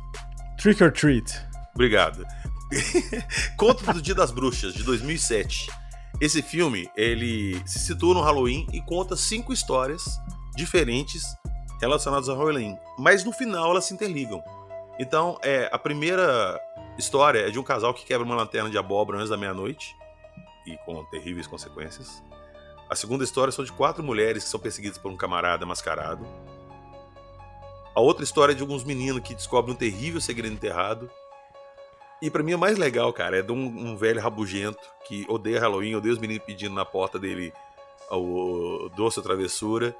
Trick 0.57 0.83
or 0.83 0.91
Treat. 0.91 1.31
Obrigado. 1.73 2.25
Conto 3.57 3.93
do 3.93 4.01
Dia 4.01 4.15
das 4.15 4.31
Bruxas, 4.31 4.73
de 4.73 4.83
2007. 4.83 5.69
Esse 6.19 6.41
filme, 6.41 6.89
ele 6.95 7.61
se 7.67 7.79
situa 7.79 8.13
no 8.13 8.21
Halloween 8.21 8.65
e 8.71 8.81
conta 8.81 9.17
cinco 9.17 9.51
histórias 9.51 10.03
diferentes 10.55 11.35
relacionadas 11.81 12.29
ao 12.29 12.37
Halloween. 12.37 12.77
Mas 12.97 13.23
no 13.23 13.33
final 13.33 13.71
elas 13.71 13.85
se 13.85 13.93
interligam. 13.93 14.41
Então, 14.97 15.37
é, 15.43 15.69
a 15.71 15.77
primeira 15.77 16.59
história 16.97 17.39
é 17.39 17.51
de 17.51 17.59
um 17.59 17.63
casal 17.63 17.93
que 17.93 18.05
quebra 18.05 18.25
uma 18.25 18.35
lanterna 18.35 18.69
de 18.69 18.77
abóbora 18.77 19.17
antes 19.17 19.29
da 19.29 19.35
meia-noite. 19.35 19.93
E 20.65 20.77
com 20.85 21.03
terríveis 21.05 21.45
consequências. 21.45 22.23
A 22.89 22.95
segunda 22.95 23.23
história 23.23 23.51
são 23.51 23.65
de 23.65 23.71
quatro 23.73 24.03
mulheres 24.03 24.45
que 24.45 24.49
são 24.49 24.59
perseguidas 24.59 24.97
por 24.97 25.11
um 25.11 25.17
camarada 25.17 25.65
mascarado. 25.65 26.25
A 27.95 28.01
outra 28.01 28.25
história 28.25 28.51
é 28.51 28.55
de 28.55 28.61
alguns 28.61 28.83
meninos 28.83 29.21
que 29.21 29.33
descobrem 29.33 29.73
um 29.73 29.77
terrível 29.77 30.19
segredo 30.19 30.53
enterrado. 30.53 31.09
E 32.21 32.29
pra 32.29 32.43
mim 32.43 32.53
o 32.53 32.59
mais 32.59 32.77
legal, 32.77 33.13
cara, 33.13 33.39
é 33.39 33.41
de 33.41 33.53
um, 33.53 33.65
um 33.65 33.95
velho 33.95 34.19
rabugento 34.19 34.79
que 35.07 35.25
odeia 35.29 35.61
Halloween, 35.61 35.95
odeia 35.95 36.13
os 36.13 36.19
meninos 36.19 36.43
pedindo 36.43 36.75
na 36.75 36.83
porta 36.83 37.17
dele 37.17 37.53
o 38.11 38.89
doce 38.95 39.19
ou 39.19 39.23
travessura. 39.23 39.95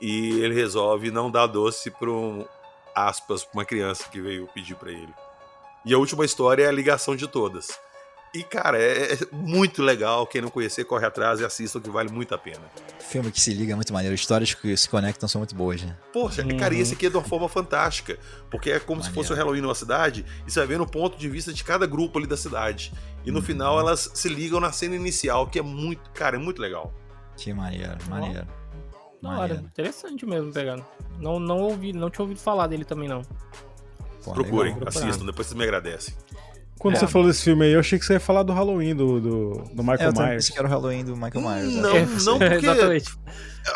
E 0.00 0.40
ele 0.40 0.54
resolve 0.54 1.10
não 1.10 1.30
dar 1.30 1.46
doce 1.46 1.90
pra 1.90 2.10
um, 2.10 2.46
aspas, 2.94 3.44
pra 3.44 3.52
uma 3.54 3.64
criança 3.64 4.08
que 4.08 4.20
veio 4.20 4.48
pedir 4.54 4.76
pra 4.76 4.92
ele. 4.92 5.12
E 5.84 5.92
a 5.92 5.98
última 5.98 6.24
história 6.24 6.64
é 6.64 6.68
a 6.68 6.72
ligação 6.72 7.16
de 7.16 7.26
todas. 7.26 7.78
E, 8.32 8.44
cara, 8.44 8.78
é, 8.80 9.14
é 9.14 9.18
muito 9.32 9.82
legal. 9.82 10.24
Quem 10.26 10.40
não 10.40 10.50
conhecer, 10.50 10.84
corre 10.84 11.04
atrás 11.04 11.40
e 11.40 11.44
assista, 11.44 11.80
que 11.80 11.90
vale 11.90 12.10
muito 12.12 12.32
a 12.32 12.38
pena. 12.38 12.60
Filme 13.00 13.32
que 13.32 13.40
se 13.40 13.52
liga 13.52 13.72
é 13.72 13.74
muito 13.74 13.92
maneiro. 13.92 14.14
Histórias 14.14 14.54
que 14.54 14.76
se 14.76 14.88
conectam 14.88 15.28
são 15.28 15.40
muito 15.40 15.52
boas, 15.54 15.82
né? 15.82 15.96
Poxa, 16.12 16.42
Uhum. 16.42 16.56
cara, 16.56 16.72
e 16.74 16.80
esse 16.80 16.94
aqui 16.94 17.06
é 17.06 17.10
de 17.10 17.16
uma 17.16 17.24
forma 17.24 17.48
fantástica. 17.48 18.16
Porque 18.48 18.70
é 18.70 18.78
como 18.78 19.02
se 19.02 19.08
Maneiro. 19.08 19.14
fosse 19.28 19.32
o 19.32 19.36
Halloween 19.36 19.60
numa 19.62 19.74
cidade, 19.74 20.24
e 20.46 20.50
você 20.50 20.60
vai 20.60 20.68
vendo 20.68 20.84
o 20.84 20.86
ponto 20.86 21.18
de 21.18 21.28
vista 21.28 21.52
de 21.52 21.64
cada 21.64 21.86
grupo 21.86 22.18
ali 22.18 22.26
da 22.28 22.36
cidade. 22.36 22.92
E 23.24 23.32
no 23.32 23.38
Uhum. 23.38 23.44
final 23.44 23.80
elas 23.80 24.08
se 24.14 24.28
ligam 24.28 24.60
na 24.60 24.70
cena 24.70 24.94
inicial, 24.94 25.48
que 25.48 25.58
é 25.58 25.62
muito, 25.62 26.08
cara, 26.10 26.36
é 26.36 26.38
muito 26.38 26.62
legal. 26.62 26.94
Que 27.36 27.52
maneiro, 27.52 27.96
maneiro. 28.08 28.46
Da 29.20 29.28
hora. 29.38 29.54
Interessante 29.54 30.24
mesmo, 30.24 30.52
pegando. 30.52 30.84
Não, 31.18 31.40
não 31.40 31.58
ouvi, 31.58 31.92
não 31.92 32.08
tinha 32.08 32.22
ouvido 32.22 32.38
falar 32.40 32.68
dele 32.68 32.84
também, 32.84 33.08
não. 33.08 33.22
Pô, 34.24 34.32
Procurem, 34.32 34.74
legal. 34.74 34.88
assistam, 34.88 35.26
depois 35.26 35.48
vocês 35.48 35.58
me 35.58 35.64
agradecem. 35.64 36.14
Quando 36.80 36.96
É. 36.96 36.98
você 36.98 37.06
falou 37.06 37.28
desse 37.28 37.44
filme 37.44 37.64
aí, 37.66 37.72
eu 37.72 37.80
achei 37.80 37.98
que 37.98 38.04
você 38.06 38.14
ia 38.14 38.20
falar 38.20 38.42
do 38.42 38.52
Halloween, 38.54 38.94
do, 38.96 39.20
do, 39.20 39.50
do 39.50 39.82
É, 39.82 39.84
Michael 39.84 40.00
eu 40.08 40.12
também 40.14 40.28
Myers. 40.30 40.44
pensei 40.44 40.52
que 40.54 40.58
era 40.58 40.66
o 40.66 40.70
Halloween 40.70 41.04
do 41.04 41.14
Michael 41.14 41.40
Myers. 41.42 41.74
Não, 41.74 41.92
né? 41.94 42.08
não, 42.24 42.38
porque 42.40 42.54
Exatamente. 42.66 43.14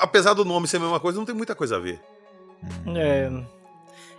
apesar 0.00 0.32
do 0.34 0.42
nome 0.44 0.66
ser 0.66 0.78
a 0.78 0.80
mesma 0.80 0.98
coisa, 0.98 1.18
não 1.18 1.26
tem 1.26 1.34
muita 1.34 1.54
coisa 1.54 1.76
a 1.76 1.78
ver. 1.78 2.00
Hum. 2.86 2.96
É, 2.96 3.30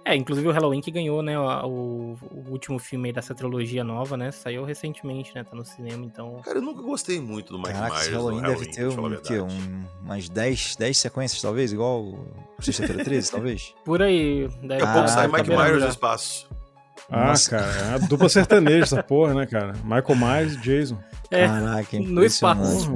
é, 0.06 0.16
inclusive 0.16 0.48
o 0.48 0.52
Halloween 0.52 0.82
que 0.82 0.92
ganhou, 0.92 1.24
né, 1.24 1.36
o, 1.40 2.16
o 2.32 2.52
último 2.52 2.78
filme 2.78 3.10
aí 3.10 3.14
dessa 3.14 3.34
trilogia 3.34 3.84
nova, 3.84 4.16
né? 4.16 4.30
Saiu 4.30 4.64
recentemente, 4.64 5.34
né? 5.34 5.44
Tá 5.44 5.56
no 5.58 5.66
cinema, 5.66 6.06
então. 6.06 6.40
Cara, 6.46 6.60
eu 6.60 6.62
nunca 6.62 6.84
gostei 6.84 7.20
muito 7.20 7.54
do 7.54 7.58
Mike 7.58 7.74
Caraca, 7.74 7.96
Myers. 7.96 8.10
no 8.12 8.18
Halloween 8.18 8.42
deve 8.44 8.66
ter 8.68 8.88
um, 8.88 9.16
quê? 9.18 9.40
Um, 9.42 9.84
umas 10.04 10.30
10, 10.30 10.76
10 10.76 10.96
sequências, 10.96 11.42
talvez, 11.42 11.74
igual 11.74 12.04
o 12.04 12.20
Sexta-feira 12.60 13.04
13, 13.04 13.32
talvez. 13.34 13.74
Por 13.84 14.04
aí. 14.04 14.48
Deve 14.62 14.68
Daqui 14.68 14.84
a 14.84 14.94
pouco 14.94 15.08
sai 15.08 15.28
Mike 15.28 15.48
beirando 15.48 15.64
Myers 15.70 15.84
no 15.84 15.90
espaço. 15.90 16.48
Ah, 17.10 17.28
Nossa. 17.28 17.50
cara, 17.52 17.72
é 17.72 17.98
uma 17.98 18.08
dupla 18.08 18.28
sertaneja 18.30 18.84
essa 18.84 19.04
porra, 19.04 19.34
né, 19.34 19.46
cara? 19.46 19.74
Michael 19.84 20.16
Myers 20.16 20.54
e 20.54 20.58
Jason. 20.58 20.98
É, 21.30 21.46
Caraca, 21.48 22.00
no 22.00 22.24
espaço. 22.24 22.92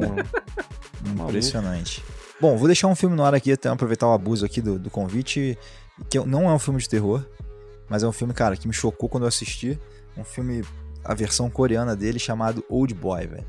impressionante, 1.28 2.02
mano. 2.02 2.20
Bom, 2.42 2.58
vou 2.58 2.68
deixar 2.68 2.88
um 2.88 2.96
filme 2.96 3.16
no 3.16 3.24
ar 3.24 3.34
aqui, 3.36 3.52
até 3.52 3.70
aproveitar 3.70 4.08
o 4.08 4.14
abuso 4.14 4.46
aqui 4.46 4.62
do, 4.62 4.80
do 4.80 4.90
convite, 4.90 5.58
que 6.10 6.20
não 6.20 6.50
é 6.50 6.54
um 6.54 6.60
filme 6.60 6.80
de 6.80 6.88
terror, 6.88 7.24
mas 7.90 8.02
é 8.04 8.08
um 8.08 8.12
filme, 8.12 8.34
cara, 8.34 8.56
que 8.56 8.68
me 8.68 8.74
chocou 8.74 9.10
quando 9.10 9.24
eu 9.24 9.28
assisti. 9.28 9.78
Um 10.18 10.24
filme, 10.24 10.64
a 11.04 11.14
versão 11.14 11.50
coreana 11.50 11.96
dele, 11.96 12.18
chamado 12.20 12.64
Old 12.70 12.94
Boy, 12.94 13.28
velho. 13.28 13.46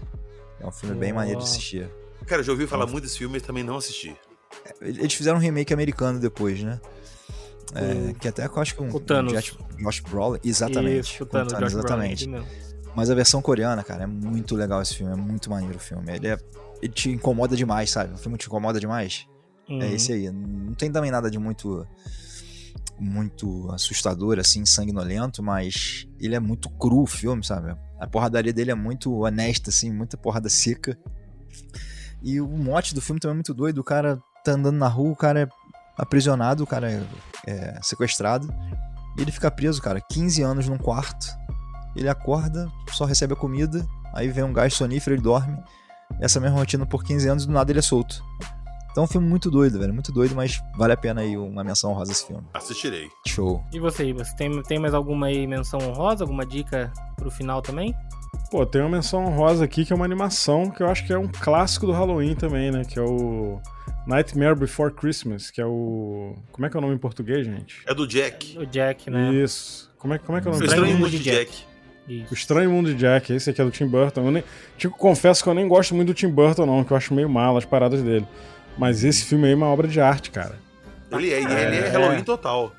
É 0.60 0.66
um 0.66 0.72
filme 0.72 0.94
bem 0.94 1.12
Oh. 1.12 1.16
maneiro 1.16 1.38
de 1.40 1.46
assistir. 1.46 1.88
Cara, 2.26 2.40
eu 2.40 2.44
já 2.44 2.52
ouvi 2.52 2.66
falar 2.66 2.86
muito 2.86 3.04
desse 3.04 3.18
filme, 3.18 3.34
mas 3.34 3.42
também 3.42 3.64
não 3.64 3.76
assisti. 3.76 4.14
Eles 4.80 5.14
fizeram 5.14 5.38
um 5.38 5.40
remake 5.40 5.72
americano 5.72 6.18
depois, 6.18 6.62
né? 6.62 6.80
É, 7.74 8.12
que 8.14 8.26
até 8.28 8.46
eu 8.46 8.58
acho 8.60 8.74
que 8.74 8.82
um. 8.82 8.88
O 8.94 8.98
Thanos. 9.00 9.32
Um 9.32 9.36
Josh, 9.36 9.56
Josh 9.78 10.00
Brolin. 10.00 10.38
Exatamente. 10.44 11.14
Isso, 11.14 11.22
o 11.22 11.26
Thanos, 11.26 11.52
Thanos, 11.52 11.72
Brolin, 11.72 11.86
exatamente. 11.86 12.28
mesmo. 12.28 12.46
Mas 12.94 13.08
a 13.10 13.14
versão 13.14 13.40
coreana, 13.40 13.84
cara, 13.84 14.02
é 14.02 14.06
muito 14.06 14.56
legal 14.56 14.82
esse 14.82 14.94
filme. 14.96 15.12
É 15.12 15.16
muito 15.16 15.48
maneiro 15.48 15.76
o 15.76 15.80
filme. 15.80 16.12
Ele, 16.12 16.28
é, 16.28 16.38
ele 16.82 16.92
te 16.92 17.10
incomoda 17.10 17.54
demais, 17.56 17.90
sabe? 17.90 18.12
O 18.14 18.16
filme 18.18 18.36
te 18.36 18.46
incomoda 18.46 18.80
demais. 18.80 19.26
É 19.68 19.72
Uhum. 19.72 19.80
esse 19.82 20.12
aí. 20.12 20.28
Não 20.32 20.74
tem 20.74 20.90
também 20.90 21.10
nada 21.12 21.30
de 21.30 21.38
muito 21.38 21.86
muito 22.98 23.70
assustador, 23.72 24.38
assim, 24.38 24.66
sanguinolento, 24.66 25.42
mas 25.42 26.06
ele 26.20 26.34
é 26.34 26.40
muito 26.40 26.68
cru 26.68 27.02
o 27.02 27.06
filme, 27.06 27.42
sabe? 27.44 27.74
A 27.98 28.06
porradaria 28.06 28.52
dele 28.52 28.70
é 28.70 28.74
muito 28.74 29.12
honesta, 29.22 29.70
assim, 29.70 29.90
muita 29.90 30.16
porrada 30.18 30.48
seca. 30.50 30.98
E 32.22 32.40
o 32.40 32.48
mote 32.48 32.94
do 32.94 33.00
filme 33.00 33.18
também 33.18 33.32
é 33.32 33.36
muito 33.36 33.54
doido. 33.54 33.78
O 33.78 33.84
cara 33.84 34.20
tá 34.44 34.52
andando 34.52 34.76
na 34.76 34.88
rua, 34.88 35.12
o 35.12 35.16
cara 35.16 35.40
é 35.40 35.48
aprisionado, 36.00 36.64
o 36.64 36.66
cara 36.66 36.90
é, 36.90 37.02
é 37.46 37.78
sequestrado. 37.82 38.52
E 39.16 39.22
ele 39.22 39.32
fica 39.32 39.50
preso, 39.50 39.82
cara, 39.82 40.00
15 40.00 40.42
anos 40.42 40.68
num 40.68 40.78
quarto. 40.78 41.26
Ele 41.94 42.08
acorda, 42.08 42.70
só 42.92 43.04
recebe 43.04 43.32
a 43.32 43.36
comida, 43.36 43.86
aí 44.14 44.28
vem 44.28 44.44
um 44.44 44.52
gás 44.52 44.74
sonífero, 44.74 45.16
ele 45.16 45.22
dorme. 45.22 45.58
Essa 46.20 46.40
mesma 46.40 46.58
rotina 46.58 46.86
por 46.86 47.04
15 47.04 47.28
anos 47.28 47.44
e 47.44 47.46
do 47.46 47.52
nada 47.52 47.70
ele 47.70 47.78
é 47.78 47.82
solto. 47.82 48.22
Então 48.90 49.04
é 49.04 49.06
um 49.06 49.08
filme 49.08 49.28
muito 49.28 49.50
doido, 49.50 49.78
velho. 49.78 49.94
Muito 49.94 50.10
doido, 50.10 50.34
mas 50.34 50.60
vale 50.76 50.92
a 50.92 50.96
pena 50.96 51.20
aí 51.20 51.36
uma 51.36 51.62
menção 51.62 51.90
honrosa 51.90 52.10
esse 52.10 52.26
filme. 52.26 52.42
Assistirei. 52.52 53.08
Show. 53.26 53.64
E 53.72 53.78
você, 53.78 54.04
Ibas, 54.04 54.32
tem, 54.34 54.62
tem 54.64 54.78
mais 54.78 54.94
alguma 54.94 55.26
aí 55.26 55.46
menção 55.46 55.80
honrosa? 55.80 56.24
Alguma 56.24 56.44
dica 56.44 56.92
pro 57.16 57.30
final 57.30 57.62
também? 57.62 57.94
Pô, 58.50 58.66
tem 58.66 58.80
uma 58.80 58.90
menção 58.90 59.24
honrosa 59.24 59.64
aqui 59.64 59.84
que 59.84 59.92
é 59.92 59.96
uma 59.96 60.04
animação 60.04 60.70
que 60.70 60.82
eu 60.82 60.88
acho 60.88 61.06
que 61.06 61.12
é 61.12 61.18
um 61.18 61.28
clássico 61.28 61.86
do 61.86 61.92
Halloween 61.92 62.34
também, 62.34 62.72
né? 62.72 62.84
Que 62.84 62.98
é 62.98 63.02
o 63.02 63.60
Nightmare 64.06 64.54
Before 64.56 64.92
Christmas, 64.92 65.50
que 65.50 65.60
é 65.60 65.66
o. 65.66 66.34
Como 66.52 66.66
é 66.66 66.70
que 66.70 66.76
é 66.76 66.78
o 66.78 66.80
nome 66.80 66.94
em 66.94 66.98
português, 66.98 67.46
gente? 67.46 67.82
É 67.86 67.94
do 67.94 68.06
Jack. 68.06 68.58
O 68.58 68.66
Jack, 68.66 69.10
né? 69.10 69.32
Isso. 69.34 69.90
Como 69.98 70.14
é, 70.14 70.18
como 70.18 70.38
é 70.38 70.40
que 70.40 70.48
é 70.48 70.50
o 70.50 70.54
O 70.54 70.56
nome? 70.56 70.66
Estranho 70.66 70.84
Estranho 70.86 70.98
Mundo 71.04 71.10
de 71.10 71.18
Jack. 71.18 71.50
Jack. 71.52 71.64
O 72.08 72.12
Isso. 72.12 72.34
Estranho 72.34 72.70
Mundo 72.70 72.92
de 72.92 72.98
Jack, 72.98 73.32
esse 73.32 73.50
aqui 73.50 73.60
é 73.60 73.64
do 73.64 73.70
Tim 73.70 73.86
Burton. 73.86 74.24
Eu 74.24 74.30
nem, 74.32 74.42
tipo, 74.76 74.96
confesso 74.96 75.42
que 75.44 75.48
eu 75.48 75.54
nem 75.54 75.68
gosto 75.68 75.94
muito 75.94 76.08
do 76.08 76.14
Tim 76.14 76.28
Burton, 76.28 76.66
não, 76.66 76.82
que 76.82 76.92
eu 76.92 76.96
acho 76.96 77.14
meio 77.14 77.28
mal 77.28 77.56
as 77.56 77.64
paradas 77.64 78.02
dele. 78.02 78.26
Mas 78.76 79.04
esse 79.04 79.24
filme 79.26 79.44
aí 79.46 79.52
é 79.52 79.56
uma 79.56 79.66
obra 79.68 79.86
de 79.86 80.00
arte, 80.00 80.30
cara. 80.30 80.58
Ele 81.12 81.30
é, 81.32 81.40
e 81.40 81.44
ele 81.44 81.52
é 81.76 81.78
É. 81.86 81.88
Halloween 81.90 82.24
total. 82.24 82.72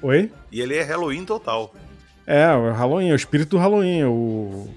Oi? 0.00 0.30
E 0.50 0.60
ele 0.60 0.74
é 0.76 0.82
Halloween 0.82 1.24
total. 1.24 1.74
É, 2.26 2.46
o 2.54 2.72
Halloween, 2.72 3.10
é 3.10 3.12
o 3.12 3.16
espírito 3.16 3.50
do 3.50 3.58
Halloween. 3.58 4.04
O, 4.04 4.68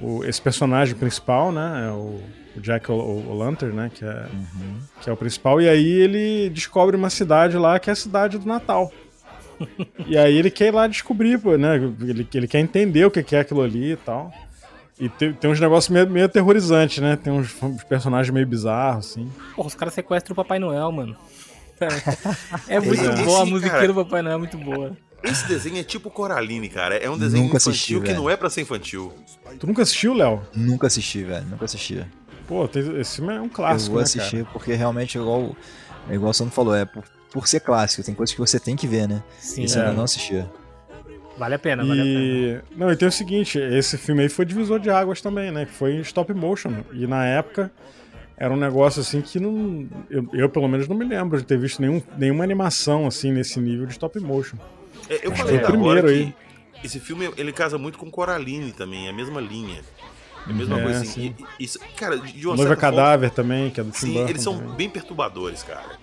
o- 0.00 0.24
esse 0.24 0.40
personagem 0.40 0.94
principal, 0.94 1.52
né? 1.52 1.86
É 1.88 1.92
o, 1.92 2.20
o 2.56 2.60
Jack 2.60 2.90
o, 2.90 2.94
o 2.94 3.36
Lantern, 3.38 3.74
né? 3.74 3.90
Que 3.92 4.04
é, 4.04 4.26
que 5.00 5.10
é 5.10 5.12
o 5.12 5.16
principal. 5.16 5.60
E 5.60 5.68
aí 5.68 5.86
ele 5.88 6.50
descobre 6.50 6.96
uma 6.96 7.10
cidade 7.10 7.56
lá 7.56 7.78
que 7.78 7.90
é 7.90 7.92
a 7.92 7.96
cidade 7.96 8.38
do 8.38 8.46
Natal. 8.46 8.92
e 10.06 10.16
aí 10.16 10.36
ele 10.36 10.50
quer 10.50 10.68
ir 10.68 10.74
lá 10.74 10.86
descobrir, 10.86 11.38
pô, 11.38 11.56
né? 11.56 11.76
Ele, 12.00 12.26
ele 12.34 12.48
quer 12.48 12.60
entender 12.60 13.04
o 13.04 13.10
que 13.10 13.22
que 13.22 13.36
é 13.36 13.40
aquilo 13.40 13.62
ali 13.62 13.92
e 13.92 13.96
tal. 13.96 14.32
E 14.98 15.08
tem, 15.08 15.32
tem 15.32 15.50
uns 15.50 15.58
negócios 15.60 15.88
meio, 15.90 16.08
meio 16.10 16.26
aterrorizantes, 16.26 16.98
né? 16.98 17.16
Tem 17.16 17.32
uns, 17.32 17.54
uns 17.62 17.82
personagens 17.84 18.32
meio 18.32 18.46
bizarros, 18.46 19.10
assim. 19.10 19.30
Porra, 19.56 19.68
os 19.68 19.74
caras 19.74 19.94
sequestram 19.94 20.34
o 20.34 20.36
Papai 20.36 20.58
Noel, 20.58 20.90
mano. 20.92 21.16
É, 22.68 22.76
é 22.76 22.80
muito 22.80 23.02
Esse, 23.02 23.22
boa, 23.24 23.40
a 23.40 23.46
musiquinha 23.46 23.72
cara- 23.72 23.86
do 23.88 23.94
Papai 23.94 24.20
Noel 24.20 24.34
é 24.34 24.38
muito 24.38 24.58
boa. 24.58 24.94
Esse 25.22 25.48
desenho 25.48 25.78
é 25.78 25.82
tipo 25.82 26.10
Coraline, 26.10 26.68
cara. 26.68 26.94
É 26.96 27.08
um 27.08 27.16
desenho 27.16 27.44
Nunca 27.44 27.56
infantil 27.56 27.72
assisti, 27.72 27.94
que 27.94 28.00
velho. 28.00 28.16
não 28.16 28.28
é 28.28 28.36
pra 28.36 28.50
ser 28.50 28.60
infantil. 28.60 29.14
Tu 29.58 29.66
nunca 29.66 29.80
assistiu, 29.80 30.12
Léo? 30.12 30.42
Nunca 30.54 30.86
assisti, 30.88 31.22
velho. 31.24 31.46
Nunca 31.46 31.64
assisti. 31.64 32.04
Pô, 32.50 32.66
tem- 32.66 33.00
esse 33.00 33.16
filme 33.16 33.32
é 33.32 33.40
um 33.40 33.44
eu 33.44 33.50
clássico, 33.50 33.90
vou 33.92 33.98
né, 34.00 34.02
assistir 34.02 34.38
cara? 34.44 34.48
porque 34.52 34.74
realmente, 34.74 35.16
igual, 35.16 35.54
é 36.08 36.14
igual 36.14 36.30
o 36.32 36.34
Sandro 36.34 36.52
falou, 36.52 36.74
é 36.74 36.84
por, 36.84 37.04
por 37.32 37.46
ser 37.46 37.60
clássico. 37.60 38.02
Tem 38.02 38.12
coisas 38.14 38.34
que 38.34 38.40
você 38.40 38.58
tem 38.58 38.74
que 38.74 38.88
ver, 38.88 39.08
né? 39.08 39.22
Sim, 39.38 39.62
Esse 39.62 39.76
é. 39.78 39.82
eu 39.82 39.84
ainda 39.84 39.96
não 39.96 40.02
assisti. 40.04 40.44
vale 41.38 41.54
a 41.54 41.58
pena, 41.60 41.84
vale 41.84 42.00
a 42.00 42.04
pena. 42.04 42.20
E... 42.20 42.60
Não, 42.76 42.90
e 42.90 42.96
tem 42.96 43.06
o 43.06 43.12
seguinte, 43.12 43.56
esse 43.56 43.96
filme 43.96 44.22
aí 44.22 44.28
foi 44.28 44.44
divisor 44.44 44.80
de 44.80 44.90
águas 44.90 45.20
também, 45.20 45.52
né? 45.52 45.64
Que 45.64 45.72
foi 45.72 45.92
em 45.94 46.00
stop 46.00 46.34
motion. 46.34 46.72
E 46.92 47.06
na 47.06 47.24
época 47.24 47.70
era 48.36 48.52
um 48.52 48.56
negócio 48.56 49.00
assim 49.00 49.20
que 49.22 49.38
não. 49.38 49.86
Eu, 50.10 50.26
eu, 50.32 50.48
pelo 50.48 50.66
menos 50.66 50.88
não 50.88 50.96
me 50.96 51.04
lembro 51.04 51.38
de 51.38 51.44
ter 51.44 51.56
visto 51.56 51.80
nenhum, 51.80 52.02
nenhuma 52.18 52.42
animação 52.42 53.06
assim 53.06 53.30
nesse 53.30 53.60
nível 53.60 53.86
de 53.86 53.92
stop 53.92 54.18
motion. 54.18 54.56
É, 55.08 55.24
eu 55.24 55.30
Acho 55.32 55.42
falei 55.42 55.58
que 55.60 55.64
foi 55.66 55.76
o 55.76 55.78
agora 55.78 56.02
primeiro 56.02 56.08
que 56.32 56.34
aí. 56.80 56.84
esse 56.84 56.98
filme 56.98 57.30
ele 57.36 57.52
casa 57.52 57.78
muito 57.78 57.96
com 57.96 58.10
Coraline 58.10 58.72
também, 58.72 59.06
é 59.06 59.10
a 59.10 59.12
mesma 59.12 59.40
linha. 59.40 59.82
É 60.46 60.50
a 60.50 60.54
mesma 60.54 60.78
É, 60.78 60.82
coisa 60.82 61.00
assim. 61.02 61.10
sim. 61.10 61.34
E- 61.38 61.62
e- 61.62 61.64
isso, 61.64 61.78
cara, 61.96 62.16
de 62.18 62.46
uma 62.46 62.56
Noiva 62.56 62.70
certa 62.74 62.80
forma, 62.86 62.96
Cadáver 62.96 63.30
também, 63.30 63.70
que 63.70 63.80
é 63.80 63.84
do 63.84 63.90
Tim 63.90 63.98
Sim, 63.98 64.12
Burton 64.14 64.28
eles 64.30 64.42
são 64.42 64.56
também. 64.58 64.74
bem 64.74 64.90
perturbadores, 64.90 65.62
cara. 65.62 65.98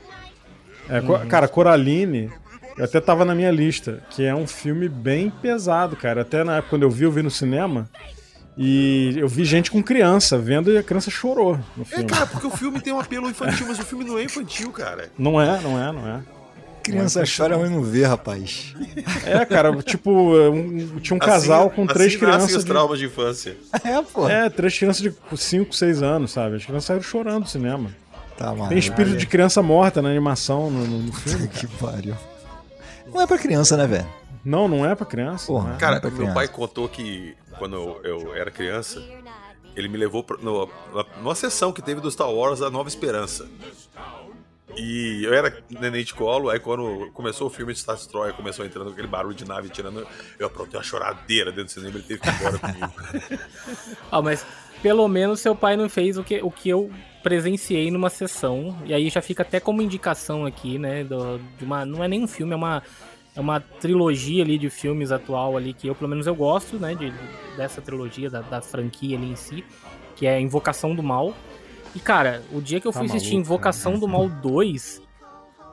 É, 0.90 1.02
co- 1.02 1.20
Cara, 1.28 1.48
Coraline, 1.48 2.32
eu 2.78 2.86
até 2.86 3.02
tava 3.02 3.26
na 3.26 3.36
minha 3.36 3.52
lista, 3.52 4.02
que 4.10 4.24
é 4.24 4.34
um 4.34 4.48
filme 4.48 4.88
bem 4.88 5.30
pesado, 5.30 5.96
cara. 5.96 6.22
Até 6.22 6.44
na 6.44 6.58
época 6.58 6.70
quando 6.72 6.84
eu 6.84 6.90
vi, 6.90 7.04
eu 7.04 7.12
vi 7.12 7.22
no 7.24 7.32
cinema. 7.32 7.90
E 8.60 9.14
eu 9.18 9.28
vi 9.28 9.46
gente 9.46 9.70
com 9.70 9.84
criança 9.84 10.36
vendo 10.40 10.72
e 10.72 10.78
a 10.80 10.84
criança 10.84 11.12
chorou 11.12 11.60
no 11.76 11.84
É, 11.84 11.86
filme. 11.86 12.06
cara, 12.06 12.26
porque 12.26 12.48
o 12.48 12.50
filme 12.50 12.80
tem 12.82 12.92
um 12.92 13.00
apelo 13.00 13.30
infantil, 13.30 13.68
mas 13.68 13.78
o 13.78 13.84
filme 13.86 14.04
não 14.04 14.18
é 14.18 14.24
infantil, 14.24 14.72
cara. 14.72 15.12
Não 15.18 15.40
é, 15.40 15.62
não 15.62 15.80
é, 15.80 15.92
não 15.92 16.08
é. 16.08 16.22
Criança 16.92 17.24
chora, 17.26 17.56
a 17.56 17.58
mãe 17.60 17.70
não 17.70 17.82
vê, 17.84 18.04
rapaz. 18.06 18.74
É, 19.26 19.46
cara, 19.46 19.76
tipo, 19.82 20.12
um- 20.12 21.00
tinha 21.00 21.16
um 21.16 21.20
casal 21.20 21.68
Assim- 21.68 21.76
com 21.76 21.88
três 21.88 22.16
assim 22.16 22.26
nascem 22.26 22.38
crianças. 22.38 22.56
os 22.58 22.64
de- 22.66 22.72
traumas 22.72 23.00
de 23.00 23.06
infância. 23.06 23.58
É, 23.84 24.02
pô. 24.02 24.28
É, 24.30 24.50
três 24.50 24.78
crianças 24.78 25.02
de 25.02 25.14
5, 25.36 25.74
6 25.76 26.02
anos, 26.02 26.32
sabe? 26.32 26.56
As 26.58 26.66
crianças 26.66 26.86
saíram 26.86 27.04
chorando 27.04 27.44
do 27.44 27.50
cinema. 27.50 27.90
Tá, 28.38 28.54
mano. 28.54 28.70
Tem 28.70 28.78
espírito 28.78 29.18
de 29.18 29.26
criança 29.26 29.62
morta 29.64 30.02
na 30.02 30.10
animação 30.10 30.70
no, 30.70 30.86
no- 30.86 31.00
no 31.04 31.14
filme. 31.14 31.48
Que 31.48 31.66
pariu. 31.68 32.16
Não 33.12 33.22
é 33.22 33.26
pra 33.28 33.38
criança, 33.38 33.76
né, 33.78 33.88
velho? 33.88 34.08
Não, 34.46 34.68
não 34.68 34.86
é 34.86 34.94
pra 34.96 35.06
criança. 35.06 35.48
Porra. 35.48 35.70
não 35.70 35.76
é. 35.76 35.78
Cara, 35.80 35.96
é 35.98 36.00
pra 36.00 36.10
meu 36.10 36.18
criança. 36.20 36.36
pai 36.36 36.48
contou 36.48 36.88
que 36.88 37.36
quando 37.58 37.76
eu, 37.76 38.00
eu 38.04 38.36
era 38.36 38.52
criança, 38.52 39.02
ele 39.76 39.88
me 39.88 39.98
levou 39.98 40.24
pra, 40.24 40.38
no, 40.38 40.70
numa 41.20 41.34
sessão 41.36 41.72
que 41.74 41.82
teve 41.82 42.00
do 42.00 42.10
Star 42.12 42.30
Wars 42.32 42.62
A 42.62 42.70
Nova 42.70 42.88
Esperança. 42.88 43.48
E 44.76 45.24
eu 45.24 45.34
era 45.34 45.64
neném 45.70 46.04
de 46.04 46.14
colo, 46.14 46.50
aí 46.50 46.60
quando 46.60 47.10
começou 47.14 47.48
o 47.48 47.50
filme 47.50 47.74
de 47.74 47.80
Star 47.80 47.96
Destroyer, 47.96 48.34
começou 48.34 48.66
entrando 48.66 48.90
aquele 48.92 49.08
barulho 49.08 49.34
de 49.36 49.46
nave 49.46 49.70
tirando, 49.70 50.06
eu 50.38 50.48
aprontei 50.48 50.78
uma 50.78 50.84
choradeira 50.84 51.52
dentro 51.52 51.66
do 51.66 51.72
cinema, 51.72 51.96
ele 51.98 52.04
teve 52.04 52.20
que 52.20 52.28
ir 52.30 52.34
embora 52.34 52.60
comigo. 52.60 52.94
Ah, 54.12 54.22
mas 54.22 54.46
pelo 54.82 55.08
menos 55.08 55.40
seu 55.40 55.56
pai 55.56 55.76
não 55.78 55.90
fez 55.90 56.18
o 56.18 56.24
que, 56.24 56.42
o 56.42 56.52
que 56.52 56.70
eu 56.70 56.92
presenciei 57.24 57.90
numa 57.92 58.10
sessão. 58.10 58.78
E 58.86 58.94
aí 58.94 59.10
já 59.10 59.22
fica 59.22 59.42
até 59.44 59.60
como 59.60 59.82
indicação 59.82 60.46
aqui, 60.46 60.78
né? 60.78 61.04
do- 61.04 61.40
de 61.58 61.66
uma, 61.66 61.86
não 61.86 62.04
é 62.04 62.08
nem 62.08 62.24
um 62.24 62.28
filme, 62.28 62.54
é 62.54 62.56
uma, 62.56 62.84
é 63.36 63.40
uma 63.42 63.60
trilogia 63.60 64.44
ali 64.44 64.58
de 64.58 64.70
filmes 64.70 65.12
atual 65.12 65.58
ali 65.58 65.74
que 65.74 65.88
eu, 65.88 65.96
pelo 65.96 66.10
menos, 66.10 66.28
eu 66.28 66.36
gosto, 66.36 66.78
né? 66.78 66.94
De, 66.94 67.12
dessa 67.56 67.82
trilogia, 67.82 68.30
da, 68.30 68.42
da 68.42 68.62
franquia 68.62 69.18
ali 69.18 69.32
em 69.32 69.36
si, 69.36 69.64
que 70.16 70.28
é 70.28 70.40
Invocação 70.40 70.94
do 70.96 71.02
Mal. 71.04 71.34
E, 71.98 72.00
cara, 72.00 72.44
o 72.54 72.62
dia 72.62 72.80
que 72.80 72.88
eu 72.88 72.92
Tá 72.92 73.00
fui 73.00 73.08
assistir 73.08 73.32
maluco, 73.32 73.48
Invocação 73.48 73.98
do 73.98 74.08
Mal 74.08 74.30
2, 74.30 75.02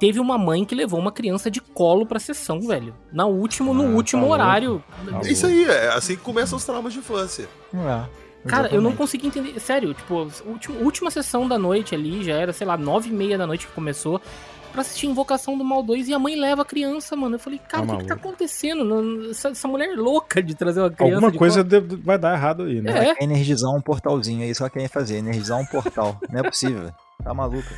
teve 0.00 0.18
uma 0.18 0.38
mãe 0.38 0.64
que 0.64 0.74
levou 0.74 0.98
uma 0.98 1.12
criança 1.12 1.50
de 1.50 1.60
colo 1.60 2.06
pra 2.06 2.18
sessão, 2.18 2.60
velho. 2.62 2.94
Na 3.12 3.26
último, 3.26 3.72
Ah, 3.72 3.74
no 3.74 3.82
tá 3.84 3.88
último 3.90 4.22
louco. 4.22 4.34
horário. 4.34 4.82
Tá 5.10 5.20
É 5.22 5.30
isso 5.30 5.46
aí, 5.46 5.64
é 5.64 5.88
assim 5.88 6.16
que 6.16 6.22
começam 6.22 6.56
os 6.56 6.64
traumas 6.64 6.94
de 6.94 7.00
infância. 7.00 7.46
É. 7.74 8.24
Cara, 8.48 8.68
eu 8.74 8.80
não 8.80 8.92
consegui 8.92 9.26
entender. 9.26 9.58
Sério, 9.60 9.92
tipo, 9.94 10.26
última, 10.46 10.78
última 10.80 11.10
sessão 11.10 11.46
da 11.48 11.58
noite 11.58 11.94
ali, 11.94 12.22
já 12.24 12.34
era, 12.34 12.52
sei 12.52 12.66
lá, 12.66 12.76
nove 12.76 13.08
e 13.08 13.12
meia 13.12 13.36
da 13.38 13.46
noite 13.46 13.66
que 13.66 13.72
começou. 13.72 14.20
Pra 14.74 14.80
assistir 14.82 15.06
Invocação 15.06 15.56
do 15.56 15.64
Mal 15.64 15.82
2 15.84 16.08
e 16.08 16.14
a 16.14 16.18
mãe 16.18 16.34
leva 16.34 16.62
a 16.62 16.64
criança, 16.64 17.14
mano. 17.14 17.36
Eu 17.36 17.38
falei, 17.38 17.60
cara, 17.60 17.84
o 17.84 17.86
que, 17.86 17.96
que 17.98 18.02
tá 18.02 18.08
maluco. 18.16 18.28
acontecendo? 18.28 18.84
Não- 18.84 19.30
Essa, 19.30 19.48
essa 19.50 19.68
mulher 19.68 19.88
é 19.90 19.94
louca 19.94 20.42
de 20.42 20.52
trazer 20.54 20.80
uma 20.80 20.90
criança. 20.90 21.14
Alguma 21.14 21.32
coisa 21.32 21.62
de- 21.62 21.78
vai 22.02 22.18
dar 22.18 22.34
errado 22.34 22.64
aí, 22.64 22.80
né? 22.82 22.90
É. 22.92 23.04
Ela 23.06 23.14
quer 23.14 23.22
energizar 23.24 23.70
um 23.70 23.80
portalzinho 23.80 24.42
aí, 24.42 24.52
só 24.52 24.68
quer 24.68 24.88
fazer, 24.88 25.18
energizar 25.18 25.58
um 25.60 25.64
portal. 25.64 26.18
Não 26.28 26.40
é 26.40 26.42
possível. 26.42 26.90
Tá 27.22 27.32
maluca. 27.32 27.70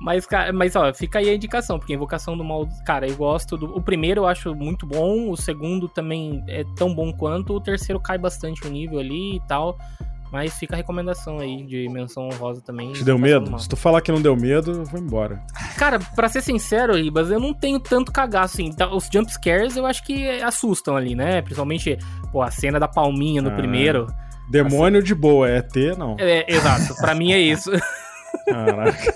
Mas, 0.00 0.26
cara, 0.26 0.52
mas 0.52 0.74
ó, 0.76 0.92
fica 0.92 1.18
aí 1.18 1.28
a 1.30 1.34
indicação, 1.34 1.78
porque 1.78 1.94
Invocação 1.94 2.36
do 2.36 2.42
Mal, 2.44 2.66
cara, 2.84 3.06
eu 3.06 3.16
gosto 3.16 3.56
do. 3.56 3.66
O 3.76 3.80
primeiro 3.82 4.22
eu 4.22 4.26
acho 4.26 4.54
muito 4.54 4.86
bom, 4.86 5.30
o 5.30 5.36
segundo 5.36 5.88
também 5.88 6.42
é 6.48 6.64
tão 6.76 6.94
bom 6.94 7.12
quanto, 7.12 7.54
o 7.54 7.60
terceiro 7.60 8.00
cai 8.00 8.18
bastante 8.18 8.66
o 8.66 8.70
nível 8.70 8.98
ali 8.98 9.36
e 9.36 9.40
tal. 9.46 9.78
Mas 10.32 10.54
fica 10.58 10.74
a 10.74 10.76
recomendação 10.76 11.38
aí 11.38 11.64
de 11.64 11.88
menção 11.88 12.24
honrosa 12.28 12.60
também. 12.60 12.92
Te 12.92 13.04
deu 13.04 13.16
medo? 13.18 13.50
Mal. 13.50 13.60
Se 13.60 13.68
tu 13.68 13.76
falar 13.76 14.00
que 14.00 14.10
não 14.10 14.20
deu 14.20 14.34
medo, 14.36 14.72
eu 14.72 14.84
vou 14.84 14.98
embora. 15.00 15.40
Cara, 15.76 15.98
pra 16.16 16.28
ser 16.28 16.42
sincero, 16.42 16.96
Ribas, 16.96 17.30
eu 17.30 17.38
não 17.38 17.54
tenho 17.54 17.78
tanto 17.78 18.10
cagaço 18.10 18.54
assim. 18.54 18.72
Tá, 18.72 18.92
Os 18.92 19.08
jump 19.12 19.30
scares 19.32 19.76
eu 19.76 19.86
acho 19.86 20.04
que 20.04 20.28
assustam 20.42 20.96
ali, 20.96 21.14
né? 21.14 21.40
Principalmente, 21.40 21.96
pô, 22.32 22.42
a 22.42 22.50
cena 22.50 22.80
da 22.80 22.88
palminha 22.88 23.40
no 23.40 23.50
Ah. 23.50 23.54
primeiro. 23.54 24.06
Demônio 24.50 25.02
de 25.02 25.14
boa, 25.14 25.48
é 25.48 25.62
T, 25.62 25.94
não. 25.96 26.16
É, 26.18 26.44
exato, 26.52 26.94
pra 26.96 27.14
mim 27.14 27.32
é 27.32 27.38
isso. 27.38 27.70
Caraca. 28.44 29.14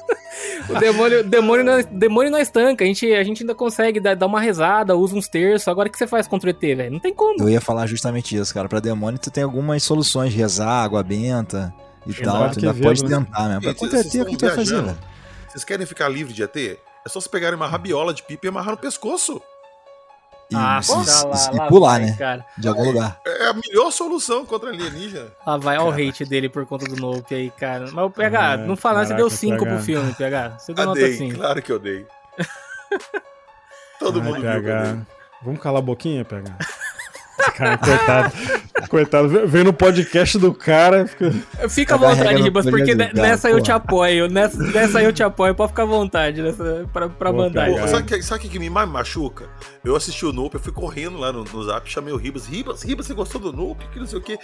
O 0.68 0.78
demônio, 0.78 1.24
demônio, 1.24 1.64
não, 1.64 1.82
demônio 1.90 2.30
não 2.30 2.38
estanca, 2.38 2.84
a 2.84 2.86
gente, 2.86 3.12
a 3.12 3.22
gente 3.22 3.42
ainda 3.42 3.54
consegue 3.54 3.98
dar, 3.98 4.14
dar 4.14 4.26
uma 4.26 4.40
rezada, 4.40 4.96
usa 4.96 5.16
uns 5.16 5.28
terços. 5.28 5.66
Agora 5.68 5.88
o 5.88 5.92
que 5.92 5.98
você 5.98 6.06
faz 6.06 6.26
contra 6.28 6.48
o 6.48 6.50
ET, 6.50 6.60
velho? 6.60 6.92
Não 6.92 7.00
tem 7.00 7.14
como. 7.14 7.40
Eu 7.40 7.48
ia 7.48 7.60
falar 7.60 7.86
justamente 7.86 8.36
isso, 8.36 8.52
cara. 8.52 8.68
Pra 8.68 8.80
demônio, 8.80 9.18
tu 9.18 9.30
tem 9.30 9.42
algumas 9.42 9.82
soluções, 9.82 10.34
rezar, 10.34 10.84
água 10.84 11.02
benta 11.02 11.72
e 12.06 12.10
Exato, 12.10 12.24
tal. 12.24 12.50
Tu 12.50 12.58
ainda 12.58 12.72
Quevedo, 12.72 12.82
pode 12.82 13.04
né? 13.04 13.08
tentar, 13.08 13.48
né? 13.48 13.60
Pra 13.60 13.74
contra 13.74 14.02
vocês 14.02 14.14
ET, 14.14 14.22
o 14.22 14.26
que 14.26 14.36
tu 14.36 14.46
vai 14.46 14.54
fazer, 14.54 14.82
velho? 14.82 14.98
Vocês 15.48 15.64
querem 15.64 15.86
ficar 15.86 16.08
livre 16.08 16.32
de 16.32 16.42
ET? 16.42 16.56
É 16.56 17.08
só 17.08 17.20
se 17.20 17.28
pegarem 17.28 17.56
uma 17.56 17.66
rabiola 17.66 18.12
de 18.12 18.22
pipa 18.22 18.46
e 18.46 18.48
amarrar 18.48 18.72
no 18.72 18.78
pescoço. 18.78 19.40
E, 20.50 20.56
Ah, 20.56 20.80
e- 20.82 20.90
lá, 20.90 20.96
lá, 21.24 21.50
e 21.52 21.56
lá 21.56 21.66
pular, 21.68 21.90
vai, 21.98 22.00
né? 22.06 22.16
Cara. 22.18 22.46
De 22.56 22.68
algum 22.68 22.84
lugar. 22.84 23.20
É 23.26 23.46
a 23.48 23.52
melhor 23.52 23.90
solução 23.92 24.46
contra 24.46 24.70
alienígena. 24.70 25.30
Lá 25.46 25.56
vai, 25.58 25.76
ó 25.78 25.84
o 25.88 25.92
hate 25.92 26.24
dele 26.24 26.48
por 26.48 26.64
conta 26.64 26.86
do 26.86 26.96
Nope 26.96 27.34
aí, 27.34 27.50
cara. 27.50 27.90
Mas 27.92 28.04
o 28.06 28.10
PH, 28.10 28.52
Ah, 28.52 28.56
não 28.56 28.74
falar, 28.76 29.06
você 29.06 29.14
deu 29.14 29.28
5 29.28 29.58
PH. 29.64 29.74
pro 29.76 29.84
filme, 29.84 30.14
PH. 30.14 30.58
Você 30.58 30.72
deu 30.72 30.82
Ah, 30.84 30.86
nota 30.86 31.00
dei, 31.00 31.16
5. 31.16 31.36
claro 31.38 31.60
que 31.62 31.70
eu 31.70 31.78
dei. 31.78 32.06
Todo 33.98 34.20
Ai, 34.20 34.24
mundo 34.26 34.40
viu. 34.40 34.42
que 34.50 34.56
eu 34.56 34.62
dei. 34.62 34.72
PH. 34.72 35.06
Vamos 35.42 35.60
calar 35.60 35.78
a 35.78 35.84
boquinha, 35.84 36.24
PH? 36.24 36.56
Cara, 37.54 37.78
coitado. 37.78 38.32
coitado. 38.88 39.28
Vem- 39.28 39.46
Vem 39.46 39.64
no 39.64 39.72
podcast 39.72 40.38
do 40.38 40.52
cara. 40.52 41.06
Fica... 41.06 41.30
Fica 41.68 41.94
à 41.94 41.98
Tá 41.98 42.08
vontade, 42.08 42.42
Ribas, 42.42 42.66
porque 42.66 42.94
nessa 42.94 43.48
eu 43.50 43.60
te 43.60 43.70
apoio. 43.72 44.28
Nessa, 44.28 44.58
nessa 44.62 45.02
eu 45.02 45.12
te 45.12 45.22
apoio. 45.22 45.54
Pode 45.54 45.70
ficar 45.72 45.82
à 45.84 45.86
vontade 45.86 46.42
nessa, 46.42 46.86
pra, 46.92 47.08
pra 47.08 47.30
Pô, 47.30 47.38
mandar. 47.38 47.68
Pô, 47.70 47.88
sabe 47.88 48.02
o 48.02 48.04
que, 48.06 48.22
sabe 48.22 48.46
o 48.46 48.50
que 48.50 48.58
me 48.58 48.70
mais 48.70 48.88
machuca? 48.88 49.46
Eu 49.84 49.96
assisti 49.96 50.24
o 50.26 50.32
Nope, 50.32 50.54
eu 50.56 50.60
fui 50.60 50.72
correndo 50.72 51.18
lá 51.18 51.32
no, 51.32 51.44
no 51.44 51.64
zap, 51.64 51.88
chamei 51.90 52.12
o 52.12 52.16
Ribas. 52.16 52.46
Ribas, 52.46 52.82
Ribas, 52.82 53.06
você 53.06 53.14
gostou 53.14 53.40
do 53.40 53.52
Nope? 53.52 53.84
Que 53.92 53.98
não 53.98 54.06
sei 54.06 54.18
o 54.18 54.22
quê. 54.22 54.38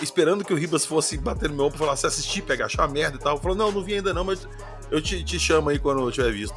Esperando 0.00 0.44
que 0.44 0.52
o 0.52 0.56
Ribas 0.56 0.86
fosse 0.86 1.18
bater 1.18 1.48
no 1.50 1.56
meu 1.56 1.64
ombro 1.66 1.76
e 1.76 1.78
falar, 1.78 1.96
se 1.96 2.06
assistir, 2.06 2.42
pegar, 2.42 2.66
achar 2.66 2.88
merda 2.88 3.16
e 3.16 3.20
tal. 3.20 3.36
Falou, 3.38 3.56
não, 3.56 3.72
não 3.72 3.82
vi 3.82 3.94
ainda 3.94 4.14
não, 4.14 4.24
mas 4.24 4.46
eu 4.90 5.00
te, 5.02 5.22
te 5.24 5.38
chamo 5.38 5.68
aí 5.68 5.78
quando 5.78 6.00
eu 6.00 6.10
tiver 6.12 6.32
visto. 6.32 6.54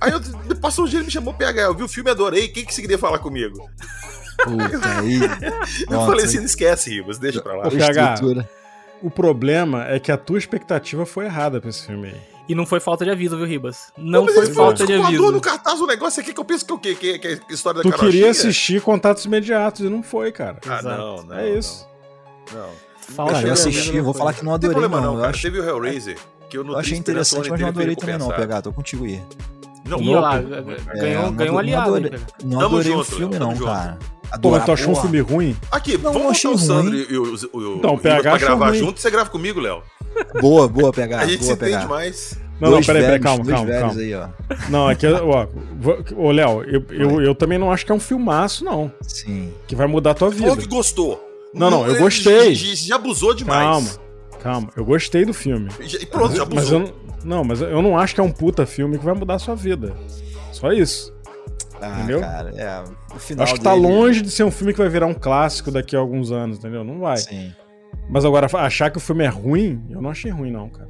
aí 0.00 0.12
eu, 0.12 0.20
passou 0.56 0.84
um 0.84 0.88
dia 0.88 0.98
ele 1.00 1.06
me 1.06 1.10
chamou 1.12 1.34
PH, 1.34 1.62
eu 1.62 1.74
vi 1.74 1.82
o 1.82 1.88
filme 1.88 2.08
e 2.10 2.12
adorei, 2.12 2.46
o 2.46 2.52
que, 2.52 2.64
que 2.64 2.72
você 2.72 2.80
queria 2.80 2.96
falar 2.98 3.18
comigo? 3.18 3.68
Puta 4.44 5.00
aí. 5.00 5.20
Eu 5.90 6.00
falei 6.06 6.24
assim, 6.24 6.38
não 6.38 6.44
esquece, 6.44 6.90
Ribas, 6.90 7.18
deixa 7.18 7.40
pra 7.40 7.54
lá. 7.56 7.66
Ô, 7.68 7.70
PH. 7.70 8.14
Estrutura. 8.14 8.48
O 9.02 9.10
problema 9.10 9.86
é 9.88 9.98
que 10.00 10.10
a 10.10 10.16
tua 10.16 10.38
expectativa 10.38 11.04
foi 11.04 11.26
errada 11.26 11.60
pra 11.60 11.68
esse 11.70 11.86
filme 11.86 12.08
aí. 12.08 12.20
E 12.48 12.54
não 12.54 12.64
foi 12.64 12.78
falta 12.78 13.04
de 13.04 13.10
aviso, 13.10 13.36
viu, 13.36 13.44
Ribas? 13.44 13.92
Não 13.98 14.26
foi 14.28 14.46
falta 14.46 14.86
de 14.86 14.94
aviso. 14.94 15.30
no 15.32 15.40
cartaz 15.40 15.80
o 15.80 15.86
negócio 15.86 16.20
aqui 16.22 16.32
que 16.32 16.38
eu 16.40 16.44
penso 16.44 16.64
que 16.64 16.72
é 16.72 16.74
o 16.74 16.78
quê? 16.78 16.94
Que, 16.94 17.18
que 17.18 17.26
é 17.28 17.40
a 17.50 17.52
história 17.52 17.78
da 17.78 17.82
Tu 17.82 17.90
carochinha? 17.90 18.12
queria 18.12 18.30
assistir 18.30 18.80
Contatos 18.80 19.24
Imediatos 19.24 19.80
e 19.84 19.88
não 19.88 20.02
foi, 20.02 20.30
cara. 20.32 20.58
Ah, 20.66 20.78
Exato. 20.78 20.96
não, 20.96 21.22
não. 21.24 21.36
é 21.36 21.50
isso. 21.50 21.86
Não. 22.52 22.60
não. 22.60 22.68
Falta 23.00 23.32
Cara, 23.34 23.46
eu 23.48 23.52
assisti, 23.52 23.92
não 23.96 24.04
vou 24.04 24.14
falar 24.14 24.32
que 24.32 24.44
não 24.44 24.52
Não 24.52 24.58
tem 24.58 24.70
adorei, 24.70 24.88
problema 24.88 25.04
não. 25.06 25.12
não, 25.14 25.18
Eu 25.18 25.24
cara. 25.24 25.30
acho- 25.34 25.42
Teve 25.42 25.60
o 25.60 25.64
Hellraiser, 25.68 26.18
que 26.48 26.56
eu 26.58 26.64
não 26.64 26.72
Eu 26.74 26.78
achei 26.78 26.96
interessante, 26.98 27.50
mas 27.50 27.60
não 27.60 27.68
adorei 27.68 27.94
também 27.96 28.18
não, 28.18 28.28
PH. 28.28 28.62
Tô 28.62 28.72
contigo 28.72 29.04
aí. 29.04 29.20
Não, 29.86 29.98
olha 29.98 30.20
lá, 30.20 30.38
ganhou, 30.94 31.22
não 31.24 31.32
ganhou 31.34 31.54
um 31.54 31.58
ado- 31.58 31.66
aliado. 31.66 31.90
não 31.90 31.96
adorei, 31.96 32.20
não 32.44 32.60
adorei 32.60 32.92
o 32.92 32.96
junto, 32.98 33.16
filme, 33.16 33.32
tamo 33.38 33.44
não, 33.50 33.56
junto. 33.56 33.70
cara. 33.70 33.98
Pô, 34.00 34.34
Adorar, 34.34 34.56
mas 34.58 34.64
tu 34.66 34.72
achou 34.72 34.88
um 34.90 34.94
porra. 34.94 35.02
filme 35.08 35.20
ruim? 35.20 35.56
Aqui, 35.70 35.96
Não, 35.98 36.12
vamos 36.12 36.30
achei 36.32 36.50
botar 36.50 36.64
o 36.72 36.74
ruim. 36.76 36.84
Sandro 36.84 37.12
e 37.12 37.16
o, 37.18 37.22
o, 37.34 37.58
o, 37.78 37.82
Não, 37.82 37.94
o 37.94 37.98
PH 37.98 38.22
pra 38.30 38.38
gravar 38.38 38.68
ruim. 38.70 38.78
junto, 38.78 39.00
você 39.00 39.10
grava 39.10 39.30
comigo, 39.30 39.60
Léo. 39.60 39.82
Boa, 40.40 40.66
boa 40.68 40.92
pegar. 40.92 41.20
A 41.20 41.26
gente 41.26 41.44
se 41.44 41.54
boa 41.54 41.68
entende 41.70 41.86
mais. 41.86 42.38
Não, 42.60 42.70
Dois 42.70 42.86
não, 42.86 42.94
peraí, 42.94 43.02
peraí, 43.04 43.20
calma, 43.20 43.44
calma, 43.44 43.70
calma. 43.70 44.00
aí, 44.00 44.14
ó. 44.14 44.28
Não, 44.70 44.88
aqui, 44.88 45.06
ó, 45.06 45.46
vou- 45.78 45.98
ô, 46.16 46.30
Léo, 46.32 46.62
eu, 46.64 46.82
eu, 46.90 47.20
eu 47.22 47.34
também 47.34 47.58
não 47.58 47.70
acho 47.70 47.84
que 47.86 47.92
é 47.92 47.94
um 47.94 48.00
filmaço, 48.00 48.64
não. 48.64 48.90
Sim. 49.02 49.52
Que 49.68 49.76
vai 49.76 49.86
mudar 49.86 50.12
a 50.12 50.14
tua 50.14 50.30
vida. 50.30 50.42
Falou 50.48 50.56
que 50.56 50.66
gostou. 50.66 51.22
Não, 51.54 51.70
não, 51.70 51.86
eu 51.86 51.96
gostei. 51.98 52.54
Já, 52.54 52.74
já 52.74 52.94
abusou 52.96 53.32
demais. 53.34 53.62
Calma, 53.68 53.90
calma. 54.42 54.68
Eu 54.76 54.84
gostei 54.84 55.24
do 55.24 55.32
filme. 55.34 55.68
E 55.80 56.04
pronto, 56.06 56.34
já 56.34 56.44
Mas 56.52 56.70
eu 56.70 56.78
abusou. 56.78 57.05
Não, 57.26 57.38
não, 57.38 57.44
mas 57.44 57.60
eu 57.60 57.82
não 57.82 57.98
acho 57.98 58.14
que 58.14 58.20
é 58.20 58.24
um 58.24 58.32
puta 58.32 58.64
filme 58.66 58.98
que 58.98 59.04
vai 59.04 59.14
mudar 59.14 59.34
a 59.34 59.38
sua 59.38 59.54
vida. 59.54 59.94
Só 60.52 60.72
isso. 60.72 61.14
Ah, 61.80 61.98
Entendeu? 61.98 62.20
cara, 62.20 62.50
é. 62.56 62.80
O 63.12 63.14
Eu 63.16 63.20
final 63.20 63.44
acho 63.44 63.54
que 63.54 63.60
tá 63.60 63.74
dele- 63.74 63.86
longe 63.86 64.22
de 64.22 64.30
ser 64.30 64.44
um 64.44 64.50
filme 64.50 64.72
que 64.72 64.78
vai 64.78 64.88
virar 64.88 65.06
um 65.06 65.14
clássico 65.14 65.70
daqui 65.70 65.94
a 65.94 65.98
alguns 65.98 66.30
anos, 66.32 66.58
entendeu? 66.58 66.82
Não 66.82 66.98
vai. 67.00 67.18
Sim. 67.18 67.52
Mas 68.08 68.24
agora, 68.24 68.46
achar 68.58 68.90
que 68.90 68.96
o 68.96 69.00
filme 69.00 69.24
é 69.24 69.28
ruim, 69.28 69.84
eu 69.90 70.00
não 70.00 70.10
achei 70.10 70.30
ruim, 70.30 70.50
não, 70.50 70.68
cara. 70.70 70.88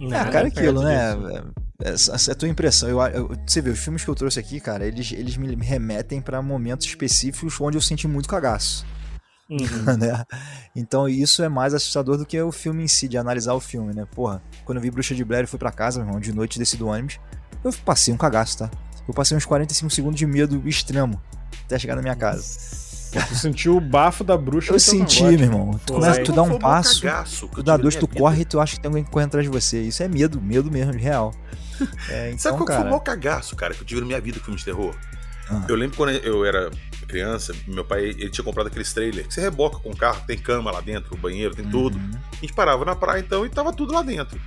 É, 0.00 0.06
Nada 0.06 0.30
cara, 0.30 0.46
é 0.46 0.48
aquilo, 0.48 0.82
né? 0.82 1.14
disso. 1.14 1.28
É- 1.28 1.62
Essa, 1.84 2.14
essa 2.14 2.30
é 2.30 2.32
a 2.32 2.34
tua 2.36 2.48
impressão. 2.48 2.88
Eu, 2.88 3.00
eu- 3.08 3.30
você 3.44 3.60
vê, 3.60 3.70
os 3.70 3.78
filmes 3.80 4.04
que 4.04 4.08
eu 4.10 4.14
trouxe 4.14 4.38
aqui, 4.38 4.60
cara, 4.60 4.86
eles, 4.86 5.10
eles 5.12 5.36
me 5.36 5.52
remetem 5.56 6.20
pra 6.20 6.40
momentos 6.40 6.86
específicos 6.86 7.60
onde 7.60 7.76
eu 7.76 7.80
senti 7.80 8.06
muito 8.06 8.28
cagaço. 8.28 8.86
Uhum. 9.60 9.96
né? 9.98 10.24
Então 10.74 11.08
isso 11.08 11.42
é 11.42 11.48
mais 11.48 11.74
assustador 11.74 12.16
do 12.16 12.24
que 12.24 12.40
o 12.40 12.52
filme 12.52 12.84
em 12.84 12.88
si, 12.88 13.06
de 13.06 13.18
analisar 13.18 13.54
o 13.54 13.60
filme, 13.60 13.92
né? 13.94 14.06
Porra, 14.14 14.42
quando 14.64 14.78
eu 14.78 14.82
vi 14.82 14.90
Bruxa 14.90 15.14
de 15.14 15.24
Blair 15.24 15.44
e 15.44 15.46
fui 15.46 15.58
pra 15.58 15.70
casa, 15.70 15.98
meu 16.00 16.08
irmão, 16.08 16.20
de 16.20 16.32
noite 16.32 16.58
desci 16.58 16.76
do 16.76 16.88
ônibus, 16.88 17.20
eu 17.62 17.72
passei 17.84 18.12
um 18.12 18.16
cagaço, 18.16 18.58
tá? 18.58 18.70
Eu 19.06 19.12
passei 19.12 19.36
uns 19.36 19.44
45 19.44 19.90
segundos 19.90 20.18
de 20.18 20.26
medo 20.26 20.62
extremo 20.66 21.20
até 21.64 21.78
chegar 21.78 21.96
na 21.96 22.02
minha 22.02 22.16
casa. 22.16 22.42
Tu 23.28 23.34
sentiu 23.34 23.76
o 23.76 23.80
bafo 23.80 24.24
da 24.24 24.38
bruxa 24.38 24.72
Eu 24.72 24.80
senti, 24.80 25.22
meu 25.22 25.32
irmão. 25.32 25.80
Tu 25.84 25.92
Pô, 25.92 26.00
começa, 26.00 26.22
tu 26.22 26.32
dá 26.32 26.42
um 26.42 26.58
passo, 26.58 27.02
cagaço 27.02 27.48
que 27.48 27.56
tu 27.56 27.62
dá 27.62 27.76
dois, 27.76 27.94
tu 27.94 28.08
minha 28.08 28.20
corre 28.20 28.36
vida. 28.36 28.48
e 28.48 28.50
tu 28.50 28.60
acha 28.60 28.74
que 28.74 28.80
tem 28.80 28.88
alguém 28.88 29.04
que 29.04 29.10
corre 29.10 29.26
atrás 29.26 29.44
de 29.44 29.50
você. 29.50 29.82
Isso 29.82 30.02
é 30.02 30.08
medo, 30.08 30.40
medo 30.40 30.70
mesmo, 30.70 30.92
de 30.92 30.98
real. 30.98 31.32
É, 32.08 32.28
então, 32.28 32.38
Sabe 32.38 32.58
qual 32.58 32.66
que 32.66 32.72
foi 32.72 32.74
o 32.74 32.78
cara, 32.78 32.84
maior 32.84 33.00
cagaço, 33.00 33.56
cara, 33.56 33.74
que 33.74 33.80
eu 33.80 33.86
tive 33.86 34.00
na 34.02 34.06
minha 34.06 34.20
vida 34.20 34.38
com 34.38 34.44
filme 34.44 34.58
de 34.58 34.64
terror? 34.64 34.94
Ah. 35.50 35.64
Eu 35.68 35.74
lembro 35.74 35.96
quando 35.96 36.10
eu 36.10 36.44
era 36.44 36.70
criança, 37.12 37.54
meu 37.66 37.84
pai 37.84 38.04
ele 38.06 38.30
tinha 38.30 38.44
comprado 38.44 38.68
aqueles 38.68 38.92
trailers 38.92 39.26
que 39.26 39.34
você 39.34 39.40
reboca 39.40 39.78
com 39.78 39.90
o 39.90 39.96
carro, 39.96 40.22
tem 40.26 40.38
cama 40.38 40.70
lá 40.70 40.80
dentro, 40.80 41.16
banheiro, 41.16 41.54
tem 41.54 41.68
tudo. 41.68 41.96
Uhum. 41.96 42.10
A 42.32 42.36
gente 42.40 42.54
parava 42.54 42.84
na 42.84 42.96
praia 42.96 43.20
então 43.20 43.44
e 43.44 43.50
tava 43.50 43.72
tudo 43.72 43.92
lá 43.92 44.02
dentro. 44.02 44.40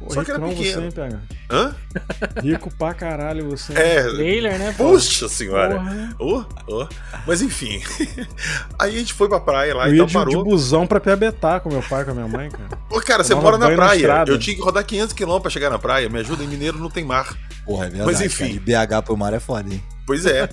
Pô, 0.00 0.10
Só 0.14 0.24
que 0.24 0.30
era 0.30 0.40
pequeno. 0.40 0.90
Você, 0.90 1.00
hein? 1.02 1.20
Hã? 1.50 1.74
Rico 2.42 2.72
pra 2.74 2.94
caralho 2.94 3.50
você. 3.50 3.74
É. 3.74 4.02
Trailer, 4.02 4.58
né? 4.58 4.74
pô? 4.76 4.92
Puxa 4.92 5.28
senhora. 5.28 5.78
Ô, 6.18 6.42
ô. 6.66 6.88
Mas 7.26 7.42
enfim. 7.42 7.82
Aí 8.80 8.94
a 8.94 8.98
gente 8.98 9.12
foi 9.12 9.28
pra 9.28 9.38
praia 9.38 9.74
lá, 9.74 9.88
Eu 9.88 9.94
ia 9.94 9.94
então 9.96 10.06
de, 10.06 10.12
de 10.12 10.18
parou. 10.18 10.42
busão 10.42 10.86
pra 10.86 10.98
Piabetá 10.98 11.60
com 11.60 11.68
meu 11.68 11.82
pai 11.82 12.00
e 12.00 12.04
com 12.06 12.12
a 12.12 12.14
minha 12.14 12.28
mãe, 12.28 12.48
cara. 12.48 12.78
Ô, 12.90 12.98
cara, 13.00 13.22
você 13.22 13.34
mora 13.34 13.58
na 13.58 13.70
praia. 13.70 14.24
eu 14.26 14.38
tinha 14.38 14.56
que 14.56 14.62
rodar 14.62 14.84
500 14.84 15.12
km 15.12 15.38
pra 15.38 15.50
chegar 15.50 15.68
na 15.68 15.78
praia. 15.78 16.08
Me 16.08 16.18
ajuda, 16.18 16.42
em 16.42 16.48
Mineiro 16.48 16.78
não 16.78 16.88
tem 16.88 17.04
mar. 17.04 17.36
Porra, 17.66 17.86
é 17.86 17.90
verdade. 17.90 18.10
Mas 18.10 18.20
enfim. 18.22 18.58
cara, 18.58 18.88
de 18.88 18.96
BH 18.96 19.04
pro 19.04 19.16
mar 19.18 19.34
é 19.34 19.40
foda, 19.40 19.70
hein? 19.70 19.82
Pois 20.06 20.24
é. 20.24 20.48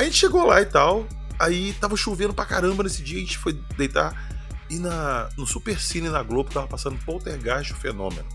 A 0.00 0.04
gente 0.04 0.16
chegou 0.16 0.46
lá 0.46 0.60
e 0.60 0.66
tal. 0.66 1.06
Aí 1.38 1.72
tava 1.74 1.96
chovendo 1.96 2.34
pra 2.34 2.44
caramba 2.44 2.82
nesse 2.82 3.02
dia. 3.02 3.16
A 3.16 3.20
gente 3.20 3.38
foi 3.38 3.52
deitar. 3.76 4.30
E 4.68 4.78
na, 4.78 5.28
no 5.36 5.46
Super 5.46 5.80
Cine 5.80 6.08
na 6.08 6.22
Globo 6.22 6.50
tava 6.50 6.66
passando 6.68 6.96
Poltergeist 7.04 7.72
o 7.72 7.76
Fenômeno. 7.76 8.26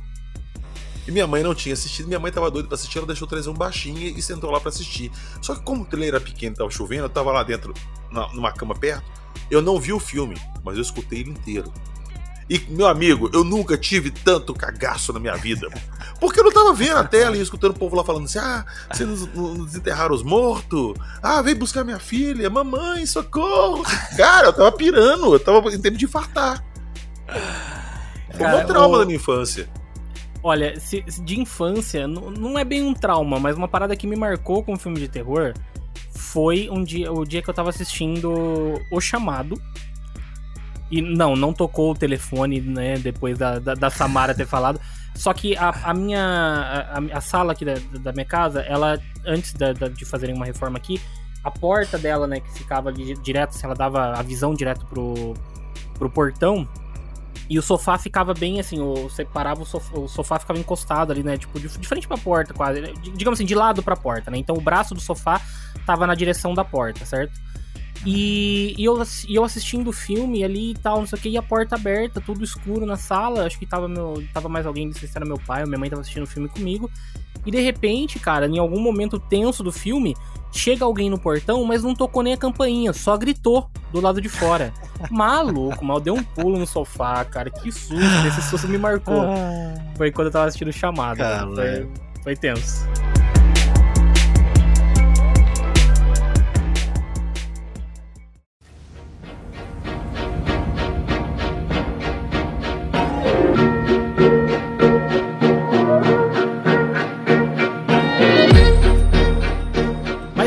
E 1.08 1.12
minha 1.12 1.28
mãe 1.28 1.44
não 1.44 1.54
tinha 1.54 1.74
assistido. 1.74 2.08
Minha 2.08 2.20
mãe 2.20 2.32
tava 2.32 2.50
doida 2.50 2.68
pra 2.68 2.76
assistir. 2.76 2.98
Ela 2.98 3.08
deixou 3.08 3.28
televisão 3.28 3.54
baixinha 3.54 4.10
e 4.10 4.22
sentou 4.22 4.50
lá 4.50 4.60
pra 4.60 4.70
assistir. 4.70 5.12
Só 5.42 5.54
que 5.56 5.62
como 5.62 5.84
o 5.84 5.86
trailer 5.86 6.16
era 6.16 6.20
pequeno 6.20 6.56
tava 6.56 6.70
chovendo, 6.72 7.04
eu 7.04 7.10
tava 7.10 7.32
lá 7.32 7.44
dentro, 7.44 7.74
na- 8.12 8.28
numa 8.34 8.52
cama 8.52 8.74
perto. 8.74 9.06
Eu 9.52 9.62
não 9.62 9.80
vi 9.80 9.94
o 9.94 10.00
filme, 10.00 10.36
mas 10.64 10.76
eu 10.78 10.82
escutei 10.82 11.20
ele 11.20 11.30
inteiro. 11.30 11.72
E, 12.50 12.60
meu 12.70 12.86
amigo, 12.88 13.30
eu 13.34 13.44
nunca 13.44 13.76
tive 13.78 14.12
tanto 14.12 14.54
cagaço 14.54 15.12
na 15.12 15.20
minha 15.20 15.36
vida. 15.36 15.68
Porque 16.20 16.40
eu 16.40 16.44
não 16.44 16.52
tava 16.52 16.74
vendo 16.74 16.98
a 16.98 17.04
tela 17.04 17.36
e 17.36 17.42
escutando 17.42 17.72
o 17.72 17.80
povo 17.80 17.96
lá 17.96 18.04
falando 18.04 18.26
assim: 18.26 18.38
ah, 18.38 18.64
vocês 18.92 19.28
nos, 19.34 19.76
enterraram 19.76 20.14
os 20.14 20.22
mortos? 20.22 20.94
Ah, 21.24 21.42
vem 21.42 21.56
buscar 21.56 21.84
minha 21.84 21.98
filha, 22.00 22.50
mamãe, 22.50 23.06
socorro. 23.06 23.84
Cara, 24.16 24.48
eu 24.48 24.54
tava 24.54 24.72
pirando, 24.72 25.34
eu 25.34 25.40
tava 25.40 25.70
em 25.74 25.80
tempo 25.82 25.98
de 25.98 26.06
infartar. 26.06 26.64
Foi 28.38 28.46
um 28.48 28.66
trauma 28.66 28.96
o- 28.96 29.00
da 29.00 29.06
minha 29.06 29.16
infância. 29.18 29.68
Olha, 30.44 30.80
se- 30.80 31.04
se 31.08 31.22
de 31.24 31.40
infância, 31.40 32.08
n- 32.08 32.38
não 32.38 32.60
é 32.60 32.64
bem 32.64 32.84
um 32.84 32.94
trauma, 32.94 33.40
mas 33.40 33.58
uma 33.58 33.68
parada 33.68 33.96
que 33.96 34.06
me 34.06 34.16
marcou 34.16 34.64
com 34.64 34.74
um 34.74 34.78
filme 34.78 35.00
de 35.00 35.08
terror 35.08 35.54
foi 36.12 36.70
um 36.70 36.84
dia, 36.84 37.12
o 37.12 37.26
dia 37.26 37.42
que 37.42 37.50
eu 37.50 37.54
tava 37.54 37.70
assistindo 37.70 38.80
O 38.92 39.02
Chamado. 39.02 39.60
E 40.92 41.02
não, 41.02 41.36
não 41.36 41.52
tocou 41.52 41.92
o 41.92 41.96
telefone, 41.96 42.62
né, 42.62 42.98
depois 42.98 43.38
da, 43.38 43.58
da, 43.60 43.74
da 43.74 43.90
Samara 43.90 44.36
ter 44.36 44.46
falado. 44.46 44.80
Só 45.16 45.34
que 45.34 45.56
a, 45.58 45.70
a 45.84 45.94
minha. 45.94 46.22
A, 46.22 47.18
a- 47.18 47.22
sala 47.22 47.54
aqui 47.54 47.66
da, 47.66 47.76
da 48.00 48.12
minha 48.12 48.26
casa, 48.26 48.62
ela, 48.62 49.00
antes 49.26 49.54
da- 49.54 49.74
da- 49.74 49.88
de 49.88 50.06
fazerem 50.06 50.36
uma 50.36 50.46
reforma 50.46 50.78
aqui, 50.78 51.02
a 51.44 51.50
porta 51.50 51.98
dela, 51.98 52.28
né, 52.28 52.40
que 52.40 52.52
ficava 52.54 52.90
ali 52.90 53.16
direto, 53.22 53.50
assim, 53.52 53.66
ela 53.66 53.76
dava 53.76 54.14
a 54.14 54.22
visão 54.22 54.54
direto 54.54 54.86
pro, 54.86 55.34
pro 55.98 56.10
portão. 56.10 56.68
E 57.50 57.60
o 57.60 57.62
sofá 57.62 57.98
ficava 57.98 58.34
bem 58.34 58.60
assim, 58.60 58.80
o, 58.80 59.04
você 59.10 59.24
parava 59.24 59.62
o 59.62 59.66
sofá, 59.66 59.98
o 60.00 60.08
sofá 60.08 60.40
ficava 60.40 60.60
encostado 60.60 61.12
ali, 61.12 61.22
né? 61.24 61.38
Tipo, 61.38 61.60
de, 61.60 61.68
de 61.68 61.88
frente 61.88 62.08
pra 62.08 62.18
porta, 62.18 62.54
quase. 62.54 62.82
né, 62.82 62.94
Digamos 63.16 63.38
assim, 63.38 63.46
de 63.46 63.54
lado 63.56 63.84
pra 63.84 63.96
porta, 63.96 64.30
né? 64.32 64.38
Então 64.38 64.56
o 64.56 64.62
braço 64.62 64.94
do 64.96 65.02
sofá 65.02 65.40
tava 65.86 66.08
na 66.08 66.16
direção 66.16 66.54
da 66.54 66.64
porta, 66.66 67.06
certo? 67.06 67.34
E, 68.06 68.76
e 68.78 68.86
eu, 68.86 69.02
e 69.28 69.36
eu 69.36 69.44
assistindo 69.44 69.88
o 69.88 69.92
filme 69.92 70.44
ali 70.44 70.72
e 70.72 70.76
tal, 70.76 71.00
não 71.00 71.08
sei 71.08 71.18
o 71.18 71.22
que, 71.22 71.30
e 71.30 71.38
a 71.38 71.42
porta 71.42 71.76
aberta, 71.76 72.22
tudo 72.22 72.44
escuro 72.44 72.86
na 72.86 72.98
sala. 72.98 73.46
Acho 73.46 73.58
que 73.58 73.66
tava, 73.66 73.88
meu, 73.88 74.24
tava 74.34 74.48
mais 74.48 74.66
alguém, 74.66 74.86
não 74.86 74.94
sei 74.94 75.08
se 75.08 75.18
era 75.18 75.26
meu 75.26 75.40
pai 75.40 75.64
ou 75.64 75.68
minha 75.68 75.80
mãe 75.80 75.90
tava 75.90 76.02
assistindo 76.02 76.24
o 76.24 76.28
filme 76.28 76.48
comigo. 76.48 76.90
E 77.46 77.52
de 77.52 77.60
repente, 77.60 78.20
cara, 78.20 78.48
em 78.48 78.60
algum 78.60 78.80
momento 78.80 79.20
tenso 79.20 79.64
do 79.64 79.72
filme, 79.72 80.16
chega 80.52 80.86
alguém 80.86 81.10
no 81.10 81.20
portão, 81.20 81.64
mas 81.64 81.84
não 81.84 81.94
tocou 81.94 82.24
nem 82.24 82.34
a 82.34 82.38
campainha, 82.38 82.94
só 82.94 83.18
gritou 83.18 83.70
do 83.92 84.00
lado 84.00 84.22
de 84.22 84.30
fora. 84.30 84.72
Maluco, 85.12 85.84
mal 85.84 86.00
deu 86.00 86.16
um 86.16 86.24
pulo 86.24 86.58
no 86.58 86.66
sofá, 86.66 87.24
cara. 87.26 87.50
Que 87.50 87.72
susto, 87.72 88.28
esse 88.28 88.42
susto 88.44 88.68
me 88.68 88.78
marcou. 88.78 89.26
Foi 89.98 90.12
quando 90.12 90.28
eu 90.28 90.32
tava 90.32 90.46
assistindo 90.46 90.70
o 90.70 90.74
chamado. 90.74 91.18
cara. 91.18 91.48
Foi, 91.48 91.88
foi 92.24 92.36
tenso. 92.36 92.88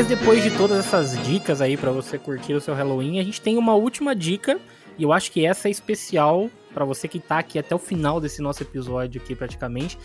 Depois 0.09 0.41
de 0.41 0.49
todas 0.57 0.79
essas 0.79 1.21
dicas 1.23 1.61
aí 1.61 1.77
pra 1.77 1.91
você 1.91 2.17
curtir 2.17 2.53
o 2.53 2.59
seu 2.61 2.73
Halloween, 2.73 3.19
a 3.19 3.23
gente 3.23 3.39
tem 3.39 3.57
uma 3.59 3.75
última 3.75 4.15
dica 4.15 4.59
e 4.97 5.03
eu 5.03 5.13
acho 5.13 5.31
que 5.31 5.45
essa 5.45 5.67
é 5.67 5.71
especial 5.71 6.49
pra 6.73 6.83
você 6.83 7.07
que 7.07 7.19
tá 7.19 7.37
aqui 7.37 7.59
até 7.59 7.75
o 7.75 7.77
final 7.77 8.19
desse 8.19 8.41
nosso 8.41 8.63
episódio 8.63 9.21
aqui 9.21 9.35
praticamente, 9.35 9.99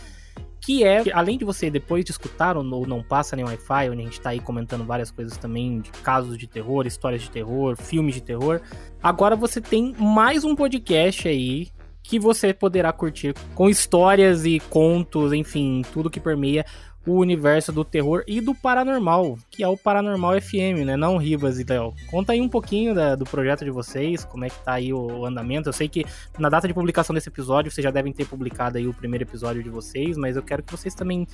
que 0.60 0.84
é, 0.84 1.02
além 1.14 1.38
de 1.38 1.44
você 1.46 1.70
depois 1.70 2.04
de 2.04 2.10
escutar 2.10 2.54
o 2.54 2.62
No- 2.62 2.86
Não 2.86 3.02
Passa 3.02 3.34
Nem 3.34 3.46
Wi-Fi, 3.46 3.88
onde 3.90 4.02
a 4.02 4.04
gente 4.04 4.20
tá 4.20 4.28
aí 4.30 4.40
comentando 4.40 4.84
várias 4.84 5.10
coisas 5.10 5.38
também 5.38 5.80
de 5.80 5.90
casos 5.90 6.36
de 6.36 6.46
terror, 6.46 6.86
histórias 6.86 7.22
de 7.22 7.30
terror, 7.30 7.74
filmes 7.74 8.14
de 8.14 8.20
terror, 8.20 8.60
agora 9.02 9.34
você 9.34 9.58
tem 9.58 9.94
mais 9.98 10.44
um 10.44 10.54
podcast 10.54 11.26
aí 11.26 11.68
que 12.02 12.18
você 12.18 12.52
poderá 12.52 12.92
curtir 12.92 13.34
com 13.54 13.70
histórias 13.70 14.44
e 14.44 14.60
contos, 14.68 15.32
enfim, 15.32 15.80
tudo 15.94 16.10
que 16.10 16.20
permeia 16.20 16.66
o 17.06 17.18
universo 17.18 17.70
do 17.72 17.84
terror 17.84 18.22
e 18.26 18.40
do 18.40 18.54
paranormal, 18.54 19.38
que 19.50 19.62
é 19.62 19.68
o 19.68 19.76
Paranormal 19.76 20.40
FM, 20.40 20.84
né? 20.86 20.96
Não 20.96 21.16
Rivas 21.18 21.58
e 21.58 21.64
Léo. 21.64 21.92
Conta 22.10 22.32
aí 22.32 22.40
um 22.40 22.48
pouquinho 22.48 22.94
da- 22.94 23.14
do 23.14 23.24
projeto 23.24 23.64
de 23.64 23.70
vocês, 23.70 24.24
como 24.24 24.44
é 24.44 24.48
que 24.50 24.58
tá 24.64 24.72
aí 24.74 24.92
o, 24.92 24.98
o 25.20 25.26
andamento. 25.26 25.68
Eu 25.68 25.72
sei 25.72 25.88
que 25.88 26.04
na 26.38 26.48
data 26.48 26.66
de 26.66 26.72
publicação 26.74 27.12
desse 27.14 27.28
episódio, 27.28 27.70
vocês 27.70 27.82
já 27.84 27.90
devem 27.90 28.12
ter 28.12 28.26
publicado 28.26 28.78
aí 28.78 28.86
o 28.88 28.94
primeiro 28.94 29.24
episódio 29.24 29.62
de 29.62 29.68
vocês, 29.68 30.16
mas 30.16 30.36
eu 30.36 30.42
quero 30.42 30.62
que 30.62 30.72
vocês 30.72 30.94
também 30.94 31.26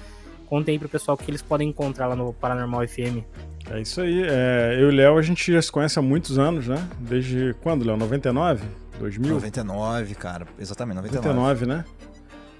contem 0.47 0.73
aí 0.73 0.79
pro 0.81 0.89
pessoal 0.89 1.15
o 1.15 1.19
que 1.25 1.31
eles 1.31 1.43
podem 1.43 1.69
encontrar 1.69 2.09
lá 2.09 2.17
no 2.17 2.33
Paranormal 2.33 2.87
FM. 2.89 3.23
É 3.71 3.81
isso 3.81 4.01
aí. 4.01 4.23
É, 4.25 4.75
eu 4.81 4.91
e 4.91 4.93
o 4.93 4.97
Léo, 4.97 5.17
a 5.17 5.23
gente 5.23 5.53
já 5.53 5.63
se 5.63 5.71
conhece 5.71 5.97
há 5.99 6.03
muitos 6.03 6.39
anos, 6.39 6.67
né? 6.67 6.85
Desde 6.99 7.55
quando, 7.63 7.85
Léo? 7.85 7.97
99? 7.97 8.65
2000? 8.99 9.35
99, 9.35 10.15
cara. 10.17 10.47
Exatamente, 10.59 10.97
99. 10.97 11.29
99, 11.29 11.67
né? 11.67 11.85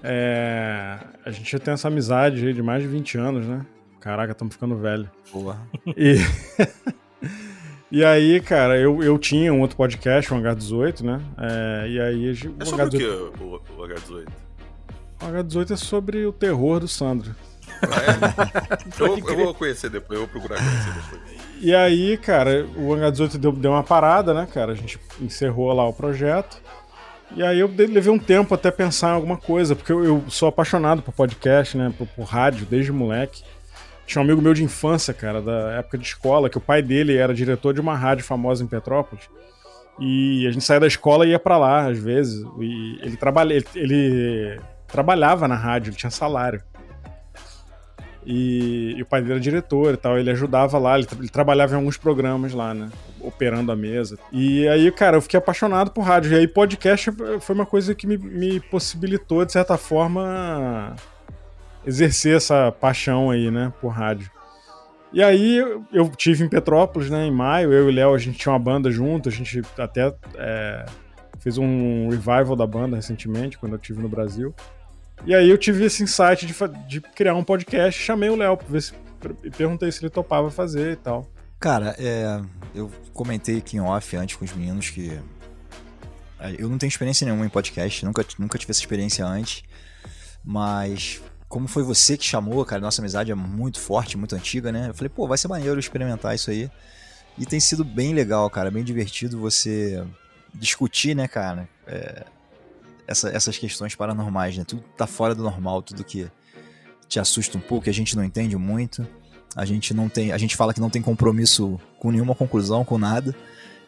É, 0.03 0.97
a 1.25 1.31
gente 1.31 1.51
já 1.51 1.59
tem 1.59 1.73
essa 1.73 1.87
amizade 1.87 2.45
aí 2.45 2.53
de 2.53 2.61
mais 2.61 2.81
de 2.81 2.87
20 2.89 3.17
anos, 3.17 3.45
né? 3.45 3.65
Caraca, 3.99 4.31
estamos 4.31 4.53
ficando 4.55 4.75
velho. 4.77 5.09
Porra. 5.31 5.59
E, 5.95 6.15
e 7.91 8.03
aí, 8.03 8.39
cara, 8.41 8.79
eu, 8.79 9.03
eu 9.03 9.17
tinha 9.19 9.53
um 9.53 9.61
outro 9.61 9.77
podcast, 9.77 10.33
o 10.33 10.37
H18, 10.37 11.01
né? 11.01 11.21
É, 11.37 11.87
e 11.89 11.99
aí 12.01 12.29
a 12.29 12.33
gente- 12.33 12.55
É 12.59 12.63
o 12.63 12.65
sobre 12.65 12.85
o 12.85 12.89
H18, 12.89 13.31
que 13.37 13.43
o, 13.43 13.61
o 13.77 13.87
H18? 13.87 14.27
o 15.21 15.25
H18 15.25 15.71
é 15.71 15.75
sobre 15.77 16.25
o 16.25 16.33
terror 16.33 16.79
do 16.79 16.87
Sandro. 16.87 17.35
É. 17.83 19.01
eu, 19.03 19.17
eu 19.17 19.45
vou 19.45 19.53
conhecer 19.53 19.89
depois, 19.89 20.19
eu 20.19 20.25
vou 20.25 20.39
procurar 20.41 20.57
conhecer 20.59 20.93
depois. 20.93 21.41
E 21.61 21.75
aí, 21.75 22.17
cara, 22.17 22.65
o 22.75 22.91
Hangar 22.91 23.11
18 23.11 23.37
deu, 23.37 23.51
deu 23.51 23.71
uma 23.71 23.83
parada, 23.83 24.33
né, 24.33 24.47
cara? 24.51 24.71
A 24.71 24.75
gente 24.75 24.99
encerrou 25.21 25.71
lá 25.71 25.87
o 25.87 25.93
projeto. 25.93 26.59
E 27.35 27.43
aí 27.43 27.59
eu 27.59 27.67
levei 27.67 28.11
um 28.11 28.19
tempo 28.19 28.53
até 28.53 28.69
pensar 28.69 29.11
em 29.11 29.15
alguma 29.15 29.37
coisa, 29.37 29.75
porque 29.75 29.91
eu, 29.91 30.03
eu 30.03 30.23
sou 30.27 30.49
apaixonado 30.49 31.01
por 31.01 31.13
podcast, 31.13 31.77
né? 31.77 31.93
Por, 31.97 32.07
por 32.07 32.23
rádio, 32.23 32.65
desde 32.65 32.91
moleque. 32.91 33.43
Tinha 34.05 34.21
um 34.21 34.25
amigo 34.25 34.41
meu 34.41 34.53
de 34.53 34.63
infância, 34.63 35.13
cara, 35.13 35.41
da 35.41 35.71
época 35.73 35.97
de 35.97 36.05
escola, 36.05 36.49
que 36.49 36.57
o 36.57 36.61
pai 36.61 36.81
dele 36.81 37.15
era 37.15 37.33
diretor 37.33 37.73
de 37.73 37.79
uma 37.79 37.95
rádio 37.95 38.25
famosa 38.25 38.63
em 38.63 38.67
Petrópolis. 38.67 39.29
E 39.99 40.45
a 40.47 40.51
gente 40.51 40.65
saía 40.65 40.79
da 40.79 40.87
escola 40.87 41.25
e 41.25 41.29
ia 41.29 41.39
pra 41.39 41.57
lá, 41.57 41.87
às 41.87 41.97
vezes. 41.97 42.43
E 42.59 42.99
ele, 43.01 43.15
trabalha, 43.15 43.53
ele, 43.53 43.65
ele 43.75 44.59
trabalhava 44.87 45.47
na 45.47 45.55
rádio, 45.55 45.89
ele 45.89 45.97
tinha 45.97 46.09
salário. 46.09 46.61
E, 48.25 48.93
e 48.97 49.01
o 49.01 49.05
pai 49.05 49.21
dele 49.21 49.33
era 49.33 49.39
diretor 49.41 49.93
e 49.93 49.97
tal, 49.97 50.17
ele 50.17 50.29
ajudava 50.29 50.77
lá, 50.77 50.97
ele, 50.97 51.07
ele 51.17 51.29
trabalhava 51.29 51.73
em 51.73 51.77
alguns 51.77 51.97
programas 51.97 52.53
lá, 52.53 52.73
né? 52.73 52.89
Operando 53.19 53.71
a 53.71 53.75
mesa. 53.75 54.17
E 54.31 54.67
aí, 54.67 54.91
cara, 54.91 55.17
eu 55.17 55.21
fiquei 55.21 55.37
apaixonado 55.37 55.91
por 55.91 56.01
rádio. 56.01 56.31
E 56.31 56.35
aí, 56.35 56.47
podcast 56.47 57.11
foi 57.39 57.55
uma 57.55 57.65
coisa 57.65 57.95
que 57.95 58.05
me, 58.05 58.17
me 58.17 58.59
possibilitou, 58.59 59.43
de 59.43 59.51
certa 59.51 59.75
forma, 59.77 60.95
exercer 61.85 62.37
essa 62.37 62.71
paixão 62.71 63.31
aí, 63.31 63.49
né, 63.49 63.73
por 63.81 63.89
rádio. 63.89 64.29
E 65.13 65.21
aí, 65.21 65.57
eu- 65.91 66.09
tive 66.15 66.43
em 66.45 66.47
Petrópolis, 66.47 67.09
né, 67.09 67.25
em 67.25 67.31
maio, 67.31 67.73
eu 67.73 67.89
e 67.89 67.93
Léo, 67.93 68.13
a 68.13 68.17
gente 68.17 68.37
tinha 68.37 68.53
uma 68.53 68.59
banda 68.59 68.89
junto, 68.91 69.27
a 69.27 69.31
gente 69.31 69.61
até 69.77 70.13
é, 70.35 70.85
fez 71.39 71.57
um 71.57 72.07
revival 72.09 72.55
da 72.55 72.65
banda 72.67 72.95
recentemente, 72.95 73.57
quando 73.57 73.73
eu 73.73 73.77
estive 73.77 74.01
no 74.01 74.07
Brasil. 74.07 74.53
E 75.25 75.35
aí 75.35 75.49
eu 75.49 75.57
tive 75.57 75.85
esse 75.85 76.03
insight 76.03 76.45
de, 76.45 76.55
de 76.87 77.01
criar 77.01 77.35
um 77.35 77.43
podcast, 77.43 78.01
chamei 78.01 78.29
o 78.29 78.35
Léo 78.35 78.57
e 79.43 79.51
perguntei 79.51 79.91
se 79.91 80.01
ele 80.01 80.09
topava 80.09 80.49
fazer 80.49 80.93
e 80.93 80.95
tal. 80.95 81.29
Cara, 81.59 81.95
é, 81.99 82.41
eu 82.73 82.91
comentei 83.13 83.59
aqui 83.59 83.77
em 83.77 83.81
off 83.81 84.17
antes 84.17 84.35
com 84.35 84.43
os 84.43 84.51
meninos 84.53 84.89
que 84.89 85.11
é, 86.39 86.55
eu 86.57 86.67
não 86.67 86.79
tenho 86.79 86.89
experiência 86.89 87.23
nenhuma 87.23 87.45
em 87.45 87.49
podcast, 87.49 88.03
nunca, 88.03 88.25
nunca 88.39 88.57
tive 88.57 88.71
essa 88.71 88.79
experiência 88.79 89.23
antes, 89.23 89.63
mas 90.43 91.21
como 91.47 91.67
foi 91.67 91.83
você 91.83 92.17
que 92.17 92.25
chamou, 92.25 92.65
cara, 92.65 92.81
nossa 92.81 92.99
amizade 92.99 93.31
é 93.31 93.35
muito 93.35 93.79
forte, 93.79 94.17
muito 94.17 94.35
antiga, 94.35 94.71
né? 94.71 94.89
Eu 94.89 94.93
falei, 94.95 95.09
pô, 95.09 95.27
vai 95.27 95.37
ser 95.37 95.49
maneiro 95.49 95.79
experimentar 95.79 96.33
isso 96.33 96.49
aí. 96.49 96.71
E 97.37 97.45
tem 97.45 97.59
sido 97.59 97.83
bem 97.83 98.13
legal, 98.13 98.49
cara, 98.49 98.71
bem 98.71 98.83
divertido 98.83 99.39
você 99.39 100.03
discutir, 100.53 101.15
né, 101.15 101.27
cara, 101.27 101.69
é, 101.85 102.25
essa- 103.07 103.29
essas 103.29 103.57
questões 103.57 103.95
paranormais, 103.95 104.57
né? 104.57 104.63
Tudo 104.65 104.83
tá 104.97 105.05
fora 105.07 105.33
do 105.35 105.43
normal, 105.43 105.81
tudo 105.81 106.03
que 106.03 106.29
te 107.07 107.19
assusta 107.19 107.57
um 107.57 107.61
pouco, 107.61 107.83
que 107.85 107.89
a 107.89 107.93
gente 107.93 108.15
não 108.15 108.23
entende 108.23 108.55
muito. 108.55 109.05
A 109.55 109.65
gente 109.65 109.93
não 109.93 110.07
tem, 110.07 110.31
a 110.31 110.37
gente 110.37 110.55
fala 110.55 110.73
que 110.73 110.79
não 110.79 110.89
tem 110.89 111.01
compromisso 111.01 111.79
com 111.99 112.09
nenhuma 112.11 112.33
conclusão, 112.33 112.85
com 112.85 112.97
nada, 112.97 113.35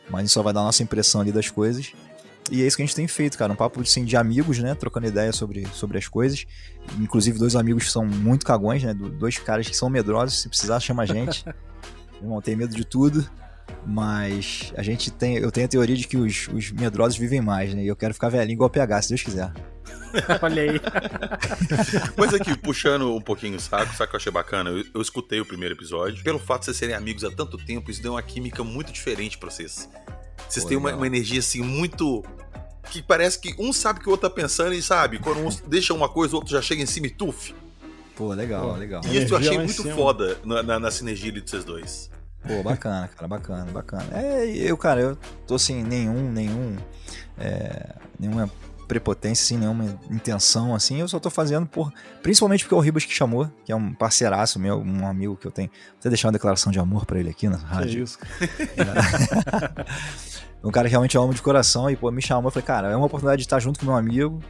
mas 0.09 0.15
a 0.19 0.21
gente 0.23 0.31
só 0.33 0.43
vai 0.43 0.51
dar 0.51 0.59
a 0.59 0.63
nossa 0.65 0.83
impressão 0.83 1.21
ali 1.21 1.31
das 1.31 1.49
coisas. 1.49 1.93
E 2.51 2.61
é 2.61 2.67
isso 2.67 2.75
que 2.75 2.83
a 2.83 2.85
gente 2.85 2.95
tem 2.95 3.07
feito, 3.07 3.37
cara, 3.37 3.53
um 3.53 3.55
papo 3.55 3.79
assim, 3.79 4.03
de 4.03 4.17
amigos, 4.17 4.59
né, 4.59 4.75
trocando 4.75 5.07
ideia 5.07 5.31
sobre, 5.31 5.65
sobre 5.73 5.97
as 5.97 6.09
coisas. 6.09 6.45
Inclusive 6.99 7.39
dois 7.39 7.55
amigos 7.55 7.85
que 7.85 7.91
são 7.91 8.05
muito 8.05 8.45
cagões, 8.45 8.83
né, 8.83 8.93
do- 8.93 9.09
dois 9.09 9.37
caras 9.37 9.69
que 9.69 9.75
são 9.77 9.89
medrosos, 9.89 10.41
se 10.41 10.49
precisar 10.49 10.81
chama 10.81 11.03
a 11.03 11.05
gente. 11.05 11.45
Irmão, 12.21 12.41
tem 12.41 12.57
medo 12.57 12.75
de 12.75 12.83
tudo, 12.83 13.25
mas 13.85 14.73
a 14.77 14.83
gente 14.83 15.11
tem, 15.11 15.37
eu 15.37 15.51
tenho 15.51 15.65
a 15.65 15.69
teoria 15.69 15.95
de 15.95 16.07
que 16.07 16.17
os, 16.17 16.47
os 16.49 16.71
medrosos 16.71 17.17
vivem 17.17 17.41
mais, 17.41 17.73
né, 17.73 17.83
e 17.83 17.87
eu 17.87 17.95
quero 17.95 18.13
ficar 18.13 18.29
velhinho 18.29 18.55
igual 18.55 18.67
o 18.67 18.71
PH, 18.71 19.01
se 19.03 19.09
Deus 19.09 19.21
quiser. 19.21 19.51
Olha 20.41 20.61
aí. 20.61 20.81
Mas 22.17 22.33
aqui, 22.33 22.57
puxando 22.57 23.15
um 23.15 23.21
pouquinho 23.21 23.57
o 23.57 23.59
saco, 23.59 23.93
sabe 23.95 24.05
o 24.05 24.09
que 24.09 24.15
eu 24.15 24.17
achei 24.17 24.31
bacana? 24.31 24.69
Eu, 24.69 24.85
eu 24.93 25.01
escutei 25.01 25.41
o 25.41 25.45
primeiro 25.45 25.75
episódio. 25.75 26.23
Pelo 26.23 26.39
fato 26.39 26.61
de 26.61 26.65
vocês 26.65 26.77
serem 26.77 26.95
amigos 26.95 27.23
há 27.23 27.31
tanto 27.31 27.57
tempo, 27.57 27.89
isso 27.89 28.01
deu 28.01 28.13
uma 28.13 28.21
química 28.21 28.63
muito 28.63 28.91
diferente 28.91 29.37
pra 29.37 29.49
vocês. 29.49 29.89
Vocês 30.47 30.63
Pô, 30.63 30.69
têm 30.69 30.77
uma, 30.77 30.93
uma 30.93 31.07
energia 31.07 31.39
assim 31.39 31.61
muito. 31.61 32.23
Que 32.89 33.01
parece 33.01 33.39
que 33.39 33.55
um 33.57 33.71
sabe 33.71 33.99
o 33.99 34.01
que 34.03 34.07
o 34.07 34.11
outro 34.11 34.29
tá 34.29 34.33
pensando 34.33 34.73
e 34.73 34.81
sabe, 34.81 35.17
quando 35.17 35.39
um 35.39 35.49
deixa 35.67 35.93
uma 35.93 36.09
coisa, 36.09 36.35
o 36.35 36.37
outro 36.37 36.51
já 36.51 36.61
chega 36.61 36.81
em 36.81 36.85
cima 36.85 37.07
e 37.07 37.09
tuf. 37.09 37.55
Pô, 38.15 38.31
legal, 38.33 38.73
Pô. 38.73 38.75
legal. 38.75 39.01
E 39.05 39.17
isso 39.17 39.33
eu 39.33 39.37
achei 39.37 39.57
muito 39.57 39.83
foda 39.95 40.37
na, 40.43 40.61
na, 40.61 40.79
na 40.79 40.91
sinergia 40.91 41.31
ali 41.31 41.41
de 41.41 41.49
vocês 41.49 41.63
dois. 41.63 42.11
Pô, 42.47 42.61
bacana, 42.63 43.07
cara, 43.07 43.27
bacana, 43.27 43.71
bacana. 43.71 44.05
É, 44.11 44.45
eu, 44.45 44.77
cara, 44.77 45.01
eu 45.01 45.17
tô 45.47 45.57
sem 45.57 45.83
nenhum, 45.83 46.31
nenhum, 46.31 46.75
é, 47.37 47.95
nenhuma 48.19 48.49
prepotência, 48.87 49.43
assim, 49.43 49.57
nenhuma 49.57 49.97
intenção, 50.11 50.75
assim, 50.75 50.99
eu 50.99 51.07
só 51.07 51.19
tô 51.19 51.29
fazendo 51.29 51.65
por, 51.65 51.91
principalmente 52.21 52.63
porque 52.63 52.75
é 52.75 52.77
o 52.77 52.81
Ribas 52.81 53.05
que 53.05 53.13
chamou, 53.13 53.49
que 53.63 53.71
é 53.71 53.75
um 53.75 53.93
parceiraço 53.93 54.59
meu, 54.59 54.77
um 54.77 55.07
amigo 55.07 55.37
que 55.37 55.47
eu 55.47 55.51
tenho, 55.51 55.69
vou 55.69 55.99
até 55.99 56.09
deixar 56.09 56.27
uma 56.27 56.33
declaração 56.33 56.71
de 56.71 56.79
amor 56.79 57.05
pra 57.05 57.19
ele 57.19 57.29
aqui 57.29 57.47
na 57.47 57.57
rádio. 57.57 58.03
isso. 58.03 58.19
um 60.63 60.69
cara 60.69 60.87
que 60.87 60.91
realmente 60.91 61.15
eu 61.15 61.23
amo 61.23 61.33
de 61.33 61.41
coração 61.41 61.89
e, 61.89 61.95
pô, 61.95 62.11
me 62.11 62.21
chamou, 62.21 62.47
eu 62.47 62.51
falei, 62.51 62.65
cara, 62.65 62.89
é 62.89 62.95
uma 62.95 63.05
oportunidade 63.05 63.39
de 63.39 63.45
estar 63.45 63.59
junto 63.59 63.79
com 63.79 63.85
meu 63.85 63.95
amigo 63.95 64.41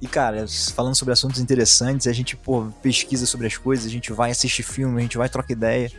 e, 0.00 0.06
cara, 0.06 0.44
falando 0.74 0.94
sobre 0.94 1.12
assuntos 1.12 1.40
interessantes, 1.40 2.06
a 2.06 2.12
gente, 2.12 2.36
pô, 2.36 2.66
pesquisa 2.82 3.24
sobre 3.24 3.46
as 3.46 3.56
coisas, 3.56 3.86
a 3.86 3.90
gente 3.90 4.12
vai 4.12 4.30
assistir 4.30 4.62
filme, 4.62 4.98
a 4.98 5.02
gente 5.02 5.16
vai 5.16 5.28
trocar 5.28 5.52
ideia. 5.52 5.90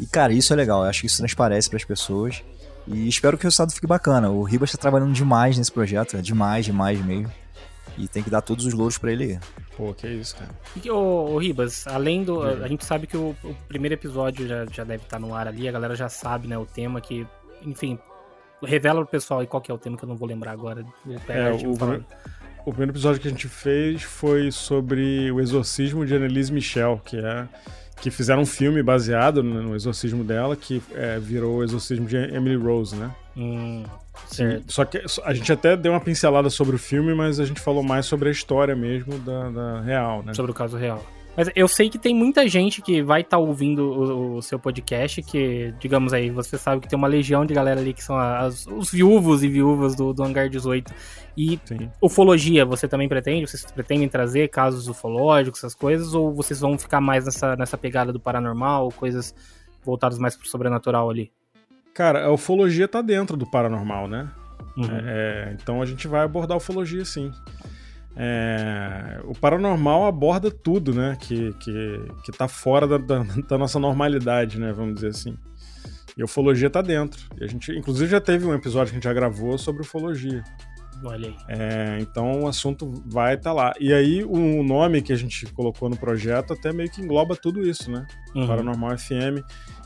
E, 0.00 0.06
cara, 0.06 0.32
isso 0.32 0.52
é 0.52 0.56
legal, 0.56 0.82
eu 0.84 0.90
acho 0.90 1.00
que 1.02 1.06
isso 1.06 1.18
transparece 1.18 1.70
pras 1.70 1.84
pessoas. 1.84 2.42
E 2.86 3.08
espero 3.08 3.38
que 3.38 3.44
o 3.44 3.46
resultado 3.46 3.72
fique 3.72 3.86
bacana. 3.86 4.28
O 4.30 4.42
Ribas 4.42 4.70
tá 4.72 4.78
trabalhando 4.78 5.12
demais 5.12 5.56
nesse 5.56 5.72
projeto, 5.72 6.16
é 6.16 6.20
demais, 6.20 6.64
demais 6.66 7.02
mesmo. 7.04 7.32
E 7.96 8.08
tem 8.08 8.22
que 8.22 8.28
dar 8.28 8.42
todos 8.42 8.66
os 8.66 8.74
louros 8.74 8.98
pra 8.98 9.12
ele. 9.12 9.38
Pô, 9.76 9.94
que 9.94 10.06
isso, 10.06 10.36
cara. 10.36 10.50
E, 10.82 10.90
ô, 10.90 11.32
ô, 11.32 11.38
Ribas, 11.38 11.86
além 11.86 12.24
do. 12.24 12.42
A 12.42 12.66
gente 12.68 12.84
sabe 12.84 13.06
que 13.06 13.16
o, 13.16 13.34
o 13.44 13.54
primeiro 13.68 13.94
episódio 13.94 14.46
já, 14.48 14.66
já 14.66 14.82
deve 14.84 15.04
estar 15.04 15.18
no 15.20 15.32
ar 15.34 15.46
ali, 15.48 15.68
a 15.68 15.72
galera 15.72 15.94
já 15.94 16.08
sabe, 16.08 16.48
né, 16.48 16.58
o 16.58 16.66
tema 16.66 17.00
que. 17.00 17.26
Enfim, 17.62 17.98
revela 18.62 19.00
pro 19.02 19.10
pessoal 19.10 19.40
aí 19.40 19.46
qual 19.46 19.60
que 19.62 19.70
é 19.70 19.74
o 19.74 19.78
tema 19.78 19.96
que 19.96 20.04
eu 20.04 20.08
não 20.08 20.16
vou 20.16 20.28
lembrar 20.28 20.50
agora. 20.52 20.84
É, 21.28 21.52
o- 21.52 21.76
falado. 21.76 22.04
O 22.66 22.70
primeiro 22.70 22.92
episódio 22.92 23.20
que 23.20 23.28
a 23.28 23.30
gente 23.30 23.46
fez 23.46 24.02
foi 24.02 24.50
sobre 24.50 25.30
o 25.30 25.40
exorcismo 25.40 26.04
de 26.04 26.14
Annelise 26.14 26.52
Michel, 26.52 27.00
que 27.04 27.16
é 27.18 27.46
que 28.00 28.10
fizeram 28.10 28.42
um 28.42 28.46
filme 28.46 28.82
baseado 28.82 29.42
no 29.42 29.62
no 29.62 29.74
exorcismo 29.74 30.22
dela, 30.22 30.56
que 30.56 30.82
é, 30.94 31.18
virou 31.18 31.58
o 31.58 31.64
exorcismo 31.64 32.06
de 32.06 32.16
Emily 32.16 32.56
Rose, 32.56 32.94
né? 32.94 33.10
Hum, 33.36 33.84
certo. 34.26 34.72
Só 34.72 34.84
que 34.84 35.02
a 35.24 35.34
gente 35.34 35.52
até 35.52 35.76
deu 35.76 35.92
uma 35.92 36.00
pincelada 36.00 36.50
sobre 36.50 36.76
o 36.76 36.78
filme, 36.78 37.14
mas 37.14 37.40
a 37.40 37.44
gente 37.44 37.60
falou 37.60 37.82
mais 37.82 38.06
sobre 38.06 38.28
a 38.28 38.32
história 38.32 38.76
mesmo 38.76 39.18
da, 39.18 39.50
da 39.50 39.80
real, 39.80 40.22
né? 40.22 40.34
sobre 40.34 40.50
o 40.50 40.54
caso 40.54 40.76
real. 40.76 41.04
Mas 41.36 41.50
eu 41.56 41.66
sei 41.66 41.90
que 41.90 41.98
tem 41.98 42.14
muita 42.14 42.46
gente 42.48 42.80
que 42.80 43.02
vai 43.02 43.22
estar 43.22 43.38
ouvindo 43.38 43.82
o, 43.90 44.36
o 44.36 44.42
seu 44.42 44.58
podcast, 44.58 45.20
que, 45.22 45.74
digamos 45.80 46.12
aí, 46.12 46.30
você 46.30 46.56
sabe 46.56 46.80
que 46.82 46.88
tem 46.88 46.96
uma 46.96 47.08
legião 47.08 47.44
de 47.44 47.52
galera 47.52 47.80
ali 47.80 47.92
que 47.92 48.04
são 48.04 48.16
as- 48.16 48.66
os 48.68 48.90
viúvos 48.92 49.42
e 49.42 49.48
viúvas 49.48 49.96
do, 49.96 50.12
do 50.12 50.22
Hangar 50.22 50.48
18. 50.48 50.92
E 51.36 51.58
Sim. 51.64 51.90
ufologia, 52.00 52.64
você 52.64 52.86
também 52.86 53.08
pretende? 53.08 53.48
Vocês 53.48 53.64
pretendem 53.64 54.08
trazer 54.08 54.48
casos 54.48 54.86
ufológicos, 54.88 55.58
essas 55.58 55.74
coisas? 55.74 56.14
Ou 56.14 56.32
vocês 56.32 56.60
vão 56.60 56.78
ficar 56.78 57.00
mais 57.00 57.24
nessa, 57.24 57.56
nessa 57.56 57.76
pegada 57.76 58.12
do 58.12 58.20
paranormal, 58.20 58.92
coisas 58.92 59.34
voltadas 59.84 60.18
mais 60.18 60.36
pro 60.36 60.46
sobrenatural 60.48 61.10
ali? 61.10 61.32
Cara, 61.92 62.26
a 62.26 62.30
ufologia 62.32 62.86
tá 62.86 63.02
dentro 63.02 63.36
do 63.36 63.44
paranormal, 63.46 64.06
né? 64.06 64.28
Uhum. 64.76 64.86
É, 64.90 65.56
então 65.60 65.82
a 65.82 65.86
gente 65.86 66.06
vai 66.08 66.22
abordar 66.24 66.54
a 66.54 66.58
ufologia 66.58 67.04
sim. 67.04 67.30
É, 68.16 69.20
o 69.24 69.32
paranormal 69.32 70.06
aborda 70.06 70.50
tudo, 70.50 70.94
né? 70.94 71.16
Que, 71.20 71.52
que, 71.54 72.00
que 72.24 72.32
tá 72.32 72.46
fora 72.48 72.86
da, 72.86 72.98
da- 72.98 73.24
da 73.48 73.58
nossa 73.58 73.78
normalidade, 73.78 74.58
né? 74.58 74.72
Vamos 74.72 74.94
dizer 74.96 75.08
assim. 75.08 75.36
E 76.16 76.22
a 76.22 76.24
ufologia 76.24 76.70
tá 76.70 76.80
dentro. 76.80 77.20
E 77.40 77.44
a 77.44 77.46
gente, 77.46 77.72
inclusive, 77.72 78.10
já 78.10 78.20
teve 78.20 78.46
um 78.46 78.54
episódio 78.54 78.86
que 78.92 78.92
a 78.92 78.98
gente 78.98 79.04
já 79.04 79.12
gravou 79.12 79.58
sobre 79.58 79.82
ufologia. 79.82 80.44
Olha 81.02 81.28
aí. 81.28 81.36
É, 81.48 81.98
então 82.00 82.42
o 82.44 82.46
assunto 82.48 83.02
vai 83.04 83.34
estar 83.34 83.52
lá. 83.52 83.72
E 83.80 83.92
aí 83.92 84.22
o 84.22 84.62
nome 84.62 85.02
que 85.02 85.12
a 85.12 85.16
gente 85.16 85.44
colocou 85.46 85.88
no 85.90 85.96
projeto 85.96 86.52
até 86.52 86.72
meio 86.72 86.88
que 86.88 87.02
engloba 87.02 87.34
tudo 87.34 87.68
isso, 87.68 87.90
né? 87.90 88.06
Uhum. 88.34 88.46
Paranormal 88.46 88.96
FM. 88.96 89.42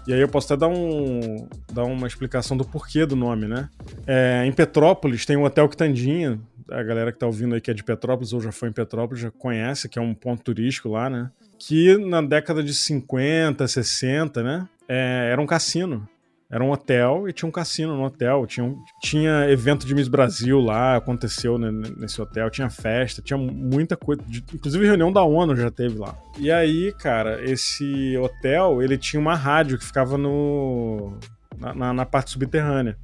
E 0.07 0.13
aí 0.13 0.21
eu 0.21 0.29
posso 0.29 0.53
até 0.53 0.61
dar, 0.61 0.69
um, 0.69 1.49
dar 1.73 1.85
uma 1.85 2.07
explicação 2.07 2.57
do 2.57 2.65
porquê 2.65 3.05
do 3.07 3.17
nome, 3.17 3.47
né? 3.49 3.69
É, 4.07 4.45
em 4.47 4.53
Petrópolis 4.53 5.25
tem 5.25 5.37
o 5.37 5.45
Hotel 5.45 5.69
Quitandinha. 5.69 6.39
A 6.71 6.83
galera 6.83 7.11
que 7.13 7.19
tá 7.19 7.27
ouvindo 7.27 7.55
aí 7.55 7.61
que 7.61 7.71
é 7.71 7.75
de 7.75 7.83
Petrópolis 7.85 8.33
ou 8.33 8.41
já 8.41 8.53
foi 8.53 8.69
em 8.69 8.73
Petrópolis 8.73 9.23
já 9.23 9.31
conhece, 9.31 9.89
que 9.89 9.99
é 9.99 10.03
um 10.03 10.15
ponto 10.15 10.43
turístico 10.43 10.89
lá, 10.91 11.09
né? 11.09 11.31
Que 11.59 11.97
na 11.99 12.21
década 12.23 12.63
de 12.63 12.73
50, 12.75 13.67
60, 13.67 14.43
né? 14.43 14.69
é, 14.89 15.31
era 15.33 15.41
um 15.41 15.47
cassino. 15.47 16.09
Era 16.51 16.65
um 16.65 16.71
hotel 16.71 17.29
e 17.29 17.33
tinha 17.33 17.47
um 17.47 17.53
cassino 17.53 17.95
no 17.95 18.05
hotel. 18.05 18.47
Tinha, 18.47 18.65
um- 18.65 18.79
tinha 19.03 19.51
evento 19.51 19.87
de 19.87 19.95
Miss 19.95 20.09
Brasil 20.09 20.59
lá, 20.61 20.97
aconteceu 20.97 21.59
né, 21.59 21.71
nesse 21.99 22.23
hotel. 22.23 22.49
Tinha 22.49 22.71
festa, 22.71 23.21
tinha 23.21 23.37
muita 23.37 23.97
coisa. 23.99 24.23
de- 24.27 24.43
inclusive 24.55 24.87
reunião 24.87 25.13
da 25.13 25.23
ONU 25.23 25.55
já 25.55 25.71
teve 25.71 25.99
lá. 25.99 26.17
E 26.39 26.51
aí, 26.51 26.91
cara, 26.99 27.45
esse 27.45 28.17
hotel, 28.17 28.83
ele 28.83 28.97
tinha 28.97 29.21
uma 29.21 29.35
rádio 29.35 29.77
que 29.79 29.85
ficava 29.85 30.17
no 30.17 31.19
na, 31.59 31.75
na- 31.75 31.93
na 31.93 32.07
parte 32.07 32.31
subterrânea. 32.31 32.97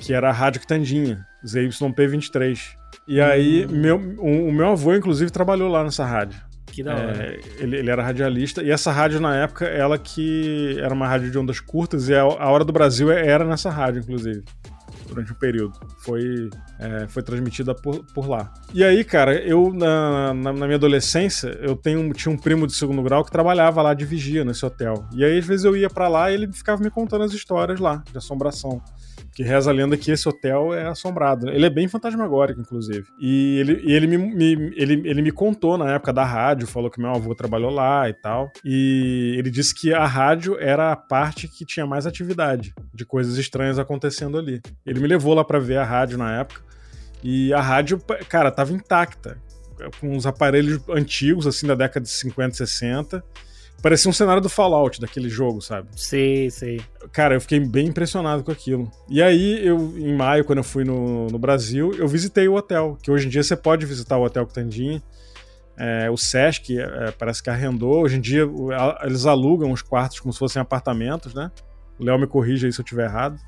Que 0.00 0.14
era 0.14 0.30
a 0.30 0.32
Rádio 0.32 0.60
Quitandinha, 0.62 1.26
ZYP23. 1.46 2.76
E 3.08 3.20
aí, 3.20 3.66
meu, 3.66 3.96
o, 4.18 4.48
o 4.48 4.52
meu 4.52 4.68
avô, 4.68 4.94
inclusive, 4.94 5.30
trabalhou 5.30 5.70
lá 5.70 5.84
nessa 5.84 6.04
rádio. 6.04 6.40
Que 6.66 6.82
da 6.82 6.94
hora. 6.94 7.22
É, 7.22 7.40
ele, 7.58 7.76
ele 7.76 7.90
era 7.90 8.02
radialista. 8.02 8.62
E 8.62 8.70
essa 8.70 8.90
rádio, 8.92 9.20
na 9.20 9.34
época, 9.36 9.64
ela 9.64 9.96
que 9.96 10.76
era 10.80 10.92
uma 10.92 11.06
rádio 11.06 11.30
de 11.30 11.38
ondas 11.38 11.60
curtas. 11.60 12.08
E 12.08 12.14
a, 12.14 12.20
a 12.20 12.50
Hora 12.50 12.64
do 12.64 12.72
Brasil 12.72 13.10
era 13.10 13.44
nessa 13.44 13.70
rádio, 13.70 14.00
inclusive. 14.00 14.44
Durante 15.08 15.32
um 15.32 15.36
período. 15.36 15.72
Foi, 16.00 16.50
é, 16.80 17.06
foi 17.06 17.22
transmitida 17.22 17.74
por, 17.74 18.04
por 18.12 18.28
lá. 18.28 18.52
E 18.74 18.82
aí, 18.82 19.04
cara, 19.04 19.34
eu, 19.34 19.72
na, 19.72 20.34
na, 20.34 20.52
na 20.52 20.66
minha 20.66 20.74
adolescência, 20.74 21.56
eu 21.62 21.76
tenho, 21.76 22.12
tinha 22.12 22.34
um 22.34 22.36
primo 22.36 22.66
de 22.66 22.74
segundo 22.74 23.02
grau 23.02 23.24
que 23.24 23.30
trabalhava 23.30 23.80
lá 23.80 23.94
de 23.94 24.04
vigia 24.04 24.44
nesse 24.44 24.66
hotel. 24.66 25.08
E 25.14 25.24
aí, 25.24 25.38
às 25.38 25.46
vezes, 25.46 25.64
eu 25.64 25.76
ia 25.76 25.88
pra 25.88 26.08
lá 26.08 26.30
e 26.30 26.34
ele 26.34 26.52
ficava 26.52 26.82
me 26.82 26.90
contando 26.90 27.22
as 27.22 27.32
histórias 27.32 27.78
lá, 27.78 28.02
de 28.10 28.18
assombração 28.18 28.82
que 29.36 29.42
reza 29.42 29.70
a 29.70 29.72
lenda 29.74 29.98
que 29.98 30.10
esse 30.10 30.26
hotel 30.26 30.72
é 30.72 30.86
assombrado. 30.86 31.50
Ele 31.50 31.66
é 31.66 31.68
bem 31.68 31.86
fantasmagórico, 31.86 32.58
inclusive. 32.58 33.04
E 33.20 33.58
ele, 33.60 33.82
e 33.84 33.92
ele, 33.92 34.06
me, 34.06 34.16
me- 34.16 34.72
ele, 34.74 35.02
ele 35.06 35.20
me 35.20 35.30
contou 35.30 35.76
na 35.76 35.92
época 35.92 36.10
da 36.10 36.24
rádio, 36.24 36.66
falou 36.66 36.90
que 36.90 36.98
meu 36.98 37.10
avô 37.10 37.34
trabalhou 37.34 37.70
lá 37.70 38.08
e 38.08 38.14
tal. 38.14 38.50
E 38.64 39.34
ele 39.38 39.50
disse 39.50 39.74
que 39.74 39.92
a 39.92 40.06
rádio 40.06 40.56
era 40.58 40.90
a 40.90 40.96
parte 40.96 41.46
que 41.48 41.66
tinha 41.66 41.84
mais 41.86 42.06
atividade, 42.06 42.72
de 42.94 43.04
coisas 43.04 43.36
estranhas 43.36 43.78
acontecendo 43.78 44.38
ali. 44.38 44.58
Ele 44.86 45.00
me 45.00 45.06
levou 45.06 45.34
lá 45.34 45.44
pra 45.44 45.58
ver 45.58 45.76
a 45.76 45.84
rádio 45.84 46.16
na 46.16 46.40
época. 46.40 46.62
E 47.22 47.52
a 47.52 47.60
rádio, 47.60 48.00
cara, 48.30 48.50
tava 48.50 48.72
intacta. 48.72 49.36
Com 50.00 50.16
os 50.16 50.24
aparelhos 50.26 50.80
antigos, 50.88 51.46
assim, 51.46 51.66
da 51.66 51.74
década 51.74 52.00
de 52.04 52.08
50, 52.10 52.54
60. 52.56 53.22
Parecia 53.82 54.10
um 54.10 54.12
cenário 54.12 54.42
do 54.42 54.48
Fallout, 54.48 55.00
daquele 55.00 55.28
jogo, 55.28 55.60
sabe? 55.60 55.88
Sei, 55.94 56.50
sei. 56.50 56.80
Cara, 57.12 57.34
eu 57.34 57.40
fiquei 57.40 57.60
bem 57.60 57.86
impressionado 57.88 58.42
com 58.42 58.50
aquilo. 58.50 58.90
E 59.08 59.22
aí, 59.22 59.64
eu, 59.64 59.76
em 59.96 60.14
maio, 60.14 60.44
quando 60.44 60.58
eu 60.58 60.64
fui 60.64 60.82
no, 60.82 61.28
no 61.28 61.38
Brasil, 61.38 61.92
eu 61.94 62.08
visitei 62.08 62.48
o 62.48 62.54
hotel, 62.54 62.98
que 63.00 63.10
hoje 63.10 63.26
em 63.26 63.30
dia 63.30 63.42
você 63.42 63.54
pode 63.54 63.86
visitar 63.86 64.16
o 64.16 64.24
Hotel 64.24 64.46
Quitandinha. 64.46 65.00
É, 65.78 66.10
o 66.10 66.16
Sesc 66.16 66.76
é, 66.78 67.10
parece 67.12 67.42
que 67.42 67.50
arrendou. 67.50 68.02
Hoje 68.02 68.16
em 68.16 68.20
dia 68.20 68.44
a- 68.76 69.02
eles 69.06 69.26
alugam 69.26 69.70
os 69.70 69.82
quartos 69.82 70.18
como 70.20 70.32
se 70.32 70.38
fossem 70.38 70.60
apartamentos, 70.60 71.34
né? 71.34 71.52
O 71.98 72.04
Léo 72.04 72.18
me 72.18 72.26
corrija 72.26 72.66
aí 72.66 72.72
se 72.72 72.80
eu 72.80 72.82
estiver 72.82 73.04
errado. 73.04 73.38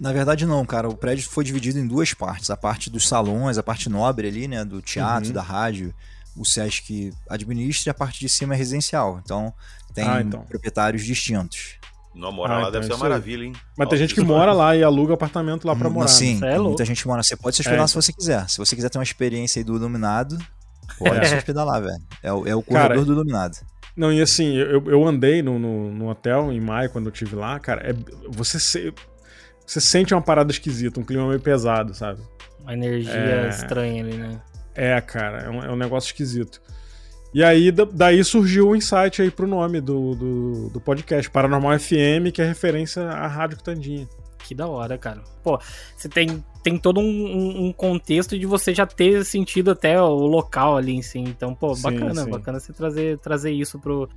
Na 0.00 0.12
verdade, 0.12 0.46
não, 0.46 0.64
cara. 0.64 0.88
O 0.88 0.96
prédio 0.96 1.28
foi 1.28 1.44
dividido 1.44 1.78
em 1.78 1.86
duas 1.86 2.14
partes. 2.14 2.50
A 2.50 2.56
parte 2.56 2.88
dos 2.88 3.06
salões, 3.06 3.58
a 3.58 3.62
parte 3.62 3.88
nobre 3.90 4.28
ali, 4.28 4.46
né? 4.48 4.64
Do 4.64 4.80
teatro, 4.80 5.28
Uhum. 5.28 5.34
da 5.34 5.42
rádio. 5.42 5.92
O 6.36 6.44
Sesc 6.44 7.12
administra 7.28 7.88
e 7.88 7.90
a 7.90 7.94
parte 7.94 8.20
de 8.20 8.28
cima 8.28 8.54
é 8.54 8.56
residencial. 8.56 9.20
Então, 9.24 9.52
tem 9.94 10.06
Ah, 10.08 10.20
então. 10.20 10.42
proprietários 10.42 11.04
distintos. 11.04 11.76
Não, 12.14 12.32
morar 12.32 12.54
Ah, 12.54 12.56
lá 12.56 12.60
então 12.68 12.72
deve 12.72 12.86
ser 12.86 12.92
é 12.92 12.94
uma 12.94 12.96
isso 12.96 13.04
aí. 13.04 13.10
maravilha, 13.10 13.44
hein? 13.44 13.52
Mas 13.76 13.88
tem 13.88 13.96
Ó, 13.96 14.00
gente 14.00 14.14
que 14.14 14.20
mora 14.22 14.52
lá 14.52 14.74
e 14.74 14.82
aluga 14.82 15.14
apartamento 15.14 15.66
lá 15.66 15.76
pra 15.76 15.88
Hum, 15.88 15.92
morar. 15.92 16.08
Sim, 16.08 16.38
é 16.44 16.52
tem 16.52 16.58
muita 16.62 16.84
gente 16.84 17.06
mora. 17.06 17.22
Você 17.22 17.36
pode 17.36 17.56
se 17.56 17.62
hospedar 17.62 17.84
É, 17.84 17.86
se 17.86 17.94
você 17.94 18.12
quiser. 18.12 18.48
Se 18.48 18.58
você 18.58 18.74
quiser 18.74 18.88
ter 18.88 18.98
uma 18.98 19.04
experiência 19.04 19.60
aí 19.60 19.64
do 19.64 19.76
iluminado, 19.76 20.38
pode 20.98 21.18
É. 21.18 21.24
se 21.24 21.36
hospedar 21.36 21.64
lá, 21.66 21.78
velho. 21.78 22.02
É, 22.22 22.32
o- 22.32 22.46
é 22.46 22.54
o 22.56 22.62
Cara, 22.62 22.94
corredor 22.94 23.04
do 23.04 23.12
iluminado. 23.12 23.58
Não, 23.94 24.12
e 24.12 24.20
assim, 24.22 24.54
eu, 24.56 24.82
eu 24.90 25.06
andei 25.06 25.42
no, 25.42 25.58
no, 25.58 25.90
no 25.92 26.08
hotel 26.08 26.50
em 26.52 26.60
maio, 26.60 26.88
quando 26.90 27.06
eu 27.06 27.12
estive 27.12 27.34
lá, 27.36 27.58
cara, 27.60 27.82
é- 27.90 27.94
você, 28.30 28.58
se- 28.60 28.92
você 29.66 29.80
sente 29.80 30.14
uma 30.14 30.22
parada 30.22 30.50
esquisita, 30.50 30.98
um 31.00 31.04
clima 31.04 31.26
meio 31.28 31.40
pesado, 31.40 31.94
sabe? 31.94 32.20
Uma 32.60 32.72
energia 32.72 33.12
É. 33.12 33.48
estranha 33.50 34.02
ali, 34.02 34.16
né? 34.16 34.40
É, 34.76 35.00
cara, 35.00 35.42
é 35.44 35.50
um, 35.50 35.62
é 35.64 35.72
um 35.72 35.76
negócio 35.76 36.08
esquisito. 36.08 36.60
E 37.34 37.42
aí, 37.42 37.70
da- 37.72 37.84
daí 37.90 38.22
surgiu 38.24 38.68
o 38.68 38.76
insight 38.76 39.20
aí 39.20 39.30
pro 39.30 39.46
nome 39.46 39.80
do, 39.80 40.14
do, 40.14 40.70
do 40.70 40.80
podcast, 40.80 41.30
Paranormal 41.30 41.78
FM, 41.78 42.30
que 42.32 42.40
é 42.40 42.46
referência 42.46 43.02
à 43.08 43.26
Rádio 43.26 43.56
Quitandinha. 43.58 44.08
Que 44.38 44.54
da 44.54 44.68
hora, 44.68 44.96
cara. 44.96 45.22
Pô, 45.42 45.58
você 45.96 46.08
tem, 46.08 46.42
tem 46.62 46.78
todo 46.78 47.00
um, 47.00 47.02
um- 47.04 47.66
um 47.66 47.72
contexto 47.72 48.38
de 48.38 48.46
você 48.46 48.72
já 48.74 48.86
ter 48.86 49.24
sentido 49.24 49.72
até 49.72 50.00
o 50.00 50.14
local 50.14 50.76
ali 50.76 50.94
em 50.94 51.02
si. 51.02 51.18
Então, 51.18 51.54
pô, 51.54 51.74
Sim, 51.74 51.82
bacana, 51.82 52.24
sim. 52.24 52.30
bacana 52.30 52.60
você 52.60 52.72
trazer, 52.72 53.18
trazer 53.18 53.50
isso 53.50 53.78
pro. 53.80 54.08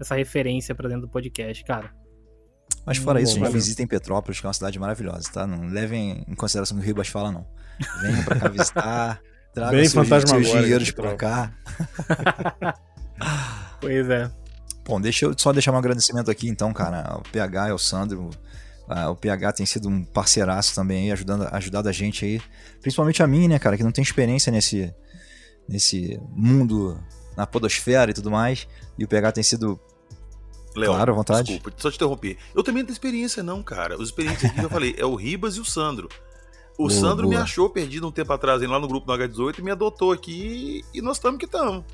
Essa 0.00 0.14
referência 0.14 0.74
pra 0.74 0.88
dentro 0.88 1.06
do 1.06 1.08
podcast, 1.08 1.64
cara. 1.64 1.90
Mas 2.86 2.98
fora 2.98 3.18
Hum, 3.18 3.22
isso, 3.22 3.40
bom, 3.40 3.50
visitem 3.50 3.86
Petrópolis, 3.86 4.38
que 4.40 4.46
é 4.46 4.48
uma 4.48 4.52
cidade 4.54 4.78
maravilhosa, 4.78 5.28
tá? 5.32 5.46
Não 5.46 5.66
levem 5.68 6.22
em 6.28 6.34
consideração 6.34 6.76
o 6.76 6.80
que 6.80 6.86
o 6.86 6.86
Ribas 6.86 7.08
fala, 7.08 7.32
não. 7.32 7.46
Venham 8.02 8.22
pra 8.24 8.36
cá 8.38 8.48
visitar. 8.48 9.20
Tragam 9.58 9.80
Bem 9.80 9.88
seus, 9.88 10.08
seus 10.08 10.46
dinheiros 10.46 10.90
pra 10.90 11.14
cá. 11.16 11.52
Pois 13.80 14.10
é. 14.10 14.30
Bom, 14.84 15.00
deixa 15.00 15.26
eu 15.26 15.34
só 15.36 15.52
deixar 15.52 15.72
um 15.72 15.76
agradecimento 15.76 16.30
aqui, 16.30 16.48
então, 16.48 16.72
cara, 16.72 17.02
ao 17.02 17.22
PH 17.22 17.68
e 17.68 17.70
ao 17.70 17.78
Sandro. 17.78 18.30
Ah, 18.88 19.10
o 19.10 19.16
PH 19.16 19.52
tem 19.52 19.66
sido 19.66 19.88
um 19.88 20.02
parceiraço 20.02 20.74
também 20.74 21.04
aí, 21.04 21.12
ajudando, 21.12 21.46
ajudado 21.52 21.88
a 21.88 21.92
gente 21.92 22.24
aí. 22.24 22.40
Principalmente 22.80 23.22
a 23.22 23.26
mim, 23.26 23.46
né, 23.46 23.58
cara, 23.58 23.76
que 23.76 23.84
não 23.84 23.92
tem 23.92 24.02
experiência 24.02 24.50
nesse, 24.50 24.92
nesse 25.68 26.18
mundo, 26.30 26.98
na 27.36 27.46
podosfera 27.46 28.10
e 28.10 28.14
tudo 28.14 28.30
mais. 28.30 28.66
E 28.98 29.04
o 29.04 29.08
PH 29.08 29.32
tem 29.32 29.44
sido 29.44 29.78
Léo, 30.74 30.92
Claro, 30.92 31.12
à 31.12 31.14
vontade. 31.14 31.52
Desculpa, 31.52 31.76
só 31.76 31.90
te 31.90 31.96
interromper. 31.96 32.38
Eu 32.54 32.62
também 32.62 32.82
não 32.82 32.86
tenho 32.86 32.94
experiência, 32.94 33.42
não, 33.42 33.62
cara. 33.62 33.96
Os 33.98 34.08
experiências 34.08 34.50
aqui 34.50 34.60
que 34.60 34.64
eu 34.64 34.70
falei 34.70 34.94
é 34.96 35.04
o 35.04 35.14
Ribas 35.14 35.56
e 35.56 35.60
o 35.60 35.64
Sandro. 35.64 36.08
O 36.78 36.86
Boa, 36.86 36.90
Sandro 36.90 37.26
me 37.28 37.34
boa. 37.34 37.42
achou 37.42 37.68
perdido 37.68 38.06
um 38.06 38.12
tempo 38.12 38.32
atrás 38.32 38.62
hein, 38.62 38.68
lá 38.68 38.78
no 38.78 38.86
grupo 38.86 39.04
do 39.06 39.12
H18 39.12 39.58
e 39.58 39.62
me 39.62 39.70
adotou 39.72 40.12
aqui 40.12 40.84
e 40.94 41.02
nós 41.02 41.16
estamos 41.16 41.38
que 41.38 41.44
estamos. 41.44 41.84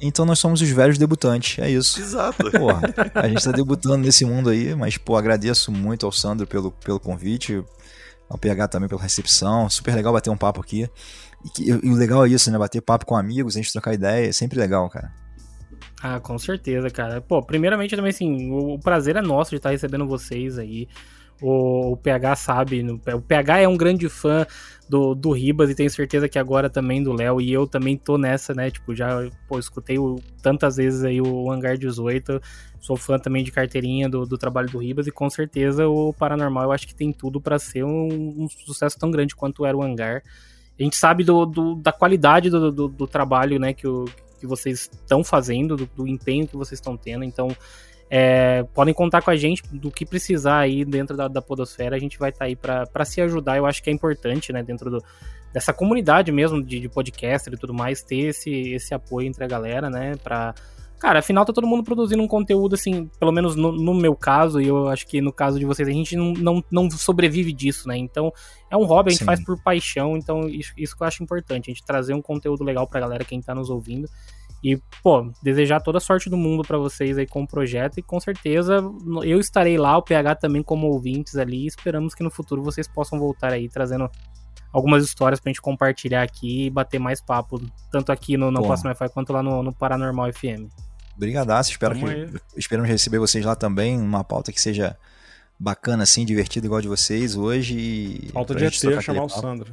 Então 0.00 0.24
nós 0.24 0.40
somos 0.40 0.60
os 0.60 0.68
velhos 0.68 0.98
debutantes, 0.98 1.60
é 1.60 1.70
isso. 1.70 2.00
Exato. 2.00 2.50
Porra, 2.50 2.80
a 3.14 3.28
gente 3.28 3.44
tá 3.44 3.52
debutando 3.52 3.98
nesse 3.98 4.24
mundo 4.24 4.50
aí, 4.50 4.74
mas, 4.74 4.96
pô, 4.98 5.16
agradeço 5.16 5.70
muito 5.70 6.04
ao 6.04 6.10
Sandro 6.10 6.44
pelo, 6.44 6.72
pelo 6.72 6.98
convite, 6.98 7.62
ao 8.28 8.36
PH 8.36 8.66
também 8.66 8.88
pela 8.88 9.00
recepção. 9.00 9.70
Super 9.70 9.94
legal 9.94 10.12
bater 10.12 10.30
um 10.30 10.36
papo 10.36 10.60
aqui. 10.60 10.88
E, 11.44 11.48
que- 11.50 11.70
e 11.70 11.88
o 11.90 11.94
legal 11.94 12.26
é 12.26 12.28
isso, 12.30 12.50
né? 12.50 12.58
Bater 12.58 12.80
papo 12.80 13.06
com 13.06 13.14
amigos, 13.16 13.54
a 13.54 13.60
gente 13.60 13.70
trocar 13.72 13.94
ideia, 13.94 14.28
é 14.28 14.32
sempre 14.32 14.58
legal, 14.58 14.90
cara. 14.90 15.12
Ah, 16.02 16.18
com 16.18 16.36
certeza, 16.36 16.90
cara. 16.90 17.20
Pô, 17.20 17.40
primeiramente 17.40 17.94
também, 17.94 18.10
assim, 18.10 18.50
o, 18.50 18.74
o 18.74 18.80
prazer 18.80 19.14
é 19.14 19.22
nosso 19.22 19.50
de 19.50 19.56
estar 19.58 19.70
recebendo 19.70 20.04
vocês 20.08 20.58
aí. 20.58 20.88
O, 21.42 21.92
o 21.92 21.96
PH 21.96 22.36
sabe, 22.36 22.82
no- 22.82 23.00
o 23.14 23.20
PH 23.20 23.58
é 23.60 23.68
um 23.68 23.76
grande 23.76 24.08
fã 24.08 24.46
do, 24.88 25.14
do 25.14 25.32
Ribas 25.32 25.70
e 25.70 25.74
tenho 25.74 25.90
certeza 25.90 26.28
que 26.28 26.38
agora 26.38 26.70
também 26.70 27.02
do 27.02 27.12
Léo. 27.12 27.40
E 27.40 27.52
eu 27.52 27.66
também 27.66 27.96
tô 27.96 28.16
nessa, 28.16 28.54
né? 28.54 28.70
Tipo, 28.70 28.94
já 28.94 29.28
pô, 29.48 29.58
escutei 29.58 29.98
o- 29.98 30.20
tantas 30.42 30.76
vezes 30.76 31.02
aí 31.02 31.20
o 31.20 31.50
Hangar 31.50 31.76
18. 31.76 32.40
Sou 32.80 32.96
fã 32.96 33.18
também 33.18 33.44
de 33.44 33.50
carteirinha 33.52 34.08
do, 34.08 34.24
do 34.26 34.36
trabalho 34.38 34.68
do 34.68 34.78
Ribas 34.78 35.06
e 35.06 35.10
com 35.12 35.28
certeza 35.30 35.88
o 35.88 36.12
Paranormal 36.12 36.64
eu 36.64 36.72
acho 36.72 36.86
que 36.86 36.94
tem 36.94 37.12
tudo 37.12 37.40
pra 37.40 37.58
ser 37.58 37.84
um, 37.84 38.42
um 38.44 38.48
sucesso 38.48 38.98
tão 38.98 39.10
grande 39.10 39.34
quanto 39.36 39.64
era 39.66 39.76
o 39.76 39.82
Hangar. 39.82 40.22
A 40.78 40.82
gente 40.82 40.96
sabe 40.96 41.22
do, 41.24 41.44
do- 41.46 41.74
da 41.76 41.92
qualidade 41.92 42.50
do, 42.50 42.72
do, 42.72 42.88
do 42.88 43.06
trabalho, 43.06 43.58
né, 43.60 43.72
que, 43.72 43.86
o, 43.86 44.06
que 44.40 44.46
vocês 44.46 44.90
estão 44.92 45.22
fazendo, 45.22 45.76
do, 45.76 45.86
do 45.86 46.08
empenho 46.08 46.46
que 46.48 46.56
vocês 46.56 46.78
estão 46.78 46.96
tendo. 46.96 47.22
Então, 47.24 47.48
é, 48.14 48.62
podem 48.74 48.92
contar 48.92 49.22
com 49.22 49.30
a 49.30 49.36
gente 49.36 49.62
do 49.72 49.90
que 49.90 50.04
precisar 50.04 50.58
aí 50.58 50.84
dentro 50.84 51.16
da, 51.16 51.28
da 51.28 51.40
Podosfera. 51.40 51.96
A 51.96 51.98
gente 51.98 52.18
vai 52.18 52.28
estar 52.28 52.44
aí 52.44 52.54
para 52.54 53.04
se 53.06 53.22
ajudar. 53.22 53.56
Eu 53.56 53.64
acho 53.64 53.82
que 53.82 53.88
é 53.88 53.92
importante, 53.92 54.52
né, 54.52 54.62
dentro 54.62 54.90
do, 54.90 55.02
dessa 55.50 55.72
comunidade 55.72 56.30
mesmo 56.30 56.62
de, 56.62 56.78
de 56.78 56.90
podcaster 56.90 57.54
e 57.54 57.56
tudo 57.56 57.72
mais, 57.72 58.02
ter 58.02 58.28
esse, 58.28 58.50
esse 58.74 58.92
apoio 58.92 59.26
entre 59.26 59.42
a 59.42 59.48
galera, 59.48 59.88
né, 59.88 60.12
pra. 60.22 60.54
Cara, 60.98 61.18
afinal 61.20 61.44
tá 61.44 61.54
todo 61.54 61.66
mundo 61.66 61.82
produzindo 61.82 62.22
um 62.22 62.28
conteúdo, 62.28 62.74
assim, 62.74 63.10
pelo 63.18 63.32
menos 63.32 63.56
no, 63.56 63.72
no 63.72 63.94
meu 63.94 64.14
caso, 64.14 64.60
e 64.60 64.68
eu 64.68 64.88
acho 64.88 65.04
que 65.06 65.20
no 65.20 65.32
caso 65.32 65.58
de 65.58 65.64
vocês, 65.64 65.88
a 65.88 65.90
gente 65.90 66.14
não, 66.14 66.32
não, 66.34 66.64
não 66.70 66.90
sobrevive 66.90 67.50
disso, 67.52 67.88
né? 67.88 67.96
Então, 67.96 68.30
é 68.70 68.76
um 68.76 68.84
hobby, 68.84 69.08
a 69.08 69.10
gente 69.12 69.20
Sim. 69.20 69.24
faz 69.24 69.42
por 69.42 69.60
paixão, 69.60 70.16
então 70.16 70.48
isso, 70.48 70.72
isso 70.76 70.96
que 70.96 71.02
eu 71.02 71.06
acho 71.06 71.22
importante, 71.22 71.70
a 71.70 71.74
gente 71.74 71.84
trazer 71.84 72.14
um 72.14 72.22
conteúdo 72.22 72.62
legal 72.62 72.86
pra 72.86 73.00
galera, 73.00 73.24
quem 73.24 73.40
tá 73.40 73.52
nos 73.52 73.68
ouvindo. 73.68 74.08
E, 74.62 74.80
pô, 75.02 75.28
desejar 75.42 75.80
toda 75.80 75.98
a 75.98 76.00
sorte 76.00 76.30
do 76.30 76.36
mundo 76.36 76.62
pra 76.62 76.78
vocês 76.78 77.18
aí 77.18 77.26
com 77.26 77.42
o 77.42 77.46
projeto 77.46 77.98
e 77.98 78.02
com 78.02 78.20
certeza 78.20 78.76
eu 79.24 79.40
estarei 79.40 79.76
lá, 79.76 79.96
o 79.96 80.02
PH 80.02 80.36
também 80.36 80.62
como 80.62 80.86
ouvintes 80.86 81.36
ali, 81.36 81.64
e 81.64 81.66
esperamos 81.66 82.14
que 82.14 82.22
no 82.22 82.30
futuro 82.30 82.62
vocês 82.62 82.86
possam 82.86 83.18
voltar 83.18 83.52
aí 83.52 83.68
trazendo 83.68 84.08
algumas 84.72 85.04
histórias 85.04 85.40
pra 85.40 85.50
gente 85.50 85.60
compartilhar 85.60 86.22
aqui 86.22 86.66
e 86.66 86.70
bater 86.70 87.00
mais 87.00 87.20
papo, 87.20 87.60
tanto 87.90 88.12
aqui 88.12 88.36
no 88.36 88.50
Não. 88.50 88.62
Posso 88.62 88.84
Mais 88.84 88.98
Wi-Fi 89.00 89.12
quanto 89.12 89.32
lá 89.32 89.42
no, 89.42 89.62
no 89.62 89.72
Paranormal 89.72 90.32
FM. 90.32 90.70
Brigadaço, 91.16 91.70
espero 91.70 91.94
que 91.94 92.04
aí. 92.04 92.30
esperamos 92.56 92.88
receber 92.88 93.18
vocês 93.18 93.44
lá 93.44 93.54
também, 93.54 94.00
uma 94.00 94.24
pauta 94.24 94.52
que 94.52 94.60
seja 94.60 94.96
bacana 95.58 96.04
assim, 96.04 96.24
divertida 96.24 96.66
igual 96.66 96.78
a 96.78 96.82
de 96.82 96.88
vocês 96.88 97.36
hoje 97.36 97.78
e 97.78 98.30
Falta 98.32 98.54
de 98.54 98.64
ET 98.64 99.02
chamar 99.02 99.24
o. 99.24 99.28
Sandro. 99.28 99.72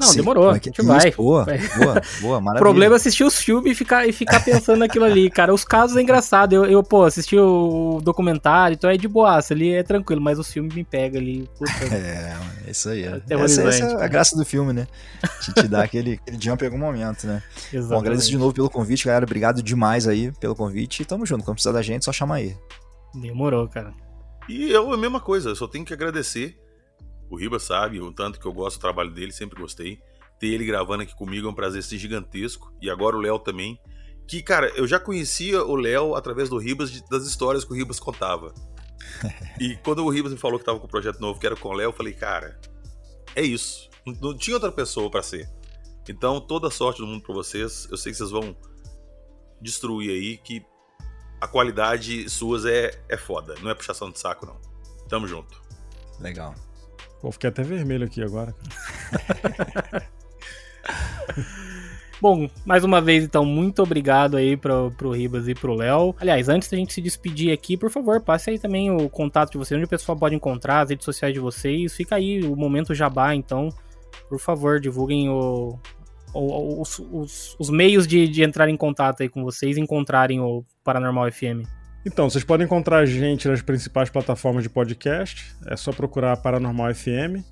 Não, 0.00 0.06
Sim, 0.06 0.16
demorou, 0.20 0.50
a 0.50 0.56
é 0.56 0.58
que- 0.58 0.70
gente 0.70 0.78
isso, 0.78 0.86
vai. 0.88 1.10
Boa, 1.12 1.44
boa, 1.76 2.02
boa, 2.22 2.38
O 2.38 2.40
maravilha. 2.40 2.58
problema 2.58 2.94
é 2.94 2.96
assistir 2.96 3.22
os 3.22 3.36
filmes 3.36 3.72
e 3.72 3.74
ficar, 3.74 4.08
e 4.08 4.12
ficar 4.12 4.42
pensando 4.42 4.78
naquilo 4.78 5.04
ali, 5.04 5.28
cara. 5.30 5.52
Os 5.52 5.64
casos 5.64 5.96
é 5.96 6.00
engraçado. 6.02 6.52
Eu, 6.54 6.64
eu, 6.64 6.82
pô, 6.82 7.04
assisti 7.04 7.36
o 7.38 8.00
documentário, 8.02 8.74
então 8.74 8.88
é 8.88 8.96
de 8.96 9.06
boaça, 9.06 9.52
ali 9.52 9.72
é 9.74 9.82
tranquilo, 9.82 10.20
mas 10.22 10.38
os 10.38 10.50
filmes 10.50 10.74
me 10.74 10.82
pegam 10.84 11.20
ali. 11.20 11.48
Puta. 11.58 11.70
É, 11.94 12.34
é 12.66 12.70
isso 12.70 12.88
aí. 12.88 13.02
É. 13.02 13.06
Essa, 13.08 13.16
Aterrorizante, 13.18 13.68
essa 13.68 13.84
é 13.84 14.04
a 14.04 14.08
graça 14.08 14.36
do 14.36 14.44
filme, 14.44 14.72
né? 14.72 14.86
Te, 15.42 15.52
te 15.52 15.68
dá 15.68 15.82
aquele, 15.84 16.14
aquele 16.14 16.38
jump 16.42 16.62
em 16.62 16.66
algum 16.66 16.78
momento, 16.78 17.26
né? 17.26 17.42
Bom, 17.72 17.78
Exatamente. 17.78 18.00
agradeço 18.06 18.28
de 18.30 18.38
novo 18.38 18.54
pelo 18.54 18.70
convite, 18.70 19.04
galera. 19.06 19.24
Obrigado 19.24 19.62
demais 19.62 20.08
aí 20.08 20.32
pelo 20.40 20.54
convite. 20.56 21.02
E 21.02 21.04
tamo 21.04 21.26
junto. 21.26 21.44
Quando 21.44 21.56
precisar 21.56 21.72
da 21.72 21.82
gente, 21.82 22.04
só 22.04 22.12
chama 22.12 22.36
aí. 22.36 22.56
Demorou, 23.14 23.68
cara. 23.68 23.92
E 24.48 24.70
eu, 24.70 24.92
a 24.92 24.96
mesma 24.96 25.20
coisa, 25.20 25.50
eu 25.50 25.56
só 25.56 25.66
tenho 25.68 25.84
que 25.84 25.92
agradecer. 25.92 26.56
O 27.30 27.36
Riba 27.36 27.60
sabe 27.60 28.00
o 28.00 28.12
tanto 28.12 28.40
que 28.40 28.46
eu 28.46 28.52
gosto 28.52 28.76
do 28.78 28.80
trabalho 28.80 29.12
dele, 29.12 29.32
sempre 29.32 29.60
gostei. 29.60 30.00
Ter 30.38 30.48
ele 30.48 30.66
gravando 30.66 31.04
aqui 31.04 31.14
comigo 31.14 31.46
é 31.46 31.50
um 31.50 31.54
prazer 31.54 31.82
ser 31.82 31.96
gigantesco. 31.96 32.74
E 32.82 32.90
agora 32.90 33.16
o 33.16 33.20
Léo 33.20 33.38
também, 33.38 33.78
que, 34.26 34.42
cara, 34.42 34.68
eu 34.70 34.86
já 34.86 34.98
conhecia 34.98 35.62
o 35.64 35.76
Léo 35.76 36.16
através 36.16 36.48
do 36.48 36.58
Ribas, 36.58 37.00
das 37.02 37.24
histórias 37.24 37.64
que 37.64 37.72
o 37.72 37.76
Ribas 37.76 38.00
contava. 38.00 38.52
e 39.60 39.76
quando 39.76 40.04
o 40.04 40.10
Ribas 40.10 40.32
me 40.32 40.38
falou 40.38 40.58
que 40.58 40.64
tava 40.64 40.80
com 40.80 40.86
um 40.86 40.90
projeto 40.90 41.20
novo, 41.20 41.38
que 41.38 41.46
era 41.46 41.54
com 41.54 41.68
o 41.68 41.72
Léo, 41.72 41.88
eu 41.88 41.92
falei, 41.92 42.12
cara, 42.12 42.60
é 43.36 43.42
isso. 43.42 43.88
Não, 44.04 44.14
não 44.14 44.36
tinha 44.36 44.56
outra 44.56 44.72
pessoa 44.72 45.08
para 45.08 45.22
ser. 45.22 45.48
Então, 46.08 46.40
toda 46.40 46.68
sorte 46.70 47.00
do 47.00 47.06
mundo 47.06 47.22
pra 47.22 47.32
vocês. 47.32 47.86
Eu 47.88 47.96
sei 47.96 48.10
que 48.10 48.18
vocês 48.18 48.30
vão 48.30 48.56
destruir 49.60 50.10
aí, 50.10 50.36
que 50.38 50.64
a 51.40 51.46
qualidade 51.46 52.28
suas 52.28 52.64
é, 52.64 52.90
é 53.08 53.16
foda. 53.16 53.54
Não 53.62 53.70
é 53.70 53.74
puxação 53.74 54.10
de 54.10 54.18
saco, 54.18 54.46
não. 54.46 54.60
Tamo 55.08 55.28
junto. 55.28 55.62
Legal. 56.18 56.54
Pô, 57.20 57.30
fiquei 57.30 57.48
até 57.48 57.62
vermelho 57.62 58.06
aqui 58.06 58.22
agora. 58.22 58.54
Bom, 62.20 62.50
mais 62.66 62.84
uma 62.84 63.00
vez, 63.00 63.24
então, 63.24 63.46
muito 63.46 63.82
obrigado 63.82 64.36
aí 64.36 64.54
pro, 64.54 64.90
pro 64.90 65.10
Ribas 65.10 65.48
e 65.48 65.54
pro 65.54 65.74
Léo. 65.74 66.14
Aliás, 66.20 66.50
antes 66.50 66.68
da 66.68 66.76
gente 66.76 66.92
se 66.92 67.00
despedir 67.00 67.50
aqui, 67.50 67.78
por 67.78 67.90
favor, 67.90 68.20
passe 68.20 68.50
aí 68.50 68.58
também 68.58 68.90
o 68.90 69.08
contato 69.08 69.52
de 69.52 69.58
vocês, 69.58 69.76
onde 69.76 69.86
o 69.86 69.88
pessoal 69.88 70.18
pode 70.18 70.34
encontrar, 70.34 70.82
as 70.82 70.90
redes 70.90 71.06
sociais 71.06 71.32
de 71.32 71.40
vocês. 71.40 71.94
Fica 71.94 72.16
aí 72.16 72.42
o 72.42 72.54
momento 72.54 72.94
jabá, 72.94 73.34
então, 73.34 73.70
por 74.28 74.38
favor, 74.38 74.78
divulguem 74.78 75.30
o, 75.30 75.78
o 76.34 76.82
os, 76.82 76.98
os, 77.10 77.56
os, 77.58 77.70
meios 77.70 78.06
de, 78.06 78.28
de 78.28 78.42
entrar 78.42 78.68
em 78.68 78.76
contato 78.76 79.22
aí 79.22 79.28
com 79.30 79.42
vocês 79.42 79.78
encontrarem 79.78 80.40
o 80.40 80.62
Paranormal 80.84 81.32
FM. 81.32 81.64
Então, 82.04 82.28
vocês 82.30 82.44
podem 82.44 82.64
encontrar 82.64 82.98
a 82.98 83.06
gente 83.06 83.46
nas 83.46 83.62
principais 83.62 84.08
plataformas 84.08 84.62
de 84.62 84.70
podcast. 84.70 85.54
É 85.66 85.76
só 85.76 85.92
procurar 85.92 86.36
Paranormal 86.38 86.94
FM. 86.94 87.44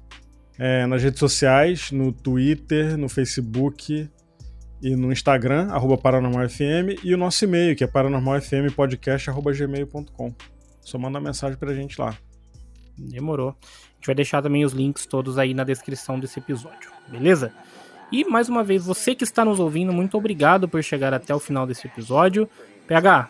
É, 0.59 0.87
nas 0.87 1.03
redes 1.03 1.20
sociais, 1.20 1.93
no 1.93 2.12
Twitter, 2.12 2.97
no 2.97 3.09
Facebook, 3.09 4.09
e 4.83 4.95
no 4.95 5.11
Instagram, 5.12 5.69
arroba 5.70 5.99
paranormalfm, 5.99 6.99
e 7.03 7.12
o 7.15 7.19
nosso 7.19 7.45
e-mail, 7.45 7.75
que 7.77 7.85
é 7.85 7.87
paranormalfmpodcast.gmail.com. 7.87 10.35
Só 10.81 10.99
manda 10.99 11.20
mensagem 11.20 11.57
pra 11.59 11.75
gente 11.75 12.01
lá. 12.01 12.16
Demorou. 12.97 13.51
A 13.51 13.55
gente 13.97 14.07
vai 14.07 14.15
deixar 14.15 14.41
também 14.43 14.65
os 14.65 14.73
links 14.73 15.05
todos 15.07 15.37
aí 15.39 15.53
na 15.55 15.65
descrição 15.65 16.19
desse 16.19 16.39
episódio, 16.39 16.91
beleza? 17.09 17.53
E 18.11 18.25
mais 18.25 18.49
uma 18.49 18.65
vez, 18.65 18.87
você 18.87 19.15
que 19.15 19.25
está 19.25 19.45
nos 19.45 19.61
ouvindo, 19.61 19.93
muito 19.93 20.16
obrigado 20.16 20.66
por 20.69 20.83
chegar 20.83 21.12
até 21.12 21.35
o 21.35 21.39
final 21.39 21.66
desse 21.66 21.87
episódio. 21.87 22.49
PH, 22.87 23.29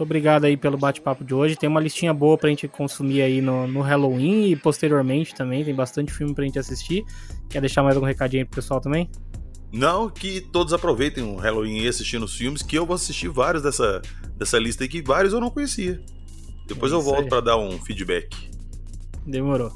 muito 0.00 0.02
obrigado 0.02 0.44
aí 0.44 0.56
pelo 0.56 0.78
bate-papo 0.78 1.22
de 1.22 1.34
hoje. 1.34 1.56
Tem 1.56 1.68
uma 1.68 1.80
listinha 1.80 2.14
boa 2.14 2.38
pra 2.38 2.48
gente 2.48 2.66
consumir 2.66 3.20
aí 3.20 3.42
no, 3.42 3.66
no 3.66 3.82
Halloween 3.82 4.50
e 4.50 4.56
posteriormente 4.56 5.34
também. 5.34 5.62
Tem 5.62 5.74
bastante 5.74 6.10
filme 6.12 6.34
pra 6.34 6.44
gente 6.44 6.58
assistir. 6.58 7.04
Quer 7.50 7.60
deixar 7.60 7.82
mais 7.82 7.96
algum 7.96 8.06
recadinho 8.06 8.42
aí 8.42 8.44
pro 8.46 8.56
pessoal 8.56 8.80
também? 8.80 9.10
Não 9.70 10.08
que 10.08 10.40
todos 10.40 10.72
aproveitem 10.72 11.22
o 11.22 11.36
Halloween 11.36 11.80
e 11.80 11.88
assistindo 11.88 12.24
os 12.24 12.34
filmes, 12.34 12.62
que 12.62 12.76
eu 12.76 12.86
vou 12.86 12.94
assistir 12.94 13.28
vários 13.28 13.62
dessa, 13.62 14.00
dessa 14.36 14.58
lista 14.58 14.84
aí, 14.84 14.88
que 14.88 15.02
vários 15.02 15.34
eu 15.34 15.40
não 15.40 15.50
conhecia. 15.50 16.00
Depois 16.66 16.92
é 16.92 16.94
eu 16.94 17.02
volto 17.02 17.28
para 17.28 17.40
dar 17.40 17.56
um 17.58 17.78
feedback. 17.78 18.34
Demorou. 19.26 19.70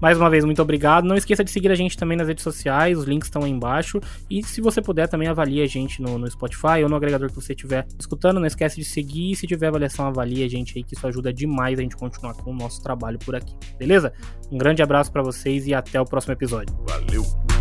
Mais 0.00 0.18
uma 0.18 0.30
vez, 0.30 0.44
muito 0.44 0.62
obrigado. 0.62 1.04
Não 1.04 1.16
esqueça 1.16 1.42
de 1.42 1.50
seguir 1.50 1.70
a 1.70 1.74
gente 1.74 1.96
também 1.96 2.16
nas 2.16 2.28
redes 2.28 2.44
sociais, 2.44 2.98
os 2.98 3.04
links 3.04 3.26
estão 3.26 3.42
aí 3.42 3.50
embaixo. 3.50 4.00
E 4.30 4.42
se 4.42 4.60
você 4.60 4.80
puder, 4.80 5.08
também 5.08 5.28
avalie 5.28 5.62
a 5.62 5.66
gente 5.66 6.00
no, 6.00 6.18
no 6.18 6.30
Spotify 6.30 6.82
ou 6.82 6.88
no 6.88 6.96
agregador 6.96 7.28
que 7.28 7.34
você 7.34 7.52
estiver 7.52 7.86
escutando. 7.98 8.38
Não 8.38 8.46
esquece 8.46 8.76
de 8.76 8.84
seguir. 8.84 9.32
E 9.32 9.36
se 9.36 9.46
tiver 9.46 9.68
avaliação, 9.68 10.06
avalie 10.06 10.44
a 10.44 10.48
gente 10.48 10.76
aí, 10.76 10.84
que 10.84 10.94
isso 10.94 11.06
ajuda 11.06 11.32
demais 11.32 11.78
a 11.78 11.82
gente 11.82 11.96
continuar 11.96 12.34
com 12.34 12.50
o 12.50 12.54
nosso 12.54 12.82
trabalho 12.82 13.18
por 13.18 13.34
aqui. 13.34 13.54
Beleza? 13.78 14.12
Um 14.50 14.58
grande 14.58 14.82
abraço 14.82 15.10
para 15.12 15.22
vocês 15.22 15.66
e 15.66 15.74
até 15.74 16.00
o 16.00 16.04
próximo 16.04 16.32
episódio. 16.32 16.74
Valeu! 16.86 17.57